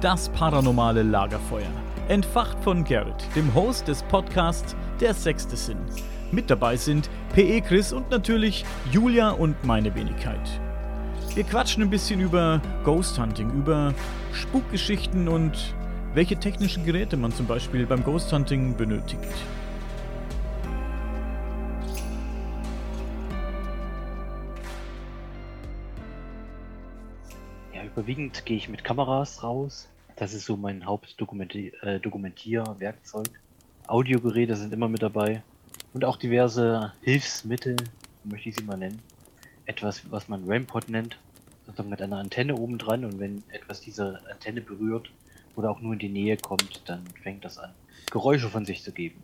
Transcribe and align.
Das 0.00 0.28
paranormale 0.28 1.02
Lagerfeuer. 1.02 1.66
Entfacht 2.06 2.56
von 2.62 2.84
Garrett, 2.84 3.26
dem 3.34 3.52
Host 3.52 3.88
des 3.88 4.04
Podcasts 4.04 4.76
Der 5.00 5.12
sechste 5.12 5.56
Sinn. 5.56 5.78
Mit 6.30 6.50
dabei 6.50 6.76
sind 6.76 7.10
PE 7.34 7.62
Chris 7.62 7.92
und 7.92 8.08
natürlich 8.08 8.64
Julia 8.92 9.30
und 9.30 9.64
meine 9.64 9.92
Wenigkeit. 9.96 10.60
Wir 11.34 11.42
quatschen 11.42 11.82
ein 11.82 11.90
bisschen 11.90 12.20
über 12.20 12.60
Ghost 12.84 13.18
Hunting, 13.18 13.50
über 13.50 13.92
Spukgeschichten 14.32 15.26
und 15.26 15.74
welche 16.14 16.36
technischen 16.36 16.84
Geräte 16.84 17.16
man 17.16 17.32
zum 17.32 17.46
Beispiel 17.46 17.84
beim 17.84 18.04
Ghost 18.04 18.32
Hunting 18.32 18.76
benötigt. 18.76 19.26
Überwiegend 27.98 28.46
gehe 28.46 28.56
ich 28.56 28.68
mit 28.68 28.84
Kameras 28.84 29.42
raus. 29.42 29.88
Das 30.14 30.32
ist 30.32 30.46
so 30.46 30.56
mein 30.56 30.86
Hauptdokumentierwerkzeug. 30.86 33.28
Audiogeräte 33.88 34.54
sind 34.54 34.72
immer 34.72 34.88
mit 34.88 35.02
dabei. 35.02 35.42
Und 35.92 36.04
auch 36.04 36.16
diverse 36.16 36.92
Hilfsmittel, 37.02 37.74
möchte 38.22 38.50
ich 38.50 38.54
sie 38.54 38.62
mal 38.62 38.76
nennen. 38.76 39.02
Etwas, 39.66 40.08
was 40.12 40.28
man 40.28 40.44
Rampod 40.46 40.88
nennt, 40.88 41.18
sozusagen 41.66 41.90
mit 41.90 42.00
einer 42.00 42.18
Antenne 42.18 42.54
oben 42.54 42.78
dran 42.78 43.04
und 43.04 43.18
wenn 43.18 43.42
etwas 43.48 43.80
diese 43.80 44.20
Antenne 44.30 44.60
berührt 44.60 45.10
oder 45.56 45.68
auch 45.68 45.80
nur 45.80 45.94
in 45.94 45.98
die 45.98 46.08
Nähe 46.08 46.36
kommt, 46.36 46.82
dann 46.84 47.02
fängt 47.24 47.44
das 47.44 47.58
an, 47.58 47.74
Geräusche 48.12 48.48
von 48.48 48.64
sich 48.64 48.84
zu 48.84 48.92
geben. 48.92 49.20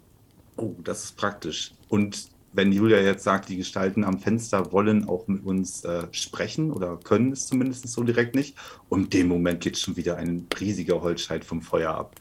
Oh, 0.57 0.75
das 0.83 1.05
ist 1.05 1.17
praktisch. 1.17 1.71
Und 1.89 2.27
wenn 2.55 2.73
Julia 2.73 3.01
jetzt 3.01 3.25
sagt, 3.25 3.49
die 3.49 3.57
Gestalten 3.57 4.05
am 4.05 4.19
Fenster 4.19 4.73
wollen 4.73 5.09
auch 5.09 5.27
mit 5.27 5.45
uns 5.45 5.85
äh, 5.85 6.07
sprechen 6.13 6.71
oder 6.71 6.97
können 6.97 7.33
es 7.33 7.47
zumindest 7.47 7.89
so 7.89 8.03
direkt 8.05 8.35
nicht, 8.35 8.57
und 8.89 9.05
in 9.05 9.11
dem 9.11 9.29
Moment 9.29 9.61
geht 9.61 9.77
schon 9.77 9.97
wieder 9.97 10.17
ein 10.17 10.47
riesiger 10.61 11.03
Holzscheit 11.03 11.45
vom 11.45 11.61
Feuer 11.63 11.95
ab. 11.95 12.15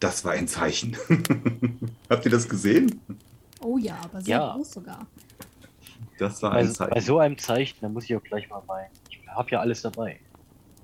Das 0.00 0.24
war 0.24 0.32
ein 0.32 0.46
Zeichen. 0.46 0.96
Habt 2.08 2.24
ihr 2.24 2.30
das 2.30 2.48
gesehen? 2.48 3.00
Oh 3.60 3.78
ja, 3.78 3.98
aber 4.04 4.20
sehr 4.20 4.36
Ja. 4.38 4.52
groß 4.54 4.70
sogar. 4.70 5.06
Das 6.18 6.40
war 6.42 6.50
Bei, 6.52 6.58
ein 6.60 6.70
Zeichen. 6.72 6.94
bei 6.94 7.00
so 7.00 7.18
einem 7.18 7.36
Zeichen, 7.38 7.78
da 7.80 7.88
muss 7.88 8.04
ich 8.04 8.14
auch 8.14 8.22
gleich 8.22 8.48
mal 8.48 8.62
mein, 8.68 8.86
ich 9.10 9.18
habe 9.28 9.50
ja 9.50 9.60
alles 9.60 9.82
dabei. 9.82 10.20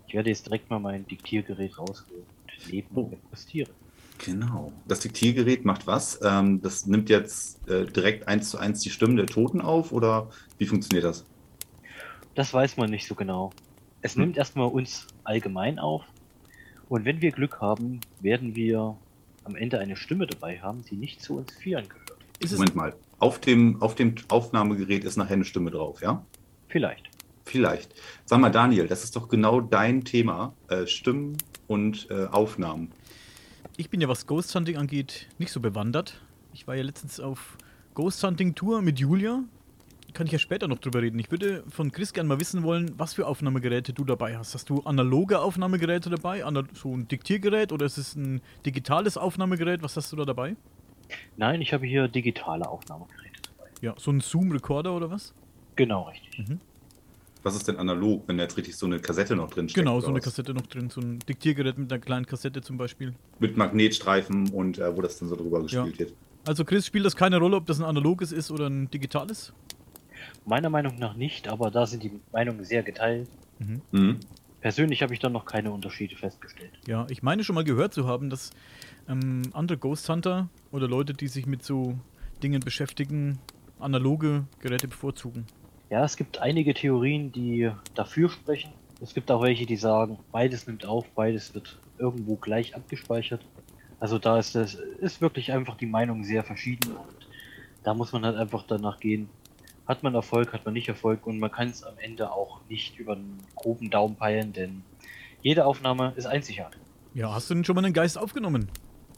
Ich 0.08 0.14
werde 0.14 0.30
jetzt 0.30 0.46
direkt 0.46 0.68
mal 0.70 0.80
mein 0.80 1.06
Diktiergerät 1.06 1.78
rausholen 1.78 2.24
und 2.24 2.72
neben 2.72 2.96
Oh. 2.96 3.12
postieren. 3.30 3.72
Genau. 4.18 4.72
Das 4.86 5.00
Diktiergerät 5.00 5.64
macht 5.64 5.86
was? 5.86 6.20
Ähm, 6.22 6.62
das 6.62 6.86
nimmt 6.86 7.10
jetzt 7.10 7.68
äh, 7.68 7.84
direkt 7.84 8.28
eins 8.28 8.50
zu 8.50 8.58
eins 8.58 8.80
die 8.80 8.90
Stimmen 8.90 9.16
der 9.16 9.26
Toten 9.26 9.60
auf 9.60 9.92
oder 9.92 10.30
wie 10.58 10.66
funktioniert 10.66 11.04
das? 11.04 11.24
Das 12.34 12.52
weiß 12.52 12.76
man 12.76 12.90
nicht 12.90 13.06
so 13.06 13.14
genau. 13.14 13.50
Es 14.02 14.14
Hm. 14.14 14.22
nimmt 14.22 14.36
erstmal 14.36 14.68
uns 14.68 15.06
allgemein 15.24 15.78
auf. 15.78 16.02
Und 16.88 17.04
wenn 17.04 17.22
wir 17.22 17.32
Glück 17.32 17.60
haben, 17.60 18.00
werden 18.20 18.54
wir 18.54 18.96
am 19.44 19.56
Ende 19.56 19.78
eine 19.78 19.96
Stimme 19.96 20.26
dabei 20.26 20.60
haben, 20.60 20.84
die 20.84 20.96
nicht 20.96 21.20
zu 21.20 21.36
uns 21.36 21.52
vieren 21.52 21.88
gehört. 21.88 22.18
Ist 22.40 22.52
es, 22.52 22.58
Moment 22.58 22.76
mal. 22.76 22.94
Auf 23.18 23.40
dem, 23.40 23.80
auf 23.82 23.94
dem 23.94 24.14
Aufnahmegerät 24.28 25.04
ist 25.04 25.16
nachher 25.16 25.34
eine 25.34 25.44
Stimme 25.44 25.70
drauf, 25.70 26.02
ja? 26.02 26.24
Vielleicht. 26.68 27.08
Vielleicht. 27.44 27.94
Sag 28.24 28.40
mal, 28.40 28.50
Daniel, 28.50 28.86
das 28.86 29.04
ist 29.04 29.16
doch 29.16 29.28
genau 29.28 29.60
dein 29.60 30.04
Thema. 30.04 30.54
Äh, 30.68 30.86
Stimmen 30.86 31.36
und 31.66 32.08
äh, 32.10 32.26
Aufnahmen. 32.26 32.90
Ich 33.76 33.90
bin 33.90 34.00
ja, 34.00 34.08
was 34.08 34.26
Ghost 34.26 34.54
Hunting 34.54 34.76
angeht, 34.76 35.28
nicht 35.38 35.52
so 35.52 35.60
bewandert. 35.60 36.20
Ich 36.52 36.66
war 36.66 36.74
ja 36.74 36.82
letztens 36.82 37.20
auf 37.20 37.56
Ghost 37.94 38.22
Hunting 38.22 38.54
Tour 38.54 38.82
mit 38.82 38.98
Julia. 38.98 39.42
Kann 40.12 40.26
ich 40.26 40.32
ja 40.32 40.38
später 40.38 40.68
noch 40.68 40.78
drüber 40.78 41.02
reden. 41.02 41.18
Ich 41.18 41.32
würde 41.32 41.64
von 41.68 41.90
Chris 41.90 42.12
gerne 42.12 42.28
mal 42.28 42.38
wissen 42.38 42.62
wollen, 42.62 42.92
was 42.96 43.14
für 43.14 43.26
Aufnahmegeräte 43.26 43.92
du 43.92 44.04
dabei 44.04 44.38
hast. 44.38 44.54
Hast 44.54 44.70
du 44.70 44.80
analoge 44.82 45.40
Aufnahmegeräte 45.40 46.08
dabei? 46.08 46.44
So 46.72 46.96
ein 46.96 47.08
Diktiergerät 47.08 47.72
oder 47.72 47.84
ist 47.86 47.98
es 47.98 48.14
ein 48.14 48.40
digitales 48.64 49.16
Aufnahmegerät? 49.16 49.82
Was 49.82 49.96
hast 49.96 50.12
du 50.12 50.16
da 50.16 50.24
dabei? 50.24 50.54
Nein, 51.36 51.60
ich 51.60 51.72
habe 51.72 51.84
hier 51.84 52.06
digitale 52.06 52.68
Aufnahmegeräte 52.68 53.40
dabei. 53.56 53.70
Ja, 53.80 53.94
so 53.98 54.12
ein 54.12 54.20
Zoom-Recorder 54.20 54.94
oder 54.94 55.10
was? 55.10 55.34
Genau, 55.74 56.02
richtig. 56.02 56.46
Was 57.44 57.54
ist 57.54 57.68
denn 57.68 57.76
analog, 57.76 58.24
wenn 58.26 58.38
da 58.38 58.44
jetzt 58.44 58.56
richtig 58.56 58.74
so 58.74 58.86
eine 58.86 58.98
Kassette 58.98 59.36
noch 59.36 59.50
drin 59.50 59.68
steckt? 59.68 59.84
Genau, 59.84 60.00
so 60.00 60.08
eine 60.08 60.16
was? 60.16 60.24
Kassette 60.24 60.54
noch 60.54 60.66
drin. 60.66 60.88
So 60.88 61.00
ein 61.02 61.18
Diktiergerät 61.20 61.76
mit 61.78 61.92
einer 61.92 62.00
kleinen 62.00 62.24
Kassette 62.26 62.62
zum 62.62 62.78
Beispiel. 62.78 63.14
Mit 63.38 63.56
Magnetstreifen 63.58 64.48
und 64.48 64.78
äh, 64.78 64.96
wo 64.96 65.02
das 65.02 65.18
dann 65.18 65.28
so 65.28 65.36
drüber 65.36 65.58
Ja. 65.68 65.84
gespielt 65.84 65.98
wird. 65.98 66.14
Also 66.46 66.64
Chris, 66.64 66.86
spielt 66.86 67.04
das 67.04 67.14
keine 67.16 67.36
Rolle, 67.38 67.56
ob 67.56 67.66
das 67.66 67.78
ein 67.80 67.84
analoges 67.84 68.32
ist 68.32 68.50
oder 68.50 68.66
ein 68.68 68.90
digitales? 68.90 69.52
Meiner 70.46 70.70
Meinung 70.70 70.98
nach 70.98 71.14
nicht, 71.16 71.48
aber 71.48 71.70
da 71.70 71.86
sind 71.86 72.02
die 72.02 72.12
Meinungen 72.32 72.64
sehr 72.64 72.82
geteilt. 72.82 73.28
Mhm. 73.58 73.82
Mhm. 73.92 74.20
Persönlich 74.62 75.02
habe 75.02 75.12
ich 75.12 75.20
da 75.20 75.28
noch 75.28 75.44
keine 75.44 75.70
Unterschiede 75.70 76.16
festgestellt. 76.16 76.72
Ja, 76.86 77.06
ich 77.10 77.22
meine 77.22 77.44
schon 77.44 77.54
mal 77.54 77.64
gehört 77.64 77.92
zu 77.92 78.06
haben, 78.08 78.30
dass 78.30 78.50
ähm, 79.06 79.42
andere 79.52 79.76
Ghost 79.76 80.08
Hunter 80.08 80.48
oder 80.70 80.88
Leute, 80.88 81.12
die 81.12 81.28
sich 81.28 81.44
mit 81.46 81.62
so 81.62 81.98
Dingen 82.42 82.60
beschäftigen, 82.60 83.38
analoge 83.78 84.44
Geräte 84.60 84.88
bevorzugen. 84.88 85.44
Ja, 85.94 86.04
es 86.04 86.16
gibt 86.16 86.38
einige 86.38 86.74
Theorien, 86.74 87.30
die 87.30 87.70
dafür 87.94 88.28
sprechen. 88.28 88.72
Es 89.00 89.14
gibt 89.14 89.30
auch 89.30 89.42
welche, 89.42 89.64
die 89.64 89.76
sagen, 89.76 90.18
beides 90.32 90.66
nimmt 90.66 90.84
auf, 90.84 91.08
beides 91.10 91.54
wird 91.54 91.78
irgendwo 91.98 92.34
gleich 92.34 92.74
abgespeichert. 92.74 93.46
Also 94.00 94.18
da 94.18 94.40
ist 94.40 94.56
es 94.56 94.74
ist 94.74 95.20
wirklich 95.20 95.52
einfach 95.52 95.76
die 95.76 95.86
Meinung 95.86 96.24
sehr 96.24 96.42
verschieden 96.42 96.96
und 96.96 97.28
da 97.84 97.94
muss 97.94 98.10
man 98.10 98.24
halt 98.24 98.36
einfach 98.36 98.64
danach 98.66 98.98
gehen. 98.98 99.28
Hat 99.86 100.02
man 100.02 100.16
Erfolg, 100.16 100.52
hat 100.52 100.64
man 100.64 100.74
nicht 100.74 100.88
Erfolg 100.88 101.28
und 101.28 101.38
man 101.38 101.52
kann 101.52 101.68
es 101.68 101.84
am 101.84 101.96
Ende 101.98 102.32
auch 102.32 102.58
nicht 102.68 102.98
über 102.98 103.12
einen 103.12 103.38
groben 103.54 103.88
Daumen 103.88 104.16
peilen, 104.16 104.52
denn 104.52 104.82
jede 105.42 105.64
Aufnahme 105.64 106.12
ist 106.16 106.26
einzigartig. 106.26 106.80
Ja, 107.14 107.32
hast 107.32 107.50
du 107.50 107.54
denn 107.54 107.62
schon 107.62 107.76
mal 107.76 107.84
einen 107.84 107.94
Geist 107.94 108.18
aufgenommen? 108.18 108.68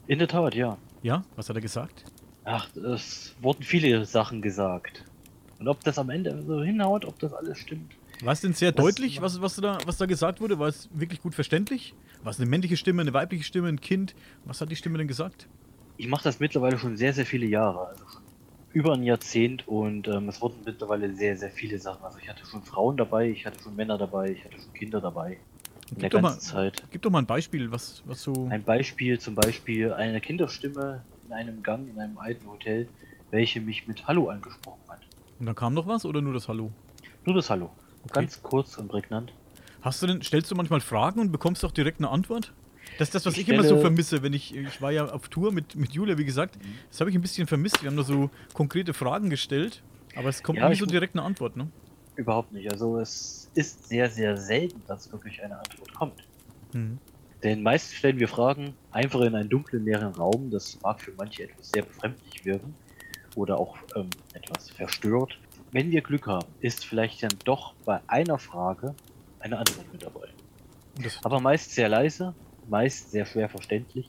In 0.09 0.19
der 0.19 0.29
Tat, 0.29 0.55
ja. 0.55 0.77
Ja, 1.03 1.25
was 1.37 1.49
hat 1.49 1.57
er 1.57 1.63
gesagt? 1.63 2.05
Ach, 2.45 2.69
es 2.77 3.35
wurden 3.41 3.63
viele 3.63 4.05
Sachen 4.05 4.43
gesagt. 4.43 5.06
Und 5.59 5.69
ob 5.69 5.83
das 5.85 5.99
am 5.99 6.11
Ende 6.11 6.43
so 6.47 6.63
hinhaut, 6.63 7.05
ob 7.05 7.19
das 7.19 7.33
alles 7.33 7.59
stimmt, 7.59 7.93
War 8.23 8.33
es 8.33 8.41
denn 8.41 8.53
sehr 8.55 8.73
Das- 8.73 8.85
deutlich, 8.85 9.21
was, 9.21 9.41
was, 9.43 9.57
da, 9.57 9.79
was 9.87 9.97
da 9.99 10.07
gesagt 10.07 10.41
wurde? 10.41 10.59
War 10.59 10.69
es 10.69 10.89
wirklich 10.93 11.21
gut 11.21 11.35
verständlich? 11.35 11.95
War 12.23 12.31
es 12.31 12.39
eine 12.41 12.49
männliche 12.49 12.77
Stimme, 12.77 13.03
eine 13.03 13.13
weibliche 13.13 13.45
Stimme, 13.45 13.69
ein 13.69 13.81
Kind? 13.81 14.15
Was 14.45 14.61
hat 14.61 14.71
die 14.71 14.77
Stimme 14.77 14.99
denn 14.99 15.09
gesagt? 15.09 15.49
ich 15.99 16.09
mache 16.09 16.25
das 16.25 16.41
mittlerweile 16.41 16.79
schon 16.79 16.99
sehr, 16.99 17.15
sehr 17.15 17.25
viele 17.25 17.47
Jahre, 17.47 17.89
also 17.89 18.05
schon 18.07 18.23
über 18.75 18.93
ein 18.93 19.03
Jahrzehnt 19.03 19.67
und 19.67 20.07
ähm, 20.09 20.29
es 20.29 20.43
wurden 20.43 20.57
mittlerweile 20.67 21.11
sehr, 21.15 21.39
sehr 21.39 21.49
viele 21.51 21.79
Sachen. 21.79 22.05
Also 22.05 22.19
ich 22.19 22.29
hatte 22.29 22.45
schon 22.45 22.63
Frauen 22.63 22.99
dabei, 22.99 23.31
ich 23.31 23.47
hatte 23.47 23.63
schon 23.63 23.75
Männer 23.77 23.97
dabei, 23.97 24.33
ich 24.33 24.45
hatte 24.45 24.61
schon 24.61 24.75
Kinder 24.75 25.01
dabei 25.01 25.39
in 25.91 25.99
der 25.99 26.11
Gib 26.11 26.11
doch, 26.11 26.21
mal, 26.21 26.31
ganzen 26.33 26.51
Zeit. 26.51 26.83
gib 26.91 27.01
doch 27.01 27.11
mal 27.11 27.21
ein 27.21 27.27
Beispiel, 27.27 27.71
was, 27.73 28.03
was 28.05 28.23
so. 28.23 28.47
Ein 28.51 28.63
Beispiel, 28.63 29.19
zum 29.19 29.35
Beispiel 29.37 29.91
eine 29.95 30.21
Kinderstimme 30.21 31.03
in 31.27 31.33
einem 31.33 31.63
Gang 31.63 31.89
in 31.89 31.99
einem 31.99 32.19
alten 32.19 32.47
Hotel, 32.47 32.87
welche 33.31 33.63
mich 33.63 33.87
mit 33.89 34.07
Hallo 34.07 34.29
angesprochen 34.29 34.81
hat. 34.86 34.86
Und 35.39 35.47
da 35.47 35.55
kam 35.55 35.75
noch 35.75 35.87
was 35.87 36.05
oder 36.05 36.21
nur 36.21 36.33
das 36.33 36.49
Hallo? 36.49 36.73
Nur 37.25 37.35
das 37.35 37.51
Hallo. 37.51 37.71
Okay. 38.05 38.21
Ganz 38.21 38.43
kurz 38.43 38.79
und 38.79 38.89
prägnant. 38.89 39.33
Hast 39.83 40.03
du 40.03 40.07
denn, 40.07 40.23
stellst 40.23 40.51
du 40.51 40.55
manchmal 40.55 40.81
Fragen 40.81 41.21
und 41.21 41.33
bekommst 41.33 41.65
auch 41.65 41.73
direkt 41.73 42.01
eine 42.01 42.09
Antwort? 42.09 42.53
Das 42.99 43.09
ist 43.09 43.15
das, 43.15 43.27
was 43.27 43.35
ich, 43.35 43.41
Ich 43.41 43.49
immer 43.49 43.65
so 43.65 43.81
vermisse, 43.81 44.23
wenn 44.23 44.33
ich, 44.33 44.55
ich 44.55 44.81
war 44.81 44.93
ja 44.93 45.07
auf 45.07 45.29
Tour 45.29 45.53
mit, 45.53 45.75
mit 45.75 45.93
Julia, 45.93 46.17
wie 46.17 46.25
gesagt, 46.25 46.57
das 46.89 47.01
habe 47.01 47.11
ich 47.11 47.17
ein 47.17 47.23
bisschen 47.23 47.47
vermisst. 47.47 47.83
Wir 47.83 47.91
haben 47.91 47.97
da 47.97 48.05
so 48.05 48.31
konkrete 48.55 48.95
Fragen 48.95 49.29
gestellt, 49.29 49.83
aber 50.15 50.29
es 50.29 50.43
kommt 50.43 50.59
Ja, 50.59 50.69
nie 50.69 50.75
ich 50.75 50.79
so 50.79 50.87
direkt 50.87 51.15
eine 51.15 51.25
Antwort, 51.25 51.57
ne? 51.57 51.69
Überhaupt 52.15 52.53
nicht. 52.53 52.71
Also 52.71 52.99
es 52.99 53.51
ist 53.55 53.89
sehr, 53.89 54.09
sehr 54.09 54.37
selten, 54.37 54.81
dass 54.87 55.13
wirklich 55.13 55.43
eine 55.43 55.59
Antwort 55.59 55.95
kommt. 55.95 56.27
Mhm. 56.73 56.99
Denn 57.43 57.63
meist 57.63 57.95
stellen 57.95 58.19
wir 58.19 58.29
Fragen 58.29 58.73
einfach 58.93 59.21
in 59.21 59.35
einen 59.35 59.51
dunklen, 59.51 59.85
leeren 59.85 60.15
Raum. 60.15 60.51
Das 60.51 60.81
mag 60.83 61.01
für 61.01 61.13
manche 61.19 61.43
etwas 61.45 61.71
sehr 61.71 61.83
befremdlich 61.83 62.45
wirken 62.45 62.75
oder 63.37 63.61
auch 63.61 63.77
ähm, 63.95 64.11
etwas 64.35 64.71
verstört. 64.71 65.39
Wenn 65.71 65.93
wir 65.93 66.01
Glück 66.01 66.27
haben, 66.27 66.49
ist 66.61 66.85
vielleicht 66.85 67.23
dann 67.23 67.37
doch 67.45 67.75
bei 67.85 68.01
einer 68.09 68.39
Frage 68.39 68.95
eine 69.39 69.59
Antwort 69.59 69.93
mit 69.93 70.03
dabei. 70.03 70.29
Das, 71.01 71.21
Aber 71.23 71.39
meist 71.39 71.73
sehr 71.73 71.89
leise, 71.89 72.35
meist 72.69 73.13
sehr 73.13 73.27
schwer 73.27 73.49
verständlich 73.49 74.09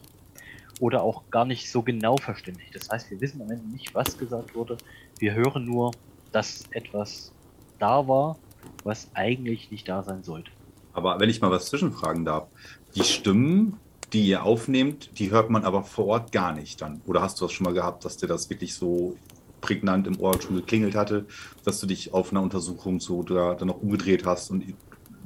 oder 0.79 1.03
auch 1.03 1.29
gar 1.29 1.45
nicht 1.45 1.69
so 1.69 1.81
genau 1.81 2.17
verständlich. 2.17 2.69
Das 2.71 2.89
heißt, 2.89 3.11
wir 3.11 3.19
wissen 3.21 3.41
am 3.41 3.51
Ende 3.51 3.67
nicht, 3.67 3.93
was 3.93 4.17
gesagt 4.17 4.55
wurde. 4.55 4.77
Wir 5.19 5.33
hören 5.33 5.65
nur, 5.65 5.91
dass 6.31 6.63
etwas 6.71 7.33
da 7.79 8.07
war, 8.07 8.37
was 8.83 9.09
eigentlich 9.13 9.71
nicht 9.71 9.87
da 9.87 10.03
sein 10.03 10.23
sollte. 10.23 10.51
Aber 10.93 11.19
wenn 11.19 11.29
ich 11.29 11.41
mal 11.41 11.51
was 11.51 11.67
zwischenfragen 11.67 12.25
darf, 12.25 12.47
die 12.95 13.03
Stimmen, 13.03 13.79
die 14.17 14.29
ihr 14.29 14.41
aufnehmt, 14.41 15.19
die 15.19 15.29
hört 15.29 15.51
man 15.51 15.63
aber 15.63 15.83
vor 15.83 16.07
Ort 16.07 16.31
gar 16.31 16.51
nicht 16.51 16.81
dann. 16.81 17.01
Oder 17.05 17.21
hast 17.21 17.39
du 17.39 17.45
das 17.45 17.51
schon 17.51 17.65
mal 17.65 17.73
gehabt, 17.75 18.03
dass 18.03 18.17
dir 18.17 18.25
das 18.25 18.49
wirklich 18.49 18.73
so 18.73 19.15
prägnant 19.61 20.07
im 20.07 20.19
Ohr 20.19 20.41
schon 20.41 20.55
geklingelt 20.55 20.95
hatte, 20.95 21.27
dass 21.63 21.79
du 21.79 21.85
dich 21.85 22.15
auf 22.15 22.31
einer 22.31 22.41
Untersuchung 22.41 22.99
so 22.99 23.21
da, 23.21 23.53
dann 23.53 23.67
noch 23.67 23.79
umgedreht 23.79 24.25
hast 24.25 24.49
und 24.49 24.73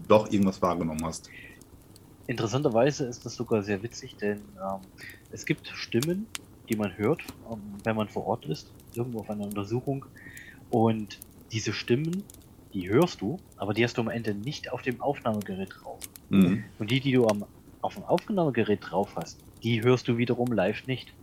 doch 0.09 0.29
irgendwas 0.29 0.61
wahrgenommen 0.61 1.05
hast? 1.05 1.29
Interessanterweise 2.27 3.05
ist 3.05 3.25
das 3.25 3.33
sogar 3.33 3.63
sehr 3.63 3.81
witzig, 3.81 4.17
denn 4.17 4.39
ähm, 4.57 4.81
es 5.31 5.45
gibt 5.45 5.69
Stimmen, 5.69 6.27
die 6.67 6.75
man 6.75 6.97
hört, 6.97 7.21
ähm, 7.49 7.61
wenn 7.85 7.95
man 7.95 8.09
vor 8.09 8.27
Ort 8.27 8.45
ist, 8.45 8.73
irgendwo 8.93 9.19
auf 9.19 9.29
einer 9.29 9.45
Untersuchung. 9.45 10.05
Und 10.69 11.17
diese 11.53 11.71
Stimmen, 11.71 12.23
die 12.73 12.89
hörst 12.89 13.21
du, 13.21 13.37
aber 13.55 13.73
die 13.73 13.85
hast 13.85 13.97
du 13.97 14.01
am 14.01 14.09
Ende 14.09 14.33
nicht 14.33 14.69
auf 14.69 14.81
dem 14.81 14.99
Aufnahmegerät 14.99 15.69
drauf. 15.81 15.99
Mhm. 16.29 16.65
Und 16.77 16.91
die, 16.91 16.99
die 16.99 17.13
du 17.13 17.25
am 17.27 17.45
auf 17.81 17.95
dem 17.95 18.03
Aufnahmegerät 18.03 18.79
drauf 18.81 19.15
hast, 19.15 19.39
die 19.63 19.83
hörst 19.83 20.07
du 20.07 20.17
wiederum 20.17 20.51
live 20.51 20.87
nicht. 20.87 21.13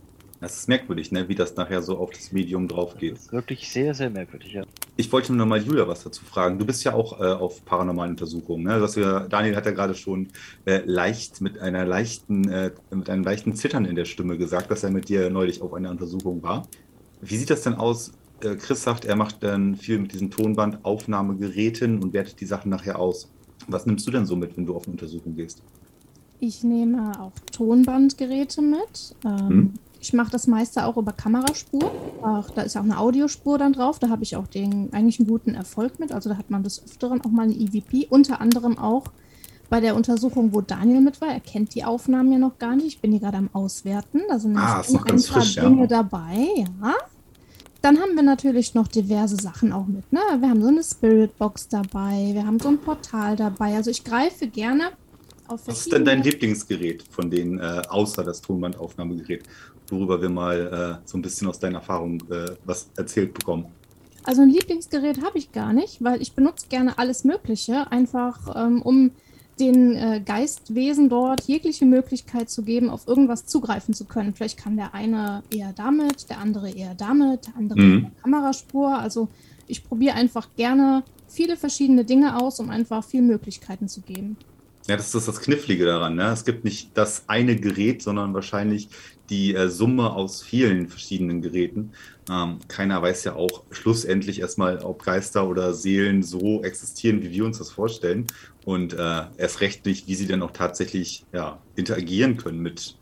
Das 0.41 0.55
ist 0.55 0.69
merkwürdig, 0.69 1.11
ne? 1.11 1.27
wie 1.27 1.35
das 1.35 1.55
nachher 1.57 1.81
so 1.81 1.97
auf 1.97 2.11
das 2.11 2.31
Medium 2.31 2.69
drauf 2.69 2.95
geht. 2.97 3.13
Das 3.13 3.23
ist 3.23 3.33
wirklich 3.33 3.69
sehr, 3.69 3.93
sehr 3.93 4.09
merkwürdig, 4.09 4.53
ja. 4.53 4.63
Ich 4.95 5.11
wollte 5.11 5.33
nur 5.33 5.45
mal 5.45 5.61
Julia 5.61 5.85
was 5.85 6.03
dazu 6.03 6.23
fragen. 6.23 6.57
Du 6.57 6.65
bist 6.65 6.83
ja 6.85 6.93
auch 6.93 7.19
äh, 7.19 7.25
auf 7.25 7.65
paranormalen 7.65 8.11
Untersuchungen. 8.11 8.63
Ne? 8.63 8.79
Das 8.79 8.93
Daniel 8.93 9.55
hat 9.55 9.65
ja 9.65 9.71
gerade 9.71 9.95
schon 9.95 10.29
äh, 10.65 10.81
leicht 10.85 11.41
mit 11.41 11.59
einer 11.59 11.85
leichten, 11.85 12.49
äh, 12.49 12.71
mit 12.91 13.09
einem 13.09 13.23
leichten 13.23 13.53
Zittern 13.53 13.83
in 13.83 13.95
der 13.95 14.05
Stimme 14.05 14.37
gesagt, 14.37 14.71
dass 14.71 14.83
er 14.83 14.91
mit 14.91 15.09
dir 15.09 15.29
neulich 15.29 15.61
auf 15.61 15.73
einer 15.73 15.89
Untersuchung 15.89 16.41
war. 16.41 16.67
Wie 17.21 17.35
sieht 17.35 17.49
das 17.49 17.63
denn 17.63 17.75
aus? 17.75 18.13
Äh, 18.41 18.55
Chris 18.55 18.83
sagt, 18.83 19.03
er 19.03 19.17
macht 19.17 19.43
dann 19.43 19.75
viel 19.75 19.99
mit 19.99 20.13
diesen 20.13 20.31
Tonbandaufnahmegeräten 20.31 22.01
und 22.01 22.13
wertet 22.13 22.39
die 22.39 22.45
Sachen 22.45 22.69
nachher 22.69 22.97
aus. 22.97 23.29
Was 23.67 23.85
nimmst 23.85 24.07
du 24.07 24.11
denn 24.11 24.25
so 24.25 24.37
mit, 24.37 24.55
wenn 24.55 24.65
du 24.65 24.75
auf 24.75 24.85
eine 24.85 24.93
Untersuchung 24.93 25.35
gehst? 25.35 25.63
Ich 26.39 26.63
nehme 26.63 27.19
auch 27.19 27.33
Tonbandgeräte 27.51 28.61
mit. 28.61 29.15
Ähm, 29.25 29.49
hm? 29.49 29.73
Ich 30.01 30.13
mache 30.13 30.31
das 30.31 30.47
meiste 30.47 30.85
auch 30.85 30.95
über 30.95 31.11
Kameraspur. 31.11 31.91
Ach, 32.23 32.49
da 32.51 32.61
ist 32.61 32.77
auch 32.77 32.83
eine 32.83 32.97
Audiospur 32.97 33.57
dann 33.57 33.73
drauf. 33.73 33.99
Da 33.99 34.09
habe 34.09 34.23
ich 34.23 34.37
auch 34.37 34.47
den 34.47 34.93
eigentlich 34.93 35.19
einen 35.19 35.27
guten 35.27 35.55
Erfolg 35.55 35.99
mit. 35.99 36.13
Also 36.13 36.29
da 36.29 36.37
hat 36.37 36.49
man 36.49 36.63
des 36.63 36.83
Öfteren 36.83 37.21
auch 37.21 37.29
mal 37.29 37.43
eine 37.43 37.53
EVP. 37.53 38.07
Unter 38.09 38.39
anderem 38.39 38.77
auch 38.77 39.05
bei 39.69 39.81
der 39.81 39.95
Untersuchung, 39.95 40.53
wo 40.53 40.61
Daniel 40.61 41.01
mit 41.01 41.19
war. 41.19 41.27
Er 41.27 41.41
kennt 41.41 41.75
die 41.75 41.83
Aufnahmen 41.83 42.31
ja 42.31 42.37
noch 42.37 42.57
gar 42.57 42.77
nicht. 42.77 42.87
Ich 42.87 43.01
bin 43.01 43.11
hier 43.11 43.19
gerade 43.19 43.37
am 43.37 43.49
Auswerten. 43.51 44.21
Da 44.29 44.39
sind 44.39 44.57
ah, 44.57 44.81
ein 44.81 45.23
paar 45.23 45.43
Dinge 45.43 45.81
ja. 45.81 45.87
dabei. 45.87 46.47
Ja. 46.81 46.93
Dann 47.81 47.99
haben 47.99 48.15
wir 48.15 48.23
natürlich 48.23 48.73
noch 48.73 48.87
diverse 48.87 49.35
Sachen 49.35 49.73
auch 49.73 49.85
mit. 49.85 50.11
Ne? 50.11 50.19
Wir 50.39 50.49
haben 50.49 50.61
so 50.61 50.67
eine 50.69 50.83
Spiritbox 50.83 51.67
dabei. 51.67 52.29
Wir 52.33 52.45
haben 52.45 52.59
so 52.59 52.69
ein 52.69 52.77
Portal 52.77 53.35
dabei. 53.35 53.75
Also 53.75 53.91
ich 53.91 54.03
greife 54.05 54.47
gerne 54.47 54.91
Was 55.49 55.67
ist 55.67 55.91
denn 55.91 56.05
dein 56.05 56.23
Lieblingsgerät 56.23 57.03
von 57.09 57.29
denen, 57.29 57.59
äh, 57.59 57.81
außer 57.89 58.23
das 58.23 58.41
Tonbandaufnahmegerät, 58.41 59.43
worüber 59.89 60.21
wir 60.21 60.29
mal 60.29 60.99
äh, 61.01 61.07
so 61.07 61.17
ein 61.17 61.21
bisschen 61.21 61.47
aus 61.47 61.59
deiner 61.59 61.79
Erfahrung 61.79 62.21
äh, 62.29 62.51
was 62.65 62.89
erzählt 62.95 63.33
bekommen? 63.33 63.65
Also 64.23 64.41
ein 64.41 64.49
Lieblingsgerät 64.49 65.23
habe 65.23 65.37
ich 65.37 65.51
gar 65.51 65.73
nicht, 65.73 66.03
weil 66.03 66.21
ich 66.21 66.33
benutze 66.33 66.67
gerne 66.67 66.97
alles 66.97 67.23
Mögliche, 67.23 67.91
einfach 67.91 68.55
ähm, 68.55 68.81
um 68.81 69.11
den 69.59 69.95
äh, 69.95 70.21
Geistwesen 70.23 71.09
dort 71.09 71.41
jegliche 71.41 71.85
Möglichkeit 71.85 72.49
zu 72.49 72.63
geben, 72.63 72.89
auf 72.89 73.07
irgendwas 73.07 73.45
zugreifen 73.45 73.93
zu 73.93 74.05
können. 74.05 74.33
Vielleicht 74.33 74.57
kann 74.57 74.77
der 74.77 74.93
eine 74.93 75.43
eher 75.53 75.73
damit, 75.73 76.29
der 76.29 76.39
andere 76.39 76.69
eher 76.71 76.95
damit, 76.95 77.47
der 77.47 77.57
andere 77.57 77.79
mhm. 77.79 77.95
mit 77.95 78.03
der 78.03 78.21
Kameraspur. 78.21 78.97
Also 78.97 79.27
ich 79.67 79.83
probiere 79.83 80.15
einfach 80.15 80.47
gerne 80.55 81.03
viele 81.27 81.57
verschiedene 81.57 82.05
Dinge 82.05 82.41
aus, 82.41 82.59
um 82.59 82.69
einfach 82.69 83.03
viele 83.03 83.23
Möglichkeiten 83.23 83.87
zu 83.87 84.01
geben. 84.01 84.37
Ja, 84.89 84.97
das 84.97 85.13
ist 85.13 85.27
das 85.27 85.39
Knifflige 85.39 85.85
daran. 85.85 86.15
Ne? 86.15 86.31
Es 86.31 86.45
gibt 86.45 86.65
nicht 86.65 86.97
das 86.97 87.25
eine 87.27 87.55
Gerät, 87.55 88.01
sondern 88.01 88.33
wahrscheinlich 88.33 88.89
die 89.29 89.53
äh, 89.53 89.69
Summe 89.69 90.13
aus 90.13 90.41
vielen 90.41 90.87
verschiedenen 90.87 91.43
Geräten. 91.43 91.91
Ähm, 92.27 92.57
keiner 92.67 92.99
weiß 92.99 93.23
ja 93.25 93.35
auch 93.35 93.65
schlussendlich 93.69 94.39
erstmal, 94.39 94.79
ob 94.79 95.03
Geister 95.03 95.47
oder 95.47 95.75
Seelen 95.75 96.23
so 96.23 96.63
existieren, 96.63 97.21
wie 97.21 97.29
wir 97.29 97.45
uns 97.45 97.59
das 97.59 97.69
vorstellen. 97.69 98.25
Und 98.65 98.93
äh, 98.93 99.25
erst 99.37 99.61
recht 99.61 99.85
nicht, 99.85 100.07
wie 100.07 100.15
sie 100.15 100.25
denn 100.25 100.41
auch 100.41 100.53
tatsächlich 100.53 101.23
ja, 101.33 101.61
interagieren 101.75 102.37
können 102.37 102.59
mit 102.59 102.97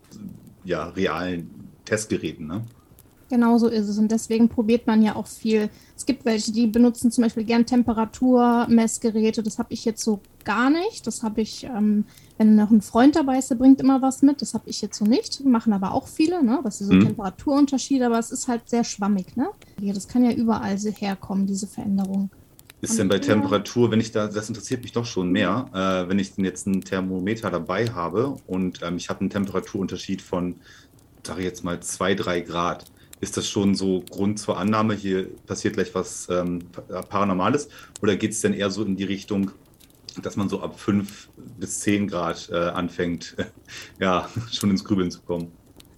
ja, 0.66 0.90
realen 0.90 1.50
Testgeräten. 1.86 2.48
Ne? 2.48 2.66
Genau 3.30 3.57
so 3.57 3.69
ist 3.69 3.88
es. 3.88 3.98
Und 3.98 4.12
deswegen 4.12 4.50
probiert 4.50 4.88
man 4.88 5.01
ja 5.01 5.16
auch 5.16 5.28
viel. 5.28 5.69
Es 5.95 6.06
gibt 6.06 6.25
welche, 6.25 6.51
die 6.51 6.68
benutzen 6.68 7.12
zum 7.12 7.24
Beispiel 7.24 7.45
gern 7.45 7.66
Temperaturmessgeräte. 7.66 9.42
Das 9.42 9.57
habe 9.57 9.74
ich 9.74 9.86
jetzt 9.86 10.04
so 10.04 10.19
gar 10.47 10.69
nicht. 10.69 11.05
Das 11.05 11.21
habe 11.21 11.41
ich, 11.41 11.65
ähm, 11.65 12.05
wenn 12.38 12.55
noch 12.55 12.71
ein 12.71 12.81
Freund 12.81 13.15
dabei 13.15 13.38
ist, 13.38 13.51
der 13.51 13.55
bringt 13.55 13.81
immer 13.81 14.01
was 14.01 14.21
mit. 14.21 14.41
Das 14.41 14.53
habe 14.53 14.67
ich 14.69 14.81
jetzt 14.81 14.97
so 14.97 15.05
nicht. 15.05 15.45
Machen 15.45 15.73
aber 15.73 15.91
auch 15.91 16.07
viele, 16.07 16.44
ne? 16.44 16.61
Das 16.63 16.79
ist 16.81 16.88
so 16.88 16.94
mhm. 16.94 17.05
Temperaturunterschiede, 17.05 18.05
aber 18.05 18.17
es 18.17 18.31
ist 18.31 18.47
halt 18.47 18.69
sehr 18.69 18.85
schwammig, 18.85 19.35
ne? 19.35 19.49
Ja, 19.81 19.94
das 19.94 20.07
kann 20.07 20.23
ja 20.23 20.31
überall 20.31 20.77
herkommen, 20.77 21.45
diese 21.45 21.67
Veränderung. 21.67 22.31
Ist 22.79 22.97
denn 22.97 23.09
bei 23.09 23.19
Temperatur, 23.19 23.91
wenn 23.91 23.99
ich 23.99 24.11
da, 24.11 24.27
das 24.27 24.47
interessiert 24.47 24.83
mich 24.83 24.94
doch 24.94 25.05
schon 25.05 25.31
mehr, 25.31 25.65
äh, 25.73 26.09
wenn 26.09 26.19
ich 26.19 26.35
denn 26.35 26.45
jetzt 26.45 26.67
ein 26.67 26.81
Thermometer 26.81 27.49
dabei 27.49 27.88
habe 27.88 28.38
und 28.45 28.81
ähm, 28.83 28.97
ich 28.97 29.09
habe 29.09 29.21
einen 29.21 29.31
Temperaturunterschied 29.31 30.21
von, 30.21 30.55
sage 31.25 31.41
ich 31.41 31.45
jetzt 31.45 31.63
mal, 31.63 31.79
zwei, 31.81 32.13
drei 32.13 32.41
Grad 32.41 32.85
ist 33.19 33.35
das 33.35 33.49
schon 33.49 33.73
so 33.73 34.03
Grund 34.09 34.39
zur 34.39 34.57
Annahme, 34.57 34.94
hier 34.94 35.27
passiert 35.47 35.73
gleich 35.73 35.94
was 35.95 36.27
ähm, 36.29 36.59
Paranormales? 37.09 37.67
Oder 38.01 38.15
geht 38.15 38.31
es 38.31 38.41
denn 38.41 38.53
eher 38.53 38.69
so 38.69 38.83
in 38.83 38.95
die 38.95 39.05
Richtung, 39.05 39.51
dass 40.22 40.36
man 40.36 40.50
so 40.50 40.62
ab 40.62 40.80
5 40.80 41.30
bis 41.60 41.80
10 41.81 42.08
Grad 42.08 42.50
äh, 42.52 42.56
anfängt, 42.56 43.36
ja, 44.00 44.30
schon 44.52 44.72
ins 44.72 44.84
Grübeln 44.84 45.12
zu 45.12 45.22
kommen? 45.22 45.52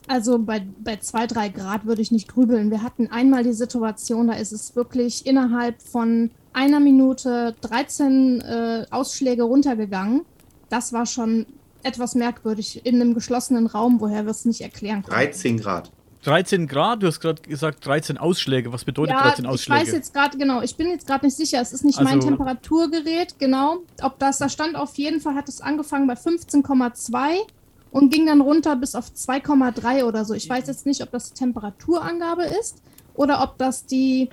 Also 0.08 0.40
bei, 0.40 0.66
bei 0.84 0.98
2, 0.98 1.28
3 1.28 1.50
Grad 1.50 1.86
würde 1.86 2.02
ich 2.02 2.12
nicht 2.12 2.28
grübeln. 2.28 2.72
Wir 2.72 2.82
hatten 2.82 3.08
einmal 3.08 3.44
die 3.44 3.54
Situation, 3.54 4.28
da 4.28 4.34
ist 4.34 4.52
es 4.52 4.76
wirklich 4.76 5.26
innerhalb 5.28 5.82
von 5.82 6.32
einer 6.52 6.80
Minute 6.80 7.56
13 7.62 8.42
äh, 8.42 8.86
Ausschläge 8.90 9.44
runtergegangen. 9.44 10.26
Das 10.70 10.94
war 10.94 11.06
schon 11.06 11.46
etwas 11.84 12.16
merkwürdig 12.16 12.86
in 12.86 12.96
einem 12.96 13.14
geschlossenen 13.14 13.68
Raum, 13.68 14.02
woher 14.02 14.26
wir 14.26 14.32
es 14.32 14.46
nicht 14.46 14.62
erklären 14.62 15.04
konnten. 15.04 15.16
13 15.16 15.58
Grad. 15.60 15.92
13 16.24 16.68
Grad, 16.68 17.02
du 17.02 17.08
hast 17.08 17.22
gerade 17.22 17.42
gesagt 17.42 17.86
13 17.86 18.18
Ausschläge. 18.18 18.74
Was 18.74 18.84
bedeutet 18.84 19.16
ja, 19.16 19.22
13 19.22 19.46
Ausschläge? 19.46 19.82
Ich 19.82 19.88
weiß 19.88 19.94
jetzt 19.94 20.14
gerade, 20.14 20.38
genau, 20.38 20.62
ich 20.62 20.76
bin 20.76 20.90
jetzt 20.90 21.08
gerade 21.08 21.26
nicht 21.26 21.38
sicher. 21.38 21.62
Es 21.62 21.72
ist 21.72 21.86
nicht 21.86 21.98
also, 21.98 22.10
mein 22.10 22.20
Temperaturgerät, 22.20 23.40
genau. 23.40 23.78
Ob 24.02 24.20
das, 24.20 24.38
da 24.38 24.50
stand 24.50 24.76
auf 24.76 24.96
jeden 24.98 25.22
Fall, 25.22 25.36
hat 25.36 25.48
es 25.48 25.62
angefangen 25.62 26.08
bei 26.08 26.16
15,2 26.16 27.38
und 27.92 28.12
ging 28.12 28.26
dann 28.26 28.42
runter 28.42 28.76
bis 28.76 28.96
auf 28.96 29.08
2,3 29.08 30.04
oder 30.04 30.26
so. 30.26 30.34
Ich 30.34 30.50
weiß 30.50 30.68
jetzt 30.68 30.86
nicht, 30.86 31.02
ob 31.02 31.12
das 31.12 31.32
die 31.32 31.40
Temperaturangabe 31.40 32.44
ist 32.44 32.82
oder 33.14 33.42
ob 33.42 33.58
das 33.58 33.86
die 33.86 34.30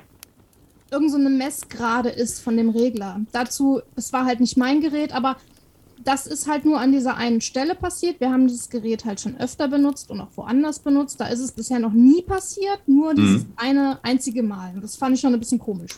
irgendeine 0.90 1.30
so 1.30 1.36
Messgrade 1.36 2.08
ist 2.08 2.40
von 2.40 2.56
dem 2.56 2.70
Regler. 2.70 3.20
Dazu, 3.32 3.80
es 3.96 4.12
war 4.12 4.24
halt 4.24 4.40
nicht 4.40 4.56
mein 4.56 4.80
Gerät, 4.80 5.12
aber 5.12 5.36
das 6.04 6.26
ist 6.26 6.48
halt 6.48 6.64
nur 6.64 6.80
an 6.80 6.92
dieser 6.92 7.16
einen 7.16 7.40
Stelle 7.40 7.74
passiert. 7.74 8.20
Wir 8.20 8.30
haben 8.30 8.46
dieses 8.46 8.70
Gerät 8.70 9.04
halt 9.04 9.20
schon 9.20 9.36
öfter 9.38 9.68
benutzt 9.68 10.10
und 10.10 10.20
auch 10.20 10.28
woanders 10.36 10.78
benutzt. 10.78 11.20
Da 11.20 11.26
ist 11.26 11.40
es 11.40 11.52
bisher 11.52 11.78
noch 11.78 11.92
nie 11.92 12.22
passiert, 12.22 12.86
nur 12.86 13.12
mhm. 13.12 13.16
dieses 13.16 13.46
eine 13.56 13.98
einzige 14.02 14.42
Mal. 14.42 14.72
Und 14.74 14.84
das 14.84 14.96
fand 14.96 15.14
ich 15.14 15.20
schon 15.20 15.32
ein 15.32 15.40
bisschen 15.40 15.58
komisch. 15.58 15.92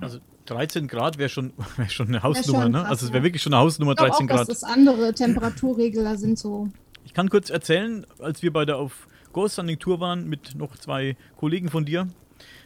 Also 0.00 0.18
13 0.46 0.88
Grad 0.88 1.18
wäre 1.18 1.28
schon, 1.28 1.52
wär 1.76 1.88
schon 1.88 2.08
eine 2.08 2.22
Hausnummer, 2.22 2.62
schon 2.62 2.72
ne? 2.72 2.86
also 2.86 3.06
es 3.06 3.12
wäre 3.12 3.22
wirklich 3.22 3.42
schon 3.42 3.54
eine 3.54 3.62
Hausnummer, 3.62 3.92
ich 3.92 3.98
13 3.98 4.26
auch, 4.26 4.34
Grad. 4.34 4.48
Dass 4.48 4.60
das 4.60 4.64
andere 4.64 5.12
Temperaturregler 5.14 6.16
sind 6.16 6.38
so. 6.38 6.68
Ich 7.04 7.14
kann 7.14 7.30
kurz 7.30 7.50
erzählen, 7.50 8.06
als 8.18 8.42
wir 8.42 8.52
bei 8.52 8.64
der 8.64 8.76
auf 8.76 9.08
Ghost 9.32 9.58
Hunting 9.58 9.78
Tour 9.78 10.00
waren 10.00 10.28
mit 10.28 10.54
noch 10.56 10.76
zwei 10.76 11.16
Kollegen 11.36 11.68
von 11.68 11.84
dir, 11.84 12.08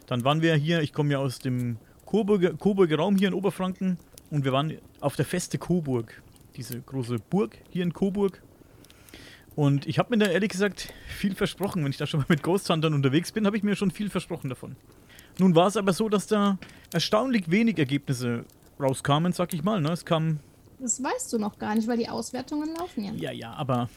dann 0.07 0.25
waren 0.25 0.43
wir 0.43 0.55
hier, 0.55 0.81
ich 0.81 0.93
komme 0.93 1.13
ja 1.13 1.19
aus 1.19 1.39
dem 1.39 1.77
Coburger, 2.07 2.55
Coburger 2.55 2.97
Raum 2.97 3.17
hier 3.17 3.29
in 3.29 3.35
Oberfranken 3.35 3.99
und 4.31 4.45
wir 4.45 4.53
waren 4.53 4.79
auf 5.01 5.17
der 5.17 5.25
Feste 5.25 5.59
Coburg 5.59 6.23
diese 6.57 6.81
große 6.81 7.19
Burg 7.19 7.59
hier 7.71 7.83
in 7.83 7.93
Coburg. 7.93 8.43
Und 9.55 9.87
ich 9.87 9.99
habe 9.99 10.17
mir 10.17 10.25
da 10.25 10.31
ehrlich 10.31 10.51
gesagt 10.51 10.93
viel 11.07 11.35
versprochen. 11.35 11.85
Wenn 11.85 11.91
ich 11.91 11.99
da 11.99 12.07
schon 12.07 12.21
mal 12.21 12.27
mit 12.29 12.43
Ghost 12.43 12.71
Huntern 12.71 12.95
unterwegs 12.95 13.33
bin, 13.33 13.47
habe 13.47 13.57
ich 13.57 13.63
mir 13.63 13.77
schon 13.77 13.91
viel 13.91 14.09
versprochen 14.09 14.49
davon. 14.49 14.77
Nun 15.39 15.55
war 15.55 15.67
es 15.67 15.77
aber 15.77 15.93
so, 15.93 16.09
dass 16.09 16.27
da 16.27 16.59
erstaunlich 16.93 17.51
wenig 17.51 17.79
Ergebnisse 17.79 18.45
rauskamen, 18.81 19.33
sag 19.33 19.53
ich 19.55 19.63
mal. 19.63 19.81
Ne? 19.81 19.93
Es 19.93 20.05
kam. 20.05 20.41
Das 20.79 21.03
weißt 21.03 21.33
du 21.33 21.39
noch 21.39 21.59
gar 21.59 21.75
nicht, 21.75 21.87
weil 21.87 21.99
die 21.99 22.09
Auswertungen 22.09 22.75
laufen 22.77 23.05
ja. 23.05 23.13
Ja, 23.13 23.33
ja, 23.33 23.53
aber. 23.53 23.89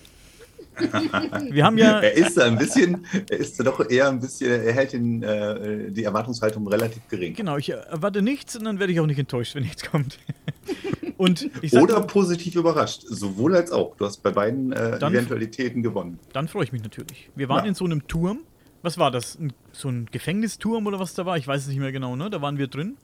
wir 1.52 1.66
haben 1.66 1.78
ja. 1.78 2.00
Er 2.00 2.14
ist 2.14 2.38
da 2.38 2.46
ein 2.46 2.58
bisschen, 2.58 3.06
er 3.30 3.38
ist 3.38 3.60
da 3.60 3.64
doch 3.64 3.90
eher 3.90 4.10
ein 4.10 4.20
bisschen, 4.20 4.52
er 4.52 4.74
hält 4.74 4.94
den, 4.94 5.24
äh, 5.24 5.92
die 5.92 6.04
Erwartungshaltung 6.04 6.68
relativ 6.68 7.08
gering. 7.08 7.34
Genau, 7.34 7.58
ich 7.58 7.70
erwarte 7.70 8.22
nichts 8.22 8.56
und 8.56 8.66
dann 8.66 8.80
werde 8.80 8.92
ich 8.92 9.00
auch 9.00 9.06
nicht 9.06 9.20
enttäuscht, 9.20 9.56
wenn 9.56 9.64
nichts 9.64 9.84
kommt. 9.90 10.20
Und 11.18 11.50
Oder 11.72 12.02
positiv 12.02 12.56
überrascht. 12.56 13.04
Sowohl 13.08 13.56
als 13.56 13.72
auch. 13.72 13.96
Du 13.96 14.06
hast 14.06 14.22
bei 14.22 14.32
beiden 14.32 14.72
äh, 14.74 15.00
dann, 15.00 15.14
Eventualitäten 15.14 15.82
gewonnen. 15.82 16.20
Dann 16.34 16.48
freue 16.48 16.66
ich 16.66 16.72
mich 16.72 16.84
natürlich. 16.84 17.30
Wir 17.36 17.48
waren 17.50 17.64
ja. 17.64 17.70
in 17.70 17.76
so 17.76 17.86
einem 17.86 18.08
Turm. 18.08 18.40
Was 18.82 18.98
war 18.98 19.12
das? 19.12 19.40
Ein, 19.40 19.54
so 19.72 19.90
ein 19.90 20.08
Gefängnisturm 20.12 20.86
oder 20.88 21.00
was 21.00 21.14
da 21.14 21.26
war? 21.26 21.38
Ich 21.38 21.48
weiß 21.48 21.64
es 21.64 21.68
nicht 21.70 21.80
mehr 21.80 21.92
genau, 21.92 22.16
ne? 22.16 22.30
Da 22.30 22.42
waren 22.42 22.58
wir 22.58 22.68
drin. 22.68 22.98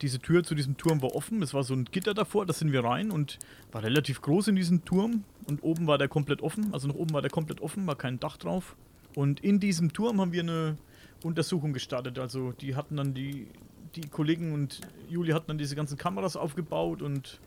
Diese 0.00 0.20
Tür 0.20 0.44
zu 0.44 0.54
diesem 0.54 0.76
Turm 0.76 1.02
war 1.02 1.14
offen. 1.14 1.42
Es 1.42 1.54
war 1.54 1.64
so 1.64 1.74
ein 1.74 1.84
Gitter 1.84 2.14
davor, 2.14 2.46
da 2.46 2.52
sind 2.52 2.72
wir 2.72 2.84
rein 2.84 3.10
und 3.10 3.38
war 3.72 3.82
relativ 3.82 4.22
groß 4.22 4.48
in 4.48 4.56
diesem 4.56 4.84
Turm. 4.84 5.24
Und 5.46 5.62
oben 5.62 5.86
war 5.86 5.98
der 5.98 6.08
komplett 6.08 6.42
offen. 6.42 6.72
Also 6.72 6.88
nach 6.88 6.94
oben 6.94 7.12
war 7.12 7.22
der 7.22 7.30
komplett 7.30 7.60
offen, 7.60 7.86
war 7.86 7.96
kein 7.96 8.20
Dach 8.20 8.36
drauf. 8.36 8.76
Und 9.14 9.40
in 9.40 9.60
diesem 9.60 9.92
Turm 9.92 10.20
haben 10.20 10.32
wir 10.32 10.42
eine 10.42 10.76
Untersuchung 11.24 11.72
gestartet. 11.72 12.18
Also 12.18 12.52
die 12.52 12.76
hatten 12.76 12.96
dann 12.96 13.14
die, 13.14 13.48
die 13.94 14.08
Kollegen 14.08 14.52
und 14.52 14.80
Juli 15.08 15.32
hatten 15.32 15.46
dann 15.48 15.58
diese 15.58 15.76
ganzen 15.76 15.96
Kameras 15.96 16.36
aufgebaut 16.36 17.02
und 17.02 17.40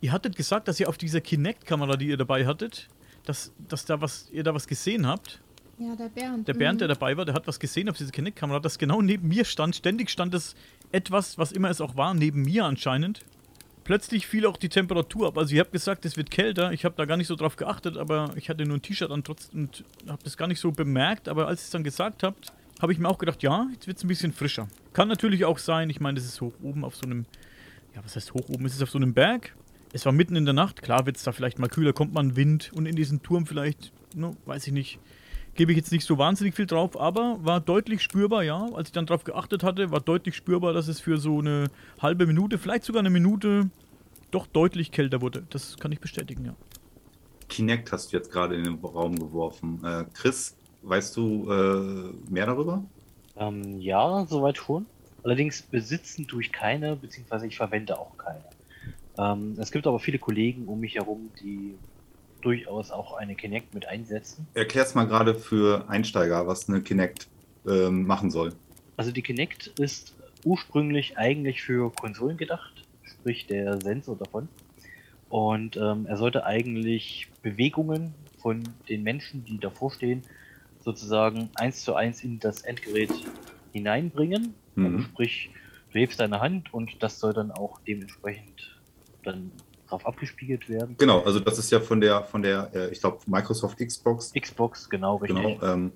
ihr 0.00 0.12
hattet 0.12 0.36
gesagt, 0.36 0.68
dass 0.68 0.80
ihr 0.80 0.88
auf 0.88 0.98
dieser 0.98 1.20
Kinect-Kamera, 1.20 1.96
die 1.96 2.08
ihr 2.08 2.16
dabei 2.16 2.46
hattet, 2.46 2.88
dass, 3.24 3.52
dass 3.68 3.84
da 3.84 4.00
was, 4.00 4.28
ihr 4.32 4.42
da 4.42 4.54
was 4.54 4.66
gesehen 4.66 5.06
habt. 5.06 5.40
Ja, 5.78 5.96
der 5.96 6.08
Bernd. 6.08 6.46
Der 6.46 6.54
Bernd, 6.54 6.80
der 6.80 6.88
mhm. 6.88 6.92
dabei 6.92 7.16
war, 7.16 7.24
der 7.24 7.34
hat 7.34 7.46
was 7.46 7.58
gesehen 7.58 7.88
auf 7.88 7.96
dieser 7.96 8.10
Kinect-Kamera, 8.10 8.60
das 8.60 8.78
genau 8.78 9.00
neben 9.00 9.28
mir 9.28 9.44
stand. 9.44 9.76
Ständig 9.76 10.10
stand 10.10 10.34
es 10.34 10.54
etwas, 10.92 11.38
was 11.38 11.52
immer 11.52 11.70
es 11.70 11.80
auch 11.80 11.96
war, 11.96 12.14
neben 12.14 12.42
mir 12.42 12.64
anscheinend. 12.64 13.24
plötzlich 13.84 14.26
fiel 14.26 14.46
auch 14.46 14.56
die 14.56 14.68
Temperatur 14.68 15.28
ab. 15.28 15.38
Also, 15.38 15.54
ihr 15.54 15.60
habt 15.60 15.72
gesagt, 15.72 16.04
es 16.04 16.16
wird 16.16 16.30
kälter. 16.30 16.72
Ich 16.72 16.84
habe 16.84 16.94
da 16.96 17.04
gar 17.04 17.16
nicht 17.16 17.26
so 17.26 17.36
drauf 17.36 17.56
geachtet, 17.56 17.96
aber 17.96 18.30
ich 18.36 18.48
hatte 18.48 18.64
nur 18.64 18.76
ein 18.76 18.82
T-Shirt 18.82 19.10
an 19.10 19.24
trotzdem 19.24 19.60
und 19.60 19.84
habe 20.08 20.22
das 20.22 20.36
gar 20.36 20.46
nicht 20.46 20.60
so 20.60 20.70
bemerkt. 20.70 21.28
Aber 21.28 21.48
als 21.48 21.62
ihr 21.62 21.64
es 21.64 21.70
dann 21.70 21.84
gesagt 21.84 22.22
habt, 22.22 22.52
habe 22.82 22.92
ich 22.92 22.98
mir 22.98 23.08
auch 23.08 23.18
gedacht, 23.18 23.42
ja, 23.42 23.68
jetzt 23.72 23.86
wird 23.86 23.96
es 23.96 24.04
ein 24.04 24.08
bisschen 24.08 24.32
frischer. 24.32 24.68
Kann 24.92 25.06
natürlich 25.06 25.44
auch 25.44 25.58
sein, 25.58 25.88
ich 25.88 26.00
meine, 26.00 26.16
das 26.16 26.26
ist 26.26 26.40
hoch 26.40 26.52
oben 26.62 26.84
auf 26.84 26.96
so 26.96 27.06
einem, 27.06 27.26
ja, 27.94 28.04
was 28.04 28.16
heißt 28.16 28.34
hoch 28.34 28.48
oben? 28.48 28.66
Es 28.66 28.74
ist 28.74 28.82
auf 28.82 28.90
so 28.90 28.98
einem 28.98 29.14
Berg. 29.14 29.54
Es 29.92 30.04
war 30.04 30.12
mitten 30.12 30.34
in 30.34 30.44
der 30.44 30.54
Nacht. 30.54 30.82
Klar 30.82 31.06
wird 31.06 31.16
es 31.16 31.22
da 31.22 31.32
vielleicht 31.32 31.60
mal 31.60 31.68
kühler, 31.68 31.92
kommt 31.92 32.12
mal 32.12 32.24
ein 32.24 32.34
Wind 32.34 32.72
und 32.74 32.86
in 32.86 32.96
diesen 32.96 33.22
Turm 33.22 33.46
vielleicht, 33.46 33.92
no, 34.16 34.36
weiß 34.46 34.66
ich 34.66 34.72
nicht, 34.72 34.98
gebe 35.54 35.70
ich 35.70 35.76
jetzt 35.76 35.92
nicht 35.92 36.04
so 36.04 36.18
wahnsinnig 36.18 36.56
viel 36.56 36.66
drauf, 36.66 36.98
aber 36.98 37.38
war 37.42 37.60
deutlich 37.60 38.02
spürbar, 38.02 38.42
ja. 38.42 38.66
Als 38.74 38.88
ich 38.88 38.92
dann 38.92 39.06
drauf 39.06 39.22
geachtet 39.22 39.62
hatte, 39.62 39.92
war 39.92 40.00
deutlich 40.00 40.34
spürbar, 40.34 40.72
dass 40.72 40.88
es 40.88 40.98
für 40.98 41.18
so 41.18 41.38
eine 41.38 41.70
halbe 42.00 42.26
Minute, 42.26 42.58
vielleicht 42.58 42.84
sogar 42.84 43.00
eine 43.00 43.10
Minute, 43.10 43.70
doch 44.32 44.46
deutlich 44.48 44.90
kälter 44.90 45.20
wurde. 45.20 45.44
Das 45.50 45.76
kann 45.76 45.92
ich 45.92 46.00
bestätigen, 46.00 46.46
ja. 46.46 46.56
Kinect 47.48 47.92
hast 47.92 48.12
du 48.12 48.16
jetzt 48.16 48.32
gerade 48.32 48.56
in 48.56 48.64
den 48.64 48.78
Raum 48.78 49.14
geworfen. 49.14 49.84
Äh, 49.84 50.06
Chris, 50.14 50.56
weißt 50.82 51.16
du 51.16 51.50
äh, 51.50 52.30
mehr 52.30 52.46
darüber? 52.46 52.84
Ähm, 53.36 53.80
ja, 53.80 54.26
soweit 54.28 54.58
schon. 54.58 54.86
Allerdings 55.22 55.62
besitzen 55.62 56.26
tue 56.26 56.42
ich 56.42 56.52
keine, 56.52 56.96
beziehungsweise 56.96 57.46
ich 57.46 57.56
verwende 57.56 57.98
auch 57.98 58.16
keine. 58.18 58.42
Ähm, 59.18 59.56
es 59.58 59.70
gibt 59.70 59.86
aber 59.86 60.00
viele 60.00 60.18
Kollegen 60.18 60.66
um 60.66 60.80
mich 60.80 60.96
herum, 60.96 61.30
die 61.40 61.76
durchaus 62.40 62.90
auch 62.90 63.14
eine 63.14 63.34
Kinect 63.34 63.72
mit 63.74 63.86
einsetzen. 63.86 64.46
Erklär's 64.54 64.94
mal 64.94 65.06
gerade 65.06 65.34
für 65.34 65.88
Einsteiger, 65.88 66.46
was 66.46 66.68
eine 66.68 66.82
Kinect 66.82 67.28
ähm, 67.66 68.06
machen 68.06 68.30
soll. 68.30 68.52
Also 68.96 69.12
die 69.12 69.22
Kinect 69.22 69.68
ist 69.78 70.14
ursprünglich 70.44 71.16
eigentlich 71.18 71.62
für 71.62 71.92
Konsolen 71.92 72.36
gedacht, 72.36 72.84
sprich 73.04 73.46
der 73.46 73.80
Sensor 73.80 74.16
davon. 74.16 74.48
Und 75.28 75.76
ähm, 75.76 76.06
er 76.06 76.16
sollte 76.16 76.44
eigentlich 76.44 77.28
Bewegungen 77.42 78.12
von 78.38 78.62
den 78.88 79.02
Menschen, 79.02 79.44
die 79.44 79.58
davor 79.58 79.92
stehen, 79.92 80.22
sozusagen 80.82 81.50
eins 81.54 81.82
zu 81.84 81.94
eins 81.94 82.22
in 82.22 82.38
das 82.38 82.62
Endgerät 82.62 83.12
hineinbringen. 83.72 84.54
Mhm. 84.74 84.86
Also 84.86 84.98
sprich, 85.00 85.50
du 85.92 85.98
hebst 85.98 86.20
deine 86.20 86.40
Hand 86.40 86.72
und 86.72 87.02
das 87.02 87.18
soll 87.18 87.32
dann 87.32 87.50
auch 87.50 87.80
dementsprechend 87.86 88.80
dann 89.24 89.52
drauf 89.88 90.06
abgespiegelt 90.06 90.68
werden. 90.68 90.96
Genau, 90.98 91.20
also 91.20 91.38
das 91.38 91.58
ist 91.58 91.70
ja 91.70 91.80
von 91.80 92.00
der, 92.00 92.24
von 92.24 92.42
der, 92.42 92.70
äh, 92.74 92.90
ich 92.90 93.00
glaube, 93.00 93.18
Microsoft 93.26 93.78
Xbox. 93.78 94.32
Xbox, 94.32 94.88
genau, 94.88 95.16
richtig. 95.16 95.60
Genau, 95.60 95.72
ähm, 95.72 95.92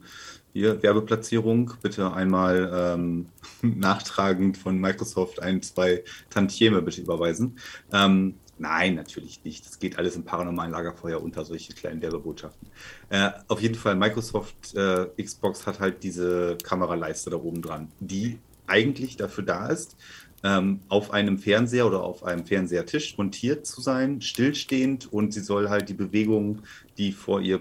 hier 0.52 0.82
Werbeplatzierung, 0.82 1.72
bitte 1.82 2.12
einmal 2.12 2.70
ähm, 2.72 3.26
nachtragend 3.62 4.56
von 4.58 4.78
Microsoft 4.78 5.40
ein, 5.40 5.62
zwei 5.62 6.04
Tantieme 6.30 6.82
bitte 6.82 7.00
überweisen. 7.00 7.58
Ähm, 7.92 8.34
Nein, 8.58 8.94
natürlich 8.94 9.44
nicht. 9.44 9.66
Das 9.66 9.78
geht 9.78 9.98
alles 9.98 10.16
im 10.16 10.24
paranormalen 10.24 10.72
Lagerfeuer 10.72 11.22
unter, 11.22 11.44
solche 11.44 11.74
kleinen 11.74 12.00
Werbebotschaften. 12.00 12.68
Äh, 13.10 13.30
auf 13.48 13.60
jeden 13.60 13.74
Fall, 13.74 13.96
Microsoft 13.96 14.74
äh, 14.74 15.06
Xbox 15.22 15.66
hat 15.66 15.78
halt 15.80 16.02
diese 16.02 16.56
Kameraleiste 16.62 17.30
da 17.30 17.36
oben 17.36 17.60
dran, 17.60 17.92
die 18.00 18.38
eigentlich 18.66 19.16
dafür 19.16 19.44
da 19.44 19.68
ist, 19.68 19.96
ähm, 20.42 20.80
auf 20.88 21.12
einem 21.12 21.38
Fernseher 21.38 21.86
oder 21.86 22.02
auf 22.02 22.24
einem 22.24 22.46
Fernsehertisch 22.46 23.18
montiert 23.18 23.66
zu 23.66 23.80
sein, 23.80 24.20
stillstehend 24.22 25.12
und 25.12 25.34
sie 25.34 25.40
soll 25.40 25.68
halt 25.68 25.88
die 25.88 25.94
Bewegungen, 25.94 26.62
die 26.98 27.12
vor 27.12 27.40
ihr 27.40 27.60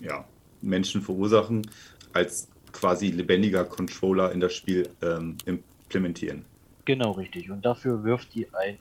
ja, 0.00 0.26
Menschen 0.60 1.02
verursachen, 1.02 1.66
als 2.12 2.48
quasi 2.72 3.08
lebendiger 3.10 3.64
Controller 3.64 4.32
in 4.32 4.40
das 4.40 4.54
Spiel 4.54 4.88
ähm, 5.00 5.36
implementieren. 5.46 6.44
Genau, 6.84 7.12
richtig. 7.12 7.50
Und 7.50 7.64
dafür 7.64 8.04
wirft 8.04 8.34
die 8.34 8.46
ein 8.52 8.78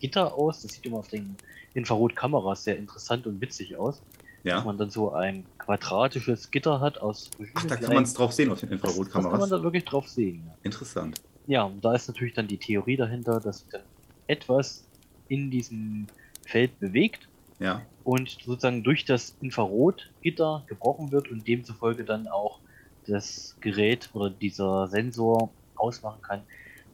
Infrarotgitter 0.00 0.34
aus. 0.34 0.62
Das 0.62 0.72
sieht 0.72 0.86
immer 0.86 0.98
auf 0.98 1.08
den 1.08 1.36
Infrarotkameras 1.74 2.64
sehr 2.64 2.76
interessant 2.76 3.26
und 3.26 3.40
witzig 3.40 3.76
aus. 3.76 4.02
Ja. 4.42 4.56
Dass 4.56 4.64
man 4.64 4.78
dann 4.78 4.90
so 4.90 5.12
ein 5.12 5.44
quadratisches 5.58 6.50
Gitter 6.50 6.80
hat 6.80 6.98
aus. 6.98 7.30
Ach, 7.54 7.64
da 7.66 7.76
kann 7.76 7.92
man 7.92 8.04
es 8.04 8.14
drauf 8.14 8.32
sehen 8.32 8.50
auf 8.50 8.60
den 8.60 8.70
Infrarotkameras. 8.70 9.24
Da 9.24 9.30
kann 9.30 9.40
man 9.40 9.50
da 9.50 9.62
wirklich 9.62 9.84
drauf 9.84 10.08
sehen. 10.08 10.44
Ja. 10.46 10.54
Interessant. 10.62 11.20
Ja, 11.46 11.64
und 11.64 11.84
da 11.84 11.94
ist 11.94 12.08
natürlich 12.08 12.34
dann 12.34 12.48
die 12.48 12.56
Theorie 12.56 12.96
dahinter, 12.96 13.40
dass 13.40 13.60
sich 13.60 13.68
dann 13.70 13.82
etwas 14.28 14.86
in 15.28 15.50
diesem 15.50 16.06
Feld 16.46 16.78
bewegt 16.80 17.28
ja. 17.58 17.82
und 18.04 18.30
sozusagen 18.30 18.82
durch 18.82 19.04
das 19.04 19.36
Infrarotgitter 19.40 20.64
gebrochen 20.66 21.12
wird 21.12 21.30
und 21.30 21.46
demzufolge 21.46 22.04
dann 22.04 22.26
auch 22.28 22.60
das 23.06 23.56
Gerät 23.60 24.10
oder 24.14 24.30
dieser 24.30 24.86
Sensor 24.86 25.50
ausmachen 25.76 26.22
kann, 26.22 26.42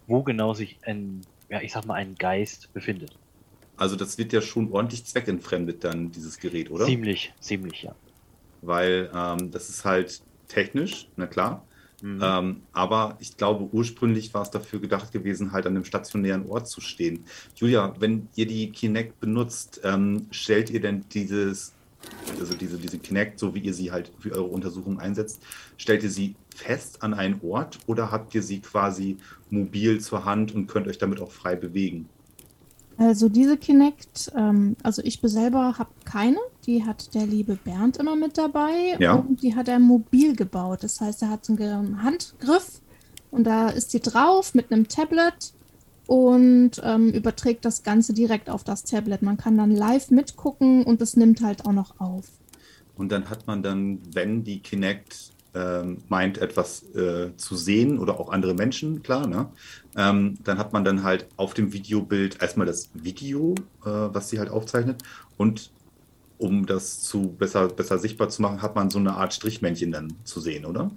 wo 0.07 0.23
genau 0.23 0.55
sich 0.55 0.79
ein, 0.83 1.21
ja, 1.49 1.61
ich 1.61 1.73
sag 1.73 1.87
mal, 1.87 1.95
ein 1.95 2.15
Geist 2.17 2.73
befindet. 2.73 3.19
Also 3.76 3.97
das 3.97 4.17
wird 4.19 4.33
ja 4.33 4.41
schon 4.41 4.73
ordentlich 4.73 5.05
zweckentfremdet 5.05 5.85
dann, 5.85 6.11
dieses 6.11 6.38
Gerät, 6.38 6.71
oder? 6.71 6.87
Ziemlich, 6.87 7.33
ziemlich, 7.41 7.83
ja. 7.83 7.95
Weil 8.62 9.11
ähm, 9.15 9.50
das 9.50 9.69
ist 9.69 9.85
halt 9.85 10.23
technisch, 10.49 11.09
na 11.17 11.26
klar. 11.26 11.67
Mhm. 12.03 12.21
Ähm, 12.23 12.62
aber 12.73 13.17
ich 13.21 13.37
glaube, 13.37 13.69
ursprünglich 13.73 14.35
war 14.35 14.43
es 14.43 14.50
dafür 14.50 14.81
gedacht 14.81 15.12
gewesen, 15.12 15.53
halt 15.53 15.67
an 15.67 15.75
einem 15.75 15.85
stationären 15.85 16.47
Ort 16.47 16.69
zu 16.69 16.81
stehen. 16.81 17.25
Julia, 17.55 17.95
wenn 17.99 18.29
ihr 18.35 18.47
die 18.47 18.71
Kinect 18.71 19.21
benutzt, 19.21 19.81
ähm, 19.85 20.26
stellt 20.31 20.71
ihr 20.71 20.81
denn 20.81 21.05
dieses, 21.12 21.75
also 22.39 22.55
diese, 22.55 22.77
diese 22.77 22.99
Kinect, 22.99 23.39
so 23.39 23.55
wie 23.55 23.61
ihr 23.61 23.75
sie 23.75 23.93
halt 23.93 24.11
für 24.19 24.33
eure 24.33 24.45
Untersuchung 24.45 25.01
einsetzt, 25.01 25.43
stellt 25.77 26.03
ihr 26.03 26.11
sie 26.11 26.35
fest 26.55 27.03
an 27.03 27.15
einen 27.15 27.41
Ort 27.43 27.79
oder 27.87 28.11
habt 28.11 28.35
ihr 28.35 28.43
sie 28.43 28.61
quasi 28.61 29.19
mobil 29.51 30.01
zur 30.01 30.25
Hand 30.25 30.55
und 30.55 30.67
könnt 30.67 30.89
euch 30.89 30.99
damit 30.99 31.21
auch 31.21 31.31
frei 31.31 31.57
bewegen? 31.57 32.09
Also 32.99 33.29
diese 33.29 33.59
Kinect, 33.59 34.33
ähm, 34.35 34.75
also 34.83 35.03
ich 35.05 35.21
selber 35.23 35.77
habe 35.79 35.91
keine. 36.05 36.39
Die 36.67 36.85
hat 36.85 37.15
der 37.15 37.27
liebe 37.27 37.57
Bernd 37.57 37.99
immer 37.99 38.17
mit 38.17 38.39
dabei. 38.39 38.97
Ja. 38.99 39.15
Und 39.15 39.43
die 39.43 39.55
hat 39.55 39.69
er 39.69 39.79
mobil 39.79 40.35
gebaut. 40.35 40.83
Das 40.83 41.01
heißt, 41.01 41.23
er 41.23 41.31
hat 41.31 41.45
so 41.45 41.53
einen 41.53 42.03
Handgriff 42.03 42.81
und 43.31 43.45
da 43.45 43.69
ist 43.69 43.91
sie 43.91 44.01
drauf 44.01 44.55
mit 44.55 44.73
einem 44.73 44.89
Tablet 44.89 45.53
und 46.07 46.73
ähm, 46.83 47.11
überträgt 47.11 47.65
das 47.65 47.83
Ganze 47.83 48.13
direkt 48.13 48.49
auf 48.51 48.65
das 48.65 48.85
Tablet. 48.85 49.23
Man 49.23 49.37
kann 49.37 49.57
dann 49.57 49.71
live 49.71 50.11
mitgucken 50.11 50.85
und 50.85 51.03
es 51.03 51.17
nimmt 51.17 51.43
halt 51.43 51.67
auch 51.67 51.73
noch 51.73 52.01
auf. 52.01 52.27
Und 52.97 53.13
dann 53.13 53.29
hat 53.29 53.47
man 53.47 53.63
dann, 53.63 54.01
wenn 54.13 54.45
die 54.45 54.61
Kinect 54.61 55.33
ähm, 55.55 55.99
meint, 56.09 56.39
etwas 56.39 56.83
äh, 56.95 57.35
zu 57.37 57.57
sehen 57.57 57.99
oder 57.99 58.21
auch 58.21 58.31
andere 58.31 58.55
Menschen, 58.55 59.03
klar, 59.03 59.27
ne? 59.27 59.49
Ähm, 59.97 60.35
dann 60.45 60.59
hat 60.59 60.73
man 60.73 60.85
dann 60.85 61.03
halt 61.03 61.27
auf 61.37 61.55
dem 61.55 61.73
Videobild 61.73 62.43
erstmal 62.43 62.67
das 62.67 62.91
Video, 62.95 63.55
äh, 63.85 63.89
was 63.89 64.29
sie 64.29 64.39
halt 64.39 64.51
aufzeichnet 64.51 65.03
und 65.37 65.71
um 66.39 66.67
das 66.67 67.01
zu 67.01 67.29
besser, 67.29 67.69
besser 67.69 67.99
sichtbar 67.99 68.29
zu 68.29 68.43
machen, 68.43 68.61
hat 68.61 68.75
man 68.75 68.91
so 68.91 68.99
eine 68.99 69.15
Art 69.15 69.33
Strichmännchen 69.33 69.91
dann 69.91 70.13
zu 70.25 70.41
sehen, 70.41 70.67
oder? 70.67 70.91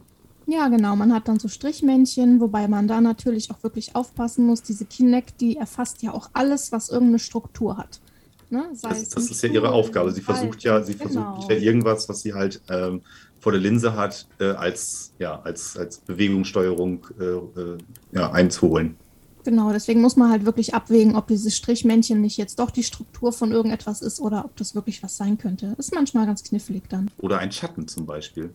Ja, 0.49 0.67
genau. 0.67 0.95
Man 0.95 1.13
hat 1.13 1.27
dann 1.27 1.37
so 1.37 1.47
Strichmännchen, 1.47 2.39
wobei 2.39 2.67
man 2.67 2.87
da 2.87 3.01
natürlich 3.01 3.51
auch 3.51 3.61
wirklich 3.61 3.95
aufpassen 3.95 4.47
muss. 4.47 4.63
Diese 4.63 4.83
Kinect, 4.85 5.41
die 5.41 5.57
erfasst 5.57 6.01
ja 6.01 6.11
auch 6.11 6.31
alles, 6.33 6.71
was 6.71 6.89
irgendeine 6.89 7.19
Struktur 7.19 7.77
hat. 7.77 8.01
Ne? 8.49 8.65
das, 8.81 9.09
das 9.09 9.29
ist 9.29 9.43
ja 9.43 9.49
ihre 9.49 9.71
Aufgabe. 9.71 10.11
Sie 10.11 10.21
versucht 10.21 10.63
ja, 10.63 10.81
sie 10.81 10.95
genau. 10.95 11.35
versucht 11.35 11.51
ja 11.51 11.57
irgendwas, 11.57 12.09
was 12.09 12.21
sie 12.21 12.33
halt 12.33 12.61
ähm, 12.67 13.01
vor 13.39 13.51
der 13.51 13.61
Linse 13.61 13.95
hat, 13.95 14.27
äh, 14.39 14.45
als, 14.45 15.13
ja, 15.19 15.39
als, 15.41 15.77
als 15.77 15.99
Bewegungssteuerung 15.99 17.05
äh, 17.19 17.23
äh, 17.25 17.77
ja, 18.11 18.31
einzuholen. 18.31 18.97
Genau, 19.43 19.71
deswegen 19.71 20.01
muss 20.01 20.15
man 20.15 20.31
halt 20.31 20.45
wirklich 20.45 20.73
abwägen, 20.73 21.15
ob 21.15 21.27
dieses 21.27 21.55
Strichmännchen 21.55 22.21
nicht 22.21 22.37
jetzt 22.37 22.57
doch 22.59 22.71
die 22.71 22.83
Struktur 22.83 23.31
von 23.31 23.51
irgendetwas 23.51 24.01
ist 24.01 24.19
oder 24.19 24.45
ob 24.45 24.55
das 24.57 24.73
wirklich 24.73 25.03
was 25.03 25.15
sein 25.15 25.37
könnte. 25.37 25.75
Ist 25.77 25.93
manchmal 25.93 26.25
ganz 26.25 26.43
knifflig 26.43 26.83
dann. 26.89 27.11
Oder 27.19 27.37
ein 27.37 27.51
Schatten 27.51 27.87
zum 27.87 28.07
Beispiel. 28.07 28.51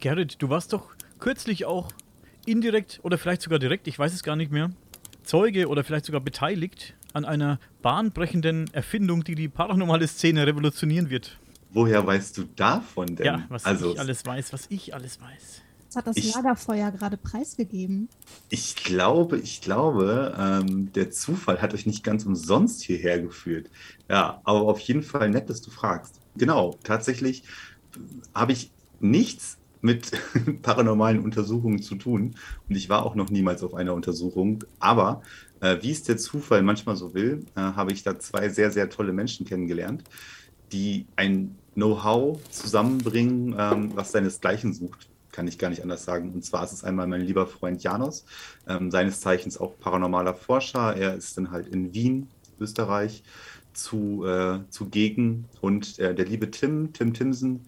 Gerrit, 0.00 0.40
du 0.40 0.48
warst 0.48 0.72
doch 0.72 0.90
kürzlich 1.18 1.64
auch 1.64 1.90
indirekt 2.46 3.00
oder 3.02 3.18
vielleicht 3.18 3.42
sogar 3.42 3.58
direkt, 3.58 3.88
ich 3.88 3.98
weiß 3.98 4.14
es 4.14 4.22
gar 4.22 4.36
nicht 4.36 4.52
mehr, 4.52 4.70
Zeuge 5.24 5.68
oder 5.68 5.82
vielleicht 5.82 6.06
sogar 6.06 6.20
beteiligt 6.20 6.94
an 7.12 7.24
einer 7.24 7.58
bahnbrechenden 7.82 8.72
Erfindung, 8.72 9.24
die 9.24 9.34
die 9.34 9.48
paranormale 9.48 10.06
Szene 10.06 10.46
revolutionieren 10.46 11.10
wird. 11.10 11.38
Woher 11.70 12.06
weißt 12.06 12.38
du 12.38 12.44
davon 12.44 13.16
denn? 13.16 13.26
Ja, 13.26 13.44
was 13.48 13.64
also, 13.64 13.92
ich 13.92 14.00
alles 14.00 14.24
weiß, 14.24 14.52
was 14.52 14.66
ich 14.70 14.94
alles 14.94 15.20
weiß. 15.20 15.62
Das 15.88 15.96
hat 15.96 16.06
das 16.06 16.16
ich, 16.16 16.34
Lagerfeuer 16.34 16.92
gerade 16.92 17.16
preisgegeben. 17.16 18.08
Ich 18.50 18.76
glaube, 18.76 19.38
ich 19.38 19.60
glaube, 19.62 20.34
ähm, 20.38 20.92
der 20.92 21.10
Zufall 21.10 21.60
hat 21.60 21.74
euch 21.74 21.86
nicht 21.86 22.04
ganz 22.04 22.24
umsonst 22.24 22.82
hierher 22.82 23.20
geführt. 23.20 23.68
Ja, 24.08 24.40
aber 24.44 24.62
auf 24.62 24.80
jeden 24.80 25.02
Fall 25.02 25.28
nett, 25.30 25.50
dass 25.50 25.60
du 25.60 25.70
fragst. 25.70 26.20
Genau, 26.36 26.78
tatsächlich 26.84 27.42
habe 28.34 28.52
ich 28.52 28.70
nichts 29.00 29.57
mit 29.80 30.10
paranormalen 30.62 31.20
Untersuchungen 31.20 31.82
zu 31.82 31.96
tun 31.96 32.34
und 32.68 32.74
ich 32.74 32.88
war 32.88 33.04
auch 33.04 33.14
noch 33.14 33.30
niemals 33.30 33.62
auf 33.62 33.74
einer 33.74 33.94
Untersuchung, 33.94 34.64
aber 34.78 35.22
äh, 35.60 35.78
wie 35.80 35.90
es 35.90 36.02
der 36.02 36.16
Zufall 36.16 36.62
manchmal 36.62 36.96
so 36.96 37.14
will, 37.14 37.44
äh, 37.56 37.60
habe 37.60 37.92
ich 37.92 38.02
da 38.02 38.18
zwei 38.18 38.48
sehr, 38.48 38.70
sehr 38.70 38.90
tolle 38.90 39.12
Menschen 39.12 39.46
kennengelernt, 39.46 40.04
die 40.72 41.06
ein 41.16 41.56
Know-how 41.74 42.40
zusammenbringen, 42.50 43.54
ähm, 43.58 43.92
was 43.94 44.12
seinesgleichen 44.12 44.72
sucht, 44.72 45.08
kann 45.30 45.46
ich 45.46 45.58
gar 45.58 45.70
nicht 45.70 45.82
anders 45.82 46.04
sagen. 46.04 46.32
Und 46.32 46.44
zwar 46.44 46.64
ist 46.64 46.72
es 46.72 46.82
einmal 46.82 47.06
mein 47.06 47.20
lieber 47.20 47.46
Freund 47.46 47.82
Janos, 47.82 48.24
ähm, 48.66 48.90
seines 48.90 49.20
Zeichens 49.20 49.58
auch 49.58 49.78
paranormaler 49.78 50.34
Forscher. 50.34 50.96
Er 50.96 51.14
ist 51.14 51.36
dann 51.36 51.52
halt 51.52 51.68
in 51.68 51.94
Wien 51.94 52.28
Österreich 52.58 53.22
zu, 53.72 54.24
äh, 54.26 54.58
zugegen. 54.70 55.44
Und 55.60 55.98
äh, 56.00 56.14
der 56.14 56.24
liebe 56.24 56.50
Tim, 56.50 56.92
Tim 56.92 57.14
Timsen, 57.14 57.60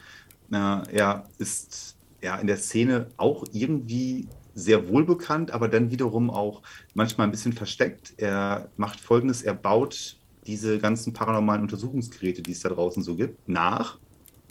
äh, 0.51 0.57
er 0.57 1.25
ist 1.39 1.97
ja 2.23 2.37
in 2.37 2.47
der 2.47 2.57
Szene 2.57 3.09
auch 3.17 3.45
irgendwie 3.53 4.29
sehr 4.55 4.89
wohlbekannt, 4.89 5.53
aber 5.53 5.69
dann 5.69 5.91
wiederum 5.91 6.31
auch 6.31 6.63
manchmal 6.95 7.27
ein 7.27 7.31
bisschen 7.31 7.53
versteckt. 7.53 8.15
Er 8.17 8.69
macht 8.77 9.01
folgendes: 9.01 9.43
Er 9.43 9.55
baut 9.55 10.17
diese 10.47 10.79
ganzen 10.79 11.13
paranormalen 11.13 11.63
Untersuchungsgeräte, 11.63 12.43
die 12.43 12.53
es 12.53 12.61
da 12.61 12.69
draußen 12.71 13.03
so 13.03 13.17
gibt, 13.17 13.49
nach. 13.49 13.99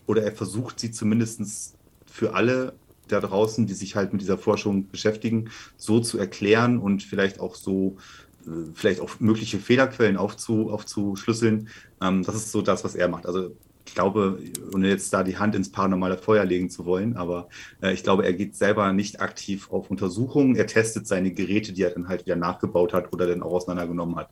Oder 0.05 0.23
er 0.23 0.31
versucht 0.31 0.79
sie 0.79 0.91
zumindest 0.91 1.75
für 2.05 2.33
alle 2.33 2.73
da 3.07 3.19
draußen, 3.19 3.65
die 3.65 3.73
sich 3.73 3.95
halt 3.95 4.13
mit 4.13 4.21
dieser 4.21 4.37
Forschung 4.37 4.87
beschäftigen, 4.89 5.49
so 5.77 5.99
zu 5.99 6.17
erklären 6.17 6.79
und 6.79 7.03
vielleicht 7.03 7.39
auch 7.39 7.55
so, 7.55 7.97
äh, 8.45 8.71
vielleicht 8.73 9.01
auch 9.01 9.19
mögliche 9.19 9.57
Fehlerquellen 9.57 10.17
aufzu, 10.17 10.69
aufzuschlüsseln. 10.69 11.69
Ähm, 12.01 12.23
das 12.23 12.35
ist 12.35 12.51
so 12.51 12.61
das, 12.61 12.83
was 12.83 12.95
er 12.95 13.07
macht. 13.07 13.25
Also 13.25 13.55
ich 13.89 13.95
glaube, 13.95 14.37
ohne 14.71 14.87
jetzt 14.87 15.11
da 15.13 15.23
die 15.23 15.37
Hand 15.37 15.55
ins 15.55 15.71
paranormale 15.71 16.19
Feuer 16.19 16.45
legen 16.45 16.69
zu 16.69 16.85
wollen, 16.85 17.17
aber 17.17 17.49
äh, 17.81 17.91
ich 17.91 18.03
glaube, 18.03 18.23
er 18.23 18.33
geht 18.33 18.55
selber 18.55 18.93
nicht 18.93 19.19
aktiv 19.19 19.71
auf 19.71 19.89
Untersuchungen. 19.89 20.55
Er 20.55 20.67
testet 20.67 21.07
seine 21.07 21.31
Geräte, 21.31 21.73
die 21.73 21.81
er 21.81 21.89
dann 21.89 22.07
halt 22.07 22.27
wieder 22.27 22.35
nachgebaut 22.35 22.93
hat 22.93 23.11
oder 23.11 23.25
dann 23.25 23.41
auch 23.41 23.51
auseinandergenommen 23.51 24.15
hat, 24.15 24.29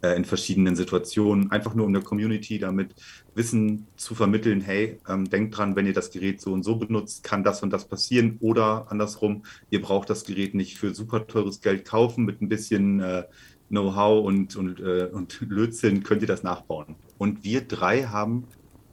äh, 0.00 0.16
in 0.16 0.24
verschiedenen 0.24 0.76
Situationen. 0.76 1.50
Einfach 1.50 1.74
nur 1.74 1.86
um 1.86 1.92
der 1.92 2.04
Community 2.04 2.60
damit 2.60 2.94
Wissen 3.34 3.88
zu 3.96 4.14
vermitteln, 4.14 4.60
hey, 4.60 5.00
ähm, 5.08 5.28
denkt 5.28 5.56
dran, 5.58 5.74
wenn 5.74 5.86
ihr 5.86 5.92
das 5.92 6.12
Gerät 6.12 6.40
so 6.40 6.52
und 6.52 6.62
so 6.62 6.76
benutzt, 6.76 7.24
kann 7.24 7.42
das 7.42 7.64
und 7.64 7.70
das 7.70 7.88
passieren. 7.88 8.36
Oder 8.40 8.86
andersrum, 8.90 9.42
ihr 9.70 9.82
braucht 9.82 10.08
das 10.08 10.24
Gerät 10.24 10.54
nicht 10.54 10.78
für 10.78 10.94
super 10.94 11.26
teures 11.26 11.60
Geld 11.60 11.84
kaufen, 11.84 12.24
mit 12.24 12.40
ein 12.40 12.48
bisschen 12.48 13.00
äh, 13.00 13.24
Know-how 13.70 14.24
und, 14.24 14.54
und, 14.54 14.78
äh, 14.78 15.08
und 15.12 15.40
Lötzinn 15.48 16.04
könnt 16.04 16.22
ihr 16.22 16.28
das 16.28 16.44
nachbauen. 16.44 16.94
Und 17.18 17.44
wir 17.44 17.60
drei 17.62 18.04
haben 18.04 18.44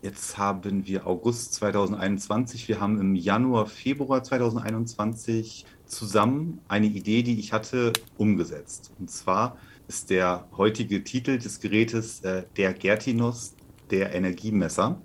Jetzt 0.07 0.37
haben 0.37 0.87
wir 0.87 1.05
August 1.05 1.55
2021. 1.55 2.69
Wir 2.69 2.79
haben 2.79 2.97
im 2.97 3.13
Januar, 3.13 3.65
Februar 3.65 4.23
2021 4.23 5.65
zusammen 5.85 6.61
eine 6.69 6.85
Idee, 6.85 7.23
die 7.23 7.37
ich 7.37 7.51
hatte, 7.51 7.91
umgesetzt. 8.17 8.93
Und 8.99 9.11
zwar 9.11 9.57
ist 9.89 10.09
der 10.09 10.47
heutige 10.55 11.03
Titel 11.03 11.37
des 11.37 11.59
Gerätes 11.59 12.21
äh, 12.21 12.43
der 12.55 12.73
Gertinus, 12.73 13.53
der 13.91 14.15
Energiemesser. 14.15 15.01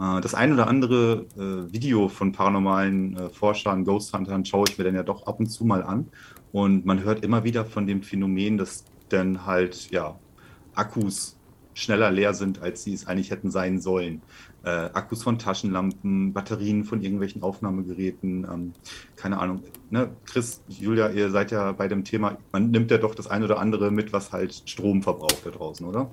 Äh, 0.00 0.20
das 0.20 0.34
ein 0.34 0.52
oder 0.52 0.66
andere 0.66 1.26
äh, 1.36 1.72
Video 1.72 2.08
von 2.08 2.32
paranormalen 2.32 3.16
äh, 3.16 3.28
Forschern, 3.28 3.84
Ghost 3.84 4.12
Huntern 4.12 4.44
schaue 4.44 4.64
ich 4.68 4.76
mir 4.76 4.82
dann 4.82 4.96
ja 4.96 5.04
doch 5.04 5.28
ab 5.28 5.38
und 5.38 5.46
zu 5.46 5.64
mal 5.64 5.84
an. 5.84 6.08
Und 6.50 6.84
man 6.84 7.04
hört 7.04 7.24
immer 7.24 7.44
wieder 7.44 7.64
von 7.64 7.86
dem 7.86 8.02
Phänomen, 8.02 8.58
dass 8.58 8.82
dann 9.10 9.46
halt 9.46 9.92
ja 9.92 10.18
Akkus 10.74 11.36
schneller 11.74 12.10
leer 12.10 12.34
sind, 12.34 12.62
als 12.62 12.84
sie 12.84 12.94
es 12.94 13.06
eigentlich 13.06 13.30
hätten 13.30 13.50
sein 13.50 13.80
sollen. 13.80 14.22
Äh, 14.64 14.68
Akkus 14.68 15.22
von 15.22 15.38
Taschenlampen, 15.38 16.32
Batterien 16.32 16.84
von 16.84 17.02
irgendwelchen 17.02 17.42
Aufnahmegeräten, 17.42 18.46
ähm, 18.50 18.72
keine 19.16 19.38
Ahnung. 19.38 19.62
Ne? 19.90 20.10
Chris, 20.24 20.62
Julia, 20.68 21.10
ihr 21.10 21.30
seid 21.30 21.50
ja 21.50 21.72
bei 21.72 21.88
dem 21.88 22.04
Thema, 22.04 22.38
man 22.52 22.70
nimmt 22.70 22.90
ja 22.90 22.98
doch 22.98 23.14
das 23.14 23.26
ein 23.26 23.42
oder 23.42 23.58
andere 23.58 23.90
mit, 23.90 24.12
was 24.12 24.32
halt 24.32 24.62
Strom 24.66 25.02
verbraucht 25.02 25.44
da 25.44 25.50
draußen, 25.50 25.86
oder? 25.86 26.10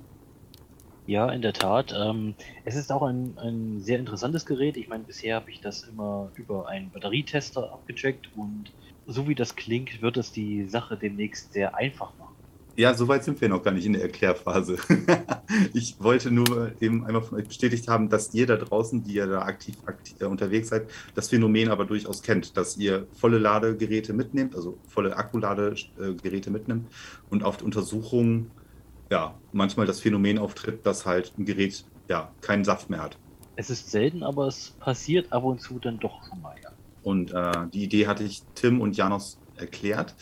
Ja, 1.06 1.30
in 1.30 1.42
der 1.42 1.52
Tat. 1.52 1.94
Ähm, 1.96 2.34
es 2.64 2.76
ist 2.76 2.92
auch 2.92 3.02
ein, 3.02 3.36
ein 3.38 3.80
sehr 3.80 3.98
interessantes 3.98 4.46
Gerät. 4.46 4.76
Ich 4.76 4.88
meine, 4.88 5.02
bisher 5.02 5.36
habe 5.36 5.50
ich 5.50 5.60
das 5.60 5.82
immer 5.84 6.30
über 6.34 6.68
einen 6.68 6.90
Batterietester 6.90 7.72
abgecheckt 7.72 8.30
und 8.36 8.72
so 9.06 9.26
wie 9.26 9.34
das 9.34 9.56
klingt, 9.56 10.00
wird 10.00 10.16
es 10.16 10.30
die 10.30 10.64
Sache 10.68 10.96
demnächst 10.96 11.52
sehr 11.52 11.74
einfach 11.74 12.12
machen. 12.18 12.31
Ja, 12.74 12.94
so 12.94 13.06
weit 13.06 13.22
sind 13.22 13.40
wir 13.40 13.48
noch 13.50 13.62
gar 13.62 13.72
nicht 13.72 13.84
in 13.84 13.92
der 13.92 14.02
Erklärphase. 14.02 14.78
ich 15.74 15.96
wollte 15.98 16.30
nur 16.30 16.72
eben 16.80 17.04
einmal 17.04 17.22
von 17.22 17.38
euch 17.38 17.46
bestätigt 17.46 17.86
haben, 17.88 18.08
dass 18.08 18.32
ihr 18.32 18.46
da 18.46 18.56
draußen, 18.56 19.04
die 19.04 19.14
ihr 19.14 19.26
da 19.26 19.42
aktiv, 19.42 19.76
aktiv 19.84 20.16
äh, 20.20 20.24
unterwegs 20.24 20.70
seid, 20.70 20.88
das 21.14 21.28
Phänomen 21.28 21.68
aber 21.68 21.84
durchaus 21.84 22.22
kennt, 22.22 22.56
dass 22.56 22.78
ihr 22.78 23.06
volle 23.12 23.38
Ladegeräte 23.38 24.14
mitnehmt, 24.14 24.56
also 24.56 24.78
volle 24.88 25.16
Akkuladegeräte 25.16 26.50
mitnimmt 26.50 26.90
und 27.28 27.44
auf 27.44 27.62
Untersuchungen 27.62 28.50
ja 29.10 29.34
manchmal 29.52 29.86
das 29.86 30.00
Phänomen 30.00 30.38
auftritt, 30.38 30.86
dass 30.86 31.04
halt 31.04 31.34
ein 31.38 31.44
Gerät 31.44 31.84
ja 32.08 32.32
keinen 32.40 32.64
Saft 32.64 32.88
mehr 32.88 33.02
hat. 33.02 33.18
Es 33.56 33.68
ist 33.68 33.90
selten, 33.90 34.22
aber 34.22 34.46
es 34.46 34.70
passiert 34.80 35.30
ab 35.30 35.44
und 35.44 35.60
zu 35.60 35.78
dann 35.78 35.98
doch 35.98 36.26
schon 36.26 36.40
mal, 36.40 36.54
ja. 36.62 36.70
Und 37.02 37.32
äh, 37.32 37.68
die 37.72 37.82
Idee 37.82 38.06
hatte 38.06 38.24
ich 38.24 38.42
Tim 38.54 38.80
und 38.80 38.96
Janos 38.96 39.38
erklärt. 39.56 40.14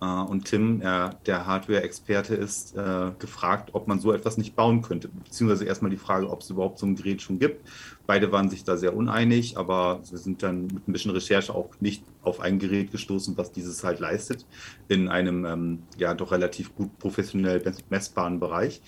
Äh, 0.00 0.04
und 0.04 0.44
Tim, 0.44 0.80
der 0.80 1.46
Hardware-Experte 1.46 2.34
ist, 2.34 2.76
äh, 2.76 3.12
gefragt, 3.18 3.70
ob 3.72 3.88
man 3.88 4.00
so 4.00 4.12
etwas 4.12 4.36
nicht 4.38 4.54
bauen 4.56 4.82
könnte. 4.82 5.08
Beziehungsweise 5.08 5.64
erstmal 5.64 5.90
die 5.90 5.96
Frage, 5.96 6.30
ob 6.30 6.40
es 6.40 6.50
überhaupt 6.50 6.78
so 6.78 6.86
ein 6.86 6.96
Gerät 6.96 7.22
schon 7.22 7.38
gibt. 7.38 7.66
Beide 8.06 8.32
waren 8.32 8.48
sich 8.48 8.64
da 8.64 8.76
sehr 8.76 8.96
uneinig, 8.96 9.58
aber 9.58 10.00
wir 10.08 10.18
sind 10.18 10.42
dann 10.42 10.62
mit 10.62 10.88
ein 10.88 10.92
bisschen 10.92 11.10
Recherche 11.10 11.54
auch 11.54 11.68
nicht 11.80 12.04
auf 12.22 12.40
ein 12.40 12.58
Gerät 12.58 12.90
gestoßen, 12.90 13.36
was 13.36 13.52
dieses 13.52 13.84
halt 13.84 14.00
leistet, 14.00 14.46
in 14.88 15.08
einem 15.08 15.44
ähm, 15.44 15.82
ja 15.98 16.14
doch 16.14 16.32
relativ 16.32 16.74
gut 16.74 16.98
professionell 16.98 17.62
messbaren 17.90 18.40
Bereich. 18.40 18.80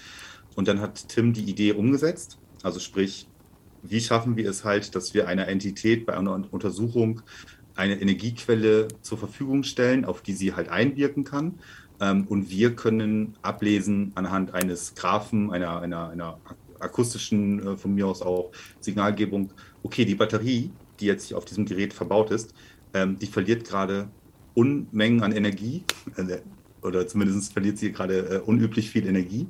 Und 0.56 0.68
dann 0.68 0.80
hat 0.80 1.08
Tim 1.08 1.32
die 1.32 1.44
Idee 1.44 1.72
umgesetzt, 1.72 2.38
also 2.62 2.80
sprich, 2.80 3.28
wie 3.82 4.00
schaffen 4.00 4.36
wir 4.36 4.48
es 4.48 4.64
halt, 4.64 4.94
dass 4.94 5.14
wir 5.14 5.26
einer 5.26 5.48
Entität 5.48 6.06
bei 6.06 6.16
einer 6.16 6.42
Untersuchung 6.50 7.22
eine 7.80 8.00
Energiequelle 8.00 8.88
zur 9.00 9.16
Verfügung 9.16 9.62
stellen, 9.62 10.04
auf 10.04 10.20
die 10.20 10.34
sie 10.34 10.52
halt 10.52 10.68
einwirken 10.68 11.24
kann. 11.24 11.58
Ähm, 11.98 12.26
und 12.28 12.50
wir 12.50 12.76
können 12.76 13.36
ablesen 13.42 14.12
anhand 14.14 14.52
eines 14.52 14.94
Graphen, 14.94 15.50
einer, 15.50 15.80
einer, 15.80 16.10
einer 16.10 16.38
akustischen, 16.78 17.66
äh, 17.66 17.76
von 17.76 17.94
mir 17.94 18.06
aus 18.06 18.20
auch 18.20 18.52
Signalgebung, 18.80 19.52
okay, 19.82 20.04
die 20.04 20.14
Batterie, 20.14 20.70
die 21.00 21.06
jetzt 21.06 21.32
auf 21.32 21.46
diesem 21.46 21.64
Gerät 21.64 21.94
verbaut 21.94 22.30
ist, 22.30 22.54
ähm, 22.92 23.18
die 23.18 23.26
verliert 23.26 23.66
gerade 23.66 24.08
Unmengen 24.54 25.22
an 25.22 25.32
Energie, 25.32 25.84
äh, 26.16 26.38
oder 26.82 27.06
zumindest 27.06 27.52
verliert 27.52 27.78
sie 27.78 27.92
gerade 27.92 28.18
äh, 28.18 28.38
unüblich 28.40 28.90
viel 28.90 29.06
Energie. 29.06 29.46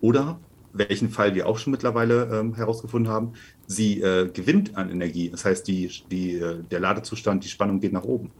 Oder 0.00 0.38
welchen 0.78 1.10
Fall 1.10 1.34
wir 1.34 1.46
auch 1.46 1.58
schon 1.58 1.70
mittlerweile 1.70 2.28
ähm, 2.32 2.54
herausgefunden 2.54 3.12
haben, 3.12 3.32
sie 3.66 4.00
äh, 4.00 4.28
gewinnt 4.28 4.76
an 4.76 4.90
Energie. 4.90 5.30
Das 5.30 5.44
heißt, 5.44 5.66
die, 5.66 5.90
die, 6.10 6.34
äh, 6.34 6.62
der 6.70 6.80
Ladezustand, 6.80 7.44
die 7.44 7.48
Spannung 7.48 7.80
geht 7.80 7.92
nach 7.92 8.04
oben. 8.04 8.30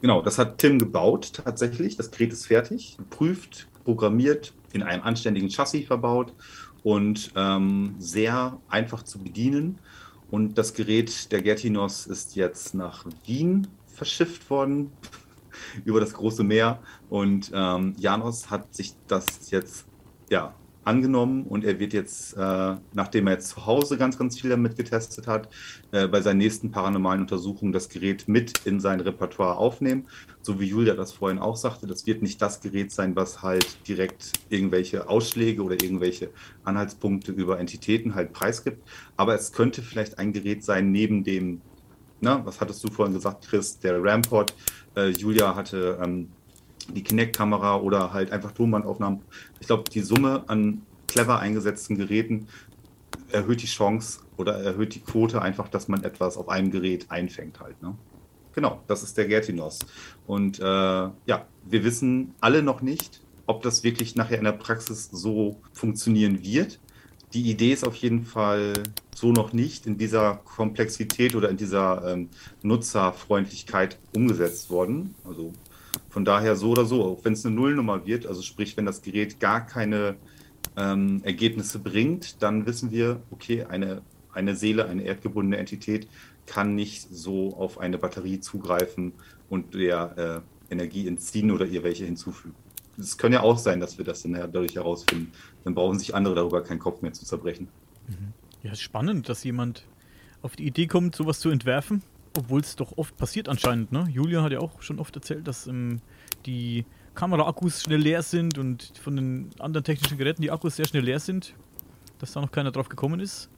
Genau, 0.00 0.22
das 0.22 0.38
hat 0.38 0.58
Tim 0.58 0.78
gebaut 0.78 1.32
tatsächlich. 1.44 1.96
Das 1.96 2.10
Gerät 2.10 2.32
ist 2.32 2.46
fertig, 2.46 2.96
geprüft, 2.96 3.68
programmiert, 3.84 4.54
in 4.72 4.82
einem 4.82 5.02
anständigen 5.02 5.50
Chassis 5.50 5.86
verbaut 5.86 6.32
und 6.82 7.32
ähm, 7.36 7.96
sehr 7.98 8.58
einfach 8.68 9.02
zu 9.02 9.18
bedienen. 9.18 9.78
Und 10.30 10.56
das 10.56 10.74
Gerät 10.74 11.32
der 11.32 11.42
Gertinos 11.42 12.06
ist 12.06 12.36
jetzt 12.36 12.74
nach 12.74 13.04
Wien 13.26 13.66
verschifft 13.88 14.48
worden 14.48 14.92
über 15.84 16.00
das 16.00 16.14
große 16.14 16.44
Meer. 16.44 16.80
Und 17.10 17.50
ähm, 17.52 17.94
Janos 17.98 18.48
hat 18.50 18.74
sich 18.74 18.94
das 19.06 19.50
jetzt 19.50 19.86
ja, 20.30 20.54
angenommen 20.84 21.44
und 21.44 21.64
er 21.64 21.78
wird 21.78 21.92
jetzt, 21.92 22.36
äh, 22.36 22.76
nachdem 22.94 23.26
er 23.26 23.34
jetzt 23.34 23.50
zu 23.50 23.66
Hause 23.66 23.98
ganz, 23.98 24.18
ganz 24.18 24.40
viel 24.40 24.50
damit 24.50 24.76
getestet 24.76 25.26
hat, 25.26 25.48
äh, 25.92 26.08
bei 26.08 26.20
seinen 26.22 26.38
nächsten 26.38 26.70
paranormalen 26.70 27.22
Untersuchungen 27.22 27.72
das 27.72 27.88
Gerät 27.88 28.28
mit 28.28 28.66
in 28.66 28.80
sein 28.80 29.00
Repertoire 29.00 29.56
aufnehmen. 29.56 30.06
So 30.40 30.58
wie 30.58 30.66
Julia 30.66 30.94
das 30.94 31.12
vorhin 31.12 31.38
auch 31.38 31.56
sagte, 31.56 31.86
das 31.86 32.06
wird 32.06 32.22
nicht 32.22 32.40
das 32.40 32.60
Gerät 32.60 32.92
sein, 32.92 33.14
was 33.14 33.42
halt 33.42 33.86
direkt 33.86 34.32
irgendwelche 34.48 35.08
Ausschläge 35.08 35.62
oder 35.62 35.74
irgendwelche 35.74 36.30
Anhaltspunkte 36.64 37.32
über 37.32 37.60
Entitäten 37.60 38.14
halt 38.14 38.32
preisgibt. 38.32 38.82
Aber 39.16 39.34
es 39.34 39.52
könnte 39.52 39.82
vielleicht 39.82 40.18
ein 40.18 40.32
Gerät 40.32 40.64
sein 40.64 40.90
neben 40.90 41.24
dem, 41.24 41.60
na, 42.20 42.44
was 42.44 42.60
hattest 42.60 42.82
du 42.84 42.88
vorhin 42.88 43.14
gesagt, 43.14 43.46
Chris, 43.46 43.78
der 43.78 44.02
Ramport. 44.02 44.54
Äh, 44.96 45.10
Julia 45.10 45.54
hatte 45.54 45.98
ähm, 46.02 46.28
die 46.88 47.02
Kinect-Kamera 47.02 47.76
oder 47.76 48.12
halt 48.12 48.32
einfach 48.32 48.52
Tonbandaufnahmen. 48.52 49.20
Ich 49.60 49.66
glaube, 49.66 49.90
die 49.90 50.00
Summe 50.00 50.44
an 50.48 50.82
clever 51.06 51.38
eingesetzten 51.40 51.96
Geräten 51.96 52.48
erhöht 53.30 53.62
die 53.62 53.66
Chance 53.66 54.20
oder 54.36 54.54
erhöht 54.54 54.94
die 54.94 55.00
Quote 55.00 55.42
einfach, 55.42 55.68
dass 55.68 55.88
man 55.88 56.02
etwas 56.04 56.36
auf 56.36 56.48
einem 56.48 56.70
Gerät 56.70 57.10
einfängt 57.10 57.60
halt. 57.60 57.80
Ne? 57.82 57.94
Genau, 58.54 58.82
das 58.86 59.02
ist 59.02 59.16
der 59.16 59.26
Gertinos. 59.26 59.78
Und 60.26 60.58
äh, 60.58 60.62
ja, 60.64 61.46
wir 61.64 61.84
wissen 61.84 62.34
alle 62.40 62.62
noch 62.62 62.82
nicht, 62.82 63.20
ob 63.46 63.62
das 63.62 63.84
wirklich 63.84 64.16
nachher 64.16 64.38
in 64.38 64.44
der 64.44 64.52
Praxis 64.52 65.08
so 65.12 65.60
funktionieren 65.72 66.42
wird. 66.42 66.78
Die 67.32 67.48
Idee 67.48 67.72
ist 67.72 67.86
auf 67.86 67.94
jeden 67.96 68.24
Fall 68.24 68.72
so 69.14 69.32
noch 69.32 69.52
nicht 69.52 69.86
in 69.86 69.98
dieser 69.98 70.36
Komplexität 70.44 71.36
oder 71.36 71.48
in 71.48 71.56
dieser 71.56 72.12
ähm, 72.12 72.28
Nutzerfreundlichkeit 72.62 73.98
umgesetzt 74.14 74.70
worden. 74.70 75.14
Also 75.24 75.52
von 76.10 76.24
daher 76.24 76.56
so 76.56 76.70
oder 76.70 76.84
so, 76.84 77.04
auch 77.04 77.24
wenn 77.24 77.32
es 77.32 77.46
eine 77.46 77.54
Nullnummer 77.54 78.04
wird, 78.04 78.26
also 78.26 78.42
sprich, 78.42 78.76
wenn 78.76 78.84
das 78.84 79.00
Gerät 79.00 79.40
gar 79.40 79.64
keine 79.64 80.16
ähm, 80.76 81.20
Ergebnisse 81.24 81.78
bringt, 81.78 82.42
dann 82.42 82.66
wissen 82.66 82.90
wir, 82.90 83.22
okay, 83.30 83.64
eine, 83.64 84.02
eine 84.32 84.56
Seele, 84.56 84.86
eine 84.86 85.04
erdgebundene 85.04 85.56
Entität 85.56 86.08
kann 86.46 86.74
nicht 86.74 87.06
so 87.12 87.54
auf 87.56 87.78
eine 87.78 87.96
Batterie 87.96 88.40
zugreifen 88.40 89.12
und 89.48 89.74
der 89.74 90.42
äh, 90.68 90.72
Energie 90.72 91.06
entziehen 91.06 91.52
oder 91.52 91.64
ihr 91.64 91.84
welche 91.84 92.04
hinzufügen. 92.04 92.56
es 92.98 93.16
kann 93.16 93.32
ja 93.32 93.42
auch 93.42 93.58
sein, 93.58 93.78
dass 93.78 93.96
wir 93.96 94.04
das 94.04 94.22
dann 94.22 94.32
dadurch 94.32 94.74
herausfinden. 94.74 95.32
Dann 95.64 95.74
brauchen 95.74 95.98
sich 95.98 96.14
andere 96.14 96.34
darüber 96.34 96.62
keinen 96.62 96.80
Kopf 96.80 97.02
mehr 97.02 97.12
zu 97.12 97.24
zerbrechen. 97.24 97.68
Mhm. 98.08 98.32
Ja, 98.62 98.72
ist 98.72 98.80
spannend, 98.80 99.28
dass 99.28 99.44
jemand 99.44 99.84
auf 100.42 100.56
die 100.56 100.66
Idee 100.66 100.86
kommt, 100.86 101.14
sowas 101.14 101.38
zu 101.38 101.50
entwerfen, 101.50 102.02
obwohl 102.36 102.60
es 102.60 102.76
doch 102.76 102.96
oft 102.96 103.16
passiert 103.16 103.48
anscheinend. 103.48 103.92
Ne? 103.92 104.06
Julia 104.10 104.42
hat 104.42 104.52
ja 104.52 104.60
auch 104.60 104.82
schon 104.82 104.98
oft 104.98 105.14
erzählt, 105.16 105.46
dass 105.46 105.66
ähm, 105.66 106.00
die 106.46 106.84
Kameraakkus 107.14 107.82
schnell 107.82 108.00
leer 108.00 108.22
sind 108.22 108.58
und 108.58 108.92
von 109.02 109.16
den 109.16 109.50
anderen 109.58 109.84
technischen 109.84 110.16
Geräten 110.16 110.42
die 110.42 110.50
Akkus 110.50 110.76
sehr 110.76 110.86
schnell 110.86 111.02
leer 111.02 111.20
sind, 111.20 111.54
dass 112.18 112.32
da 112.32 112.40
noch 112.40 112.52
keiner 112.52 112.70
drauf 112.70 112.88
gekommen 112.88 113.20
ist. 113.20 113.48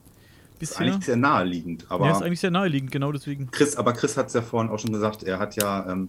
Bisher. 0.59 0.87
Ist 0.87 0.93
eigentlich 0.93 1.07
sehr 1.07 1.17
naheliegend. 1.17 1.87
Aber 1.89 2.07
ja, 2.07 2.13
ist 2.13 2.23
eigentlich 2.23 2.41
sehr 2.41 2.51
naheliegend, 2.51 2.91
genau 2.91 3.13
deswegen. 3.13 3.51
Chris, 3.51 3.77
aber 3.77 3.93
Chris 3.93 4.17
hat 4.17 4.29
es 4.29 4.35
ja 4.35 4.43
vorhin 4.43 4.71
auch 4.71 4.79
schon 4.79 4.93
gesagt, 4.93 5.25
er 5.25 5.39
hat 5.39 5.57
ja, 5.57 5.91
ähm, 5.91 6.09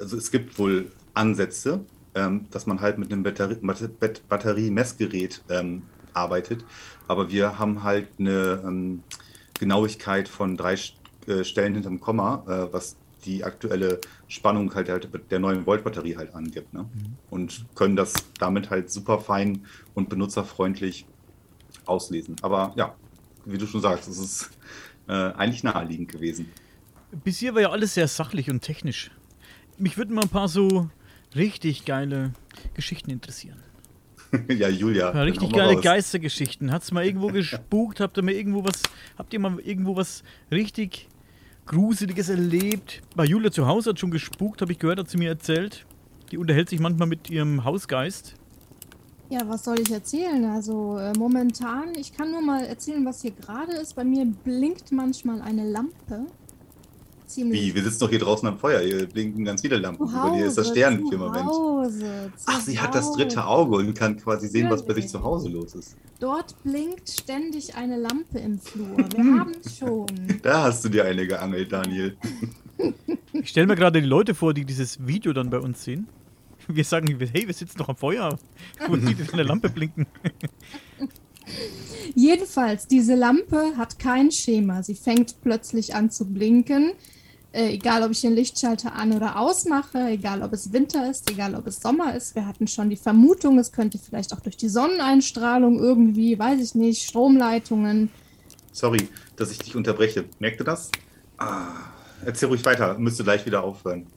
also 0.00 0.16
es 0.16 0.30
gibt 0.30 0.58
wohl 0.58 0.90
Ansätze, 1.12 1.80
ähm, 2.14 2.46
dass 2.50 2.66
man 2.66 2.80
halt 2.80 2.98
mit 2.98 3.12
einem 3.12 3.22
Batteriemessgerät 3.22 5.42
ähm, 5.50 5.82
arbeitet. 6.12 6.64
Aber 7.08 7.30
wir 7.30 7.58
haben 7.58 7.82
halt 7.82 8.08
eine 8.18 8.62
ähm, 8.64 9.02
Genauigkeit 9.58 10.28
von 10.28 10.56
drei 10.56 10.76
äh, 11.28 11.44
Stellen 11.44 11.74
hinterm 11.74 12.00
Komma, 12.00 12.44
äh, 12.46 12.72
was 12.72 12.96
die 13.24 13.44
aktuelle 13.44 14.00
Spannung 14.28 14.74
halt, 14.74 14.88
halt 14.88 15.08
der 15.30 15.38
neuen 15.38 15.66
Volt-Batterie 15.66 16.16
halt 16.16 16.34
angibt. 16.34 16.72
Ne? 16.74 16.82
Mhm. 16.82 17.16
Und 17.30 17.66
können 17.74 17.96
das 17.96 18.12
damit 18.38 18.70
halt 18.70 18.90
super 18.90 19.18
fein 19.18 19.64
und 19.94 20.08
benutzerfreundlich 20.08 21.06
auslesen. 21.86 22.36
Aber 22.42 22.72
ja, 22.76 22.94
wie 23.44 23.58
du 23.58 23.66
schon 23.66 23.80
sagst, 23.80 24.08
es 24.08 24.18
ist 24.18 24.50
äh, 25.08 25.12
eigentlich 25.12 25.62
naheliegend 25.62 26.10
gewesen. 26.10 26.50
Bis 27.22 27.38
hier 27.38 27.54
war 27.54 27.62
ja 27.62 27.70
alles 27.70 27.94
sehr 27.94 28.08
sachlich 28.08 28.50
und 28.50 28.60
technisch. 28.60 29.10
Mich 29.78 29.96
würden 29.96 30.14
mal 30.14 30.22
ein 30.22 30.28
paar 30.28 30.48
so 30.48 30.88
richtig 31.34 31.84
geile 31.84 32.32
Geschichten 32.74 33.10
interessieren. 33.10 33.62
ja, 34.48 34.68
Julia. 34.68 35.14
Ja, 35.14 35.22
richtig 35.22 35.52
geile 35.52 35.74
raus. 35.74 35.82
Geistergeschichten. 35.82 36.72
Hat's 36.72 36.92
mal 36.92 37.04
irgendwo 37.04 37.28
gespukt? 37.32 38.00
Habt 38.00 38.16
ihr 38.16 38.22
mal 38.22 38.32
irgendwo 38.32 38.64
was, 38.64 38.82
habt 39.16 39.32
ihr 39.32 39.40
mal 39.40 39.58
irgendwo 39.60 39.96
was 39.96 40.22
richtig 40.50 41.08
Gruseliges 41.66 42.28
erlebt? 42.28 43.02
Bei 43.16 43.24
Julia 43.24 43.50
zu 43.50 43.66
Hause 43.66 43.90
hat 43.90 43.98
schon 43.98 44.10
gespukt, 44.10 44.60
habe 44.60 44.72
ich 44.72 44.78
gehört, 44.78 44.98
hat 44.98 45.08
sie 45.08 45.18
mir 45.18 45.30
erzählt. 45.30 45.86
Die 46.30 46.38
unterhält 46.38 46.68
sich 46.68 46.80
manchmal 46.80 47.08
mit 47.08 47.30
ihrem 47.30 47.64
Hausgeist. 47.64 48.34
Ja, 49.30 49.40
was 49.48 49.64
soll 49.64 49.80
ich 49.80 49.90
erzählen? 49.90 50.44
Also 50.44 50.98
äh, 50.98 51.12
momentan, 51.18 51.94
ich 51.96 52.14
kann 52.14 52.30
nur 52.30 52.42
mal 52.42 52.64
erzählen, 52.64 53.04
was 53.06 53.22
hier 53.22 53.30
gerade 53.30 53.72
ist. 53.72 53.96
Bei 53.96 54.04
mir 54.04 54.26
blinkt 54.26 54.92
manchmal 54.92 55.40
eine 55.40 55.68
Lampe. 55.68 56.26
Ziemlich 57.34 57.60
Wie? 57.60 57.74
Wir 57.74 57.82
sitzen 57.82 57.98
doch 57.98 58.10
hier 58.10 58.20
draußen 58.20 58.46
am 58.46 58.58
Feuer. 58.58 58.80
Hier 58.80 59.06
blinken 59.08 59.44
ganz 59.44 59.60
viele 59.60 59.76
Lampen. 59.76 60.06
Hause, 60.06 60.28
Über 60.28 60.36
dir 60.36 60.46
ist 60.46 60.56
das 60.56 60.68
Sternenfirmament. 60.68 61.50
Ach, 62.46 62.60
sie 62.60 62.78
hat 62.78 62.94
das 62.94 63.10
dritte 63.12 63.44
Auge 63.44 63.78
und 63.78 63.92
kann 63.94 64.16
quasi 64.16 64.46
sehen, 64.46 64.70
was 64.70 64.86
bei 64.86 64.94
sich 64.94 65.08
zu 65.08 65.20
Hause 65.20 65.48
los 65.48 65.74
ist. 65.74 65.96
Dort 66.20 66.62
blinkt 66.62 67.10
ständig 67.10 67.74
eine 67.74 67.96
Lampe 67.96 68.38
im 68.38 68.60
Flur. 68.60 68.96
Wir 68.98 69.40
haben 69.40 69.52
es 69.64 69.78
schon. 69.78 70.06
Da 70.42 70.62
hast 70.62 70.84
du 70.84 70.90
dir 70.90 71.06
eine 71.06 71.26
geangelt, 71.26 71.72
Daniel. 71.72 72.16
Ich 73.32 73.48
stelle 73.50 73.66
mir 73.66 73.74
gerade 73.74 74.00
die 74.00 74.06
Leute 74.06 74.34
vor, 74.34 74.54
die 74.54 74.64
dieses 74.64 75.06
Video 75.06 75.32
dann 75.32 75.50
bei 75.50 75.58
uns 75.58 75.82
sehen. 75.82 76.06
Wir 76.68 76.84
sagen, 76.84 77.18
hey, 77.18 77.46
wir 77.46 77.54
sitzen 77.54 77.78
doch 77.78 77.88
am 77.88 77.96
Feuer. 77.96 78.38
Und 78.88 79.08
die 79.08 79.16
eine 79.32 79.42
Lampe 79.42 79.68
blinken. 79.68 80.06
Jedenfalls, 82.14 82.86
diese 82.86 83.16
Lampe 83.16 83.76
hat 83.76 83.98
kein 83.98 84.30
Schema. 84.30 84.82
Sie 84.82 84.94
fängt 84.94 85.40
plötzlich 85.42 85.94
an 85.94 86.10
zu 86.10 86.26
blinken. 86.26 86.92
Äh, 87.54 87.74
egal, 87.74 88.02
ob 88.02 88.10
ich 88.10 88.20
den 88.20 88.34
Lichtschalter 88.34 88.96
an 88.96 89.12
oder 89.12 89.38
ausmache, 89.38 90.08
egal, 90.08 90.42
ob 90.42 90.52
es 90.52 90.72
Winter 90.72 91.08
ist, 91.08 91.30
egal, 91.30 91.54
ob 91.54 91.68
es 91.68 91.80
Sommer 91.80 92.16
ist. 92.16 92.34
Wir 92.34 92.48
hatten 92.48 92.66
schon 92.66 92.90
die 92.90 92.96
Vermutung, 92.96 93.60
es 93.60 93.70
könnte 93.70 93.96
vielleicht 93.96 94.32
auch 94.32 94.40
durch 94.40 94.56
die 94.56 94.68
Sonneneinstrahlung 94.68 95.78
irgendwie, 95.78 96.36
weiß 96.36 96.60
ich 96.60 96.74
nicht, 96.74 97.08
Stromleitungen. 97.08 98.10
Sorry, 98.72 99.08
dass 99.36 99.52
ich 99.52 99.58
dich 99.58 99.76
unterbreche. 99.76 100.24
Merkt 100.40 100.60
ihr 100.60 100.64
das? 100.64 100.90
Ah, 101.38 101.68
erzähl 102.24 102.48
ruhig 102.48 102.64
weiter, 102.64 102.98
müsste 102.98 103.22
gleich 103.22 103.46
wieder 103.46 103.62
aufhören. 103.62 104.08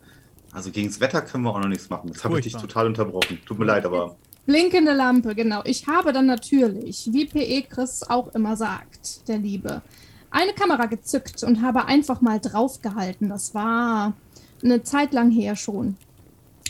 Also 0.51 0.71
gegen 0.71 0.87
das 0.87 0.99
Wetter 0.99 1.21
können 1.21 1.43
wir 1.43 1.51
auch 1.51 1.59
noch 1.59 1.67
nichts 1.67 1.91
machen. 1.91 2.09
Das 2.11 2.23
habe 2.23 2.39
ich 2.39 2.43
dich 2.45 2.53
total 2.53 2.87
unterbrochen. 2.87 3.37
Tut 3.45 3.59
mir 3.59 3.65
leid, 3.65 3.85
aber. 3.85 4.15
Blinkende 4.47 4.93
Lampe, 4.93 5.35
genau. 5.35 5.61
Ich 5.63 5.85
habe 5.85 6.11
dann 6.11 6.25
natürlich, 6.25 7.09
wie 7.11 7.25
PE 7.25 7.67
Chris 7.69 8.01
auch 8.01 8.33
immer 8.33 8.57
sagt, 8.57 9.27
der 9.27 9.37
Liebe, 9.37 9.83
eine 10.29 10.53
Kamera 10.53 10.85
gezückt 10.85 11.43
und 11.43 11.61
habe 11.61 11.85
einfach 11.85 12.21
mal 12.21 12.39
draufgehalten. 12.39 13.29
Das 13.29 13.53
war 13.53 14.13
eine 14.63 14.83
Zeit 14.83 15.13
lang 15.13 15.31
her 15.31 15.55
schon. 15.55 15.97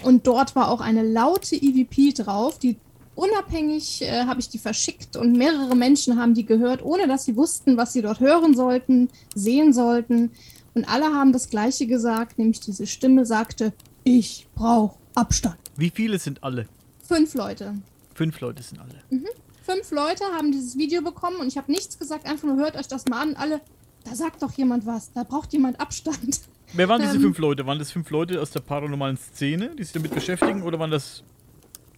Und 0.03 0.27
dort 0.27 0.55
war 0.55 0.69
auch 0.69 0.81
eine 0.81 1.03
laute 1.03 1.55
EVP 1.55 2.13
drauf, 2.13 2.59
die 2.59 2.77
unabhängig 3.15 4.03
äh, 4.03 4.25
habe 4.25 4.39
ich 4.39 4.49
die 4.49 4.59
verschickt 4.59 5.15
und 5.15 5.35
mehrere 5.35 5.75
Menschen 5.75 6.19
haben 6.19 6.35
die 6.35 6.45
gehört, 6.45 6.83
ohne 6.83 7.07
dass 7.07 7.25
sie 7.25 7.35
wussten, 7.35 7.75
was 7.77 7.93
sie 7.93 8.03
dort 8.03 8.19
hören 8.19 8.55
sollten, 8.55 9.09
sehen 9.33 9.73
sollten. 9.73 10.31
Und 10.75 10.87
alle 10.87 11.05
haben 11.05 11.33
das 11.33 11.49
Gleiche 11.49 11.87
gesagt, 11.87 12.37
nämlich 12.37 12.59
diese 12.59 12.85
Stimme 12.85 13.25
sagte, 13.25 13.73
ich 14.03 14.47
brauche 14.53 14.97
Abstand. 15.15 15.57
Wie 15.75 15.89
viele 15.89 16.19
sind 16.19 16.43
alle? 16.43 16.67
Fünf 17.07 17.33
Leute. 17.33 17.73
Fünf 18.13 18.39
Leute 18.39 18.61
sind 18.61 18.79
alle. 18.79 19.01
Mhm 19.09 19.27
fünf 19.67 19.91
Leute 19.91 20.23
haben 20.33 20.51
dieses 20.51 20.77
Video 20.77 21.01
bekommen 21.01 21.37
und 21.37 21.47
ich 21.47 21.57
habe 21.57 21.71
nichts 21.71 21.99
gesagt, 21.99 22.25
einfach 22.25 22.47
nur 22.47 22.57
hört 22.57 22.75
euch 22.75 22.87
das 22.87 23.05
mal 23.05 23.21
an. 23.21 23.35
Alle, 23.35 23.61
da 24.05 24.15
sagt 24.15 24.41
doch 24.41 24.53
jemand 24.53 24.85
was, 24.85 25.11
da 25.13 25.23
braucht 25.23 25.51
jemand 25.51 25.79
Abstand. 25.79 26.41
Wer 26.73 26.87
waren 26.87 27.01
diese 27.01 27.15
ähm, 27.15 27.21
fünf 27.21 27.37
Leute? 27.37 27.65
Waren 27.65 27.79
das 27.79 27.91
fünf 27.91 28.09
Leute 28.09 28.41
aus 28.41 28.51
der 28.51 28.61
paranormalen 28.61 29.17
Szene, 29.17 29.75
die 29.77 29.83
sich 29.83 29.93
damit 29.93 30.13
beschäftigen, 30.13 30.63
oder 30.63 30.79
waren 30.79 30.91
das 30.91 31.23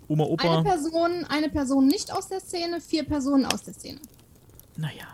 Oma, 0.07 0.23
Opa? 0.23 0.59
Eine 0.59 0.63
Person, 0.63 1.25
eine 1.29 1.49
Person 1.49 1.87
nicht 1.87 2.11
aus 2.11 2.27
der 2.27 2.39
Szene, 2.39 2.81
vier 2.81 3.03
Personen 3.03 3.45
aus 3.45 3.63
der 3.63 3.73
Szene. 3.73 3.99
Naja. 4.77 5.07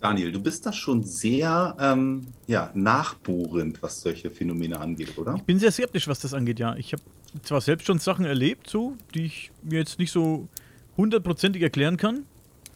Daniel, 0.00 0.32
du 0.32 0.40
bist 0.40 0.64
da 0.64 0.72
schon 0.72 1.04
sehr 1.04 1.76
ähm, 1.78 2.28
ja, 2.46 2.70
nachbohrend, 2.74 3.82
was 3.82 4.00
solche 4.00 4.30
Phänomene 4.30 4.80
angeht, 4.80 5.18
oder? 5.18 5.34
Ich 5.36 5.42
bin 5.42 5.58
sehr 5.58 5.70
skeptisch, 5.70 6.08
was 6.08 6.20
das 6.20 6.32
angeht, 6.32 6.58
ja. 6.58 6.74
Ich 6.76 6.92
habe 6.92 7.02
zwar 7.42 7.60
selbst 7.60 7.86
schon 7.86 7.98
Sachen 7.98 8.24
erlebt, 8.24 8.70
so, 8.70 8.96
die 9.14 9.26
ich 9.26 9.50
mir 9.62 9.80
jetzt 9.80 9.98
nicht 9.98 10.10
so 10.10 10.48
hundertprozentig 11.00 11.62
erklären 11.62 11.96
kann. 11.96 12.24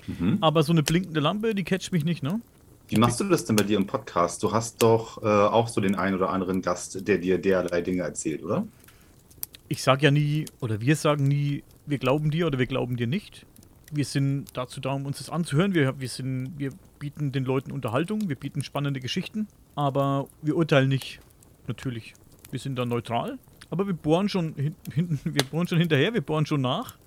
Mhm. 0.06 0.38
Aber 0.40 0.62
so 0.62 0.72
eine 0.72 0.82
blinkende 0.82 1.20
Lampe, 1.20 1.54
die 1.54 1.64
catcht 1.64 1.92
mich 1.92 2.04
nicht, 2.04 2.22
ne? 2.22 2.40
Wie 2.88 2.96
machst 2.96 3.18
du 3.18 3.24
das 3.24 3.46
denn 3.46 3.56
bei 3.56 3.64
dir 3.64 3.78
im 3.78 3.86
Podcast? 3.86 4.42
Du 4.42 4.52
hast 4.52 4.82
doch 4.82 5.22
äh, 5.22 5.26
auch 5.26 5.68
so 5.68 5.80
den 5.80 5.94
einen 5.94 6.16
oder 6.16 6.28
anderen 6.28 6.60
Gast, 6.60 7.08
der 7.08 7.16
dir 7.16 7.38
derlei 7.38 7.80
Dinge 7.80 8.02
erzählt, 8.02 8.42
oder? 8.42 8.66
Ich 9.68 9.82
sage 9.82 10.04
ja 10.04 10.10
nie, 10.10 10.44
oder 10.60 10.80
wir 10.82 10.94
sagen 10.94 11.26
nie, 11.26 11.64
wir 11.86 11.98
glauben 11.98 12.30
dir 12.30 12.46
oder 12.46 12.58
wir 12.58 12.66
glauben 12.66 12.96
dir 12.96 13.06
nicht. 13.06 13.46
Wir 13.90 14.04
sind 14.04 14.48
dazu 14.52 14.80
da, 14.80 14.92
um 14.92 15.06
uns 15.06 15.18
das 15.18 15.30
anzuhören. 15.30 15.72
Wir, 15.72 15.98
wir, 15.98 16.08
sind, 16.08 16.58
wir 16.58 16.72
bieten 16.98 17.32
den 17.32 17.44
Leuten 17.44 17.72
Unterhaltung, 17.72 18.28
wir 18.28 18.36
bieten 18.36 18.62
spannende 18.62 19.00
Geschichten, 19.00 19.48
aber 19.74 20.28
wir 20.42 20.56
urteilen 20.56 20.88
nicht, 20.88 21.20
natürlich. 21.66 22.12
Wir 22.50 22.58
sind 22.60 22.76
da 22.76 22.84
neutral, 22.84 23.38
aber 23.70 23.86
wir 23.86 23.94
bohren 23.94 24.28
schon 24.28 24.54
hinten, 24.92 25.20
wir 25.24 25.44
bohren 25.44 25.66
schon 25.66 25.78
hinterher, 25.78 26.12
wir 26.12 26.20
bohren 26.20 26.44
schon 26.44 26.60
nach 26.60 26.98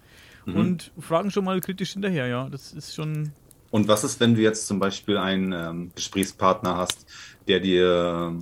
mhm. 0.47 0.55
und 0.55 0.91
fragen 0.99 1.31
schon 1.31 1.45
mal 1.45 1.60
kritisch 1.62 1.93
hinterher, 1.93 2.27
ja. 2.27 2.49
Das 2.49 2.73
ist 2.73 2.95
schon. 2.95 3.31
Und 3.69 3.88
was 3.88 4.03
ist, 4.03 4.19
wenn 4.19 4.36
du 4.36 4.41
jetzt 4.41 4.67
zum 4.67 4.79
Beispiel 4.79 5.17
einen 5.17 5.51
ähm, 5.51 5.91
Gesprächspartner 5.93 6.77
hast, 6.77 7.05
der 7.47 7.60
dir 7.60 8.33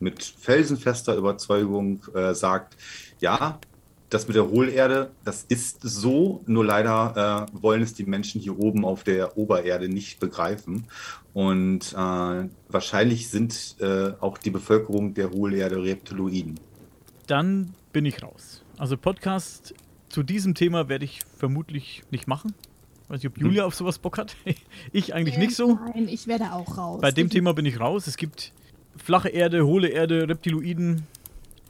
mit 0.00 0.22
felsenfester 0.22 1.16
Überzeugung 1.16 2.02
äh, 2.14 2.34
sagt, 2.34 2.76
ja, 3.20 3.58
das 4.10 4.26
mit 4.26 4.36
der 4.36 4.48
Hohlerde, 4.48 5.10
das 5.24 5.44
ist 5.48 5.80
so, 5.82 6.42
nur 6.46 6.64
leider 6.64 7.48
äh, 7.52 7.62
wollen 7.62 7.82
es 7.82 7.94
die 7.94 8.04
Menschen 8.04 8.40
hier 8.40 8.58
oben 8.58 8.84
auf 8.84 9.04
der 9.04 9.36
Obererde 9.36 9.88
nicht 9.88 10.18
begreifen. 10.18 10.86
Und 11.34 11.92
äh, 11.92 12.48
wahrscheinlich 12.68 13.28
sind 13.28 13.76
äh, 13.80 14.12
auch 14.20 14.38
die 14.38 14.50
Bevölkerung 14.50 15.14
der 15.14 15.30
Hohlerde 15.30 15.82
Reptiloiden. 15.82 16.58
Dann 17.26 17.74
bin 17.92 18.06
ich 18.06 18.22
raus. 18.22 18.62
Also 18.78 18.96
Podcast 18.96 19.74
zu 20.08 20.22
diesem 20.22 20.54
Thema 20.54 20.88
werde 20.88 21.04
ich 21.04 21.20
vermutlich 21.36 22.02
nicht 22.10 22.26
machen. 22.26 22.54
Weiß 23.08 23.22
nicht, 23.22 23.32
ob 23.32 23.38
Julia 23.38 23.62
hm. 23.62 23.68
auf 23.68 23.74
sowas 23.74 23.98
Bock 23.98 24.18
hat. 24.18 24.36
ich 24.92 25.14
eigentlich 25.14 25.36
äh, 25.36 25.40
nicht 25.40 25.56
so. 25.56 25.78
Nein, 25.94 26.08
ich 26.08 26.26
werde 26.26 26.52
auch 26.52 26.76
raus. 26.76 27.00
Bei 27.00 27.10
dem 27.10 27.26
ich 27.26 27.32
Thema 27.32 27.54
bin 27.54 27.66
ich 27.66 27.80
raus. 27.80 28.06
Es 28.06 28.16
gibt 28.16 28.52
flache 28.96 29.28
Erde, 29.28 29.66
hohle 29.66 29.88
Erde, 29.88 30.28
Reptiloiden. 30.28 31.06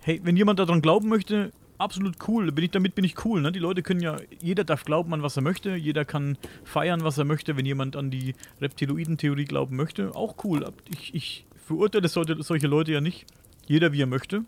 Hey, 0.00 0.20
wenn 0.24 0.36
jemand 0.36 0.58
daran 0.58 0.82
glauben 0.82 1.08
möchte, 1.08 1.52
absolut 1.78 2.16
cool. 2.26 2.50
Bin 2.50 2.64
ich, 2.64 2.70
damit 2.70 2.94
bin 2.94 3.04
ich 3.04 3.24
cool. 3.24 3.40
Ne? 3.40 3.52
Die 3.52 3.58
Leute 3.58 3.82
können 3.82 4.00
ja, 4.00 4.16
jeder 4.40 4.64
darf 4.64 4.84
glauben 4.84 5.14
an 5.14 5.22
was 5.22 5.36
er 5.36 5.42
möchte, 5.42 5.76
jeder 5.76 6.04
kann 6.04 6.38
feiern, 6.64 7.04
was 7.04 7.18
er 7.18 7.24
möchte, 7.24 7.56
wenn 7.56 7.66
jemand 7.66 7.94
an 7.94 8.10
die 8.10 8.34
Reptiloiden-Theorie 8.60 9.44
glauben 9.44 9.76
möchte. 9.76 10.14
Auch 10.16 10.36
cool. 10.44 10.66
Ich, 10.90 11.14
ich 11.14 11.46
verurteile 11.66 12.08
solche, 12.08 12.42
solche 12.42 12.66
Leute 12.66 12.92
ja 12.92 13.00
nicht. 13.00 13.26
Jeder 13.66 13.92
wie 13.92 14.02
er 14.02 14.06
möchte 14.06 14.44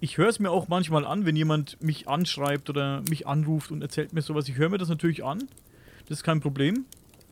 ich 0.00 0.18
höre 0.18 0.28
es 0.28 0.38
mir 0.38 0.50
auch 0.50 0.68
manchmal 0.68 1.04
an, 1.04 1.24
wenn 1.24 1.36
jemand 1.36 1.82
mich 1.82 2.08
anschreibt 2.08 2.68
oder 2.70 3.02
mich 3.08 3.26
anruft 3.26 3.70
und 3.70 3.82
erzählt 3.82 4.12
mir 4.12 4.22
sowas. 4.22 4.48
Ich 4.48 4.56
höre 4.56 4.68
mir 4.68 4.78
das 4.78 4.88
natürlich 4.88 5.24
an. 5.24 5.38
Das 6.08 6.18
ist 6.18 6.24
kein 6.24 6.40
Problem. 6.40 6.84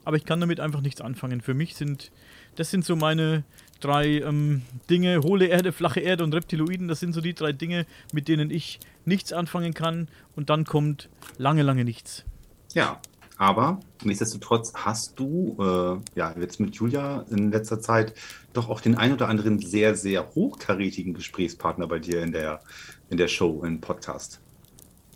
aber 0.05 0.17
ich 0.17 0.25
kann 0.25 0.41
damit 0.41 0.61
einfach 0.61 0.81
nichts 0.81 1.01
anfangen. 1.01 1.41
Für 1.41 1.55
mich 1.55 1.75
sind, 1.75 2.11
das 2.57 2.71
sind 2.71 2.85
so 2.85 2.97
meine 2.97 3.45
drei 3.81 4.21
ähm, 4.21 4.63
Dinge, 4.89 5.21
hohle 5.21 5.47
Erde, 5.47 5.73
flache 5.73 6.01
Erde 6.01 6.25
und 6.25 6.35
Reptiloiden, 6.35 6.89
das 6.89 7.01
sind 7.01 7.13
so 7.13 7.21
die 7.21 7.35
drei 7.35 7.53
Dinge, 7.53 7.87
mit 8.13 8.29
denen 8.29 8.51
ich 8.51 8.81
nichts 9.05 9.33
anfangen 9.33 9.75
kann 9.75 10.09
und 10.37 10.51
dann 10.51 10.65
kommt 10.65 11.09
lange, 11.39 11.63
lange 11.63 11.85
nichts. 11.85 12.25
Ja, 12.75 13.01
aber 13.37 13.81
nichtsdestotrotz 14.05 14.73
hast 14.75 15.19
du 15.19 15.57
äh, 15.59 16.19
ja 16.19 16.35
jetzt 16.39 16.61
mit 16.61 16.75
Julia 16.77 17.25
in 17.31 17.51
letzter 17.51 17.81
Zeit 17.81 18.15
doch 18.53 18.69
auch 18.69 18.81
den 18.81 18.97
ein 18.97 19.13
oder 19.13 19.29
anderen 19.29 19.59
sehr, 19.59 19.97
sehr 19.97 20.35
hochkarätigen 20.35 21.15
Gesprächspartner 21.15 21.87
bei 21.89 21.99
dir 21.99 22.23
in 22.23 22.33
der, 22.33 22.61
in 23.11 23.17
der 23.17 23.29
Show, 23.29 23.65
im 23.65 23.81
Podcast. 23.81 24.41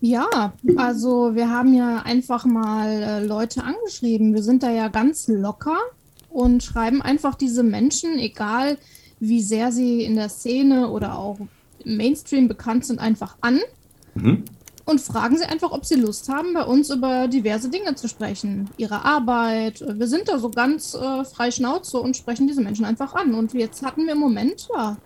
Ja, 0.01 0.53
also 0.77 1.35
wir 1.35 1.51
haben 1.51 1.75
ja 1.75 2.03
einfach 2.03 2.45
mal 2.45 2.89
äh, 2.89 3.25
Leute 3.25 3.65
angeschrieben. 3.65 4.35
Wir 4.35 4.43
sind 4.43 4.63
da 4.63 4.71
ja 4.71 4.89
ganz 4.89 5.29
locker 5.29 5.79
und 6.29 6.63
schreiben 6.63 7.03
einfach 7.03 7.35
diese 7.35 7.63
Menschen, 7.63 8.19
egal 8.19 8.79
wie 9.21 9.43
sehr 9.43 9.73
sie 9.73 10.03
in 10.03 10.15
der 10.15 10.29
Szene 10.29 10.89
oder 10.89 11.19
auch 11.19 11.39
im 11.85 11.97
Mainstream 11.97 12.47
bekannt 12.47 12.85
sind, 12.85 13.01
einfach 13.01 13.37
an. 13.41 13.61
Mhm 14.15 14.45
und 14.89 15.03
fragen 15.03 15.37
sie 15.37 15.45
einfach, 15.45 15.71
ob 15.73 15.85
sie 15.85 15.97
Lust 15.97 16.31
haben, 16.31 16.55
bei 16.55 16.65
uns 16.65 16.89
über 16.89 17.29
diverse 17.29 17.69
Dinge 17.69 17.95
zu 17.95 18.09
sprechen. 18.09 18.71
Ihre 18.79 19.05
Arbeit. 19.05 19.85
Wir 19.87 20.07
sind 20.07 20.29
da 20.29 20.39
so 20.39 20.49
ganz 20.49 20.95
äh, 20.95 21.25
frei 21.27 21.51
Schnauze 21.51 21.99
und 21.99 22.17
sprechen 22.17 22.47
diese 22.47 22.63
Menschen 22.63 22.87
einfach 22.87 23.15
an. 23.15 23.35
Und 23.35 23.53
jetzt 23.53 23.85
hatten 23.85 24.07
wir 24.07 24.15
im 24.15 24.19
Moment, 24.19 24.67
ja, 24.75 24.97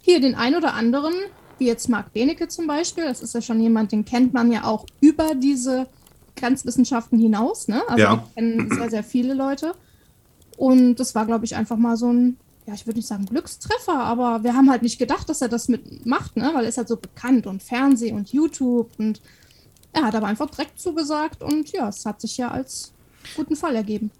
hier 0.00 0.20
den 0.20 0.36
ein 0.36 0.54
oder 0.54 0.74
anderen, 0.74 1.12
wie 1.58 1.66
jetzt 1.66 1.88
Marc 1.88 2.12
Benecke 2.12 2.46
zum 2.46 2.68
Beispiel. 2.68 3.02
Das 3.02 3.20
ist 3.20 3.34
ja 3.34 3.42
schon 3.42 3.60
jemand, 3.60 3.90
den 3.90 4.04
kennt 4.04 4.32
man 4.32 4.52
ja 4.52 4.62
auch 4.62 4.86
über 5.00 5.34
diese 5.34 5.88
Grenzwissenschaften 6.36 7.18
hinaus. 7.18 7.66
Ne? 7.66 7.82
Also 7.88 8.04
ja. 8.04 8.24
kennen 8.36 8.70
sehr, 8.70 8.90
sehr 8.90 9.02
viele 9.02 9.34
Leute. 9.34 9.72
Und 10.56 11.00
das 11.00 11.16
war, 11.16 11.26
glaube 11.26 11.46
ich, 11.46 11.56
einfach 11.56 11.76
mal 11.76 11.96
so 11.96 12.12
ein 12.12 12.36
ja, 12.66 12.74
ich 12.74 12.86
würde 12.86 12.98
nicht 12.98 13.08
sagen 13.08 13.26
Glückstreffer, 13.26 13.98
aber 13.98 14.42
wir 14.42 14.54
haben 14.54 14.70
halt 14.70 14.82
nicht 14.82 14.98
gedacht, 14.98 15.28
dass 15.28 15.40
er 15.40 15.48
das 15.48 15.68
mitmacht, 15.68 16.36
ne? 16.36 16.50
weil 16.52 16.64
er 16.64 16.68
ist 16.68 16.78
halt 16.78 16.88
so 16.88 16.96
bekannt 16.96 17.46
und 17.46 17.62
Fernsehen 17.62 18.16
und 18.16 18.32
YouTube 18.32 18.90
und 18.98 19.20
er 19.92 20.02
hat 20.02 20.14
aber 20.14 20.26
einfach 20.26 20.50
direkt 20.50 20.78
zugesagt 20.78 21.42
und 21.42 21.70
ja, 21.72 21.88
es 21.88 22.04
hat 22.04 22.20
sich 22.20 22.36
ja 22.36 22.50
als 22.50 22.92
guten 23.36 23.56
Fall 23.56 23.76
ergeben. 23.76 24.10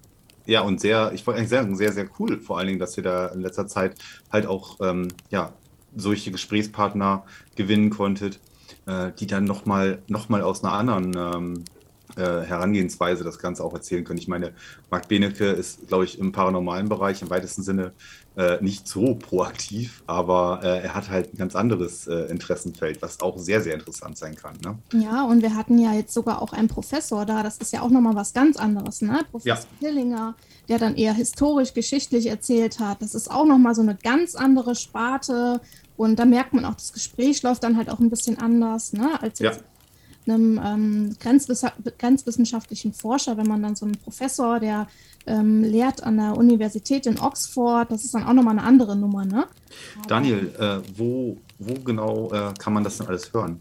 Ja, 0.46 0.60
und 0.60 0.80
sehr, 0.80 1.12
ich 1.12 1.26
wollte 1.26 1.38
eigentlich 1.38 1.50
sagen, 1.50 1.76
sehr, 1.76 1.92
sehr 1.92 2.08
cool, 2.18 2.40
vor 2.40 2.58
allen 2.58 2.68
Dingen, 2.68 2.78
dass 2.78 2.96
ihr 2.96 3.02
da 3.02 3.26
in 3.26 3.40
letzter 3.40 3.66
Zeit 3.66 3.98
halt 4.32 4.46
auch, 4.46 4.78
ähm, 4.80 5.08
ja, 5.28 5.52
solche 5.96 6.30
Gesprächspartner 6.30 7.24
gewinnen 7.56 7.90
konntet, 7.90 8.38
äh, 8.86 9.10
die 9.18 9.26
dann 9.26 9.44
nochmal 9.44 10.02
noch 10.08 10.28
mal 10.28 10.42
aus 10.42 10.62
einer 10.62 10.74
anderen 10.74 11.16
ähm, 11.16 11.64
äh, 12.16 12.42
Herangehensweise 12.42 13.24
das 13.24 13.38
Ganze 13.38 13.64
auch 13.64 13.74
erzählen 13.74 14.04
können. 14.04 14.18
Ich 14.18 14.28
meine, 14.28 14.52
Marc 14.90 15.08
Benecke 15.08 15.46
ist, 15.46 15.88
glaube 15.88 16.04
ich, 16.04 16.18
im 16.18 16.32
paranormalen 16.32 16.88
Bereich 16.88 17.20
im 17.22 17.30
weitesten 17.30 17.62
Sinne 17.62 17.92
äh, 18.36 18.62
nicht 18.62 18.86
so 18.86 19.14
proaktiv, 19.14 20.02
aber 20.06 20.60
äh, 20.62 20.82
er 20.84 20.94
hat 20.94 21.10
halt 21.10 21.34
ein 21.34 21.38
ganz 21.38 21.56
anderes 21.56 22.06
äh, 22.06 22.30
Interessenfeld, 22.30 23.02
was 23.02 23.20
auch 23.20 23.38
sehr, 23.38 23.60
sehr 23.60 23.74
interessant 23.74 24.18
sein 24.18 24.36
kann. 24.36 24.56
Ne? 24.62 24.78
Ja, 24.92 25.24
und 25.24 25.42
wir 25.42 25.54
hatten 25.54 25.78
ja 25.78 25.94
jetzt 25.94 26.12
sogar 26.12 26.42
auch 26.42 26.52
einen 26.52 26.68
Professor 26.68 27.24
da, 27.24 27.42
das 27.42 27.58
ist 27.58 27.72
ja 27.72 27.82
auch 27.82 27.90
nochmal 27.90 28.14
was 28.14 28.34
ganz 28.34 28.56
anderes, 28.56 29.00
ne? 29.00 29.20
Professor 29.30 29.66
ja. 29.80 29.88
Hillinger, 29.88 30.34
der 30.68 30.78
dann 30.78 30.96
eher 30.96 31.14
historisch, 31.14 31.72
geschichtlich 31.72 32.26
erzählt 32.26 32.78
hat. 32.78 33.00
Das 33.00 33.14
ist 33.14 33.30
auch 33.30 33.46
nochmal 33.46 33.74
so 33.74 33.82
eine 33.82 33.96
ganz 33.96 34.34
andere 34.34 34.74
Sparte. 34.74 35.60
Und 35.96 36.18
da 36.18 36.26
merkt 36.26 36.52
man 36.52 36.66
auch, 36.66 36.74
das 36.74 36.92
Gespräch 36.92 37.42
läuft 37.42 37.62
dann 37.62 37.76
halt 37.78 37.88
auch 37.88 38.00
ein 38.00 38.10
bisschen 38.10 38.38
anders, 38.38 38.92
ne? 38.92 39.12
als 39.22 39.38
jetzt 39.38 39.60
ja 39.60 39.64
einem 40.28 40.60
ähm, 40.62 41.16
Grenzwiss 41.20 41.64
grenzwissenschaftlichen 41.98 42.92
Forscher, 42.92 43.36
wenn 43.36 43.46
man 43.46 43.62
dann 43.62 43.76
so 43.76 43.86
einen 43.86 43.96
Professor, 43.96 44.60
der 44.60 44.88
ähm, 45.26 45.62
lehrt 45.62 46.02
an 46.02 46.16
der 46.16 46.36
Universität 46.36 47.06
in 47.06 47.18
Oxford, 47.18 47.90
das 47.90 48.04
ist 48.04 48.14
dann 48.14 48.24
auch 48.24 48.32
nochmal 48.32 48.58
eine 48.58 48.66
andere 48.66 48.96
Nummer, 48.96 49.24
ne? 49.24 49.46
Daniel, 50.06 50.54
äh, 50.58 50.78
wo, 50.96 51.36
wo 51.58 51.74
genau 51.74 52.30
äh, 52.32 52.54
kann 52.58 52.72
man 52.72 52.84
das 52.84 52.98
denn 52.98 53.08
alles 53.08 53.32
hören? 53.32 53.60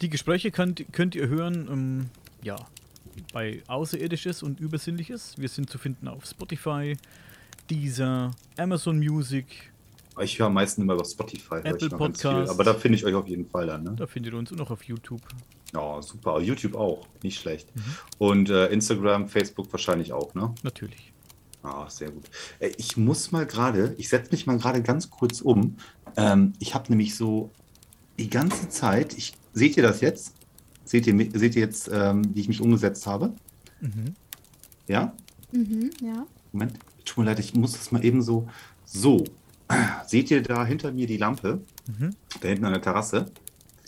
Die 0.00 0.08
Gespräche 0.08 0.50
könnt, 0.50 0.84
könnt 0.92 1.14
ihr 1.14 1.28
hören, 1.28 1.68
ähm, 1.70 2.06
ja, 2.42 2.56
bei 3.32 3.62
Außerirdisches 3.66 4.42
und 4.42 4.60
Übersinnliches. 4.60 5.34
Wir 5.36 5.48
sind 5.48 5.68
zu 5.68 5.76
finden 5.76 6.08
auf 6.08 6.24
Spotify, 6.24 6.96
Deezer, 7.68 8.30
Amazon 8.56 8.98
Music, 8.98 9.70
ich 10.22 10.38
höre 10.38 10.46
am 10.46 10.54
meisten 10.54 10.82
immer 10.82 10.94
über 10.94 11.04
Spotify. 11.04 11.56
Apple 11.64 11.88
Podcast. 11.88 12.50
Aber 12.50 12.64
da 12.64 12.74
finde 12.74 12.98
ich 12.98 13.04
euch 13.04 13.14
auf 13.14 13.26
jeden 13.26 13.46
Fall 13.46 13.66
dann. 13.66 13.84
Ne? 13.84 13.94
Da 13.96 14.06
findet 14.06 14.32
ihr 14.32 14.38
uns 14.38 14.52
und 14.52 14.60
auch 14.60 14.70
auf 14.70 14.82
YouTube. 14.84 15.22
Ja, 15.72 16.02
super. 16.02 16.40
YouTube 16.40 16.74
auch. 16.74 17.06
Nicht 17.22 17.40
schlecht. 17.40 17.74
Mhm. 17.74 17.82
Und 18.18 18.50
äh, 18.50 18.66
Instagram, 18.68 19.28
Facebook 19.28 19.72
wahrscheinlich 19.72 20.12
auch, 20.12 20.34
ne? 20.34 20.54
Natürlich. 20.62 21.12
Ah, 21.62 21.88
sehr 21.88 22.10
gut. 22.10 22.24
Äh, 22.58 22.70
ich 22.76 22.96
muss 22.96 23.32
mal 23.32 23.46
gerade, 23.46 23.94
ich 23.98 24.08
setze 24.08 24.30
mich 24.32 24.46
mal 24.46 24.58
gerade 24.58 24.82
ganz 24.82 25.10
kurz 25.10 25.40
um. 25.40 25.76
Ähm, 26.16 26.54
ich 26.58 26.74
habe 26.74 26.88
nämlich 26.88 27.14
so 27.14 27.50
die 28.18 28.30
ganze 28.30 28.68
Zeit, 28.68 29.16
ich, 29.16 29.34
seht 29.52 29.76
ihr 29.76 29.82
das 29.82 30.00
jetzt? 30.00 30.34
Seht 30.84 31.06
ihr, 31.06 31.30
seht 31.38 31.54
ihr 31.54 31.62
jetzt, 31.62 31.88
ähm, 31.92 32.34
wie 32.34 32.40
ich 32.40 32.48
mich 32.48 32.60
umgesetzt 32.60 33.06
habe? 33.06 33.32
Mhm. 33.80 34.14
Ja? 34.88 35.12
Mhm, 35.52 35.90
ja. 36.02 36.26
Moment, 36.52 36.78
tut 37.04 37.18
mir 37.18 37.24
leid, 37.30 37.38
ich 37.38 37.54
muss 37.54 37.72
das 37.72 37.92
mal 37.92 38.04
eben 38.04 38.22
so. 38.22 38.48
So, 38.84 39.24
seht 40.06 40.30
ihr 40.30 40.42
da 40.42 40.64
hinter 40.64 40.90
mir 40.92 41.06
die 41.06 41.16
Lampe? 41.16 41.60
Mhm. 41.86 42.16
Da 42.40 42.48
hinten 42.48 42.64
an 42.64 42.72
der 42.72 42.82
Terrasse? 42.82 43.30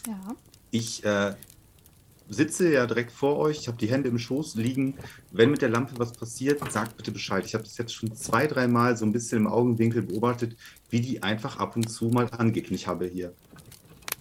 Ja. 0.06 0.34
Ich 0.70 1.04
äh, 1.04 1.34
sitze 2.32 2.72
ja 2.72 2.86
direkt 2.86 3.12
vor 3.12 3.36
euch, 3.38 3.60
ich 3.60 3.68
habe 3.68 3.78
die 3.78 3.88
Hände 3.88 4.08
im 4.08 4.18
Schoß 4.18 4.54
liegen. 4.56 4.94
Wenn 5.30 5.50
mit 5.50 5.62
der 5.62 5.68
Lampe 5.68 5.98
was 5.98 6.12
passiert, 6.12 6.60
sagt 6.72 6.96
bitte 6.96 7.12
Bescheid. 7.12 7.44
Ich 7.44 7.54
habe 7.54 7.64
das 7.64 7.78
jetzt 7.78 7.94
schon 7.94 8.14
zwei, 8.14 8.46
dreimal 8.46 8.96
so 8.96 9.04
ein 9.04 9.12
bisschen 9.12 9.38
im 9.38 9.46
Augenwinkel 9.46 10.02
beobachtet, 10.02 10.56
wie 10.90 11.00
die 11.00 11.22
einfach 11.22 11.58
ab 11.58 11.76
und 11.76 11.88
zu 11.88 12.06
mal 12.06 12.28
angeht. 12.30 12.70
Und 12.70 12.74
ich 12.74 12.86
habe 12.86 13.06
hier 13.06 13.32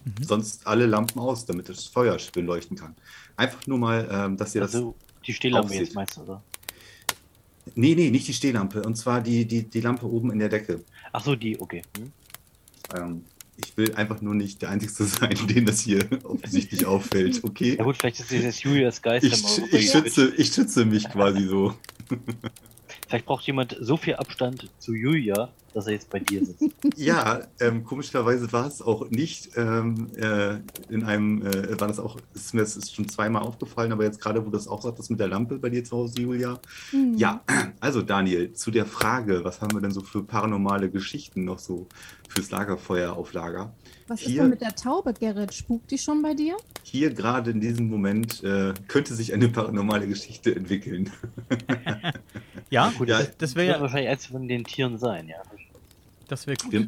mhm. 0.04 0.24
sonst 0.24 0.66
alle 0.66 0.86
Lampen 0.86 1.20
aus, 1.20 1.46
damit 1.46 1.68
das 1.68 1.86
Feuer 1.86 2.18
schön 2.18 2.46
leuchten 2.46 2.76
kann. 2.76 2.94
Einfach 3.36 3.66
nur 3.66 3.78
mal, 3.78 4.08
ähm, 4.10 4.36
dass 4.36 4.54
ihr 4.54 4.62
also, 4.62 4.94
das. 4.98 5.26
Die 5.26 5.32
Stehlampe 5.32 5.74
jetzt 5.74 5.94
meinst 5.94 6.16
du, 6.16 6.22
oder? 6.22 6.42
Nee, 7.74 7.94
nee, 7.94 8.10
nicht 8.10 8.26
die 8.26 8.34
Stehlampe. 8.34 8.82
Und 8.82 8.96
zwar 8.96 9.20
die, 9.20 9.44
die, 9.46 9.62
die 9.62 9.80
Lampe 9.80 10.06
oben 10.06 10.32
in 10.32 10.38
der 10.38 10.48
Decke. 10.48 10.84
Ach 11.12 11.24
so, 11.24 11.36
die, 11.36 11.60
okay. 11.60 11.82
Hm? 11.96 12.12
Ähm, 12.94 13.24
ich 13.56 13.76
will 13.76 13.94
einfach 13.94 14.20
nur 14.20 14.34
nicht 14.34 14.62
der 14.62 14.70
Einzige 14.70 14.92
sein, 14.92 15.36
dem 15.48 15.66
das 15.66 15.80
hier 15.80 16.06
offensichtlich 16.24 16.86
auffällt, 16.86 17.44
okay? 17.44 17.76
Ja 17.76 17.84
gut, 17.84 17.96
vielleicht 17.96 18.20
ist 18.20 18.32
das 18.32 18.62
Julius 18.62 19.02
Geist. 19.02 19.24
Ich, 19.24 19.72
ich, 19.72 19.90
schütze, 19.90 20.32
ich 20.36 20.52
schütze 20.52 20.84
mich 20.84 21.08
quasi 21.08 21.46
so. 21.46 21.74
Vielleicht 23.12 23.26
braucht 23.26 23.46
jemand 23.46 23.76
so 23.78 23.98
viel 23.98 24.14
Abstand 24.14 24.70
zu 24.78 24.94
Julia, 24.94 25.50
dass 25.74 25.86
er 25.86 25.92
jetzt 25.92 26.08
bei 26.08 26.18
dir 26.18 26.46
sitzt. 26.46 26.64
Ja, 26.96 27.42
ähm, 27.60 27.84
komischerweise 27.84 28.50
war 28.54 28.66
es 28.66 28.80
auch 28.80 29.10
nicht 29.10 29.50
ähm, 29.56 30.08
äh, 30.16 30.60
in 30.88 31.04
einem, 31.04 31.44
äh, 31.46 31.78
war 31.78 31.88
das 31.88 31.98
auch, 31.98 32.16
ist 32.32 32.54
mir 32.54 32.62
das 32.62 32.74
ist 32.74 32.94
schon 32.94 33.10
zweimal 33.10 33.42
aufgefallen, 33.42 33.92
aber 33.92 34.04
jetzt 34.04 34.18
gerade, 34.18 34.40
wo 34.40 34.46
du 34.46 34.52
das 34.52 34.66
auch 34.66 34.80
sagtest 34.80 35.10
mit 35.10 35.20
der 35.20 35.28
Lampe 35.28 35.58
bei 35.58 35.68
dir 35.68 35.84
zu 35.84 35.98
Hause, 35.98 36.22
Julia. 36.22 36.58
Mhm. 36.90 37.18
Ja, 37.18 37.42
also 37.80 38.00
Daniel, 38.00 38.54
zu 38.54 38.70
der 38.70 38.86
Frage, 38.86 39.44
was 39.44 39.60
haben 39.60 39.74
wir 39.74 39.82
denn 39.82 39.90
so 39.90 40.00
für 40.00 40.22
paranormale 40.22 40.88
Geschichten 40.88 41.44
noch 41.44 41.58
so 41.58 41.88
fürs 42.30 42.50
Lagerfeuer 42.50 43.12
auf 43.12 43.34
Lager? 43.34 43.74
Was 44.12 44.20
hier, 44.20 44.28
ist 44.28 44.38
denn 44.40 44.50
mit 44.50 44.60
der 44.60 44.76
Taube, 44.76 45.14
Gerrit? 45.14 45.54
Spukt 45.54 45.90
die 45.90 45.96
schon 45.96 46.20
bei 46.20 46.34
dir? 46.34 46.54
Hier 46.82 47.14
gerade 47.14 47.50
in 47.50 47.62
diesem 47.62 47.88
Moment 47.88 48.44
äh, 48.44 48.74
könnte 48.86 49.14
sich 49.14 49.32
eine 49.32 49.48
paranormale 49.48 50.06
Geschichte 50.06 50.54
entwickeln. 50.54 51.10
ja, 52.70 52.92
gut, 52.98 53.08
ja, 53.08 53.20
das, 53.20 53.36
das 53.38 53.54
wäre 53.54 53.68
ja 53.68 53.80
wahrscheinlich 53.80 54.10
eins 54.10 54.26
von 54.26 54.46
den 54.46 54.64
Tieren 54.64 54.98
sein, 54.98 55.28
ja. 55.28 55.40
Das 56.28 56.46
wäre 56.46 56.58
gut. 56.58 56.72
Wir, 56.72 56.86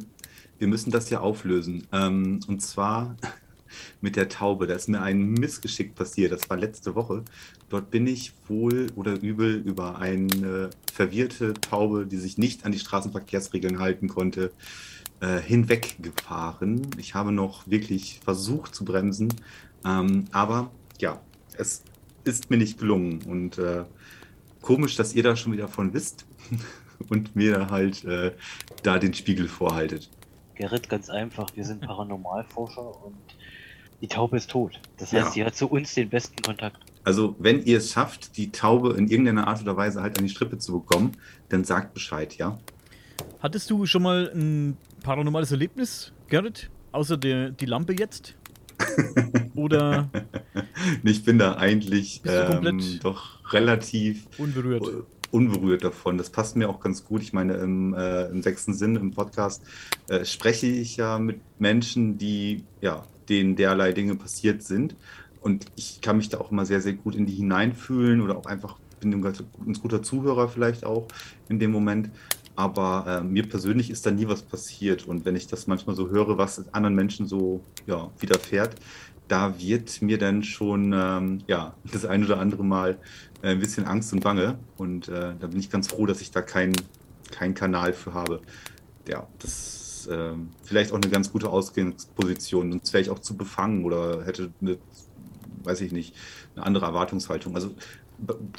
wir, 0.58 0.68
müssen 0.68 0.90
das 0.90 1.08
ja 1.08 1.20
auflösen. 1.20 1.86
Ähm, 1.92 2.40
und 2.46 2.60
zwar 2.60 3.16
mit 4.02 4.16
der 4.16 4.28
Taube. 4.28 4.66
Da 4.66 4.74
ist 4.74 4.90
mir 4.90 5.00
ein 5.00 5.30
Missgeschick 5.30 5.94
passiert. 5.94 6.30
Das 6.30 6.50
war 6.50 6.58
letzte 6.58 6.94
Woche. 6.94 7.24
Dort 7.70 7.90
bin 7.90 8.06
ich 8.06 8.34
wohl 8.48 8.88
oder 8.96 9.18
übel 9.18 9.62
über 9.64 9.98
eine 9.98 10.68
verwirrte 10.92 11.54
Taube, 11.54 12.04
die 12.04 12.18
sich 12.18 12.36
nicht 12.36 12.66
an 12.66 12.72
die 12.72 12.78
Straßenverkehrsregeln 12.78 13.78
halten 13.78 14.08
konnte, 14.08 14.52
äh, 15.24 15.40
hinweggefahren. 15.40 16.90
Ich 16.98 17.14
habe 17.14 17.32
noch 17.32 17.66
wirklich 17.66 18.20
versucht 18.22 18.74
zu 18.74 18.84
bremsen, 18.84 19.32
ähm, 19.84 20.26
aber 20.32 20.70
ja, 21.00 21.20
es 21.56 21.82
ist 22.24 22.50
mir 22.50 22.58
nicht 22.58 22.78
gelungen. 22.78 23.22
Und 23.22 23.56
äh, 23.58 23.84
komisch, 24.60 24.96
dass 24.96 25.14
ihr 25.14 25.22
da 25.22 25.34
schon 25.34 25.52
wieder 25.52 25.68
von 25.68 25.94
wisst 25.94 26.26
und 27.08 27.34
mir 27.34 27.70
halt 27.70 28.04
äh, 28.04 28.32
da 28.82 28.98
den 28.98 29.14
Spiegel 29.14 29.48
vorhaltet. 29.48 30.10
Gerrit, 30.56 30.88
ganz 30.88 31.08
einfach, 31.08 31.48
wir 31.54 31.64
sind 31.64 31.80
Paranormalforscher 31.80 33.04
und 33.04 33.16
die 34.00 34.08
Taube 34.08 34.36
ist 34.36 34.50
tot. 34.50 34.78
Das 34.98 35.12
heißt, 35.12 35.28
ja. 35.28 35.30
sie 35.32 35.44
hat 35.44 35.56
zu 35.56 35.68
uns 35.68 35.94
den 35.94 36.10
besten 36.10 36.42
Kontakt. 36.42 36.76
Also, 37.02 37.34
wenn 37.38 37.62
ihr 37.64 37.78
es 37.78 37.92
schafft, 37.92 38.36
die 38.36 38.52
Taube 38.52 38.92
in 38.94 39.08
irgendeiner 39.08 39.46
Art 39.46 39.62
oder 39.62 39.76
Weise 39.76 40.02
halt 40.02 40.18
an 40.18 40.24
die 40.24 40.30
Strippe 40.30 40.58
zu 40.58 40.72
bekommen, 40.72 41.12
dann 41.48 41.64
sagt 41.64 41.94
Bescheid, 41.94 42.36
ja? 42.36 42.58
Hattest 43.40 43.70
du 43.70 43.86
schon 43.86 44.02
mal 44.02 44.30
ein 44.34 44.76
paranormales 45.04 45.52
Erlebnis, 45.52 46.12
Gerrit? 46.26 46.70
Außer 46.90 47.16
der, 47.16 47.50
die 47.50 47.66
Lampe 47.66 47.94
jetzt? 47.96 48.34
Oder? 49.54 50.10
Ich 51.04 51.24
bin 51.24 51.38
da 51.38 51.56
eigentlich 51.56 52.22
ähm, 52.24 52.98
doch 53.02 53.52
relativ 53.52 54.26
unberührt. 54.38 55.06
unberührt 55.30 55.84
davon. 55.84 56.18
Das 56.18 56.30
passt 56.30 56.56
mir 56.56 56.68
auch 56.68 56.80
ganz 56.80 57.04
gut. 57.04 57.22
Ich 57.22 57.32
meine, 57.32 57.54
im, 57.54 57.94
äh, 57.94 58.26
im 58.28 58.42
sechsten 58.42 58.74
Sinn, 58.74 58.96
im 58.96 59.12
Podcast, 59.12 59.62
äh, 60.08 60.24
spreche 60.24 60.66
ich 60.66 60.96
ja 60.96 61.18
mit 61.18 61.40
Menschen, 61.58 62.18
die, 62.18 62.64
ja, 62.80 63.04
denen 63.28 63.56
derlei 63.56 63.92
Dinge 63.92 64.16
passiert 64.16 64.62
sind. 64.62 64.96
Und 65.40 65.66
ich 65.76 66.00
kann 66.00 66.16
mich 66.16 66.30
da 66.30 66.38
auch 66.38 66.50
immer 66.50 66.64
sehr, 66.64 66.80
sehr 66.80 66.94
gut 66.94 67.14
in 67.14 67.26
die 67.26 67.34
hineinfühlen 67.34 68.22
oder 68.22 68.36
auch 68.36 68.46
einfach 68.46 68.78
bin 69.04 69.12
ein 69.12 69.22
ganz 69.22 69.80
guter 69.80 70.02
Zuhörer 70.02 70.48
vielleicht 70.48 70.84
auch 70.84 71.08
in 71.48 71.58
dem 71.58 71.70
Moment. 71.70 72.10
Aber 72.56 73.04
äh, 73.06 73.24
mir 73.24 73.48
persönlich 73.48 73.90
ist 73.90 74.06
da 74.06 74.10
nie 74.10 74.28
was 74.28 74.42
passiert. 74.42 75.06
Und 75.06 75.24
wenn 75.24 75.36
ich 75.36 75.46
das 75.46 75.66
manchmal 75.66 75.96
so 75.96 76.10
höre, 76.10 76.38
was 76.38 76.72
anderen 76.72 76.94
Menschen 76.94 77.26
so 77.26 77.64
ja, 77.86 78.10
widerfährt, 78.18 78.76
da 79.28 79.58
wird 79.58 80.02
mir 80.02 80.18
dann 80.18 80.42
schon 80.42 80.92
ähm, 80.92 81.38
ja, 81.46 81.74
das 81.92 82.04
ein 82.04 82.24
oder 82.24 82.38
andere 82.38 82.64
Mal 82.64 82.98
äh, 83.42 83.50
ein 83.50 83.60
bisschen 83.60 83.86
Angst 83.86 84.12
und 84.12 84.20
Bange. 84.20 84.58
Und 84.76 85.08
äh, 85.08 85.34
da 85.38 85.46
bin 85.46 85.58
ich 85.58 85.70
ganz 85.70 85.88
froh, 85.88 86.06
dass 86.06 86.20
ich 86.20 86.30
da 86.30 86.42
keinen 86.42 86.74
kein 87.30 87.54
Kanal 87.54 87.92
für 87.92 88.14
habe. 88.14 88.40
Ja, 89.08 89.26
das 89.40 90.04
ist 90.04 90.06
äh, 90.06 90.34
vielleicht 90.62 90.92
auch 90.92 90.96
eine 90.96 91.08
ganz 91.08 91.32
gute 91.32 91.50
Ausgangsposition. 91.50 92.70
Sonst 92.70 92.92
wäre 92.92 93.02
ich 93.02 93.10
auch 93.10 93.18
zu 93.18 93.36
befangen 93.36 93.84
oder 93.84 94.24
hätte 94.24 94.52
eine, 94.60 94.78
weiß 95.64 95.80
ich 95.80 95.92
nicht, 95.92 96.14
eine 96.54 96.64
andere 96.64 96.86
Erwartungshaltung. 96.86 97.54
Also 97.54 97.74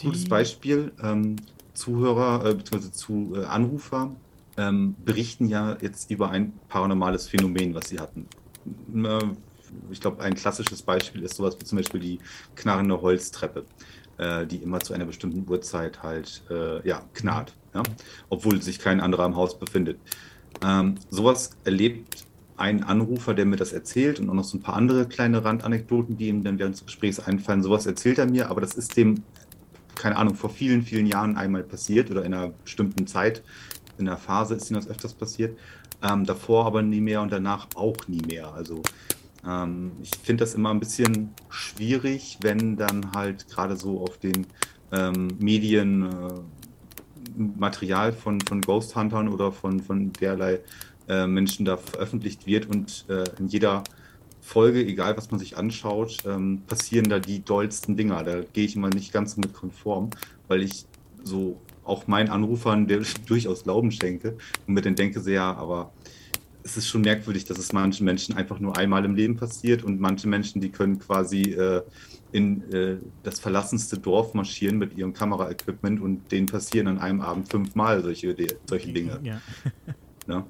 gutes 0.02 0.26
Beispiel, 0.26 0.92
ähm, 1.02 1.38
Zuhörer 1.76 2.46
äh, 2.46 2.56
bzw. 2.56 2.92
zu 2.92 3.34
äh, 3.36 3.46
Anrufer 3.46 4.12
ähm, 4.58 4.96
berichten 5.04 5.48
ja 5.48 5.78
jetzt 5.82 6.10
über 6.10 6.30
ein 6.30 6.54
paranormales 6.70 7.28
Phänomen, 7.28 7.76
was 7.76 7.90
sie 7.90 8.00
hatten. 8.00 8.28
Ich 9.92 10.00
glaube, 10.00 10.24
ein 10.24 10.36
klassisches 10.36 10.82
Beispiel 10.82 11.24
ist 11.24 11.36
sowas 11.36 11.58
wie 11.60 11.66
zum 11.66 11.78
Beispiel 11.78 12.00
die 12.00 12.20
knarrende 12.56 13.02
Holztreppe, 13.02 13.66
äh, 14.18 14.46
die 14.46 14.58
immer 14.58 14.80
zu 14.80 14.94
einer 14.94 15.06
bestimmten 15.06 15.50
Uhrzeit 15.50 16.02
halt 16.04 16.44
äh, 16.50 16.88
ja, 16.88 17.04
knarrt, 17.14 17.54
ja? 17.74 17.84
obwohl 18.30 18.62
sich 18.62 18.80
kein 18.80 19.02
anderer 19.02 19.26
im 19.26 19.36
Haus 19.36 19.60
befindet. 19.60 20.00
Ähm, 20.64 20.96
sowas 21.10 21.52
erlebt 21.66 22.26
ein 22.58 22.84
Anrufer, 22.84 23.34
der 23.34 23.46
mir 23.46 23.58
das 23.58 23.74
erzählt 23.74 24.20
und 24.20 24.30
auch 24.30 24.34
noch 24.34 24.44
so 24.44 24.58
ein 24.58 24.62
paar 24.62 24.76
andere 24.76 25.08
kleine 25.08 25.44
Randanekdoten, 25.44 26.18
die 26.18 26.30
ihm 26.30 26.44
dann 26.44 26.58
während 26.58 26.76
des 26.76 26.86
Gesprächs 26.86 27.20
einfallen. 27.20 27.62
Sowas 27.62 27.86
erzählt 27.86 28.18
er 28.18 28.28
mir, 28.28 28.50
aber 28.50 28.62
das 28.62 28.76
ist 28.76 28.96
dem, 28.96 29.24
keine 29.96 30.18
Ahnung, 30.18 30.36
vor 30.36 30.50
vielen, 30.50 30.84
vielen 30.84 31.06
Jahren 31.06 31.38
einmal 31.38 31.64
passiert 31.64 32.12
oder 32.12 32.24
in 32.26 32.34
einer 32.34 32.50
bestimmten 32.50 33.08
Zeit, 33.08 33.44
in 33.98 34.08
einer 34.08 34.18
Phase 34.18 34.56
ist 34.56 34.70
ihm 34.70 34.76
das 34.76 34.88
öfters 34.88 35.14
passiert. 35.14 35.58
Ähm, 36.04 36.26
davor 36.26 36.66
aber 36.66 36.82
nie 36.82 37.02
mehr 37.02 37.22
und 37.22 37.32
danach 37.32 37.68
auch 37.76 37.96
nie 38.08 38.22
mehr. 38.28 38.54
Also 38.54 38.82
ähm, 39.48 39.94
ich 40.02 40.12
finde 40.24 40.44
das 40.44 40.54
immer 40.54 40.72
ein 40.72 40.80
bisschen 40.80 41.34
schwierig, 41.50 42.38
wenn 42.42 42.76
dann 42.78 43.12
halt 43.14 43.48
gerade 43.48 43.78
so 43.78 44.02
auf 44.02 44.18
den 44.18 44.46
ähm, 44.92 45.30
Medien 45.40 46.04
äh, 46.04 46.34
Material 47.38 48.14
von, 48.14 48.40
von 48.42 48.62
Ghost 48.62 48.96
Huntern 48.96 49.30
oder 49.30 49.52
von, 49.52 49.80
von 49.82 50.14
derlei 50.14 50.60
äh, 51.08 51.28
Menschen 51.28 51.66
da 51.66 51.78
veröffentlicht 51.78 52.46
wird 52.46 52.68
und 52.68 53.06
äh, 53.10 53.24
in 53.40 53.48
jeder 53.48 53.84
Folge, 54.46 54.86
egal 54.86 55.18
was 55.18 55.32
man 55.32 55.40
sich 55.40 55.58
anschaut, 55.58 56.20
ähm, 56.26 56.62
passieren 56.68 57.10
da 57.10 57.20
die 57.20 57.44
dollsten 57.44 57.98
Dinger. 57.98 58.24
Da 58.24 58.42
gehe 58.54 58.66
ich 58.66 58.76
immer 58.76 58.90
nicht 58.90 59.12
ganz 59.12 59.38
mit 59.38 59.54
konform, 59.54 60.12
weil 60.48 60.62
ich 60.62 60.86
so 61.24 61.60
auch 61.84 62.08
meinen 62.08 62.30
Anrufern 62.30 62.88
der 62.88 63.02
durchaus 63.28 63.64
Glauben 63.64 63.92
schenke 63.92 64.38
und 64.68 64.76
mir 64.76 64.82
dann 64.82 64.96
denke, 64.96 65.20
sehr, 65.20 65.42
aber 65.42 65.92
es 66.64 66.78
ist 66.78 66.88
schon 66.88 67.02
merkwürdig, 67.02 67.46
dass 67.46 67.58
es 67.58 67.74
manchen 67.74 68.06
Menschen 68.06 68.36
einfach 68.36 68.60
nur 68.60 68.78
einmal 68.78 69.04
im 69.06 69.16
Leben 69.16 69.36
passiert 69.36 69.84
und 69.84 70.00
manche 70.00 70.28
Menschen, 70.28 70.62
die 70.62 70.70
können 70.70 71.00
quasi 71.00 71.42
äh, 71.42 71.82
in 72.32 72.72
äh, 72.72 72.98
das 73.24 73.40
verlassenste 73.40 73.98
Dorf 73.98 74.34
marschieren 74.36 74.78
mit 74.78 74.96
ihrem 74.98 75.14
Kameraequipment 75.14 76.02
und 76.02 76.32
denen 76.32 76.46
passieren 76.46 76.88
an 76.88 77.00
einem 77.00 77.22
Abend 77.22 77.50
fünfmal 77.50 78.04
solche, 78.04 78.36
solche 78.68 78.94
Dinge. 78.94 79.20
Ja. 79.24 79.42
ja. 80.28 80.46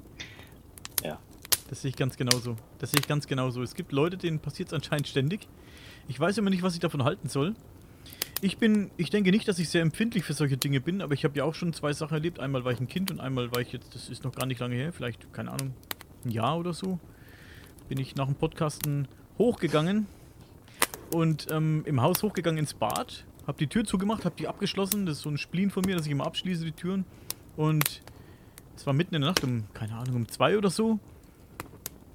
Das 1.68 1.82
sehe 1.82 1.90
ich 1.90 1.96
ganz 1.96 2.18
genauso. 2.18 2.56
Das 2.80 2.92
sehe 2.92 3.00
ich 3.00 3.08
ganz 3.08 3.28
genauso. 3.28 3.64
Es 3.64 3.74
gibt 3.74 3.92
Leute, 3.92 4.18
denen 4.18 4.40
passiert 4.40 4.70
es 4.70 4.74
anscheinend 4.74 5.08
ständig. 5.08 5.48
Ich 6.08 6.20
weiß 6.20 6.38
immer 6.38 6.50
nicht, 6.50 6.64
was 6.64 6.76
ich 6.76 6.80
davon 6.80 7.04
halten 7.04 7.28
soll. 7.30 7.56
Ich 8.42 8.58
bin, 8.58 8.92
ich 8.98 9.10
denke 9.10 9.32
nicht, 9.32 9.48
dass 9.48 9.60
ich 9.60 9.70
sehr 9.70 9.82
empfindlich 9.82 10.24
für 10.24 10.34
solche 10.34 10.58
Dinge 10.58 10.80
bin, 10.82 11.02
aber 11.02 11.14
ich 11.14 11.24
habe 11.24 11.38
ja 11.38 11.44
auch 11.46 11.56
schon 11.56 11.74
zwei 11.74 11.94
Sachen 11.94 12.14
erlebt. 12.14 12.40
Einmal 12.40 12.66
war 12.66 12.72
ich 12.72 12.80
ein 12.80 12.88
Kind 12.88 13.10
und 13.10 13.20
einmal 13.20 13.52
war 13.54 13.62
ich 13.62 13.72
jetzt, 13.72 13.96
das 13.96 14.10
ist 14.10 14.24
noch 14.24 14.34
gar 14.34 14.46
nicht 14.46 14.60
lange 14.60 14.76
her, 14.76 14.94
vielleicht, 14.94 15.34
keine 15.34 15.52
Ahnung, 15.52 15.74
ein 16.26 16.32
Jahr 16.32 16.58
oder 16.58 16.74
so, 16.74 17.00
bin 17.88 17.98
ich 17.98 18.16
nach 18.16 18.26
dem 18.26 18.36
Podcasten 18.36 19.08
hochgegangen 19.38 20.06
und 21.12 21.48
ähm, 21.50 21.84
im 21.86 22.02
Haus 22.02 22.22
hochgegangen 22.24 22.60
ins 22.60 22.74
Bad, 22.74 23.26
habe 23.48 23.58
die 23.58 23.68
Tür 23.68 23.86
zugemacht, 23.86 24.26
habe 24.26 24.36
die 24.38 24.48
abgeschlossen. 24.48 25.06
Das 25.06 25.18
ist 25.18 25.24
so 25.24 25.30
ein 25.30 25.38
Spleen 25.38 25.70
von 25.70 25.84
mir, 25.86 25.96
dass 25.96 26.06
ich 26.06 26.12
immer 26.12 26.26
abschließe 26.26 26.66
die 26.66 26.72
Türen. 26.72 27.06
Und 27.56 28.02
es 28.76 28.86
war 28.86 28.94
mitten 28.94 29.16
in 29.16 29.22
der 29.22 29.32
Nacht 29.32 29.44
um, 29.44 29.66
keine 29.74 29.96
Ahnung, 29.96 30.16
um 30.16 30.28
zwei 30.28 30.58
oder 30.58 30.70
so. 30.70 31.00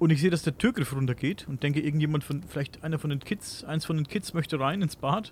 Und 0.01 0.09
ich 0.09 0.19
sehe, 0.19 0.31
dass 0.31 0.41
der 0.41 0.57
Türgriff 0.57 0.95
runtergeht 0.95 1.47
und 1.47 1.61
denke, 1.61 1.79
irgendjemand 1.79 2.23
von, 2.23 2.41
vielleicht 2.41 2.83
einer 2.83 2.97
von 2.97 3.11
den 3.11 3.19
Kids, 3.19 3.63
eins 3.63 3.85
von 3.85 3.97
den 3.97 4.07
Kids 4.07 4.33
möchte 4.33 4.59
rein 4.59 4.81
ins 4.81 4.95
Bad. 4.95 5.31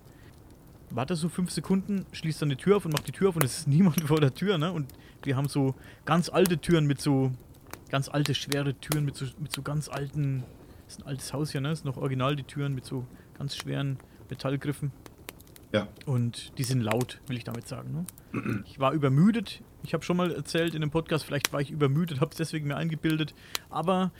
Warte 0.91 1.15
so 1.15 1.27
fünf 1.27 1.49
Sekunden, 1.49 2.05
schließt 2.12 2.39
dann 2.39 2.49
die 2.49 2.55
Tür 2.55 2.77
auf 2.77 2.86
und 2.86 2.93
macht 2.93 3.08
die 3.08 3.12
Tür 3.12 3.29
auf 3.29 3.36
und 3.36 3.43
es 3.43 3.62
ist 3.62 3.67
niemand 3.67 3.99
vor 4.01 4.21
der 4.21 4.32
Tür, 4.32 4.60
ne? 4.60 4.71
Und 4.71 4.93
wir 5.23 5.36
haben 5.36 5.47
so 5.47 5.73
ganz 6.05 6.29
alte 6.29 6.60
Türen 6.60 6.86
mit 6.86 7.01
so 7.01 7.32
ganz 7.89 8.10
alte, 8.10 8.36
schwere 8.36 8.75
Türen 8.75 9.05
mit 9.05 9.15
so, 9.15 9.25
mit 9.39 9.51
so 9.51 9.63
ganz 9.63 9.89
alten. 9.89 10.43
Das 10.86 10.97
ist 10.97 10.99
ein 11.01 11.08
altes 11.08 11.34
Haus 11.34 11.51
hier, 11.51 11.62
ne? 11.62 11.69
Das 11.69 11.79
sind 11.79 11.88
noch 11.88 11.97
original 11.97 12.36
die 12.36 12.43
Türen 12.43 12.75
mit 12.75 12.86
so 12.86 13.08
ganz 13.39 13.55
schweren 13.55 13.97
Metallgriffen. 14.29 14.91
Ja. 15.71 15.88
Und 16.05 16.55
die 16.60 16.63
sind 16.63 16.82
laut, 16.82 17.21
will 17.25 17.38
ich 17.38 17.43
damit 17.43 17.67
sagen. 17.67 18.05
Ne? 18.34 18.63
Ich 18.67 18.79
war 18.79 18.93
übermüdet. 18.93 19.63
Ich 19.84 19.93
habe 19.93 20.03
schon 20.03 20.17
mal 20.17 20.32
erzählt 20.32 20.75
in 20.75 20.82
dem 20.82 20.91
Podcast, 20.91 21.25
vielleicht 21.25 21.53
war 21.53 21.62
ich 21.62 21.71
übermüdet, 21.71 22.21
habe 22.21 22.32
es 22.32 22.38
deswegen 22.38 22.67
mir 22.67 22.75
eingebildet. 22.75 23.34
Aber 23.69 24.12